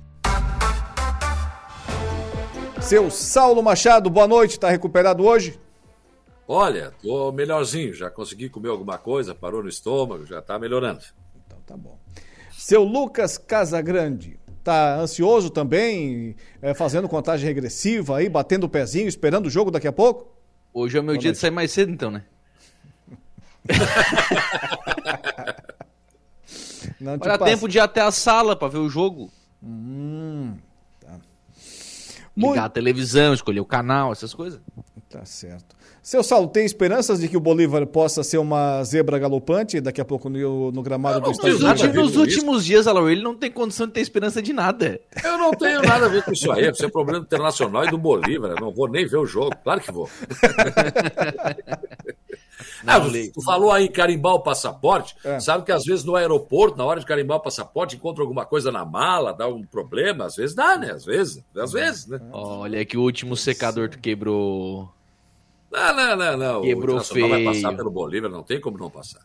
Seu 2.82 3.12
Saulo 3.12 3.62
Machado, 3.62 4.10
boa 4.10 4.28
noite, 4.28 4.52
está 4.52 4.70
recuperado 4.70 5.24
hoje? 5.26 5.60
Olha, 6.48 6.92
tô 7.02 7.32
melhorzinho, 7.32 7.94
já 7.94 8.10
consegui 8.10 8.50
comer 8.50 8.70
alguma 8.70 8.98
coisa, 8.98 9.36
parou 9.36 9.62
no 9.62 9.70
estômago, 9.70 10.26
já 10.26 10.42
tá 10.42 10.58
melhorando. 10.58 11.02
Então 11.46 11.60
tá 11.66 11.78
bom. 11.78 12.00
Seu 12.58 12.84
Lucas 12.84 13.38
Casagrande, 13.38 14.40
tá 14.64 15.00
ansioso 15.00 15.50
também, 15.50 16.36
é, 16.62 16.74
fazendo 16.74 17.08
contagem 17.08 17.46
regressiva 17.48 18.18
aí, 18.18 18.30
batendo 18.30 18.66
o 18.66 18.70
pezinho, 18.70 19.08
esperando 19.08 19.48
o 19.48 19.50
jogo 19.50 19.72
daqui 19.72 19.88
a 19.88 19.94
pouco? 19.94 20.34
Hoje 20.74 20.98
é 20.98 21.02
o 21.02 21.04
meu 21.04 21.14
boa 21.14 21.20
dia 21.20 21.30
noite. 21.30 21.36
de 21.36 21.42
sair 21.42 21.52
mais 21.52 21.72
cedo 21.72 21.92
então, 21.92 22.10
né? 22.10 22.24
Não 27.00 27.14
Olha, 27.14 27.38
passa. 27.38 27.46
tempo 27.46 27.68
de 27.68 27.78
ir 27.78 27.82
até 27.82 28.02
a 28.02 28.12
sala 28.12 28.56
para 28.56 28.68
ver 28.68 28.78
o 28.78 28.88
jogo. 28.88 29.32
Hum, 29.64 30.56
tá. 31.00 31.14
Ligar 31.14 31.22
Muito... 32.36 32.60
a 32.60 32.70
televisão, 32.70 33.34
escolher 33.34 33.60
o 33.60 33.66
canal, 33.66 34.12
essas 34.12 34.34
coisas. 34.34 34.62
Tá 35.10 35.26
certo. 35.26 35.76
Seu 36.02 36.24
Saulo, 36.24 36.48
tem 36.48 36.66
esperanças 36.66 37.20
de 37.20 37.28
que 37.28 37.38
o 37.38 37.40
Bolívar 37.40 37.86
possa 37.86 38.24
ser 38.24 38.40
uma 38.40 38.84
zebra 38.84 39.20
galopante 39.20 39.80
daqui 39.80 40.02
a 40.02 40.06
pouco 40.06 40.30
no, 40.30 40.72
no 40.72 40.82
gramado 40.82 41.22
do 41.22 41.30
estádio? 41.32 41.94
Nos 41.94 42.16
últimos 42.16 42.66
dias, 42.66 42.88
Alô, 42.88 43.08
ele 43.08 43.22
não 43.22 43.36
tem 43.36 43.52
condição 43.52 43.86
de 43.86 43.94
ter 43.94 44.02
esperança 44.02 44.42
de 44.42 44.52
nada. 44.52 45.00
Eu 45.24 45.38
não 45.38 45.52
tenho 45.52 45.80
nada 45.84 46.08
a 46.08 46.10
ver 46.10 46.24
com 46.24 46.32
isso 46.32 46.52
aí. 46.52 46.72
Isso 46.72 46.86
é 46.86 46.90
problema 46.90 47.20
internacional 47.20 47.86
e 47.86 47.92
do 47.92 48.00
Bolívar. 48.00 48.52
Eu 48.52 48.60
não 48.60 48.72
vou 48.72 48.90
nem 48.90 49.06
ver 49.06 49.18
o 49.18 49.26
jogo. 49.28 49.56
Claro 49.64 49.82
que 49.82 49.92
vou. 49.92 50.10
Não, 52.84 52.94
ah, 52.94 53.32
tu 53.34 53.42
falou 53.44 53.72
aí 53.72 53.86
em 53.86 53.92
carimbar 53.92 54.34
o 54.34 54.40
passaporte. 54.40 55.16
É. 55.24 55.40
Sabe 55.40 55.66
que 55.66 55.72
às 55.72 55.84
vezes 55.84 56.04
no 56.04 56.16
aeroporto, 56.16 56.78
na 56.78 56.86
hora 56.86 57.00
de 57.00 57.06
carimbar 57.06 57.38
o 57.38 57.42
passaporte, 57.42 57.96
encontra 57.96 58.24
alguma 58.24 58.46
coisa 58.46 58.72
na 58.72 58.86
mala, 58.86 59.34
dá 59.34 59.48
um 59.48 59.64
problema. 59.64 60.26
Às 60.26 60.36
vezes 60.36 60.56
dá, 60.56 60.78
né? 60.78 60.92
Às 60.92 61.06
vezes. 61.06 61.44
Às 61.56 61.72
vezes, 61.72 62.08
né? 62.08 62.20
Olha 62.32 62.84
que 62.86 62.98
o 62.98 63.02
último 63.02 63.36
secador 63.36 63.90
tu 63.90 64.00
quebrou. 64.00 64.90
Não, 65.72 65.96
não, 65.96 66.16
não, 66.16 66.38
não. 66.38 66.62
Quebrou 66.62 66.98
o 66.98 67.04
feio. 67.04 67.30
vai 67.30 67.44
passar 67.44 67.76
pelo 67.76 67.90
Bolívar, 67.90 68.30
não 68.30 68.44
tem 68.44 68.60
como 68.60 68.78
não 68.78 68.90
passar. 68.90 69.22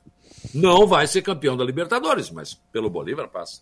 Não 0.55 0.87
vai 0.87 1.07
ser 1.07 1.23
campeão 1.23 1.57
da 1.57 1.65
Libertadores, 1.65 2.31
mas 2.31 2.55
pelo 2.73 2.89
Bolívar 2.89 3.29
passa. 3.29 3.61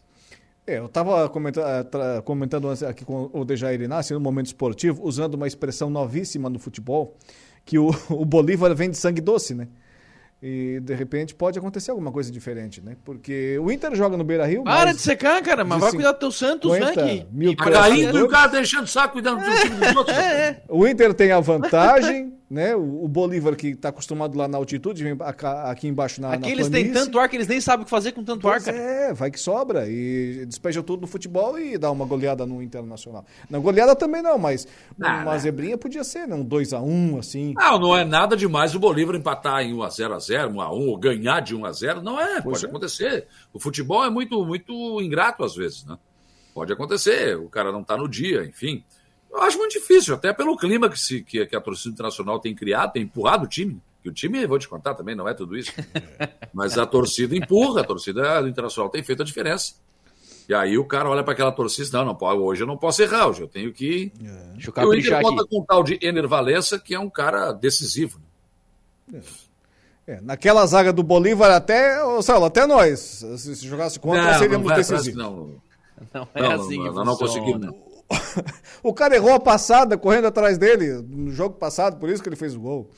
É, 0.66 0.78
eu 0.78 0.86
estava 0.86 1.28
comentando, 1.28 1.66
eh, 1.66 2.22
comentando 2.22 2.70
aqui 2.88 3.04
com 3.04 3.28
o 3.34 3.44
Dejair 3.44 3.80
Inácio, 3.82 4.14
no 4.14 4.20
momento 4.20 4.46
esportivo, 4.46 5.02
usando 5.04 5.34
uma 5.34 5.46
expressão 5.46 5.90
novíssima 5.90 6.48
no 6.48 6.58
futebol, 6.58 7.14
que 7.64 7.78
o, 7.78 7.90
o 8.10 8.24
Bolívar 8.24 8.74
vem 8.74 8.90
de 8.90 8.96
sangue 8.96 9.20
doce, 9.20 9.54
né? 9.54 9.68
E 10.46 10.78
de 10.80 10.94
repente 10.94 11.34
pode 11.34 11.58
acontecer 11.58 11.90
alguma 11.90 12.12
coisa 12.12 12.30
diferente, 12.30 12.82
né? 12.82 12.98
Porque 13.02 13.58
o 13.58 13.72
Inter 13.72 13.94
joga 13.94 14.14
no 14.14 14.24
Beira 14.24 14.44
Rio. 14.44 14.62
Para 14.62 14.92
de 14.92 15.00
secar, 15.00 15.40
cara, 15.42 15.64
mas 15.64 15.80
vai 15.80 15.90
cuidar 15.90 16.12
do 16.12 16.18
teu 16.18 16.30
Santos, 16.30 16.70
né? 16.78 16.92
Que... 16.92 17.26
Mil 17.32 17.56
tá 17.56 17.70
caindo 17.70 18.18
e 18.18 18.22
o 18.22 18.28
cara 18.28 18.48
deixando 18.48 18.84
o 18.84 18.86
saco 18.86 19.14
cuidando 19.14 19.42
do 19.42 19.50
time 19.50 19.76
dos 19.76 19.96
outros. 19.96 20.14
É, 20.14 20.48
é. 20.48 20.62
O 20.68 20.86
Inter 20.86 21.14
tem 21.14 21.32
a 21.32 21.40
vantagem 21.40 22.34
né? 22.48 22.76
O, 22.76 23.04
o 23.04 23.08
Bolívar 23.08 23.56
que 23.56 23.68
está 23.68 23.88
acostumado 23.88 24.36
lá 24.36 24.46
na 24.46 24.58
altitude, 24.58 25.02
vem 25.02 25.16
aqui 25.66 25.88
embaixo 25.88 26.20
na 26.20 26.32
Aqui 26.32 26.42
na 26.42 26.48
eles 26.48 26.68
têm 26.68 26.92
tanto 26.92 27.18
ar 27.18 27.28
que 27.28 27.36
eles 27.36 27.48
nem 27.48 27.60
sabem 27.60 27.82
o 27.82 27.84
que 27.84 27.90
fazer 27.90 28.12
com 28.12 28.22
tanto 28.22 28.42
pois 28.42 28.68
ar, 28.68 28.72
cara. 28.72 28.84
É, 28.84 29.12
vai 29.12 29.30
que 29.30 29.40
sobra 29.40 29.88
e 29.88 30.44
despeja 30.46 30.82
tudo 30.82 31.02
no 31.02 31.06
futebol 31.06 31.58
e 31.58 31.78
dá 31.78 31.90
uma 31.90 32.04
goleada 32.04 32.44
no 32.46 32.62
Internacional. 32.62 33.24
Na 33.48 33.58
goleada 33.58 33.96
também 33.96 34.22
não, 34.22 34.38
mas 34.38 34.68
ah, 35.00 35.22
uma 35.22 35.32
né? 35.32 35.38
zebrinha 35.38 35.78
podia 35.78 36.04
ser, 36.04 36.26
né? 36.28 36.34
Um 36.34 36.44
2 36.44 36.72
a 36.72 36.80
1 36.80 37.18
assim. 37.18 37.54
Não, 37.56 37.78
não 37.78 37.96
é 37.96 38.04
nada 38.04 38.36
demais 38.36 38.74
o 38.74 38.78
Bolívar 38.78 39.16
empatar 39.16 39.62
em 39.62 39.74
1 39.74 39.82
a 39.82 39.90
0 39.90 40.14
a 40.14 40.18
0, 40.18 40.50
1 40.52 40.60
a 40.60 40.72
1 40.72 40.88
ou 40.88 40.96
ganhar 40.98 41.40
de 41.40 41.54
1 41.54 41.64
a 41.64 41.72
0, 41.72 42.02
não 42.02 42.20
é, 42.20 42.40
pois 42.40 42.60
pode 42.60 42.66
é. 42.66 42.68
acontecer. 42.68 43.26
O 43.52 43.58
futebol 43.58 44.04
é 44.04 44.10
muito 44.10 44.44
muito 44.44 45.00
ingrato 45.00 45.44
às 45.44 45.54
vezes, 45.54 45.84
né? 45.84 45.96
Pode 46.54 46.72
acontecer, 46.72 47.36
o 47.36 47.48
cara 47.48 47.72
não 47.72 47.80
está 47.80 47.96
no 47.96 48.08
dia, 48.08 48.44
enfim. 48.44 48.84
Eu 49.34 49.42
acho 49.42 49.58
muito 49.58 49.72
difícil, 49.72 50.14
até 50.14 50.32
pelo 50.32 50.56
clima 50.56 50.88
que, 50.88 50.98
se, 50.98 51.20
que, 51.22 51.44
que 51.44 51.56
a 51.56 51.60
torcida 51.60 51.92
internacional 51.92 52.38
tem 52.38 52.54
criado, 52.54 52.92
tem 52.92 53.02
empurrado 53.02 53.44
o 53.44 53.48
time. 53.48 53.82
Que 54.00 54.08
o 54.08 54.12
time, 54.12 54.46
vou 54.46 54.58
te 54.60 54.68
contar 54.68 54.94
também, 54.94 55.16
não 55.16 55.28
é 55.28 55.34
tudo 55.34 55.56
isso. 55.56 55.72
Mas 56.54 56.78
a 56.78 56.86
torcida 56.86 57.36
empurra, 57.36 57.80
a 57.80 57.84
torcida 57.84 58.40
do 58.40 58.48
Internacional 58.48 58.88
tem 58.88 59.02
feito 59.02 59.22
a 59.22 59.24
diferença. 59.24 59.74
E 60.48 60.54
aí 60.54 60.78
o 60.78 60.84
cara 60.84 61.08
olha 61.08 61.24
para 61.24 61.32
aquela 61.32 61.50
torcida, 61.50 62.04
não, 62.04 62.14
não, 62.14 62.42
hoje 62.42 62.62
eu 62.62 62.66
não 62.66 62.76
posso 62.76 63.02
errar, 63.02 63.26
hoje 63.26 63.42
eu 63.42 63.48
tenho 63.48 63.72
que. 63.72 64.12
É. 64.22 64.52
Deixa 64.52 64.72
eu 64.76 64.88
o 64.88 64.94
Inter 64.94 65.20
conta 65.20 65.44
com 65.44 65.60
o 65.60 65.64
tal 65.64 65.82
de 65.82 65.98
Ener 66.00 66.28
Valença, 66.28 66.78
que 66.78 66.94
é 66.94 67.00
um 67.00 67.10
cara 67.10 67.50
decisivo. 67.50 68.20
É. 69.12 69.20
É, 70.06 70.20
naquela 70.20 70.66
zaga 70.66 70.92
do 70.92 71.02
Bolívar, 71.02 71.50
até, 71.50 72.04
ô, 72.04 72.20
Saulo, 72.20 72.44
até 72.44 72.66
nós, 72.66 73.00
se, 73.00 73.56
se 73.56 73.66
jogasse 73.66 73.98
contra, 73.98 74.32
não, 74.32 74.38
seríamos 74.38 74.68
não 74.68 74.76
decisivos. 74.76 75.18
Não, 75.18 75.34
não 76.12 76.28
é 76.34 76.42
não, 76.42 76.50
assim 76.52 76.76
não, 76.76 76.92
não, 76.92 77.04
não 77.06 77.16
conseguimos 77.16 77.93
o 78.82 78.92
cara 78.92 79.14
errou 79.14 79.32
a 79.32 79.40
passada 79.40 79.96
correndo 79.96 80.26
atrás 80.26 80.58
dele 80.58 81.02
no 81.08 81.30
jogo 81.30 81.56
passado, 81.56 81.98
por 81.98 82.08
isso 82.08 82.22
que 82.22 82.28
ele 82.28 82.36
fez 82.36 82.54
o 82.54 82.60
gol. 82.60 82.90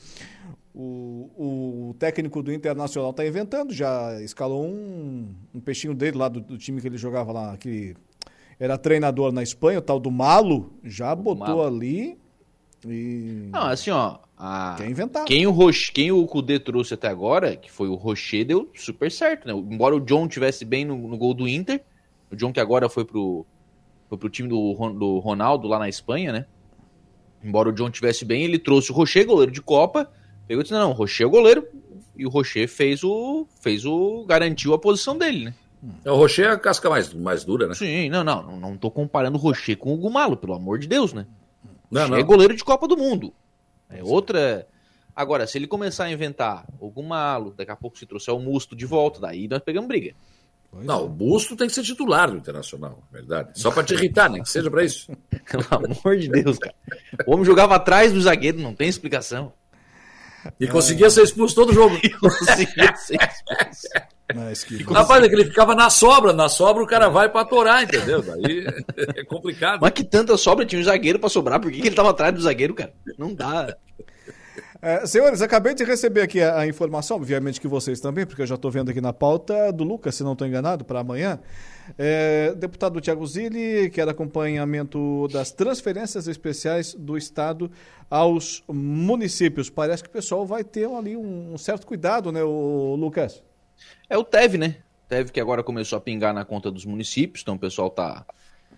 O, 0.73 1.89
o 1.89 1.95
técnico 1.97 2.43
do 2.43 2.53
Internacional 2.53 3.09
está 3.09 3.25
inventando, 3.25 3.73
já 3.73 4.21
escalou 4.21 4.63
um, 4.63 5.33
um 5.53 5.59
peixinho 5.59 5.95
dele 5.95 6.17
lá 6.17 6.29
do, 6.29 6.39
do, 6.39 6.57
time 6.57 6.79
que 6.79 6.87
ele 6.87 6.97
jogava 6.97 7.31
lá, 7.31 7.57
que 7.57 7.95
era 8.59 8.77
treinador 8.77 9.31
na 9.31 9.41
Espanha, 9.41 9.79
o 9.79 9.81
tal 9.81 9.99
do 9.99 10.11
Malo, 10.11 10.71
já 10.83 11.13
o 11.13 11.15
botou 11.15 11.57
Malo. 11.57 11.65
ali 11.65 12.17
e... 12.85 13.49
Não, 13.51 13.63
assim, 13.63 13.89
ó. 13.89 14.17
A... 14.37 14.75
Quer 14.77 14.89
inventar. 14.89 15.25
Quem 15.25 15.47
o, 15.47 15.51
Roche, 15.51 15.91
quem 15.91 16.11
o 16.11 16.25
Kudê 16.27 16.59
trouxe 16.59 16.93
até 16.93 17.07
agora, 17.07 17.55
que 17.55 17.71
foi 17.71 17.87
o 17.87 17.95
Rocher, 17.95 18.45
deu 18.45 18.69
super 18.75 19.11
certo, 19.11 19.47
né? 19.47 19.53
Embora 19.53 19.95
o 19.95 19.99
John 19.99 20.27
tivesse 20.27 20.63
bem 20.63 20.85
no, 20.85 20.95
no 20.95 21.17
gol 21.17 21.33
do 21.33 21.47
Inter, 21.47 21.83
o 22.31 22.35
John 22.35 22.53
que 22.53 22.59
agora 22.59 22.87
foi 22.87 23.03
pro, 23.03 23.45
foi 24.09 24.17
pro 24.17 24.29
time 24.29 24.47
do, 24.47 24.73
do 24.93 25.19
Ronaldo 25.19 25.67
lá 25.67 25.79
na 25.79 25.89
Espanha, 25.89 26.31
né? 26.31 26.45
Embora 27.43 27.69
o 27.69 27.71
John 27.71 27.89
tivesse 27.89 28.25
bem, 28.25 28.43
ele 28.43 28.57
trouxe 28.57 28.91
o 28.91 28.95
Rocher, 28.95 29.25
goleiro 29.25 29.51
de 29.51 29.61
Copa. 29.61 30.11
Pegou 30.47 30.61
e 30.61 30.63
disse: 30.63 30.73
não, 30.73 30.89
o 30.89 30.93
Rocher 30.93 31.25
é 31.25 31.27
o 31.27 31.31
goleiro. 31.31 31.67
E 32.15 32.25
o 32.25 32.29
Rocher 32.29 32.67
fez 32.67 33.03
o. 33.03 33.47
fez 33.61 33.85
o. 33.85 34.25
garantiu 34.25 34.73
a 34.73 34.79
posição 34.79 35.17
dele, 35.17 35.45
né? 35.45 35.53
É, 36.03 36.11
o 36.11 36.15
Rocher 36.15 36.47
é 36.47 36.51
a 36.51 36.57
casca 36.57 36.89
mais, 36.89 37.13
mais 37.13 37.43
dura, 37.43 37.67
né? 37.67 37.75
Sim, 37.75 38.09
não, 38.09 38.23
não. 38.23 38.59
Não 38.59 38.77
tô 38.77 38.89
comparando 38.89 39.37
o 39.37 39.41
Rocher 39.41 39.77
com 39.77 39.93
o 39.93 39.97
Gumalo, 39.97 40.35
pelo 40.35 40.53
amor 40.53 40.79
de 40.79 40.87
Deus, 40.87 41.13
né? 41.13 41.27
Não, 41.91 42.07
não. 42.07 42.17
é 42.17 42.23
goleiro 42.23 42.55
de 42.55 42.63
Copa 42.63 42.87
do 42.87 42.97
Mundo. 42.97 43.33
É 43.89 44.03
outra. 44.03 44.67
Agora, 45.15 45.47
se 45.47 45.57
ele 45.57 45.67
começar 45.67 46.05
a 46.05 46.11
inventar 46.11 46.65
o 46.79 46.89
Gumalo, 46.89 47.53
daqui 47.55 47.71
a 47.71 47.75
pouco 47.75 47.97
se 47.97 48.05
trouxer 48.05 48.33
o 48.33 48.39
Musto 48.39 48.75
de 48.75 48.85
volta, 48.85 49.19
daí 49.19 49.47
nós 49.47 49.61
pegamos 49.61 49.87
briga. 49.87 50.13
Pois 50.71 50.85
não, 50.85 50.99
é. 50.99 51.03
o 51.03 51.07
Busto 51.09 51.55
tem 51.55 51.67
que 51.67 51.73
ser 51.73 51.83
titular 51.83 52.29
do 52.29 52.37
Internacional, 52.37 53.03
verdade. 53.11 53.59
Só 53.59 53.71
para 53.71 53.83
te 53.83 53.93
irritar, 53.93 54.29
nem 54.29 54.43
que 54.43 54.49
seja 54.49 54.69
para 54.69 54.83
isso. 54.83 55.11
Pelo 55.49 55.65
amor 55.71 56.17
de 56.17 56.29
Deus, 56.29 56.57
cara. 56.57 56.75
O 57.25 57.33
homem 57.33 57.45
jogava 57.45 57.75
atrás 57.75 58.11
do 58.11 58.21
zagueiro, 58.21 58.59
não 58.59 58.73
tem 58.73 58.87
explicação. 58.87 59.53
E 60.59 60.65
é... 60.65 60.67
conseguia 60.67 61.09
ser 61.09 61.23
expulso 61.23 61.55
todo 61.55 61.73
jogo. 61.73 61.97
E 62.03 62.09
conseguia 62.09 62.95
ser 62.95 63.15
expulso. 63.15 63.87
Mas 64.35 64.63
que... 64.63 64.83
Rapaz, 64.83 65.23
é 65.23 65.29
que 65.29 65.35
ele 65.35 65.45
ficava 65.45 65.73
na 65.73 65.89
sobra, 65.89 66.33
na 66.33 66.49
sobra 66.49 66.83
o 66.83 66.87
cara 66.87 67.07
vai 67.07 67.29
pra 67.29 67.41
atorar, 67.41 67.83
entendeu? 67.83 68.21
Daí 68.21 68.65
é 69.15 69.23
complicado. 69.23 69.79
Mas 69.81 69.91
que 69.91 70.03
tanta 70.03 70.35
sobra 70.35 70.65
tinha 70.65 70.81
um 70.81 70.83
zagueiro 70.83 71.17
pra 71.17 71.29
sobrar, 71.29 71.61
por 71.61 71.71
que, 71.71 71.79
que 71.79 71.87
ele 71.87 71.95
tava 71.95 72.09
atrás 72.09 72.33
do 72.33 72.41
zagueiro, 72.41 72.73
cara? 72.73 72.93
Não 73.17 73.33
dá. 73.33 73.75
É, 74.81 75.05
senhores, 75.07 75.41
acabei 75.41 75.73
de 75.73 75.83
receber 75.83 76.21
aqui 76.21 76.41
a, 76.41 76.59
a, 76.59 76.67
informação, 76.67 77.17
obviamente 77.17 77.59
que 77.59 77.67
vocês 77.67 77.99
também, 77.99 78.25
porque 78.25 78.41
eu 78.43 78.45
já 78.45 78.55
estou 78.55 78.69
vendo 78.69 78.91
aqui 78.91 79.01
na 79.01 79.11
pauta 79.11 79.71
do 79.71 79.83
Lucas, 79.83 80.15
se 80.15 80.23
não 80.23 80.33
estou 80.33 80.47
enganado, 80.47 80.85
para 80.85 80.99
amanhã. 80.99 81.39
É, 81.97 82.53
deputado 82.55 83.01
Tiago 83.01 83.25
Zilli 83.25 83.89
quer 83.89 84.07
acompanhamento 84.07 85.27
das 85.31 85.51
transferências 85.51 86.27
especiais 86.27 86.93
do 86.93 87.17
Estado 87.17 87.71
aos 88.09 88.63
municípios. 88.67 89.69
Parece 89.69 90.03
que 90.03 90.09
o 90.09 90.11
pessoal 90.11 90.45
vai 90.45 90.63
ter 90.63 90.87
ali 90.87 91.17
um, 91.17 91.53
um 91.53 91.57
certo 91.57 91.87
cuidado, 91.87 92.31
né, 92.31 92.43
o 92.43 92.95
Lucas? 92.99 93.43
É 94.09 94.17
o 94.17 94.23
TEV, 94.23 94.57
né? 94.57 94.75
Teve 95.09 95.31
que 95.31 95.39
agora 95.39 95.63
começou 95.63 95.97
a 95.97 96.01
pingar 96.01 96.33
na 96.33 96.45
conta 96.45 96.69
dos 96.69 96.85
municípios, 96.85 97.41
então 97.41 97.55
o 97.55 97.59
pessoal 97.59 97.89
tá. 97.89 98.25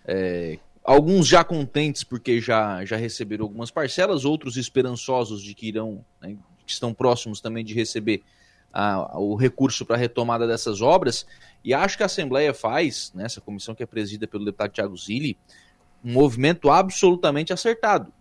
É, 0.06 0.58
alguns 0.90 1.28
já 1.28 1.44
contentes 1.44 2.02
porque 2.02 2.40
já, 2.40 2.84
já 2.84 2.96
receberam 2.96 3.44
algumas 3.44 3.70
parcelas, 3.70 4.24
outros 4.24 4.56
esperançosos 4.56 5.40
de 5.40 5.54
que 5.54 5.68
irão, 5.68 6.04
né, 6.20 6.36
que 6.66 6.72
estão 6.72 6.92
próximos 6.92 7.40
também 7.40 7.64
de 7.64 7.74
receber 7.74 8.24
a, 8.72 9.16
o 9.16 9.36
recurso 9.36 9.86
para 9.86 9.94
a 9.94 9.98
retomada 9.98 10.48
dessas 10.48 10.82
obras. 10.82 11.24
E 11.62 11.72
acho 11.72 11.96
que 11.96 12.02
a 12.02 12.06
Assembleia 12.06 12.52
faz, 12.52 13.12
nessa 13.14 13.38
né, 13.38 13.44
comissão 13.46 13.72
que 13.72 13.84
é 13.84 13.86
presidida 13.86 14.26
pelo 14.26 14.44
deputado 14.44 14.72
Tiago 14.72 14.96
Zilli, 14.96 15.38
um 16.04 16.12
movimento 16.12 16.68
absolutamente 16.68 17.52
acertado. 17.52 18.12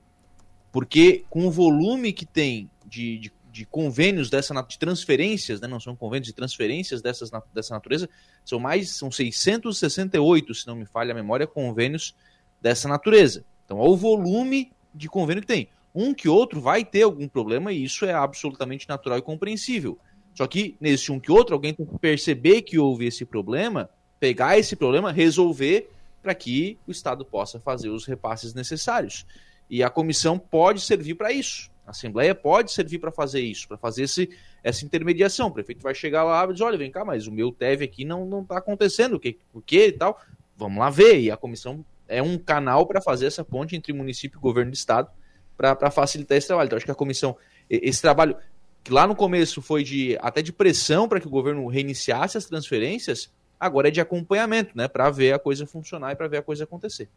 Porque 0.71 1.25
com 1.27 1.47
o 1.47 1.51
volume 1.51 2.13
que 2.13 2.25
tem 2.25 2.69
de, 2.85 3.17
de, 3.17 3.33
de 3.51 3.65
convênios 3.65 4.29
dessa 4.29 4.53
de 4.61 4.77
transferências, 4.77 5.59
né, 5.59 5.67
não 5.67 5.79
são 5.79 5.95
convênios 5.95 6.27
de 6.27 6.33
transferências 6.33 7.01
dessas, 7.01 7.31
dessa 7.51 7.73
natureza, 7.73 8.07
são 8.45 8.59
mais, 8.59 8.91
são 8.91 9.09
668, 9.09 10.53
se 10.53 10.67
não 10.67 10.75
me 10.75 10.85
falha 10.85 11.13
a 11.13 11.15
memória, 11.15 11.47
convênios 11.47 12.13
dessa 12.61 12.88
natureza. 12.88 13.44
Então, 13.65 13.77
olha 13.77 13.91
o 13.91 13.98
volume 13.98 14.72
de 14.94 15.07
convênio 15.07 15.41
que 15.41 15.48
tem. 15.48 15.69
Um 15.94 16.14
que 16.14 16.30
outro 16.30 16.61
vai 16.61 16.84
ter 16.84 17.03
algum 17.03 17.27
problema 17.27 17.72
e 17.72 17.84
isso 17.84 18.06
é 18.06 18.14
absolutamente 18.14 18.88
natural 18.88 19.18
e 19.18 19.22
compreensível. 19.22 19.98
Só 20.34 20.48
que 20.48 20.76
nesse 20.80 21.11
um 21.11 21.19
que 21.19 21.31
outro, 21.31 21.53
alguém 21.56 21.73
tem 21.73 21.86
que 21.86 21.98
perceber 21.98 22.61
que 22.61 22.80
houve 22.80 23.06
esse 23.06 23.26
problema, 23.26 23.90
pegar 24.19 24.57
esse 24.57 24.76
problema, 24.76 25.11
resolver 25.11 25.90
para 26.22 26.36
que 26.36 26.77
o 26.88 26.91
Estado 26.91 27.26
possa 27.26 27.60
fazer 27.60 27.90
os 27.90 28.06
repasses 28.06 28.53
necessários. 28.53 29.26
E 29.69 29.84
a 29.84 29.90
comissão 29.90 30.38
pode 30.38 30.81
servir 30.81 31.15
para 31.15 31.31
isso. 31.31 31.69
A 31.86 31.91
Assembleia 31.91 32.36
pode 32.36 32.72
servir 32.72 32.99
para 32.99 33.11
fazer 33.11 33.41
isso, 33.41 33.68
para 33.68 33.77
fazer 33.77 34.03
esse, 34.03 34.30
essa 34.64 34.86
intermediação. 34.86 35.48
O 35.48 35.52
prefeito 35.52 35.81
vai 35.81 35.95
chegar 35.95 36.23
lá 36.23 36.44
e 36.44 36.53
dizer: 36.53 36.64
olha, 36.64 36.77
vem 36.77 36.91
cá, 36.91 37.03
mas 37.03 37.27
o 37.27 37.31
meu 37.31 37.52
TEV 37.52 37.84
aqui 37.84 38.06
não 38.06 38.41
está 38.41 38.57
acontecendo, 38.57 39.15
o 39.15 39.19
que, 39.19 39.38
o 39.53 39.61
que 39.61 39.88
e 39.88 39.91
tal. 39.91 40.22
Vamos 40.56 40.77
lá 40.77 40.90
ver. 40.90 41.19
E 41.19 41.31
a 41.31 41.38
comissão 41.38 41.84
é 42.10 42.22
um 42.22 42.38
canal 42.38 42.86
para 42.86 43.02
fazer 43.02 43.27
essa 43.27 43.44
ponte 43.44 43.76
entre 43.76 43.94
município 43.94 44.38
e 44.38 44.41
governo 44.41 44.72
do 44.72 44.76
Estado 44.76 45.10
para 45.56 45.91
facilitar 45.91 46.38
esse 46.38 46.48
trabalho. 46.48 46.68
Então, 46.68 46.77
acho 46.77 46.86
que 46.86 46.91
a 46.91 46.95
comissão, 46.95 47.38
esse 47.69 48.02
trabalho, 48.02 48.36
que 48.84 48.91
lá 48.91 49.06
no 49.06 49.15
começo 49.15 49.61
foi 49.61 49.84
de 49.84 50.18
até 50.22 50.41
de 50.41 50.52
pressão 50.52 51.07
para 51.07 51.19
que 51.19 51.27
o 51.27 51.30
governo 51.30 51.68
reiniciasse 51.68 52.38
as 52.38 52.45
transferências, 52.45 53.31
agora 53.60 53.90
é 53.90 53.91
de 53.91 54.02
acompanhamento, 54.02 54.72
né, 54.76 54.88
para 54.88 55.10
ver 55.10 55.34
a 55.34 55.40
coisa 55.40 55.65
funcionar 55.65 56.14
e 56.14 56.15
para 56.15 56.27
ver 56.27 56.38
a 56.38 56.41
coisa 56.41 56.64
acontecer. 56.64 57.10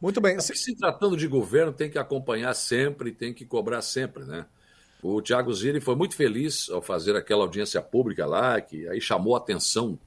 Muito 0.00 0.20
bem. 0.20 0.38
Se... 0.40 0.54
se 0.56 0.74
tratando 0.76 1.16
de 1.16 1.26
governo, 1.26 1.72
tem 1.72 1.90
que 1.90 1.98
acompanhar 1.98 2.54
sempre, 2.54 3.12
tem 3.12 3.34
que 3.34 3.44
cobrar 3.44 3.82
sempre, 3.82 4.24
né? 4.24 4.46
O 5.02 5.20
Tiago 5.20 5.52
Zilli 5.52 5.80
foi 5.80 5.94
muito 5.94 6.16
feliz 6.16 6.70
ao 6.70 6.80
fazer 6.80 7.14
aquela 7.14 7.42
audiência 7.42 7.82
pública 7.82 8.26
lá, 8.26 8.60
que 8.60 8.88
aí 8.88 9.00
chamou 9.00 9.34
a 9.34 9.38
atenção 9.38 9.98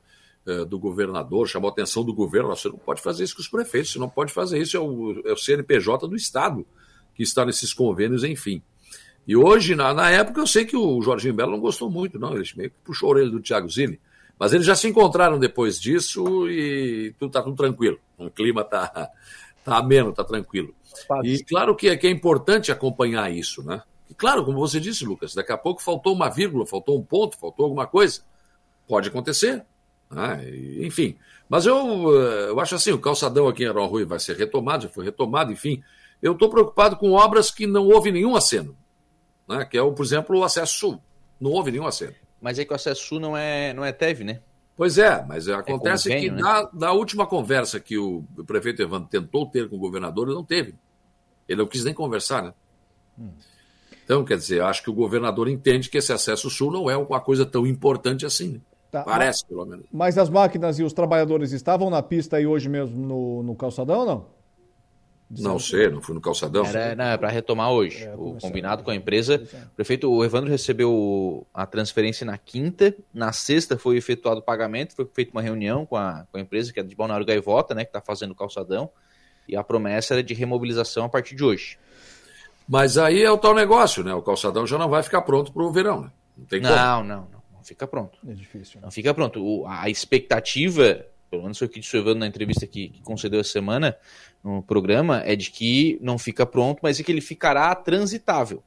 do 0.68 0.80
governador, 0.80 1.48
chamou 1.48 1.70
a 1.70 1.72
atenção 1.72 2.04
do 2.04 2.14
governo. 2.14 2.50
Você 2.50 2.70
não 2.70 2.78
pode 2.78 3.02
fazer 3.02 3.24
isso 3.24 3.36
com 3.36 3.42
os 3.42 3.48
prefeitos, 3.48 3.92
você 3.92 4.00
não 4.00 4.10
pode 4.10 4.32
fazer 4.34 4.60
isso, 4.60 4.76
é 4.76 4.80
o, 4.80 5.22
é 5.26 5.34
o 5.34 5.38
CNPJ 5.38 6.08
do 6.08 6.16
Estado 6.16 6.66
que 7.14 7.24
está 7.24 7.46
nesses 7.46 7.74
convênios, 7.74 8.24
enfim. 8.24 8.62
E 9.28 9.36
hoje, 9.36 9.76
na, 9.76 9.94
na 9.94 10.10
época, 10.10 10.40
eu 10.40 10.48
sei 10.48 10.66
que 10.66 10.76
o 10.76 11.02
Jorginho 11.02 11.34
Belo 11.34 11.52
não 11.52 11.60
gostou 11.60 11.90
muito, 11.90 12.18
não. 12.18 12.34
Ele 12.34 12.50
meio 12.56 12.70
que 12.70 12.78
puxou 12.84 13.10
a 13.10 13.12
orelha 13.12 13.30
do 13.30 13.42
Thiago 13.42 13.70
Zilli. 13.70 14.00
Mas 14.40 14.54
eles 14.54 14.66
já 14.66 14.74
se 14.74 14.88
encontraram 14.88 15.38
depois 15.38 15.80
disso 15.80 16.50
e 16.50 17.14
tudo 17.20 17.28
está 17.28 17.44
tudo 17.44 17.58
tranquilo. 17.58 18.00
O 18.18 18.32
clima 18.32 18.62
está 18.62 19.10
tá 19.66 19.78
ameno, 19.78 20.12
está 20.12 20.24
tranquilo. 20.24 20.74
E 21.24 21.44
claro 21.44 21.76
que 21.76 21.90
é, 21.90 21.98
que 21.98 22.08
é 22.08 22.10
importante 22.10 22.72
acompanhar 22.72 23.30
isso, 23.32 23.62
né? 23.64 23.84
E 24.10 24.14
claro, 24.14 24.44
como 24.44 24.58
você 24.58 24.80
disse, 24.80 25.06
Lucas, 25.06 25.36
daqui 25.36 25.52
a 25.52 25.58
pouco 25.58 25.82
faltou 25.82 26.14
uma 26.14 26.30
vírgula, 26.30 26.66
faltou 26.66 26.98
um 26.98 27.04
ponto, 27.04 27.38
faltou 27.38 27.66
alguma 27.66 27.86
coisa. 27.86 28.22
Pode 28.88 29.10
acontecer. 29.10 29.64
Né? 30.10 30.50
Enfim. 30.82 31.18
Mas 31.48 31.66
eu, 31.66 31.76
eh, 31.76 32.50
eu 32.50 32.60
acho 32.60 32.76
assim, 32.76 32.92
o 32.92 33.00
calçadão 33.00 33.48
aqui 33.48 33.64
em 33.64 33.68
Arão 33.68 33.88
Rui 33.88 34.06
vai 34.06 34.20
ser 34.20 34.36
retomado, 34.38 34.84
já 34.84 34.90
foi 34.90 35.06
retomado, 35.06 35.52
enfim. 35.52 35.84
Eu 36.22 36.34
estou 36.34 36.50
preocupado 36.50 36.98
com 36.98 37.12
obras 37.12 37.50
que 37.50 37.66
não 37.66 37.88
houve 37.88 38.12
nenhum 38.12 38.36
aceno. 38.36 38.76
Né? 39.48 39.66
Que 39.66 39.78
é, 39.78 39.82
o, 39.82 39.92
por 39.94 40.06
exemplo, 40.06 40.38
o 40.38 40.44
acesso 40.44 40.78
sul. 40.78 41.02
Não 41.40 41.52
houve 41.52 41.72
nenhum 41.72 41.88
aceno. 41.88 42.14
Mas 42.42 42.60
é 42.60 42.66
que 42.66 42.72
o 42.72 42.76
acesso 42.76 43.04
sul 43.04 43.20
não 43.20 43.36
é, 43.36 43.74
não 43.74 43.84
é 43.84 43.92
TEV, 43.92 44.24
né? 44.24 44.42
Pois 44.76 44.98
é, 44.98 45.26
mas 45.28 45.50
acontece 45.50 46.10
é 46.10 46.16
convênio, 46.16 46.38
que 46.38 46.42
né? 46.42 46.42
na, 46.42 46.70
na, 46.72 46.92
última 46.94 47.28
conversa 47.28 47.82
que 47.82 47.98
o 47.98 48.24
prefeito 48.48 48.82
Evandro 48.82 49.10
tentou 49.10 49.46
ter 49.46 49.68
com 49.68 49.76
o 49.76 49.80
governador, 49.80 50.28
ele 50.28 50.36
não 50.36 50.44
teve. 50.44 50.74
Ele 51.50 51.60
não 51.60 51.68
quis 51.68 51.84
nem 51.84 51.94
conversar, 51.94 52.44
né? 52.44 52.54
Hum. 53.18 53.32
Então, 54.06 54.24
quer 54.24 54.38
dizer, 54.38 54.62
acho 54.62 54.82
que 54.82 54.90
o 54.90 54.94
governador 54.94 55.50
entende 55.50 55.90
que 55.90 55.98
esse 55.98 56.14
acesso 56.14 56.50
sul 56.50 56.72
não 56.72 56.90
é 56.90 56.96
uma 56.96 57.20
coisa 57.20 57.46
tão 57.46 57.68
importante 57.68 58.26
assim. 58.26 58.54
Né? 58.54 58.62
Tá, 58.92 59.04
Parece, 59.04 59.44
mas, 59.44 59.50
pelo 59.50 59.66
menos. 59.66 59.86
Mas 59.92 60.18
as 60.18 60.30
máquinas 60.30 60.80
e 60.80 60.84
os 60.84 60.94
trabalhadores 60.94 61.52
estavam 61.52 61.90
na 61.90 62.02
pista 62.02 62.38
aí 62.38 62.48
hoje 62.48 62.68
mesmo 62.68 63.06
no, 63.06 63.44
no 63.44 63.56
calçadão 63.56 64.00
ou 64.00 64.06
não? 64.06 64.40
Não 65.30 65.60
sei, 65.60 65.90
não 65.90 66.02
fui 66.02 66.16
no 66.16 66.22
calçadão. 66.22 66.66
Era 66.66 67.16
para 67.16 67.30
retomar 67.30 67.72
hoje. 67.72 68.04
É, 68.04 68.16
o 68.16 68.36
combinado 68.42 68.82
com 68.82 68.90
a 68.90 68.96
empresa. 68.96 69.36
O 69.72 69.76
prefeito, 69.76 70.12
o 70.12 70.26
Evandro 70.26 70.50
recebeu 70.50 71.46
a 71.54 71.68
transferência 71.68 72.26
na 72.26 72.36
quinta, 72.36 72.96
na 73.14 73.32
sexta 73.32 73.78
foi 73.78 73.98
efetuado 73.98 74.40
o 74.40 74.44
pagamento, 74.44 74.96
foi 74.96 75.08
feita 75.14 75.32
uma 75.32 75.42
reunião 75.42 75.86
com 75.86 75.96
a, 75.96 76.26
com 76.32 76.40
a 76.40 76.42
empresa 76.42 76.74
que 76.74 76.80
é 76.80 76.84
de 76.84 76.96
Balneário 76.96 77.28
Gaivota, 77.28 77.76
né, 77.76 77.84
que 77.84 77.90
está 77.90 78.02
fazendo 78.02 78.32
o 78.32 78.36
calçadão, 78.36 78.90
e 79.48 79.56
a 79.56 79.64
promessa 79.64 80.16
era 80.16 80.24
de 80.24 80.34
remobilização 80.34 81.06
a 81.06 81.10
partir 81.10 81.36
de 81.36 81.44
hoje. 81.44 81.78
Mas 82.68 82.98
aí 82.98 83.22
é 83.22 83.32
o 83.32 83.38
tal 83.38 83.54
negócio, 83.54 84.04
né? 84.04 84.14
O 84.14 84.22
calçadão 84.24 84.66
já 84.66 84.80
não 84.80 84.90
vai 84.90 85.04
ficar 85.04 85.22
pronto 85.22 85.52
para 85.52 85.64
o 85.64 85.72
verão, 85.72 86.02
né? 86.02 86.12
Não 86.36 86.46
tem 86.46 86.62
como. 86.62 86.74
Não, 86.74 87.04
não, 87.04 87.16
não, 87.16 87.28
não 87.34 87.39
fica 87.70 87.88
pronto. 87.88 88.18
É 88.28 88.34
difícil. 88.34 88.80
Né? 88.80 88.86
Não 88.86 88.92
fica 88.92 89.14
pronto. 89.14 89.44
O, 89.44 89.66
a 89.66 89.90
expectativa, 89.90 91.06
pelo 91.30 91.44
menos 91.44 91.58
foi 91.58 91.68
o 91.68 91.70
que 91.70 91.80
disse 91.80 91.96
o 91.96 92.00
Evandro 92.00 92.20
na 92.20 92.28
entrevista 92.28 92.68
que, 92.68 92.90
que 92.90 93.02
concedeu 93.02 93.40
essa 93.40 93.52
semana, 93.52 93.96
no 94.44 94.62
programa 94.62 95.22
é 95.26 95.36
de 95.36 95.50
que 95.52 95.98
não 96.02 96.18
fica 96.18 96.46
pronto, 96.46 96.80
mas 96.82 97.00
é 97.00 97.04
que 97.04 97.12
ele 97.12 97.22
ficará 97.22 97.74
transitável. 97.76 98.64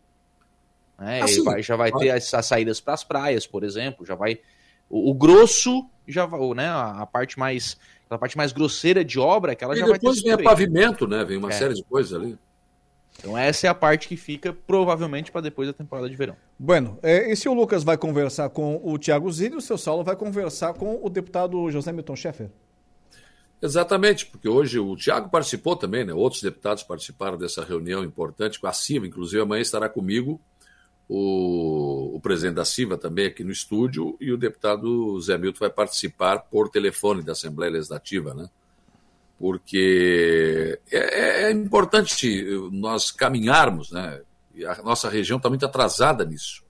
Né? 0.98 1.22
Assim, 1.22 1.42
vai, 1.42 1.62
já 1.62 1.76
vai 1.76 1.92
ter 1.92 2.10
as, 2.10 2.32
as 2.32 2.46
saídas 2.46 2.80
para 2.80 2.94
as 2.94 3.04
praias, 3.04 3.46
por 3.46 3.64
exemplo, 3.64 4.06
já 4.06 4.14
vai 4.14 4.38
o, 4.88 5.10
o 5.10 5.14
grosso 5.14 5.86
já 6.06 6.26
vai, 6.26 6.40
né, 6.54 6.68
a, 6.68 7.02
a, 7.02 7.06
parte 7.06 7.38
mais 7.38 7.78
a 8.10 8.18
parte 8.18 8.36
mais 8.36 8.52
grosseira 8.52 9.02
de 9.02 9.18
obra, 9.18 9.54
que 9.54 9.64
ela 9.64 9.74
e 9.74 9.78
já 9.78 9.86
vai 9.86 9.94
ter. 9.98 10.00
Depois 10.00 10.22
vem 10.22 10.44
pavimento, 10.44 11.06
né? 11.08 11.24
Vem 11.24 11.38
uma 11.38 11.48
é. 11.48 11.52
série 11.52 11.72
de 11.72 11.82
coisas 11.82 12.12
ali. 12.12 12.38
Então 13.18 13.36
essa 13.36 13.66
é 13.66 13.70
a 13.70 13.74
parte 13.74 14.08
que 14.08 14.16
fica 14.16 14.52
provavelmente 14.52 15.30
para 15.30 15.40
depois 15.40 15.68
da 15.68 15.72
temporada 15.72 16.08
de 16.08 16.16
verão. 16.16 16.36
Bueno, 16.58 16.98
é, 17.02 17.30
e 17.30 17.36
se 17.36 17.48
o 17.48 17.54
Lucas 17.54 17.84
vai 17.84 17.96
conversar 17.96 18.48
com 18.50 18.80
o 18.82 18.98
Thiago 18.98 19.30
Zilli, 19.30 19.56
o 19.56 19.60
seu 19.60 19.78
Saulo 19.78 20.02
vai 20.02 20.16
conversar 20.16 20.74
com 20.74 20.98
o 21.02 21.08
deputado 21.08 21.70
José 21.70 21.92
Milton 21.92 22.16
Schaeffer? 22.16 22.50
Exatamente, 23.60 24.26
porque 24.26 24.48
hoje 24.48 24.80
o 24.80 24.96
Tiago 24.96 25.28
participou 25.28 25.76
também, 25.76 26.04
né? 26.04 26.12
Outros 26.12 26.42
deputados 26.42 26.82
participaram 26.82 27.38
dessa 27.38 27.64
reunião 27.64 28.02
importante 28.02 28.58
com 28.58 28.66
a 28.66 28.72
CIVA, 28.72 29.06
inclusive 29.06 29.40
amanhã 29.40 29.62
estará 29.62 29.88
comigo 29.88 30.40
o, 31.08 32.16
o 32.16 32.20
presidente 32.20 32.54
da 32.54 32.64
CIVA 32.64 32.96
também 32.96 33.26
aqui 33.26 33.44
no 33.44 33.52
estúdio 33.52 34.16
e 34.20 34.32
o 34.32 34.36
deputado 34.36 35.20
Zé 35.20 35.36
Milton 35.36 35.60
vai 35.60 35.70
participar 35.70 36.38
por 36.38 36.70
telefone 36.70 37.22
da 37.22 37.32
Assembleia 37.32 37.72
Legislativa, 37.72 38.34
né? 38.34 38.48
Porque 39.42 40.78
é, 40.88 41.46
é 41.46 41.50
importante 41.50 42.44
nós 42.70 43.10
caminharmos, 43.10 43.90
né? 43.90 44.20
E 44.54 44.64
a 44.64 44.80
nossa 44.84 45.10
região 45.10 45.36
está 45.36 45.48
muito 45.48 45.66
atrasada 45.66 46.24
nisso. 46.24 46.62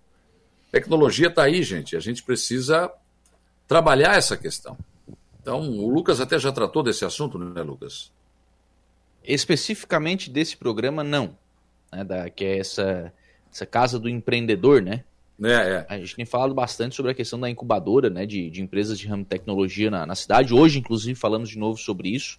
tecnologia 0.70 1.28
está 1.28 1.42
aí, 1.42 1.62
gente. 1.62 1.94
A 1.94 2.00
gente 2.00 2.22
precisa 2.22 2.90
trabalhar 3.68 4.16
essa 4.16 4.38
questão. 4.38 4.78
Então, 5.38 5.60
o 5.60 5.90
Lucas 5.90 6.18
até 6.18 6.38
já 6.38 6.50
tratou 6.50 6.82
desse 6.82 7.04
assunto, 7.04 7.38
né, 7.38 7.60
Lucas? 7.60 8.10
Especificamente 9.22 10.30
desse 10.30 10.56
programa, 10.56 11.04
não. 11.04 11.36
Né, 11.92 12.02
da, 12.02 12.30
que 12.30 12.42
é 12.42 12.58
essa, 12.58 13.12
essa 13.52 13.66
casa 13.66 13.98
do 13.98 14.08
empreendedor, 14.08 14.80
né? 14.80 15.04
É, 15.44 15.50
é. 15.50 15.86
A 15.90 15.98
gente 15.98 16.16
tem 16.16 16.24
falado 16.24 16.54
bastante 16.54 16.96
sobre 16.96 17.12
a 17.12 17.14
questão 17.14 17.38
da 17.38 17.50
incubadora, 17.50 18.08
né, 18.08 18.24
de, 18.24 18.48
de 18.48 18.62
empresas 18.62 18.98
de 18.98 19.06
ramo 19.06 19.24
de 19.24 19.28
tecnologia 19.28 19.90
na, 19.90 20.06
na, 20.06 20.14
cidade. 20.14 20.54
Hoje, 20.54 20.78
inclusive, 20.78 21.14
falamos 21.20 21.50
de 21.50 21.58
novo 21.58 21.78
sobre 21.78 22.08
isso, 22.08 22.38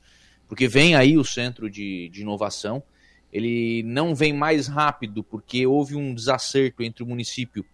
porque 0.53 0.67
vem 0.67 0.93
aí 0.93 1.17
o 1.17 1.25
centro 1.25 1.67
de, 1.67 2.09
de 2.09 2.21
inovação. 2.21 2.83
Ele 3.31 3.81
não 3.81 4.13
vem 4.13 4.31
mais 4.31 4.67
rápido, 4.67 5.23
porque 5.23 5.65
houve 5.65 5.95
um 5.95 6.13
desacerto 6.13 6.83
entre 6.83 7.01
o 7.01 7.07
município 7.07 7.65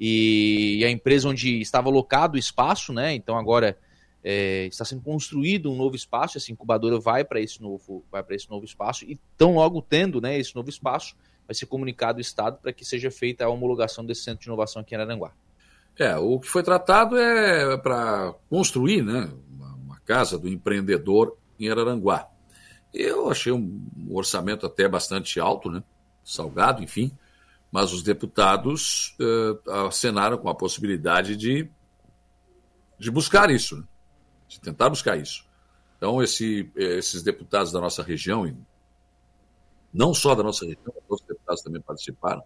e 0.00 0.82
a 0.84 0.90
empresa 0.90 1.28
onde 1.28 1.60
estava 1.60 1.88
alocado 1.88 2.34
o 2.34 2.38
espaço, 2.38 2.92
né? 2.92 3.14
Então 3.14 3.38
agora 3.38 3.78
é, 4.24 4.66
está 4.66 4.84
sendo 4.84 5.02
construído 5.02 5.70
um 5.70 5.76
novo 5.76 5.94
espaço, 5.94 6.36
essa 6.36 6.50
incubadora 6.50 6.98
vai 6.98 7.24
para 7.24 7.40
esse 7.40 7.62
novo, 7.62 8.04
vai 8.10 8.20
para 8.20 8.34
esse 8.34 8.50
novo 8.50 8.64
espaço 8.64 9.04
e 9.04 9.16
tão 9.38 9.54
logo 9.54 9.80
tendo, 9.80 10.20
né, 10.20 10.36
esse 10.36 10.56
novo 10.56 10.68
espaço, 10.68 11.14
vai 11.46 11.54
ser 11.54 11.66
comunicado 11.66 12.16
ao 12.16 12.20
estado 12.20 12.58
para 12.60 12.72
que 12.72 12.84
seja 12.84 13.12
feita 13.12 13.44
a 13.44 13.48
homologação 13.48 14.04
desse 14.04 14.22
centro 14.22 14.40
de 14.40 14.48
inovação 14.48 14.82
aqui 14.82 14.96
em 14.96 14.98
Araranguá. 14.98 15.30
É, 15.96 16.16
o 16.16 16.40
que 16.40 16.48
foi 16.48 16.64
tratado 16.64 17.16
é 17.16 17.78
para 17.78 18.34
construir, 18.50 19.04
né, 19.04 19.30
uma, 19.56 20.00
casa 20.04 20.36
do 20.36 20.48
empreendedor 20.48 21.38
em 21.58 21.68
Araranguá. 21.68 22.28
Eu 22.92 23.30
achei 23.30 23.52
um 23.52 23.88
orçamento 24.10 24.66
até 24.66 24.88
bastante 24.88 25.40
alto, 25.40 25.70
né, 25.70 25.82
salgado, 26.24 26.82
enfim, 26.82 27.10
mas 27.70 27.92
os 27.92 28.02
deputados 28.02 29.16
uh, 29.20 29.70
acenaram 29.88 30.38
com 30.38 30.48
a 30.48 30.54
possibilidade 30.54 31.36
de, 31.36 31.68
de 32.98 33.10
buscar 33.10 33.50
isso. 33.50 33.76
Né? 33.78 33.84
de 34.54 34.60
tentar 34.60 34.88
buscar 34.88 35.16
isso. 35.16 35.44
Então, 35.96 36.22
esse, 36.22 36.70
esses 36.76 37.22
deputados 37.22 37.72
da 37.72 37.80
nossa 37.80 38.02
região, 38.02 38.56
não 39.92 40.12
só 40.12 40.34
da 40.34 40.42
nossa 40.42 40.64
região, 40.64 40.92
outros 41.08 41.26
deputados 41.26 41.62
também 41.62 41.80
participaram. 41.80 42.42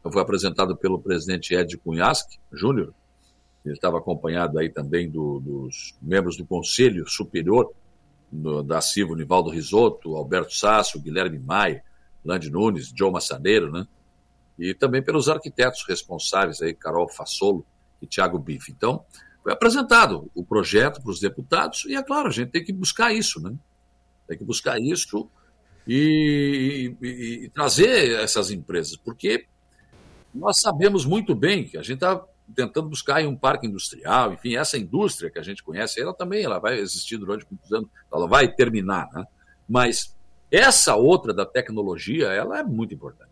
Então, 0.00 0.12
foi 0.12 0.22
apresentado 0.22 0.76
pelo 0.76 1.00
presidente 1.00 1.54
Ed 1.54 1.76
Cunhasque 1.78 2.38
Júnior, 2.52 2.92
ele 3.64 3.74
estava 3.74 3.98
acompanhado 3.98 4.58
aí 4.58 4.68
também 4.68 5.10
do, 5.10 5.40
dos 5.40 5.94
membros 6.00 6.36
do 6.36 6.44
Conselho 6.44 7.08
Superior 7.08 7.72
no, 8.34 8.62
da 8.62 8.80
CIVO, 8.80 9.14
Nivaldo 9.14 9.50
Risotto, 9.50 10.16
Alberto 10.16 10.54
Sácio, 10.54 11.00
Guilherme 11.00 11.38
Maia, 11.38 11.82
Lande 12.24 12.50
Nunes, 12.50 12.92
Joe 12.94 13.12
Massaneiro, 13.12 13.70
né? 13.70 13.86
E 14.58 14.74
também 14.74 15.02
pelos 15.02 15.28
arquitetos 15.28 15.84
responsáveis 15.88 16.60
aí, 16.60 16.74
Carol 16.74 17.08
Fassolo 17.08 17.64
e 18.00 18.06
Tiago 18.06 18.38
Bife. 18.38 18.72
Então, 18.72 19.04
foi 19.42 19.52
apresentado 19.52 20.30
o 20.34 20.44
projeto 20.44 21.00
para 21.02 21.10
os 21.10 21.20
deputados 21.20 21.84
e, 21.84 21.94
é 21.94 22.02
claro, 22.02 22.28
a 22.28 22.30
gente 22.30 22.50
tem 22.50 22.64
que 22.64 22.72
buscar 22.72 23.12
isso, 23.12 23.40
né? 23.40 23.54
Tem 24.26 24.38
que 24.38 24.44
buscar 24.44 24.80
isso 24.80 25.28
e, 25.86 26.94
e, 27.00 27.44
e 27.44 27.48
trazer 27.50 28.20
essas 28.20 28.50
empresas, 28.50 28.96
porque 28.96 29.46
nós 30.34 30.60
sabemos 30.60 31.04
muito 31.04 31.34
bem 31.34 31.64
que 31.64 31.76
a 31.76 31.82
gente 31.82 31.96
está 31.96 32.24
tentando 32.54 32.88
buscar 32.88 33.24
um 33.26 33.36
parque 33.36 33.66
industrial, 33.66 34.32
enfim, 34.32 34.56
essa 34.56 34.76
indústria 34.76 35.30
que 35.30 35.38
a 35.38 35.42
gente 35.42 35.62
conhece, 35.62 36.00
ela 36.00 36.12
também 36.12 36.44
ela 36.44 36.58
vai 36.58 36.78
existir 36.78 37.16
durante 37.16 37.46
muitos 37.50 37.72
anos, 37.72 37.88
ela 38.12 38.26
vai 38.26 38.48
terminar, 38.52 39.08
né? 39.12 39.24
Mas 39.68 40.14
essa 40.50 40.94
outra 40.94 41.32
da 41.32 41.46
tecnologia, 41.46 42.28
ela 42.28 42.58
é 42.58 42.62
muito 42.62 42.94
importante. 42.94 43.30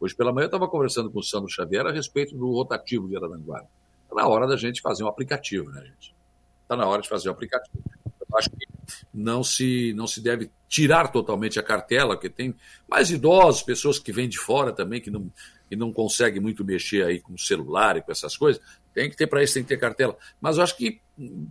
Hoje 0.00 0.14
pela 0.14 0.32
manhã 0.32 0.44
eu 0.44 0.46
estava 0.46 0.68
conversando 0.68 1.10
com 1.10 1.18
o 1.18 1.22
Sandro 1.22 1.48
Xavier 1.48 1.86
a 1.86 1.92
respeito 1.92 2.36
do 2.36 2.50
rotativo 2.50 3.08
de 3.08 3.16
Araranguá. 3.16 3.64
Está 4.04 4.14
na 4.16 4.26
hora 4.26 4.46
da 4.46 4.56
gente 4.56 4.80
fazer 4.80 5.04
um 5.04 5.08
aplicativo, 5.08 5.70
né, 5.70 5.80
gente? 5.84 6.14
Está 6.62 6.76
na 6.76 6.86
hora 6.86 7.02
de 7.02 7.08
fazer 7.08 7.28
um 7.28 7.32
aplicativo. 7.32 7.82
Eu 8.04 8.38
acho 8.38 8.50
que 8.50 8.66
não 9.12 9.44
se, 9.44 9.92
não 9.94 10.06
se 10.06 10.20
deve 10.20 10.50
tirar 10.68 11.08
totalmente 11.08 11.58
a 11.58 11.62
cartela, 11.62 12.14
porque 12.14 12.30
tem 12.30 12.54
mais 12.88 13.10
idosos, 13.10 13.62
pessoas 13.62 13.98
que 13.98 14.12
vêm 14.12 14.28
de 14.28 14.38
fora 14.38 14.72
também, 14.72 15.00
que 15.00 15.10
não, 15.10 15.30
que 15.68 15.76
não 15.76 15.92
conseguem 15.92 16.40
muito 16.40 16.64
mexer 16.64 17.04
aí 17.04 17.20
com 17.20 17.34
o 17.34 17.38
celular 17.38 17.96
e 17.96 18.02
com 18.02 18.10
essas 18.10 18.36
coisas. 18.36 18.62
Tem 18.94 19.10
que 19.10 19.16
ter 19.16 19.26
para 19.26 19.42
isso, 19.42 19.54
tem 19.54 19.62
que 19.62 19.68
ter 19.68 19.78
cartela. 19.78 20.16
Mas 20.40 20.56
eu 20.56 20.62
acho 20.62 20.76
que 20.76 21.00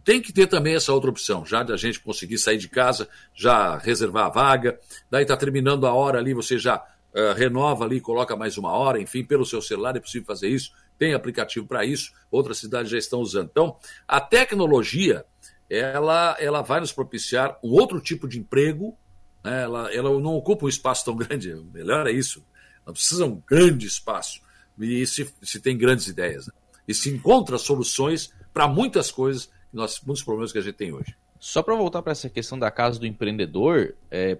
tem 0.03 0.21
que 0.21 0.33
ter 0.33 0.47
também 0.47 0.75
essa 0.75 0.91
outra 0.91 1.09
opção, 1.09 1.45
já 1.45 1.63
de 1.63 1.71
a 1.71 1.77
gente 1.77 1.99
conseguir 1.99 2.37
sair 2.37 2.57
de 2.57 2.67
casa, 2.67 3.07
já 3.33 3.77
reservar 3.77 4.25
a 4.25 4.29
vaga, 4.29 4.79
daí 5.09 5.23
está 5.23 5.37
terminando 5.37 5.85
a 5.85 5.93
hora 5.93 6.17
ali, 6.17 6.33
você 6.33 6.57
já 6.57 6.77
uh, 6.77 7.33
renova 7.35 7.85
ali, 7.85 8.01
coloca 8.01 8.35
mais 8.35 8.57
uma 8.57 8.71
hora, 8.71 8.99
enfim, 8.99 9.23
pelo 9.23 9.45
seu 9.45 9.61
celular 9.61 9.95
é 9.95 9.99
possível 9.99 10.25
fazer 10.25 10.49
isso, 10.49 10.71
tem 10.97 11.13
aplicativo 11.13 11.65
para 11.65 11.85
isso, 11.85 12.11
outras 12.29 12.57
cidades 12.57 12.91
já 12.91 12.97
estão 12.97 13.19
usando. 13.21 13.49
Então, 13.51 13.75
a 14.07 14.19
tecnologia, 14.19 15.25
ela, 15.71 16.35
ela 16.37 16.61
vai 16.61 16.81
nos 16.81 16.91
propiciar 16.91 17.57
um 17.63 17.69
outro 17.71 18.01
tipo 18.01 18.27
de 18.27 18.37
emprego, 18.37 18.97
né? 19.41 19.63
ela, 19.63 19.93
ela 19.93 20.19
não 20.19 20.35
ocupa 20.35 20.65
um 20.65 20.69
espaço 20.69 21.05
tão 21.05 21.15
grande, 21.15 21.55
melhor 21.73 22.07
é 22.07 22.11
isso, 22.11 22.45
não 22.85 22.93
precisa 22.93 23.25
um 23.25 23.41
grande 23.47 23.87
espaço, 23.87 24.41
e 24.77 25.05
se, 25.07 25.33
se 25.41 25.59
tem 25.61 25.77
grandes 25.77 26.07
ideias. 26.07 26.47
Né? 26.47 26.53
E 26.87 26.93
se 26.93 27.09
encontra 27.09 27.57
soluções 27.57 28.33
para 28.53 28.67
muitas 28.67 29.11
coisas, 29.11 29.49
nós, 29.71 30.01
muitos 30.01 30.23
problemas 30.23 30.51
que 30.51 30.57
a 30.57 30.61
gente 30.61 30.75
tem 30.75 30.91
hoje. 30.91 31.15
Só 31.39 31.63
para 31.63 31.75
voltar 31.75 32.01
para 32.01 32.11
essa 32.11 32.29
questão 32.29 32.59
da 32.59 32.69
casa 32.69 32.99
do 32.99 33.07
empreendedor, 33.07 33.95
é, 34.09 34.37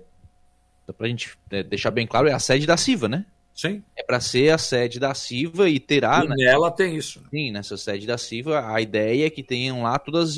para 0.85 1.05
a 1.05 1.09
gente 1.09 1.37
é, 1.49 1.63
deixar 1.63 1.91
bem 1.91 2.05
claro, 2.05 2.27
é 2.27 2.33
a 2.33 2.39
sede 2.39 2.67
da 2.67 2.75
CIVA, 2.75 3.07
né? 3.07 3.25
Sim. 3.53 3.83
É 3.95 4.03
para 4.03 4.19
ser 4.19 4.49
a 4.49 4.57
sede 4.57 4.99
da 4.99 5.13
CIVA 5.13 5.69
e 5.69 5.79
terá. 5.79 6.23
E 6.23 6.27
né? 6.27 6.35
nela 6.37 6.71
tem 6.71 6.95
isso. 6.95 7.21
Sim, 7.29 7.51
nessa 7.51 7.77
sede 7.77 8.07
da 8.07 8.17
CIVA, 8.17 8.73
a 8.73 8.81
ideia 8.81 9.27
é 9.27 9.29
que 9.29 9.43
tenham 9.43 9.83
lá 9.83 9.99
todos 9.99 10.37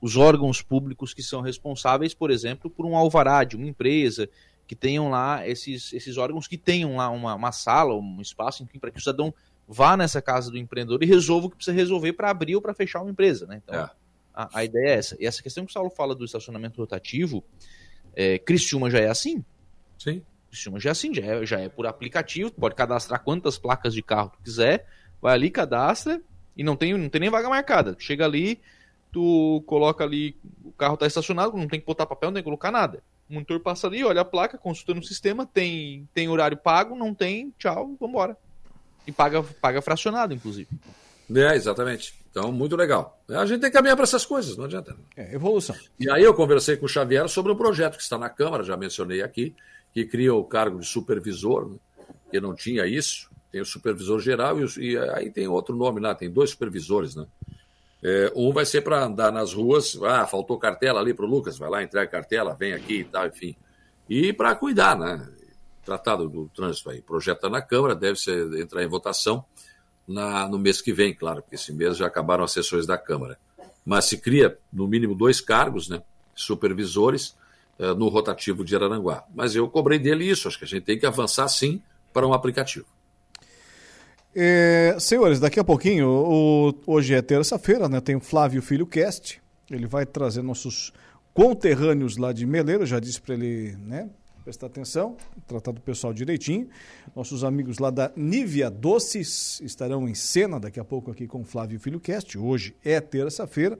os 0.00 0.16
órgãos 0.16 0.60
públicos 0.60 1.14
que 1.14 1.22
são 1.22 1.40
responsáveis, 1.40 2.14
por 2.14 2.30
exemplo, 2.30 2.68
por 2.68 2.84
um 2.84 2.96
alvará 2.96 3.44
de 3.44 3.56
uma 3.56 3.66
empresa, 3.66 4.28
que 4.66 4.74
tenham 4.74 5.10
lá 5.10 5.46
esses, 5.46 5.92
esses 5.92 6.16
órgãos 6.16 6.46
que 6.46 6.58
tenham 6.58 6.96
lá 6.96 7.10
uma, 7.10 7.34
uma 7.34 7.52
sala, 7.52 7.94
um 7.94 8.20
espaço, 8.20 8.62
enfim, 8.62 8.78
para 8.78 8.90
que 8.90 8.98
o 8.98 9.00
cidadão 9.00 9.32
vá 9.66 9.96
nessa 9.96 10.20
casa 10.20 10.50
do 10.50 10.58
empreendedor 10.58 11.02
e 11.02 11.06
resolva 11.06 11.46
o 11.46 11.50
que 11.50 11.56
precisa 11.56 11.76
resolver 11.76 12.12
para 12.14 12.30
abrir 12.30 12.56
ou 12.56 12.62
para 12.62 12.74
fechar 12.74 13.00
uma 13.00 13.10
empresa, 13.10 13.46
né? 13.46 13.60
Então, 13.62 13.80
é. 13.80 13.90
a, 14.34 14.58
a, 14.58 14.64
ideia 14.64 14.88
é 14.88 14.94
essa. 14.94 15.16
E 15.20 15.26
essa 15.26 15.42
questão 15.42 15.64
que 15.64 15.70
o 15.70 15.72
Saulo 15.72 15.90
fala 15.90 16.14
do 16.14 16.24
estacionamento 16.24 16.80
rotativo, 16.80 17.44
é, 18.14 18.38
Criciúma 18.38 18.90
já 18.90 18.98
é 18.98 19.08
assim? 19.08 19.44
Sim. 19.98 20.22
Criciúma 20.52 20.78
já 20.78 20.90
é 20.90 20.92
assim, 20.92 21.14
já 21.14 21.22
é, 21.22 21.46
já 21.46 21.60
é 21.60 21.68
por 21.70 21.86
aplicativo, 21.86 22.50
pode 22.52 22.74
cadastrar 22.74 23.22
quantas 23.24 23.56
placas 23.56 23.94
de 23.94 24.02
carro 24.02 24.30
tu 24.36 24.38
quiser, 24.44 24.86
vai 25.18 25.32
ali, 25.32 25.48
cadastra 25.48 26.20
e 26.54 26.62
não 26.62 26.76
tem, 26.76 26.92
não 26.92 27.08
tem 27.08 27.22
nem 27.22 27.30
vaga 27.30 27.48
marcada. 27.48 27.96
Chega 27.98 28.26
ali, 28.26 28.60
tu 29.10 29.64
coloca 29.66 30.04
ali, 30.04 30.36
o 30.62 30.70
carro 30.72 30.92
está 30.92 31.06
estacionado, 31.06 31.56
não 31.56 31.66
tem 31.66 31.80
que 31.80 31.86
botar 31.86 32.04
papel, 32.04 32.28
não 32.28 32.34
tem 32.34 32.42
que 32.42 32.48
colocar 32.48 32.70
nada. 32.70 33.02
O 33.30 33.32
monitor 33.32 33.60
passa 33.60 33.86
ali, 33.86 34.04
olha 34.04 34.20
a 34.20 34.26
placa, 34.26 34.58
consulta 34.58 34.92
no 34.92 35.02
sistema, 35.02 35.46
tem, 35.46 36.06
tem 36.12 36.28
horário 36.28 36.58
pago, 36.58 36.94
não 36.94 37.14
tem, 37.14 37.50
tchau, 37.58 37.96
vambora. 37.98 38.36
E 39.06 39.10
paga, 39.10 39.42
paga 39.42 39.80
fracionado, 39.80 40.34
inclusive. 40.34 40.68
É, 41.34 41.56
exatamente. 41.56 42.12
Então, 42.30 42.52
muito 42.52 42.76
legal. 42.76 43.18
A 43.30 43.46
gente 43.46 43.62
tem 43.62 43.70
que 43.70 43.76
caminhar 43.76 43.96
para 43.96 44.04
essas 44.04 44.26
coisas, 44.26 44.54
não 44.54 44.66
adianta. 44.66 44.94
É, 45.16 45.34
evolução. 45.34 45.74
E 45.98 46.10
aí 46.10 46.22
eu 46.22 46.34
conversei 46.34 46.76
com 46.76 46.84
o 46.84 46.88
Xavier 46.88 47.26
sobre 47.26 47.52
um 47.52 47.56
projeto 47.56 47.96
que 47.96 48.02
está 48.02 48.18
na 48.18 48.28
Câmara, 48.28 48.62
já 48.62 48.76
mencionei 48.76 49.22
aqui, 49.22 49.54
que 49.92 50.04
cria 50.04 50.34
o 50.34 50.44
cargo 50.44 50.80
de 50.80 50.86
supervisor, 50.86 51.68
né, 51.68 51.76
que 52.30 52.40
não 52.40 52.54
tinha 52.54 52.86
isso. 52.86 53.30
Tem 53.50 53.60
o 53.60 53.66
supervisor 53.66 54.18
geral 54.20 54.58
e, 54.58 54.64
e, 54.78 54.98
aí 54.98 55.30
tem 55.30 55.46
outro 55.46 55.76
nome 55.76 56.00
lá, 56.00 56.14
tem 56.14 56.30
dois 56.30 56.50
supervisores, 56.50 57.14
né? 57.14 57.26
É, 58.02 58.32
um 58.34 58.52
vai 58.52 58.64
ser 58.64 58.80
para 58.80 59.04
andar 59.04 59.30
nas 59.30 59.52
ruas, 59.52 59.96
ah, 60.02 60.26
faltou 60.26 60.58
cartela 60.58 60.98
ali 60.98 61.14
para 61.14 61.24
o 61.24 61.28
Lucas, 61.28 61.56
vai 61.56 61.70
lá, 61.70 61.82
entrega 61.82 62.10
cartela, 62.10 62.54
vem 62.54 62.72
aqui 62.72 63.00
e 63.00 63.04
tal, 63.04 63.26
enfim. 63.28 63.54
E 64.08 64.32
para 64.32 64.56
cuidar, 64.56 64.98
né? 64.98 65.28
Tratado 65.84 66.28
do 66.28 66.48
trânsito 66.48 66.90
aí. 66.90 67.00
Projeto 67.00 67.48
na 67.48 67.62
Câmara, 67.62 67.94
deve 67.94 68.18
ser, 68.18 68.52
entrar 68.54 68.82
em 68.82 68.88
votação 68.88 69.44
na, 70.08 70.48
no 70.48 70.58
mês 70.58 70.80
que 70.80 70.92
vem, 70.92 71.14
claro, 71.14 71.42
porque 71.42 71.54
esse 71.54 71.72
mês 71.72 71.96
já 71.96 72.06
acabaram 72.06 72.42
as 72.42 72.52
sessões 72.52 72.86
da 72.86 72.98
Câmara. 72.98 73.38
Mas 73.84 74.06
se 74.06 74.18
cria, 74.18 74.58
no 74.72 74.88
mínimo, 74.88 75.14
dois 75.14 75.40
cargos, 75.40 75.88
né? 75.88 76.02
Supervisores 76.34 77.36
no 77.88 78.08
rotativo 78.08 78.64
de 78.64 78.74
Araranguá. 78.74 79.24
Mas 79.34 79.54
eu 79.54 79.68
cobrei 79.68 79.98
dele 79.98 80.24
isso, 80.24 80.48
acho 80.48 80.58
que 80.58 80.64
a 80.64 80.68
gente 80.68 80.84
tem 80.84 80.98
que 80.98 81.06
avançar 81.06 81.48
sim 81.48 81.82
para 82.12 82.26
um 82.26 82.32
aplicativo. 82.32 82.86
É, 84.34 84.96
senhores, 84.98 85.38
daqui 85.38 85.60
a 85.60 85.64
pouquinho, 85.64 86.08
o, 86.08 86.74
hoje 86.86 87.14
é 87.14 87.20
terça-feira, 87.20 87.88
né? 87.88 88.00
Tem 88.00 88.16
o 88.16 88.20
Flávio 88.20 88.62
Filho 88.62 88.86
Cast. 88.86 89.42
Ele 89.70 89.86
vai 89.86 90.06
trazer 90.06 90.42
nossos 90.42 90.92
conterrâneos 91.34 92.16
lá 92.16 92.32
de 92.32 92.46
Meleiro, 92.46 92.86
já 92.86 92.98
disse 92.98 93.20
para 93.20 93.34
ele, 93.34 93.76
né? 93.78 94.08
prestar 94.42 94.66
atenção, 94.66 95.16
tratar 95.46 95.72
do 95.72 95.80
pessoal 95.80 96.12
direitinho. 96.12 96.68
Nossos 97.14 97.44
amigos 97.44 97.78
lá 97.78 97.90
da 97.90 98.10
Nívia 98.16 98.70
Doces 98.70 99.60
estarão 99.60 100.08
em 100.08 100.14
cena 100.14 100.58
daqui 100.58 100.80
a 100.80 100.84
pouco 100.84 101.10
aqui 101.10 101.26
com 101.26 101.40
o 101.40 101.44
Flávio 101.44 101.78
Filho 101.78 102.00
Cast. 102.00 102.36
Hoje 102.36 102.74
é 102.84 103.00
terça-feira. 103.00 103.78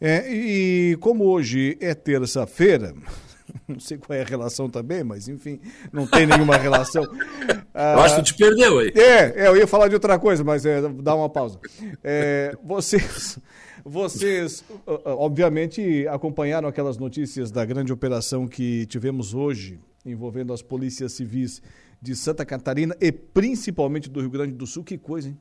É, 0.00 0.32
e 0.32 0.96
como 0.96 1.24
hoje 1.24 1.76
é 1.78 1.94
terça-feira, 1.94 2.94
não 3.68 3.78
sei 3.78 3.98
qual 3.98 4.18
é 4.18 4.22
a 4.22 4.24
relação 4.24 4.68
também, 4.68 5.04
mas 5.04 5.28
enfim, 5.28 5.60
não 5.92 6.06
tem 6.06 6.26
nenhuma 6.26 6.56
relação. 6.58 7.02
Eu 7.02 8.00
acho 8.00 8.16
que 8.16 8.22
tu 8.22 8.26
te 8.26 8.34
perdeu 8.34 8.78
aí. 8.78 8.92
É, 8.94 9.44
é, 9.44 9.48
eu 9.48 9.56
ia 9.56 9.66
falar 9.66 9.88
de 9.88 9.94
outra 9.94 10.18
coisa, 10.18 10.42
mas 10.42 10.64
é, 10.64 10.80
dá 10.80 11.14
uma 11.14 11.28
pausa. 11.28 11.60
É, 12.02 12.56
vocês 12.64 13.38
vocês, 13.84 14.64
obviamente, 15.04 16.06
acompanharam 16.08 16.68
aquelas 16.68 16.96
notícias 16.96 17.50
da 17.50 17.64
grande 17.64 17.92
operação 17.92 18.46
que 18.46 18.86
tivemos 18.86 19.34
hoje, 19.34 19.80
envolvendo 20.04 20.52
as 20.52 20.62
polícias 20.62 21.12
civis 21.12 21.62
de 22.00 22.16
Santa 22.16 22.44
Catarina 22.46 22.96
e 23.00 23.12
principalmente 23.12 24.08
do 24.08 24.20
Rio 24.20 24.30
Grande 24.30 24.54
do 24.54 24.66
Sul. 24.66 24.82
Que 24.82 24.96
coisa, 24.96 25.28
hein? 25.28 25.38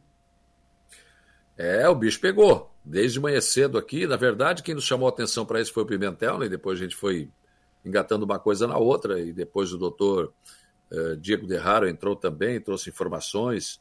É, 1.60 1.90
o 1.90 1.94
bicho 1.94 2.22
pegou. 2.22 2.74
Desde 2.86 3.20
manhã 3.20 3.42
cedo 3.42 3.78
aqui, 3.78 4.08
na 4.08 4.16
verdade, 4.16 4.64
quem 4.64 4.74
nos 4.74 4.86
chamou 4.86 5.08
a 5.08 5.12
atenção 5.12 5.46
para 5.46 5.60
isso 5.60 5.74
foi 5.74 5.84
o 5.84 5.86
Pimentel, 5.86 6.40
né? 6.40 6.46
e 6.46 6.50
depois 6.50 6.80
a 6.80 6.84
gente 6.84 6.96
foi 6.96 7.30
engatando 7.84 8.24
uma 8.24 8.40
coisa 8.40 8.66
na 8.66 8.78
outra, 8.78 9.20
e 9.20 9.34
depois 9.34 9.74
o 9.74 9.78
doutor 9.78 10.34
uh, 10.90 11.18
Diego 11.18 11.46
Derraro 11.46 11.86
entrou 11.86 12.16
também, 12.16 12.62
trouxe 12.62 12.90
informações. 12.90 13.78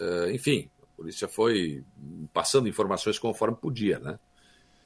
Uh, 0.00 0.30
enfim, 0.30 0.70
polícia 0.96 1.28
foi 1.28 1.84
passando 2.32 2.66
informações 2.66 3.18
conforme 3.18 3.58
podia, 3.58 3.98
né? 3.98 4.18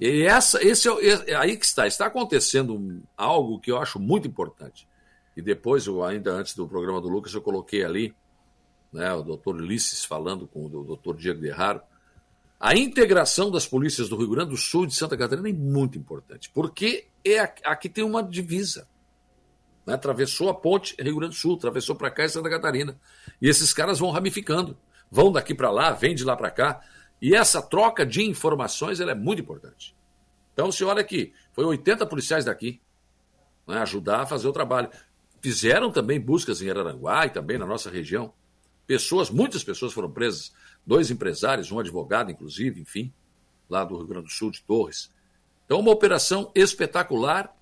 E 0.01 0.23
essa, 0.23 0.61
esse 0.67 0.89
é, 0.89 1.31
é 1.31 1.35
aí 1.37 1.57
que 1.57 1.65
está. 1.65 1.87
Está 1.87 2.07
acontecendo 2.07 3.03
algo 3.17 3.61
que 3.61 3.71
eu 3.71 3.79
acho 3.79 4.01
muito 4.01 4.27
importante. 4.27 4.89
E 5.37 5.41
depois, 5.41 5.87
eu, 5.87 6.03
ainda 6.03 6.33
antes 6.33 6.57
do 6.57 6.67
programa 6.67 7.01
do 7.01 7.09
Lucas, 7.09 7.33
eu 7.33 7.41
coloquei 7.41 7.85
ali 7.85 8.13
né, 8.93 9.15
o 9.15 9.23
doutor 9.23 9.55
Ulisses 9.55 10.05
falando 10.05 10.47
com 10.49 10.67
o 10.67 10.69
doutor 10.69 11.17
Diego 11.17 11.41
Derraro. 11.41 11.81
A 12.59 12.75
integração 12.75 13.51
das 13.51 13.67
polícias 13.67 14.09
do 14.09 14.17
Rio 14.17 14.31
Grande 14.31 14.51
do 14.51 14.57
Sul 14.57 14.85
e 14.85 14.87
de 14.87 14.95
Santa 14.95 15.17
Catarina 15.17 15.49
é 15.49 15.53
muito 15.53 15.99
importante, 15.99 16.51
porque 16.55 17.07
é 17.25 17.39
aqui 17.65 17.89
tem 17.89 18.03
uma 18.03 18.23
divisa. 18.23 18.89
Né? 19.85 19.95
Atravessou 19.95 20.49
a 20.49 20.55
ponte 20.55 20.97
Rio 21.01 21.17
Grande 21.17 21.35
do 21.35 21.39
Sul, 21.39 21.57
atravessou 21.57 21.95
para 21.95 22.11
cá 22.11 22.25
em 22.25 22.29
Santa 22.29 22.49
Catarina. 22.49 22.99
E 23.41 23.49
esses 23.49 23.73
caras 23.75 23.99
vão 23.99 24.11
ramificando 24.11 24.77
vão 25.11 25.33
daqui 25.33 25.55
para 25.55 25.71
lá, 25.71 25.93
vem 25.93 26.15
de 26.15 26.25
lá 26.25 26.37
para 26.37 26.51
cá. 26.51 26.81
E 27.21 27.35
essa 27.35 27.63
troca 27.63 28.05
de 28.05 28.23
informações 28.23 29.01
é 29.01 29.15
muito 29.15 29.41
importante. 29.41 29.95
Então, 30.53 30.71
você 30.71 30.85
olha 30.85 31.01
aqui, 31.01 31.33
foi 31.53 31.65
80 31.65 32.07
policiais 32.07 32.45
daqui 32.45 32.81
né, 33.67 33.79
ajudar 33.79 34.23
a 34.23 34.27
fazer 34.27 34.49
o 34.49 34.53
trabalho. 34.53 34.91
Fizeram 35.41 35.91
também 35.91 36.21
buscas 36.21 36.61
em 36.63 36.71
Araranguá 36.71 37.27
e 37.27 37.31
também 37.31 37.59
na 37.59 37.67
nossa 37.67 37.91
região. 37.91 38.33
Pessoas, 38.87 39.31
muitas 39.31 39.65
pessoas 39.65 39.93
foram 39.93 40.11
presas, 40.11 40.53
dois 40.87 41.11
empresários, 41.11 41.73
um 41.73 41.79
advogado, 41.79 42.31
inclusive, 42.31 42.81
enfim, 42.81 43.13
lá 43.69 43.85
do 43.85 43.97
Rio 43.97 44.07
Grande 44.07 44.27
do 44.27 44.33
Sul, 44.33 44.51
de 44.51 44.63
Torres. 44.63 45.11
Então, 45.65 45.81
uma 45.81 45.91
operação 45.91 46.51
espetacular 46.55 47.55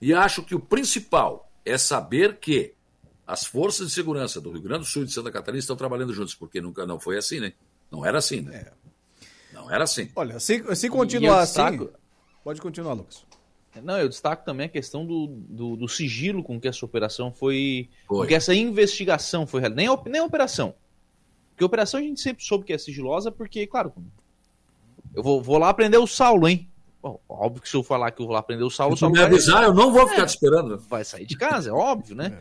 e 0.00 0.12
acho 0.12 0.42
que 0.42 0.54
o 0.54 0.60
principal 0.60 1.50
é 1.64 1.76
saber 1.76 2.38
que 2.38 2.74
as 3.26 3.44
forças 3.44 3.88
de 3.88 3.92
segurança 3.94 4.40
do 4.40 4.50
Rio 4.50 4.62
Grande 4.62 4.80
do 4.80 4.86
Sul 4.86 5.02
e 5.02 5.06
de 5.06 5.12
Santa 5.12 5.30
Catarina 5.30 5.58
estão 5.58 5.76
trabalhando 5.76 6.12
juntos, 6.12 6.34
porque 6.34 6.60
nunca 6.60 6.86
não 6.86 6.98
foi 6.98 7.16
assim, 7.16 7.40
né? 7.40 7.52
Não 7.90 8.04
era 8.04 8.18
assim, 8.18 8.40
né? 8.40 8.56
É. 8.56 8.72
Não 9.54 9.70
era 9.70 9.84
assim. 9.84 10.10
Olha, 10.16 10.38
se, 10.40 10.62
se 10.74 10.90
continuar 10.90 11.40
assim. 11.40 11.88
Pode 12.42 12.60
continuar, 12.60 12.92
Lucas. 12.94 13.24
Não, 13.82 13.98
eu 13.98 14.08
destaco 14.08 14.44
também 14.44 14.66
a 14.66 14.68
questão 14.68 15.04
do, 15.04 15.26
do, 15.26 15.76
do 15.76 15.88
sigilo 15.88 16.44
com 16.44 16.60
que 16.60 16.68
essa 16.68 16.84
operação 16.84 17.32
foi. 17.32 17.88
foi. 18.06 18.18
Com 18.18 18.26
que 18.26 18.34
essa 18.34 18.54
investigação 18.54 19.46
foi 19.46 19.68
Nem, 19.68 19.88
nem 20.06 20.20
a 20.20 20.24
operação. 20.24 20.74
Porque 21.54 21.62
a 21.62 21.66
operação 21.66 22.00
a 22.00 22.02
gente 22.02 22.20
sempre 22.20 22.44
soube 22.44 22.64
que 22.64 22.72
é 22.72 22.78
sigilosa, 22.78 23.30
porque, 23.30 23.64
claro, 23.64 23.92
eu 25.14 25.22
vou, 25.22 25.40
vou 25.40 25.56
lá 25.56 25.68
aprender 25.68 25.98
o 25.98 26.06
Saulo, 26.06 26.48
hein? 26.48 26.68
Bom, 27.00 27.20
óbvio 27.28 27.62
que 27.62 27.68
se 27.68 27.76
eu 27.76 27.82
falar 27.82 28.10
que 28.10 28.20
eu 28.20 28.26
vou 28.26 28.32
lá 28.32 28.40
aprender 28.40 28.64
o 28.64 28.70
Saulo, 28.70 28.96
se 28.96 29.06
me 29.08 29.20
avisar, 29.20 29.58
vai... 29.58 29.66
eu 29.66 29.74
não 29.74 29.92
vou 29.92 30.08
ficar 30.08 30.22
é, 30.22 30.26
te 30.26 30.30
esperando. 30.30 30.78
Vai 30.88 31.04
sair 31.04 31.26
de 31.26 31.36
casa, 31.36 31.70
é 31.70 31.72
óbvio, 31.72 32.16
né? 32.16 32.36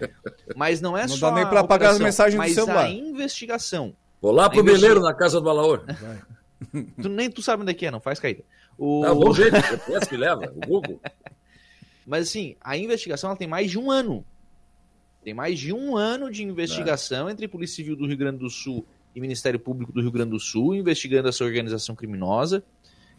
Mas 0.55 0.81
não 0.81 0.97
é 0.97 1.01
não 1.01 1.09
só. 1.09 1.27
Não 1.27 1.35
dá 1.35 1.41
nem 1.41 1.49
para 1.49 1.59
apagar 1.59 1.91
as 1.91 1.99
mensagens 1.99 2.41
do 2.41 2.53
celular. 2.53 2.85
Mas 2.85 2.85
a 2.85 2.89
investigação. 2.89 3.95
Vou 4.21 4.31
lá 4.31 4.49
pro 4.49 4.61
investiga... 4.61 4.87
Beleiro, 4.87 5.01
na 5.01 5.13
casa 5.13 5.39
do 5.39 5.43
Balaor. 5.43 5.83
tu, 7.01 7.09
nem 7.09 7.29
tu 7.29 7.43
sabe 7.43 7.61
onde 7.61 7.71
é 7.71 7.73
que 7.75 7.85
é, 7.85 7.91
não 7.91 7.99
faz 7.99 8.19
caída. 8.19 8.41
O... 8.77 9.05
É 9.05 9.13
bom 9.13 9.33
jeito, 9.33 9.55
o 9.55 10.07
que 10.07 10.17
leva, 10.17 10.51
o 10.55 10.65
Google. 10.65 10.99
Mas 12.07 12.29
assim, 12.29 12.55
a 12.61 12.75
investigação 12.77 13.29
ela 13.29 13.37
tem 13.37 13.47
mais 13.47 13.69
de 13.69 13.77
um 13.77 13.91
ano. 13.91 14.25
Tem 15.23 15.33
mais 15.33 15.59
de 15.59 15.71
um 15.71 15.95
ano 15.95 16.31
de 16.31 16.41
investigação 16.41 17.27
é. 17.27 17.31
entre 17.33 17.47
Polícia 17.47 17.75
Civil 17.75 17.95
do 17.95 18.07
Rio 18.07 18.17
Grande 18.17 18.39
do 18.39 18.49
Sul 18.49 18.85
e 19.15 19.21
Ministério 19.21 19.59
Público 19.59 19.91
do 19.91 20.01
Rio 20.01 20.11
Grande 20.11 20.31
do 20.31 20.39
Sul 20.39 20.75
investigando 20.75 21.29
essa 21.29 21.43
organização 21.43 21.95
criminosa 21.95 22.63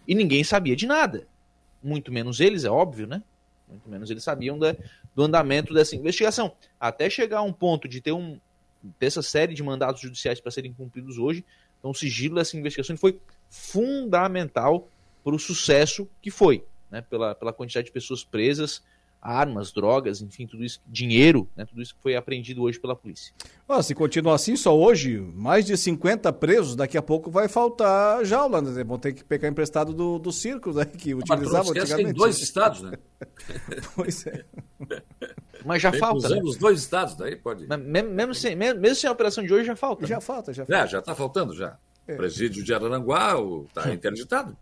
e 0.07 0.15
ninguém 0.15 0.43
sabia 0.45 0.77
de 0.77 0.87
nada 0.87 1.27
muito 1.85 2.11
menos 2.11 2.41
eles, 2.41 2.65
é 2.65 2.71
óbvio, 2.71 3.07
né? 3.07 3.23
Muito 3.69 3.89
menos 3.89 4.11
eles 4.11 4.25
sabiam 4.25 4.59
da, 4.59 4.75
do 5.15 5.23
andamento 5.23 5.75
dessa 5.75 5.95
investigação. 5.95 6.53
Até 6.81 7.11
chegar 7.11 7.39
a 7.39 7.43
um 7.43 7.53
ponto 7.53 7.87
de 7.87 8.01
ter, 8.01 8.13
um, 8.13 8.41
ter 8.99 9.07
essa 9.07 9.23
série 9.23 9.55
de 9.55 9.63
mandados 9.63 10.01
judiciais 10.01 10.41
para 10.41 10.51
serem 10.51 10.73
cumpridos 10.73 11.19
hoje, 11.19 11.45
então 11.79 11.91
o 11.91 11.95
sigilo 11.95 12.37
dessa 12.37 12.57
investigação 12.57 12.97
foi 12.97 13.21
fundamental 13.51 14.89
para 15.23 15.35
o 15.35 15.39
sucesso 15.39 16.09
que 16.23 16.31
foi, 16.31 16.65
né? 16.91 17.03
pela, 17.03 17.35
pela 17.35 17.53
quantidade 17.53 17.87
de 17.87 17.93
pessoas 17.93 18.25
presas, 18.25 18.83
armas, 19.25 19.73
drogas, 19.73 20.21
enfim, 20.21 20.47
tudo 20.47 20.63
isso, 20.63 20.81
dinheiro, 20.87 21.49
né, 21.57 21.65
tudo 21.65 21.81
isso 21.81 21.95
que 21.95 22.03
foi 22.03 22.15
apreendido 22.15 22.63
hoje 22.63 22.79
pela 22.79 22.95
polícia. 22.95 23.33
Ah, 23.67 23.83
se 23.83 23.95
continuar 23.95 24.35
assim, 24.35 24.55
só 24.55 24.79
hoje, 24.79 25.19
mais 25.19 25.65
de 25.65 25.75
50 25.77 26.31
presos, 26.35 26.77
daqui 26.77 26.99
a 26.99 27.03
pouco 27.03 27.31
vai 27.31 27.49
faltar 27.49 28.23
jaula, 28.27 28.61
né? 28.61 28.85
Vão 28.85 28.99
ter 28.99 29.15
que 29.15 29.25
pegar 29.25 29.49
emprestado 29.49 29.95
do, 29.95 30.19
do 30.19 30.31
circo, 30.31 30.75
né, 30.75 30.85
que 30.85 31.15
utilizavam 31.15 31.71
antigamente. 31.71 32.05
Tem 32.05 32.13
dois 32.13 32.39
estados, 32.39 32.83
né? 32.83 32.93
pois 33.97 34.27
é. 34.27 34.45
Mas 35.65 35.81
já 35.81 35.91
falta. 35.93 36.29
Né? 36.29 36.41
os 36.45 36.59
dois 36.59 36.81
estados, 36.81 37.15
daí 37.15 37.37
pode. 37.37 37.67
Mas 37.67 37.81
mesmo, 37.81 38.11
mesmo, 38.11 38.35
sem, 38.35 38.55
mesmo, 38.55 38.81
mesmo 38.81 38.97
sem 38.97 39.09
a 39.09 39.13
operação 39.13 39.43
de 39.43 39.55
hoje, 39.55 39.65
já 39.65 39.75
falta. 39.75 40.07
Já 40.07 40.17
né? 40.17 40.21
falta, 40.21 40.53
já 40.53 40.67
falta. 40.67 40.85
É, 40.85 40.87
já 40.87 40.99
está 40.99 41.15
faltando 41.15 41.55
já. 41.55 41.79
É. 42.07 42.15
Presídio 42.17 42.63
de 42.63 42.75
Araranguá 42.75 43.35
está 43.67 43.89
interditado. 43.95 44.55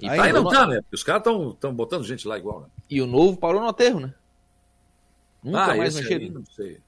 E 0.00 0.08
tá, 0.08 0.32
não 0.32 0.48
tá, 0.48 0.66
né? 0.66 0.80
Porque 0.80 0.94
os 0.94 1.02
caras 1.02 1.22
estão 1.26 1.74
botando 1.74 2.04
gente 2.04 2.26
lá 2.26 2.38
igual, 2.38 2.60
né? 2.60 2.66
E 2.88 3.02
o 3.02 3.06
novo 3.06 3.36
parou 3.36 3.60
no 3.60 3.68
aterro, 3.68 4.00
né? 4.00 4.14
Nunca 5.42 5.72
ah, 5.72 5.76
mais 5.76 5.96
mexeram. 5.96 6.28
Não 6.34 6.44
sei. 6.46 6.80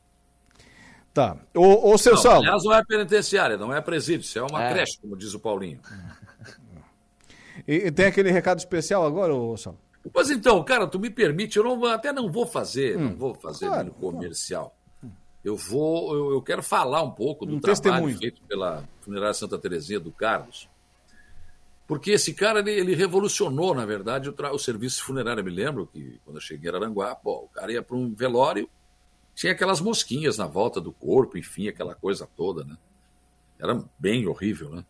Tá. 1.13 1.37
O, 1.55 1.93
o 1.93 1.99
seu 1.99 2.15
não, 2.15 2.23
Salvo. 2.23 2.43
Aliás, 2.43 2.65
não 2.65 2.75
é 2.75 2.85
penitenciária, 2.85 3.57
não 3.57 3.75
é 3.75 3.81
presídio, 3.81 4.25
isso 4.25 4.39
é 4.39 4.43
uma 4.43 4.65
é. 4.65 4.73
creche, 4.73 4.99
como 5.01 5.17
diz 5.17 5.35
o 5.35 5.41
Paulinho. 5.41 5.81
E, 7.69 7.75
e, 7.75 7.91
tem 7.91 8.07
aquele 8.07 8.31
recado 8.31 8.59
especial 8.59 9.05
agora, 9.05 9.35
ô 9.35 9.55
Salvo? 9.57 9.79
Pois 10.13 10.31
então, 10.31 10.65
cara, 10.65 10.87
tu 10.87 10.99
me 10.99 11.11
permite, 11.11 11.59
eu 11.59 11.65
não, 11.65 11.85
até 11.85 12.11
não 12.11 12.33
vou 12.33 12.47
fazer, 12.47 12.97
hum. 12.97 13.11
não 13.11 13.17
vou 13.17 13.35
fazer 13.35 13.67
claro, 13.67 13.91
comercial. 13.93 14.75
Claro. 14.99 15.15
Eu 15.45 15.57
vou, 15.57 16.15
eu, 16.15 16.33
eu, 16.33 16.43
quero 16.43 16.63
falar 16.63 17.03
um 17.03 17.11
pouco 17.11 17.45
do 17.45 17.57
um 17.57 17.61
trabalho 17.61 17.83
testemunho. 17.83 18.19
feito 18.19 18.41
pela 18.43 18.83
Funerária 19.03 19.35
Santa 19.35 19.59
Terezinha 19.59 20.01
do 20.01 20.11
Carlos. 20.11 20.70
Porque 21.91 22.13
esse 22.13 22.33
cara, 22.35 22.61
ele, 22.61 22.71
ele 22.71 22.95
revolucionou, 22.95 23.75
na 23.75 23.85
verdade, 23.85 24.31
o, 24.31 24.35
o, 24.55 24.59
serviço 24.61 25.03
funerário. 25.03 25.41
Eu 25.41 25.45
me 25.45 25.51
lembro 25.51 25.89
que, 25.89 26.21
quando 26.25 26.37
eu 26.37 26.41
cheguei 26.41 26.71
em 26.71 26.75
Aranguá, 26.77 27.17
pô, 27.17 27.47
o 27.47 27.49
cara 27.49 27.73
ia 27.73 27.83
para 27.83 27.97
um 27.97 28.15
velório, 28.15 28.71
tinha 29.35 29.53
aquelas 29.53 29.81
mosquinhas 29.81 30.39
na 30.39 30.47
volta 30.47 30.81
do 30.81 30.93
corpo, 30.93 31.37
enfim, 31.37 31.67
aquela 31.67 31.97
coisa 31.97 32.29
toda, 32.37 32.63
né? 32.63 32.79
Era 33.59 33.83
bem 33.99 34.25
horrível, 34.29 34.71
né? 34.71 34.85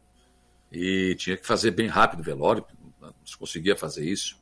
E 0.70 1.14
tinha 1.14 1.38
que 1.38 1.46
fazer 1.46 1.70
bem 1.70 1.86
rápido 1.86 2.20
o 2.20 2.22
velório, 2.22 2.66
não 3.00 3.14
se 3.24 3.34
conseguia 3.34 3.74
fazer 3.74 4.04
isso. 4.04 4.36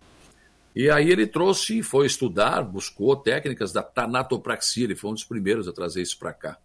E 0.75 0.91
aí 0.91 1.13
ele 1.13 1.29
trouxe, 1.29 1.81
foi 1.81 2.07
estudar, 2.07 2.63
buscou 2.63 3.15
técnicas 3.15 3.73
da 3.73 3.85
tanatopraxia, 3.85 4.83
ele 4.83 4.97
foi 4.97 5.13
um 5.13 5.15
dos 5.15 5.23
primeiros 5.23 5.69
a 5.69 5.73
trazer 5.73 6.03
isso 6.03 6.19
para 6.19 6.33
cá. 6.33 6.59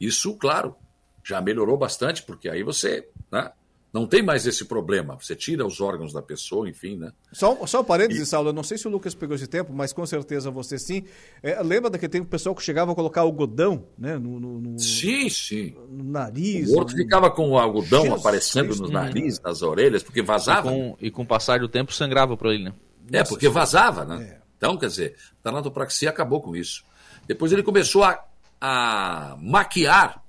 Isso, 0.00 0.36
claro, 0.36 0.76
já 1.24 1.40
melhorou 1.40 1.76
bastante, 1.76 2.22
porque 2.22 2.48
aí 2.48 2.62
você 2.62 3.08
né, 3.28 3.50
não 3.92 4.06
tem 4.06 4.22
mais 4.22 4.46
esse 4.46 4.64
problema. 4.64 5.18
Você 5.20 5.36
tira 5.36 5.66
os 5.66 5.80
órgãos 5.80 6.12
da 6.12 6.22
pessoa, 6.22 6.66
enfim, 6.68 6.96
né? 6.96 7.12
Só, 7.30 7.66
só 7.66 7.82
um 7.82 7.84
parênteses, 7.84 8.22
e... 8.22 8.26
Saulo, 8.26 8.48
eu 8.48 8.52
não 8.52 8.62
sei 8.62 8.78
se 8.78 8.88
o 8.88 8.90
Lucas 8.90 9.14
pegou 9.14 9.36
esse 9.36 9.46
tempo, 9.46 9.70
mas 9.72 9.92
com 9.92 10.06
certeza 10.06 10.50
você 10.50 10.78
sim. 10.78 11.04
É, 11.42 11.62
lembra 11.62 11.90
daquele 11.90 12.10
tempo 12.10 12.26
pessoal 12.26 12.54
que 12.54 12.62
chegava 12.62 12.92
a 12.92 12.94
colocar 12.94 13.20
algodão, 13.20 13.84
né? 13.98 14.16
No, 14.16 14.40
no, 14.40 14.60
no 14.60 14.78
sim, 14.78 15.28
sim. 15.28 15.76
No 15.90 16.04
nariz. 16.04 16.70
O 16.70 16.78
outro 16.78 16.96
no... 16.96 17.02
ficava 17.02 17.30
com 17.30 17.50
o 17.50 17.58
algodão 17.58 18.02
Jesus 18.02 18.20
aparecendo 18.20 18.74
no 18.76 18.88
nariz, 18.88 19.38
nas 19.40 19.60
orelhas, 19.60 20.02
porque 20.02 20.22
vazava. 20.22 20.70
E 20.70 20.72
com, 20.72 20.96
e 20.98 21.10
com 21.10 21.22
o 21.22 21.26
passar 21.26 21.60
do 21.60 21.68
tempo 21.68 21.92
sangrava 21.92 22.34
para 22.34 22.54
ele, 22.54 22.64
né? 22.64 22.74
É, 23.12 23.22
porque 23.22 23.48
vazava, 23.48 24.06
né? 24.06 24.38
É. 24.38 24.42
Então, 24.56 24.78
quer 24.78 24.86
dizer, 24.86 25.16
a 25.40 25.42
tanatopraxia 25.42 26.08
acabou 26.08 26.40
com 26.40 26.56
isso. 26.56 26.82
Depois 27.26 27.52
ele 27.52 27.62
começou 27.62 28.04
a, 28.04 28.24
a 28.58 29.36
maquiar 29.38 30.22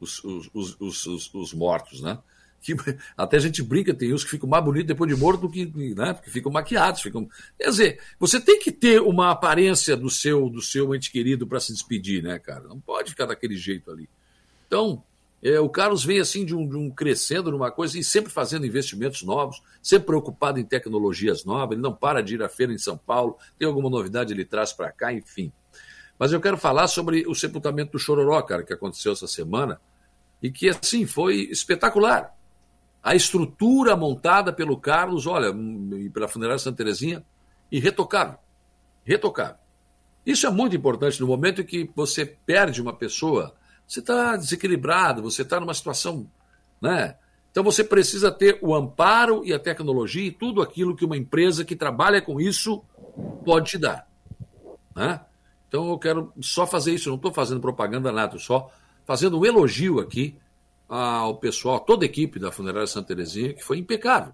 os, 0.00 0.24
os, 0.24 0.48
os, 0.54 1.06
os, 1.06 1.34
os 1.34 1.52
mortos, 1.52 2.00
né? 2.00 2.18
Que 2.64 2.74
até 3.14 3.36
a 3.36 3.40
gente 3.40 3.62
brinca, 3.62 3.92
tem 3.92 4.14
uns 4.14 4.24
que 4.24 4.30
ficam 4.30 4.48
mais 4.48 4.64
bonitos 4.64 4.88
depois 4.88 5.14
de 5.14 5.20
morto 5.20 5.42
do 5.42 5.50
que, 5.50 5.66
né? 5.94 6.14
Porque 6.14 6.30
ficam 6.30 6.50
maquiados, 6.50 7.02
ficam. 7.02 7.28
Quer 7.58 7.68
dizer, 7.68 8.00
você 8.18 8.40
tem 8.40 8.58
que 8.58 8.72
ter 8.72 9.02
uma 9.02 9.30
aparência 9.30 9.94
do 9.94 10.08
seu 10.08 10.48
do 10.48 10.62
seu 10.62 10.94
ente 10.94 11.12
querido 11.12 11.46
para 11.46 11.60
se 11.60 11.72
despedir, 11.72 12.22
né, 12.22 12.38
cara? 12.38 12.64
Não 12.64 12.80
pode 12.80 13.10
ficar 13.10 13.26
daquele 13.26 13.56
jeito 13.56 13.90
ali. 13.90 14.08
Então, 14.66 15.02
é, 15.42 15.60
o 15.60 15.68
Carlos 15.68 16.02
vem 16.02 16.18
assim 16.18 16.46
de 16.46 16.54
um, 16.54 16.66
de 16.66 16.74
um, 16.74 16.90
crescendo 16.90 17.50
numa 17.50 17.70
coisa 17.70 17.98
e 17.98 18.02
sempre 18.02 18.32
fazendo 18.32 18.64
investimentos 18.64 19.22
novos, 19.22 19.62
sempre 19.82 20.06
preocupado 20.06 20.58
em 20.58 20.64
tecnologias 20.64 21.44
novas. 21.44 21.72
Ele 21.72 21.82
não 21.82 21.94
para 21.94 22.22
de 22.22 22.36
ir 22.36 22.42
à 22.42 22.48
feira 22.48 22.72
em 22.72 22.78
São 22.78 22.96
Paulo, 22.96 23.36
tem 23.58 23.68
alguma 23.68 23.90
novidade 23.90 24.32
ele 24.32 24.46
traz 24.46 24.72
para 24.72 24.90
cá, 24.90 25.12
enfim. 25.12 25.52
Mas 26.18 26.32
eu 26.32 26.40
quero 26.40 26.56
falar 26.56 26.86
sobre 26.86 27.26
o 27.26 27.34
sepultamento 27.34 27.92
do 27.92 27.98
Chororó, 27.98 28.40
cara, 28.40 28.62
que 28.62 28.72
aconteceu 28.72 29.12
essa 29.12 29.26
semana 29.26 29.78
e 30.42 30.50
que 30.50 30.68
assim 30.68 31.04
foi 31.04 31.42
espetacular 31.50 32.34
a 33.04 33.14
estrutura 33.14 33.94
montada 33.94 34.50
pelo 34.50 34.78
Carlos, 34.78 35.26
olha, 35.26 35.54
e 35.98 36.08
pela 36.08 36.26
Funerária 36.26 36.58
Santa 36.58 36.78
Terezinha, 36.78 37.22
irretocável. 37.70 38.38
Retocável. 39.04 39.56
Isso 40.24 40.46
é 40.46 40.50
muito 40.50 40.74
importante 40.74 41.20
no 41.20 41.26
momento 41.26 41.60
em 41.60 41.66
que 41.66 41.90
você 41.94 42.24
perde 42.24 42.80
uma 42.80 42.94
pessoa, 42.94 43.54
você 43.86 44.00
está 44.00 44.36
desequilibrado, 44.36 45.20
você 45.20 45.42
está 45.42 45.60
numa 45.60 45.74
situação. 45.74 46.26
Né? 46.80 47.14
Então 47.50 47.62
você 47.62 47.84
precisa 47.84 48.32
ter 48.32 48.58
o 48.62 48.74
amparo 48.74 49.44
e 49.44 49.52
a 49.52 49.58
tecnologia 49.58 50.26
e 50.26 50.32
tudo 50.32 50.62
aquilo 50.62 50.96
que 50.96 51.04
uma 51.04 51.16
empresa 51.16 51.62
que 51.62 51.76
trabalha 51.76 52.22
com 52.22 52.40
isso 52.40 52.82
pode 53.44 53.72
te 53.72 53.76
dar. 53.76 54.08
Né? 54.96 55.20
Então 55.68 55.90
eu 55.90 55.98
quero 55.98 56.32
só 56.40 56.66
fazer 56.66 56.94
isso, 56.94 57.10
não 57.10 57.16
estou 57.16 57.34
fazendo 57.34 57.60
propaganda 57.60 58.10
nada, 58.10 58.38
só 58.38 58.72
fazendo 59.04 59.38
um 59.38 59.44
elogio 59.44 60.00
aqui 60.00 60.38
ao 60.96 61.36
pessoal, 61.36 61.80
toda 61.80 62.04
a 62.04 62.06
equipe 62.06 62.38
da 62.38 62.52
Funerária 62.52 62.86
Santa 62.86 63.08
Terezinha, 63.08 63.52
que 63.52 63.64
foi 63.64 63.78
impecável, 63.78 64.32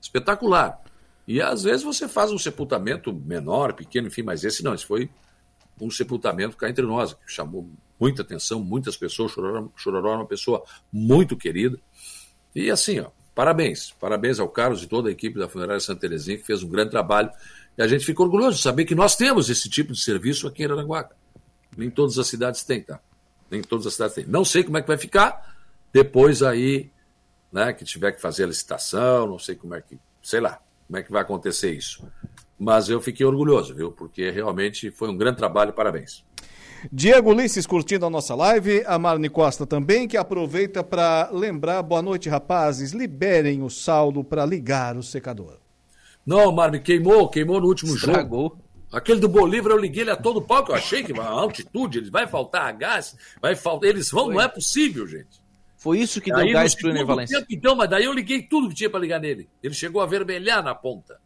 espetacular. 0.00 0.80
E 1.26 1.42
às 1.42 1.64
vezes 1.64 1.82
você 1.82 2.06
faz 2.06 2.30
um 2.30 2.38
sepultamento 2.38 3.12
menor, 3.12 3.72
pequeno, 3.72 4.06
enfim, 4.06 4.22
mas 4.22 4.44
esse 4.44 4.62
não, 4.62 4.74
esse 4.74 4.86
foi 4.86 5.10
um 5.80 5.90
sepultamento 5.90 6.56
cá 6.56 6.70
entre 6.70 6.86
nós, 6.86 7.14
que 7.14 7.32
chamou 7.32 7.68
muita 7.98 8.22
atenção, 8.22 8.60
muitas 8.60 8.96
pessoas, 8.96 9.32
Chororó, 9.32 9.68
Chororó 9.74 10.12
é 10.12 10.16
uma 10.18 10.26
pessoa 10.26 10.62
muito 10.92 11.36
querida. 11.36 11.76
E 12.54 12.70
assim, 12.70 13.00
ó, 13.00 13.10
parabéns, 13.34 13.92
parabéns 13.98 14.38
ao 14.38 14.48
Carlos 14.48 14.84
e 14.84 14.86
toda 14.86 15.08
a 15.08 15.12
equipe 15.12 15.36
da 15.36 15.48
Funerária 15.48 15.80
Santa 15.80 16.02
Terezinha, 16.02 16.38
que 16.38 16.46
fez 16.46 16.62
um 16.62 16.68
grande 16.68 16.92
trabalho. 16.92 17.30
E 17.76 17.82
a 17.82 17.88
gente 17.88 18.04
fica 18.04 18.22
orgulhoso 18.22 18.56
de 18.56 18.62
saber 18.62 18.84
que 18.84 18.94
nós 18.94 19.16
temos 19.16 19.50
esse 19.50 19.68
tipo 19.68 19.92
de 19.92 20.00
serviço 20.00 20.46
aqui 20.46 20.62
em 20.62 20.66
Aranaguá. 20.66 21.08
Nem 21.76 21.90
todas 21.90 22.18
as 22.18 22.28
cidades 22.28 22.62
têm, 22.62 22.82
tá? 22.82 23.00
Nem 23.50 23.62
todas 23.62 23.84
as 23.84 23.94
cidades 23.94 24.14
têm. 24.14 24.26
Não 24.26 24.44
sei 24.44 24.62
como 24.62 24.78
é 24.78 24.80
que 24.80 24.86
vai 24.88 24.96
ficar, 24.96 25.57
depois 25.92 26.42
aí, 26.42 26.90
né, 27.52 27.72
que 27.72 27.84
tiver 27.84 28.12
que 28.12 28.20
fazer 28.20 28.44
a 28.44 28.48
licitação, 28.48 29.26
não 29.26 29.38
sei 29.38 29.54
como 29.54 29.74
é 29.74 29.80
que, 29.80 29.98
sei 30.22 30.40
lá, 30.40 30.60
como 30.86 30.98
é 30.98 31.02
que 31.02 31.10
vai 31.10 31.22
acontecer 31.22 31.72
isso. 31.72 32.06
mas 32.58 32.88
eu 32.88 33.00
fiquei 33.00 33.24
orgulhoso, 33.24 33.74
viu? 33.74 33.92
Porque 33.92 34.30
realmente 34.30 34.90
foi 34.90 35.08
um 35.08 35.16
grande 35.16 35.36
trabalho, 35.38 35.72
parabéns. 35.72 36.24
Diego 36.92 37.30
Ulisses 37.30 37.66
curtindo 37.66 38.06
a 38.06 38.10
nossa 38.10 38.34
live, 38.34 38.84
a 38.86 38.98
Marne 38.98 39.28
Costa 39.28 39.66
também, 39.66 40.06
que 40.06 40.16
aproveita 40.16 40.82
para 40.84 41.28
lembrar, 41.32 41.82
boa 41.82 42.02
noite 42.02 42.28
rapazes, 42.28 42.92
liberem 42.92 43.62
o 43.62 43.70
Saulo 43.70 44.22
para 44.24 44.44
ligar 44.46 44.96
o 44.96 45.02
secador. 45.02 45.58
Não, 46.24 46.52
Marne, 46.52 46.78
queimou, 46.80 47.28
queimou 47.28 47.60
no 47.60 47.66
último 47.66 47.94
Estragou. 47.94 48.50
jogo. 48.50 48.62
Aquele 48.92 49.20
do 49.20 49.28
Bolívar 49.28 49.72
eu 49.72 49.78
liguei 49.78 50.02
ele 50.02 50.10
a 50.10 50.16
todo 50.16 50.40
pau, 50.40 50.64
que 50.64 50.70
eu 50.70 50.76
achei 50.76 51.02
que 51.02 51.12
a 51.18 51.26
altitude, 51.26 51.98
eles 51.98 52.10
vai 52.10 52.26
faltar 52.26 52.72
gás, 52.74 53.16
vai 53.40 53.54
faltar, 53.54 53.90
eles 53.90 54.10
vão, 54.10 54.26
Foi. 54.26 54.34
não 54.34 54.40
é 54.40 54.48
possível, 54.48 55.06
gente. 55.06 55.42
Foi 55.78 56.00
isso 56.00 56.20
que 56.20 56.32
deu 56.32 56.52
gás 56.52 56.74
pro 56.74 56.90
Ener 56.90 57.06
Valência. 57.06 57.46
Então, 57.48 57.76
mas 57.76 57.88
daí 57.88 58.04
eu 58.04 58.12
liguei 58.12 58.42
tudo 58.42 58.68
que 58.68 58.74
tinha 58.74 58.90
para 58.90 58.98
ligar 58.98 59.20
nele. 59.20 59.48
Ele 59.62 59.72
chegou 59.72 60.02
a 60.02 60.06
vermelhar 60.06 60.62
na 60.62 60.74
ponta. 60.74 61.20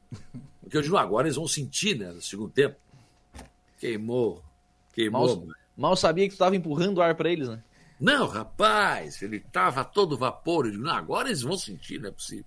Porque 0.61 0.77
eu 0.77 0.83
digo, 0.83 0.99
agora 0.99 1.27
eles 1.27 1.37
vão 1.37 1.49
sentir, 1.49 1.99
né, 1.99 2.13
no 2.13 2.21
segundo 2.21 2.51
tempo. 2.51 2.77
Queimou. 3.79 4.45
Queimou. 4.93 5.37
Mal, 5.39 5.47
mal 5.75 5.97
sabia 5.97 6.25
que 6.25 6.33
tu 6.33 6.35
estava 6.35 6.55
empurrando 6.55 6.99
o 6.99 7.03
ar 7.03 7.15
para 7.15 7.33
eles, 7.33 7.49
né? 7.49 7.63
Não, 7.99 8.27
rapaz, 8.27 9.23
ele 9.23 9.41
tava 9.41 9.85
todo 9.85 10.19
vapor. 10.19 10.67
Eu 10.67 10.73
digo, 10.73 10.85
não, 10.85 10.95
agora 10.95 11.29
eles 11.29 11.41
vão 11.41 11.57
sentir, 11.57 11.99
não 11.99 12.11
é 12.11 12.13
possível. 12.13 12.45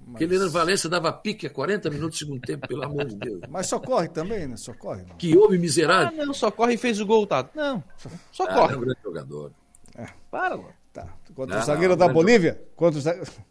Mas... 0.00 0.12
Porque 0.12 0.24
Helena 0.24 0.48
Valença 0.48 0.88
dava 0.88 1.12
pique 1.12 1.46
a 1.46 1.50
40 1.50 1.90
minutos 1.90 2.18
do 2.18 2.24
segundo 2.24 2.40
tempo, 2.40 2.66
pelo 2.66 2.82
amor 2.82 3.04
de 3.04 3.16
Deus. 3.16 3.40
Mas 3.46 3.66
socorre 3.66 4.08
também, 4.08 4.48
né? 4.48 4.56
Socorre. 4.56 5.02
Não. 5.02 5.16
Que 5.16 5.36
homem 5.36 5.58
miserável. 5.58 6.22
Ah, 6.22 6.24
não, 6.24 6.32
socorre 6.32 6.74
e 6.74 6.78
fez 6.78 6.98
o 6.98 7.04
gol, 7.04 7.26
tá? 7.26 7.46
Não, 7.54 7.84
socorre. 8.32 8.70
Ah, 8.70 8.72
é 8.72 8.76
um 8.76 8.80
grande 8.80 9.00
jogador. 9.04 9.52
É. 9.96 10.06
Para, 10.30 10.56
mano. 10.56 10.79
Tá. 11.02 11.32
Contra 11.34 11.56
não, 11.56 11.62
o 11.62 11.66
zagueiro 11.66 11.96
não, 11.96 12.06
da 12.06 12.12
Bolívia? 12.12 12.62
Contra 12.76 12.98
o 12.98 13.02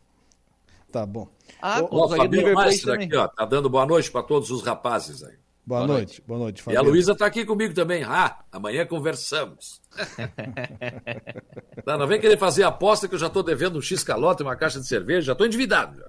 Tá 0.92 1.06
bom. 1.06 1.28
Ah, 1.62 1.82
o, 1.82 2.06
o 2.06 2.10
Fabinho 2.10 2.54
Maestro 2.54 2.94
aqui, 2.94 3.16
ó, 3.16 3.28
tá 3.28 3.46
dando 3.46 3.70
boa 3.70 3.86
noite 3.86 4.10
para 4.10 4.24
todos 4.24 4.50
os 4.50 4.64
rapazes 4.64 5.24
aí. 5.24 5.36
Boa, 5.66 5.82
boa 5.82 5.88
noite. 5.88 6.00
noite, 6.00 6.24
boa 6.26 6.40
noite, 6.40 6.62
Fabinho. 6.64 6.82
E 6.82 6.84
a 6.84 6.90
Luísa 6.90 7.16
tá 7.16 7.28
aqui 7.28 7.46
comigo 7.46 7.76
também. 7.76 8.04
Ah, 8.04 8.40
amanhã 8.52 8.88
conversamos. 8.88 9.80
não, 11.86 12.00
não 12.00 12.08
vem 12.08 12.20
querer 12.20 12.40
fazer 12.40 12.64
aposta 12.64 13.08
que 13.08 13.14
eu 13.14 13.20
já 13.20 13.30
tô 13.30 13.44
devendo 13.44 13.78
um 13.78 13.82
X-calote, 13.82 14.42
uma 14.42 14.56
caixa 14.56 14.80
de 14.80 14.88
cerveja, 14.88 15.28
já 15.28 15.36
tô 15.36 15.46
endividado 15.46 15.96
já. 15.96 16.08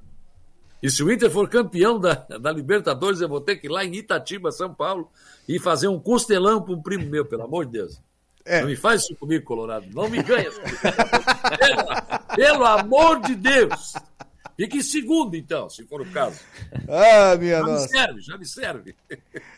E 0.83 0.91
se 0.91 1.03
o 1.03 1.13
Inter 1.13 1.31
for 1.31 1.47
campeão 1.47 2.01
da, 2.01 2.15
da 2.15 2.51
Libertadores, 2.51 3.21
eu 3.21 3.29
vou 3.29 3.41
ter 3.41 3.57
que 3.57 3.67
ir 3.67 3.71
lá 3.71 3.85
em 3.85 3.95
Itatiba, 3.97 4.51
São 4.51 4.73
Paulo, 4.73 5.11
e 5.47 5.59
fazer 5.59 5.89
um 5.89 6.01
costelão 6.01 6.63
para 6.63 6.73
um 6.73 6.81
primo 6.81 7.05
meu, 7.05 7.27
pelo 7.27 7.43
amor 7.43 7.67
de 7.67 7.73
Deus. 7.73 8.01
É. 8.45 8.61
Não 8.61 8.69
me 8.69 8.77
faz 8.77 9.03
isso 9.03 9.15
comigo, 9.17 9.45
Colorado. 9.45 9.87
Não 9.93 10.09
me 10.09 10.23
ganha. 10.23 10.51
pelo, 11.59 12.37
pelo 12.37 12.65
amor 12.65 13.21
de 13.21 13.35
Deus. 13.35 13.95
Fique 14.57 14.77
em 14.77 14.83
segundo, 14.83 15.35
então, 15.37 15.71
se 15.71 15.85
for 15.85 16.03
o 16.03 16.11
caso. 16.11 16.39
Ah, 16.87 17.35
minha 17.37 17.59
já 17.59 17.63
nossa. 17.63 17.83
me 17.83 17.89
serve, 17.89 18.21
já 18.21 18.39
me 18.39 18.47
serve. 18.47 18.95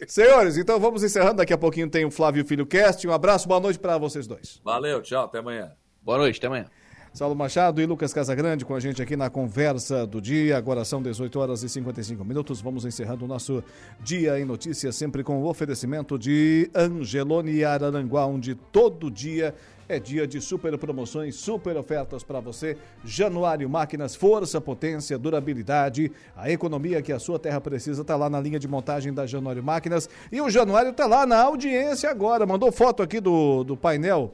Senhores, 0.06 0.56
então 0.56 0.78
vamos 0.78 1.02
encerrando. 1.02 1.34
Daqui 1.34 1.52
a 1.52 1.58
pouquinho 1.58 1.90
tem 1.90 2.04
o 2.04 2.10
Flávio 2.10 2.44
Filho 2.44 2.64
Cast. 2.64 3.06
Um 3.08 3.12
abraço, 3.12 3.48
boa 3.48 3.58
noite 3.58 3.80
para 3.80 3.98
vocês 3.98 4.28
dois. 4.28 4.60
Valeu, 4.62 5.02
tchau, 5.02 5.24
até 5.24 5.38
amanhã. 5.38 5.72
Boa 6.02 6.18
noite, 6.18 6.38
até 6.38 6.46
amanhã. 6.46 6.66
Saulo 7.14 7.36
Machado 7.36 7.82
e 7.82 7.84
Lucas 7.84 8.14
Casagrande 8.14 8.64
com 8.64 8.74
a 8.74 8.80
gente 8.80 9.02
aqui 9.02 9.16
na 9.16 9.28
conversa 9.28 10.06
do 10.06 10.18
dia. 10.18 10.56
Agora 10.56 10.82
são 10.82 11.02
18 11.02 11.38
horas 11.38 11.62
e 11.62 11.68
55 11.68 12.24
minutos. 12.24 12.62
Vamos 12.62 12.86
encerrando 12.86 13.26
o 13.26 13.28
nosso 13.28 13.62
Dia 14.00 14.40
em 14.40 14.46
Notícias, 14.46 14.96
sempre 14.96 15.22
com 15.22 15.42
o 15.42 15.46
oferecimento 15.46 16.18
de 16.18 16.70
Angelone 16.74 17.62
Araranguá, 17.64 18.24
onde 18.24 18.54
todo 18.54 19.10
dia 19.10 19.54
é 19.86 20.00
dia 20.00 20.26
de 20.26 20.40
super 20.40 20.78
promoções, 20.78 21.34
super 21.34 21.76
ofertas 21.76 22.24
para 22.24 22.40
você. 22.40 22.78
Januário 23.04 23.68
Máquinas, 23.68 24.14
força, 24.14 24.58
potência, 24.58 25.18
durabilidade, 25.18 26.10
a 26.34 26.50
economia 26.50 27.02
que 27.02 27.12
a 27.12 27.18
sua 27.18 27.38
terra 27.38 27.60
precisa 27.60 28.00
está 28.00 28.16
lá 28.16 28.30
na 28.30 28.40
linha 28.40 28.58
de 28.58 28.66
montagem 28.66 29.12
da 29.12 29.26
Januário 29.26 29.62
Máquinas. 29.62 30.08
E 30.32 30.40
o 30.40 30.48
Januário 30.48 30.92
está 30.92 31.06
lá 31.06 31.26
na 31.26 31.42
audiência 31.42 32.08
agora. 32.08 32.46
Mandou 32.46 32.72
foto 32.72 33.02
aqui 33.02 33.20
do, 33.20 33.64
do 33.64 33.76
painel 33.76 34.32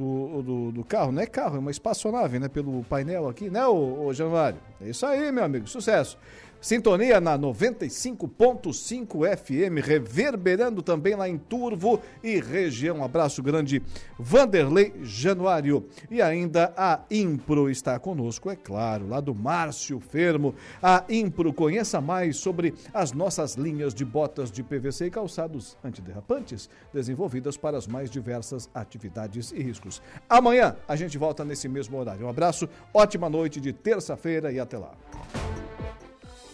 do, 0.00 0.42
do, 0.42 0.72
do, 0.72 0.84
carro, 0.84 1.12
não 1.12 1.22
é 1.22 1.26
carro, 1.26 1.56
é 1.56 1.58
uma 1.58 1.70
espaçonave, 1.70 2.38
né? 2.38 2.48
Pelo 2.48 2.82
painel 2.84 3.28
aqui, 3.28 3.50
né, 3.50 3.66
ô, 3.66 4.06
ô 4.06 4.12
Januário? 4.14 4.58
É 4.80 4.88
isso 4.88 5.04
aí, 5.04 5.30
meu 5.30 5.44
amigo, 5.44 5.68
sucesso. 5.68 6.16
Sintonia 6.60 7.20
na 7.22 7.38
95.5 7.38 9.36
FM, 9.36 9.82
reverberando 9.82 10.82
também 10.82 11.14
lá 11.14 11.26
em 11.26 11.38
Turvo 11.38 12.00
e 12.22 12.38
região. 12.38 12.98
Um 12.98 13.04
abraço 13.04 13.42
grande, 13.42 13.82
Vanderlei 14.18 14.92
Januário. 15.02 15.88
E 16.10 16.20
ainda 16.20 16.74
a 16.76 17.00
Impro 17.10 17.70
está 17.70 17.98
conosco, 17.98 18.50
é 18.50 18.56
claro, 18.56 19.08
lá 19.08 19.20
do 19.20 19.34
Márcio 19.34 19.98
Fermo. 20.00 20.54
A 20.82 21.02
Impro, 21.08 21.50
conheça 21.52 21.98
mais 21.98 22.36
sobre 22.36 22.74
as 22.92 23.12
nossas 23.12 23.54
linhas 23.54 23.94
de 23.94 24.04
botas 24.04 24.50
de 24.50 24.62
PVC 24.62 25.06
e 25.06 25.10
calçados 25.10 25.78
antiderrapantes, 25.82 26.68
desenvolvidas 26.92 27.56
para 27.56 27.78
as 27.78 27.86
mais 27.86 28.10
diversas 28.10 28.68
atividades 28.74 29.50
e 29.50 29.62
riscos. 29.62 30.02
Amanhã 30.28 30.76
a 30.86 30.94
gente 30.94 31.16
volta 31.16 31.42
nesse 31.42 31.68
mesmo 31.68 31.96
horário. 31.96 32.26
Um 32.26 32.28
abraço, 32.28 32.68
ótima 32.92 33.30
noite 33.30 33.60
de 33.60 33.72
terça-feira 33.72 34.52
e 34.52 34.60
até 34.60 34.76
lá. 34.76 34.92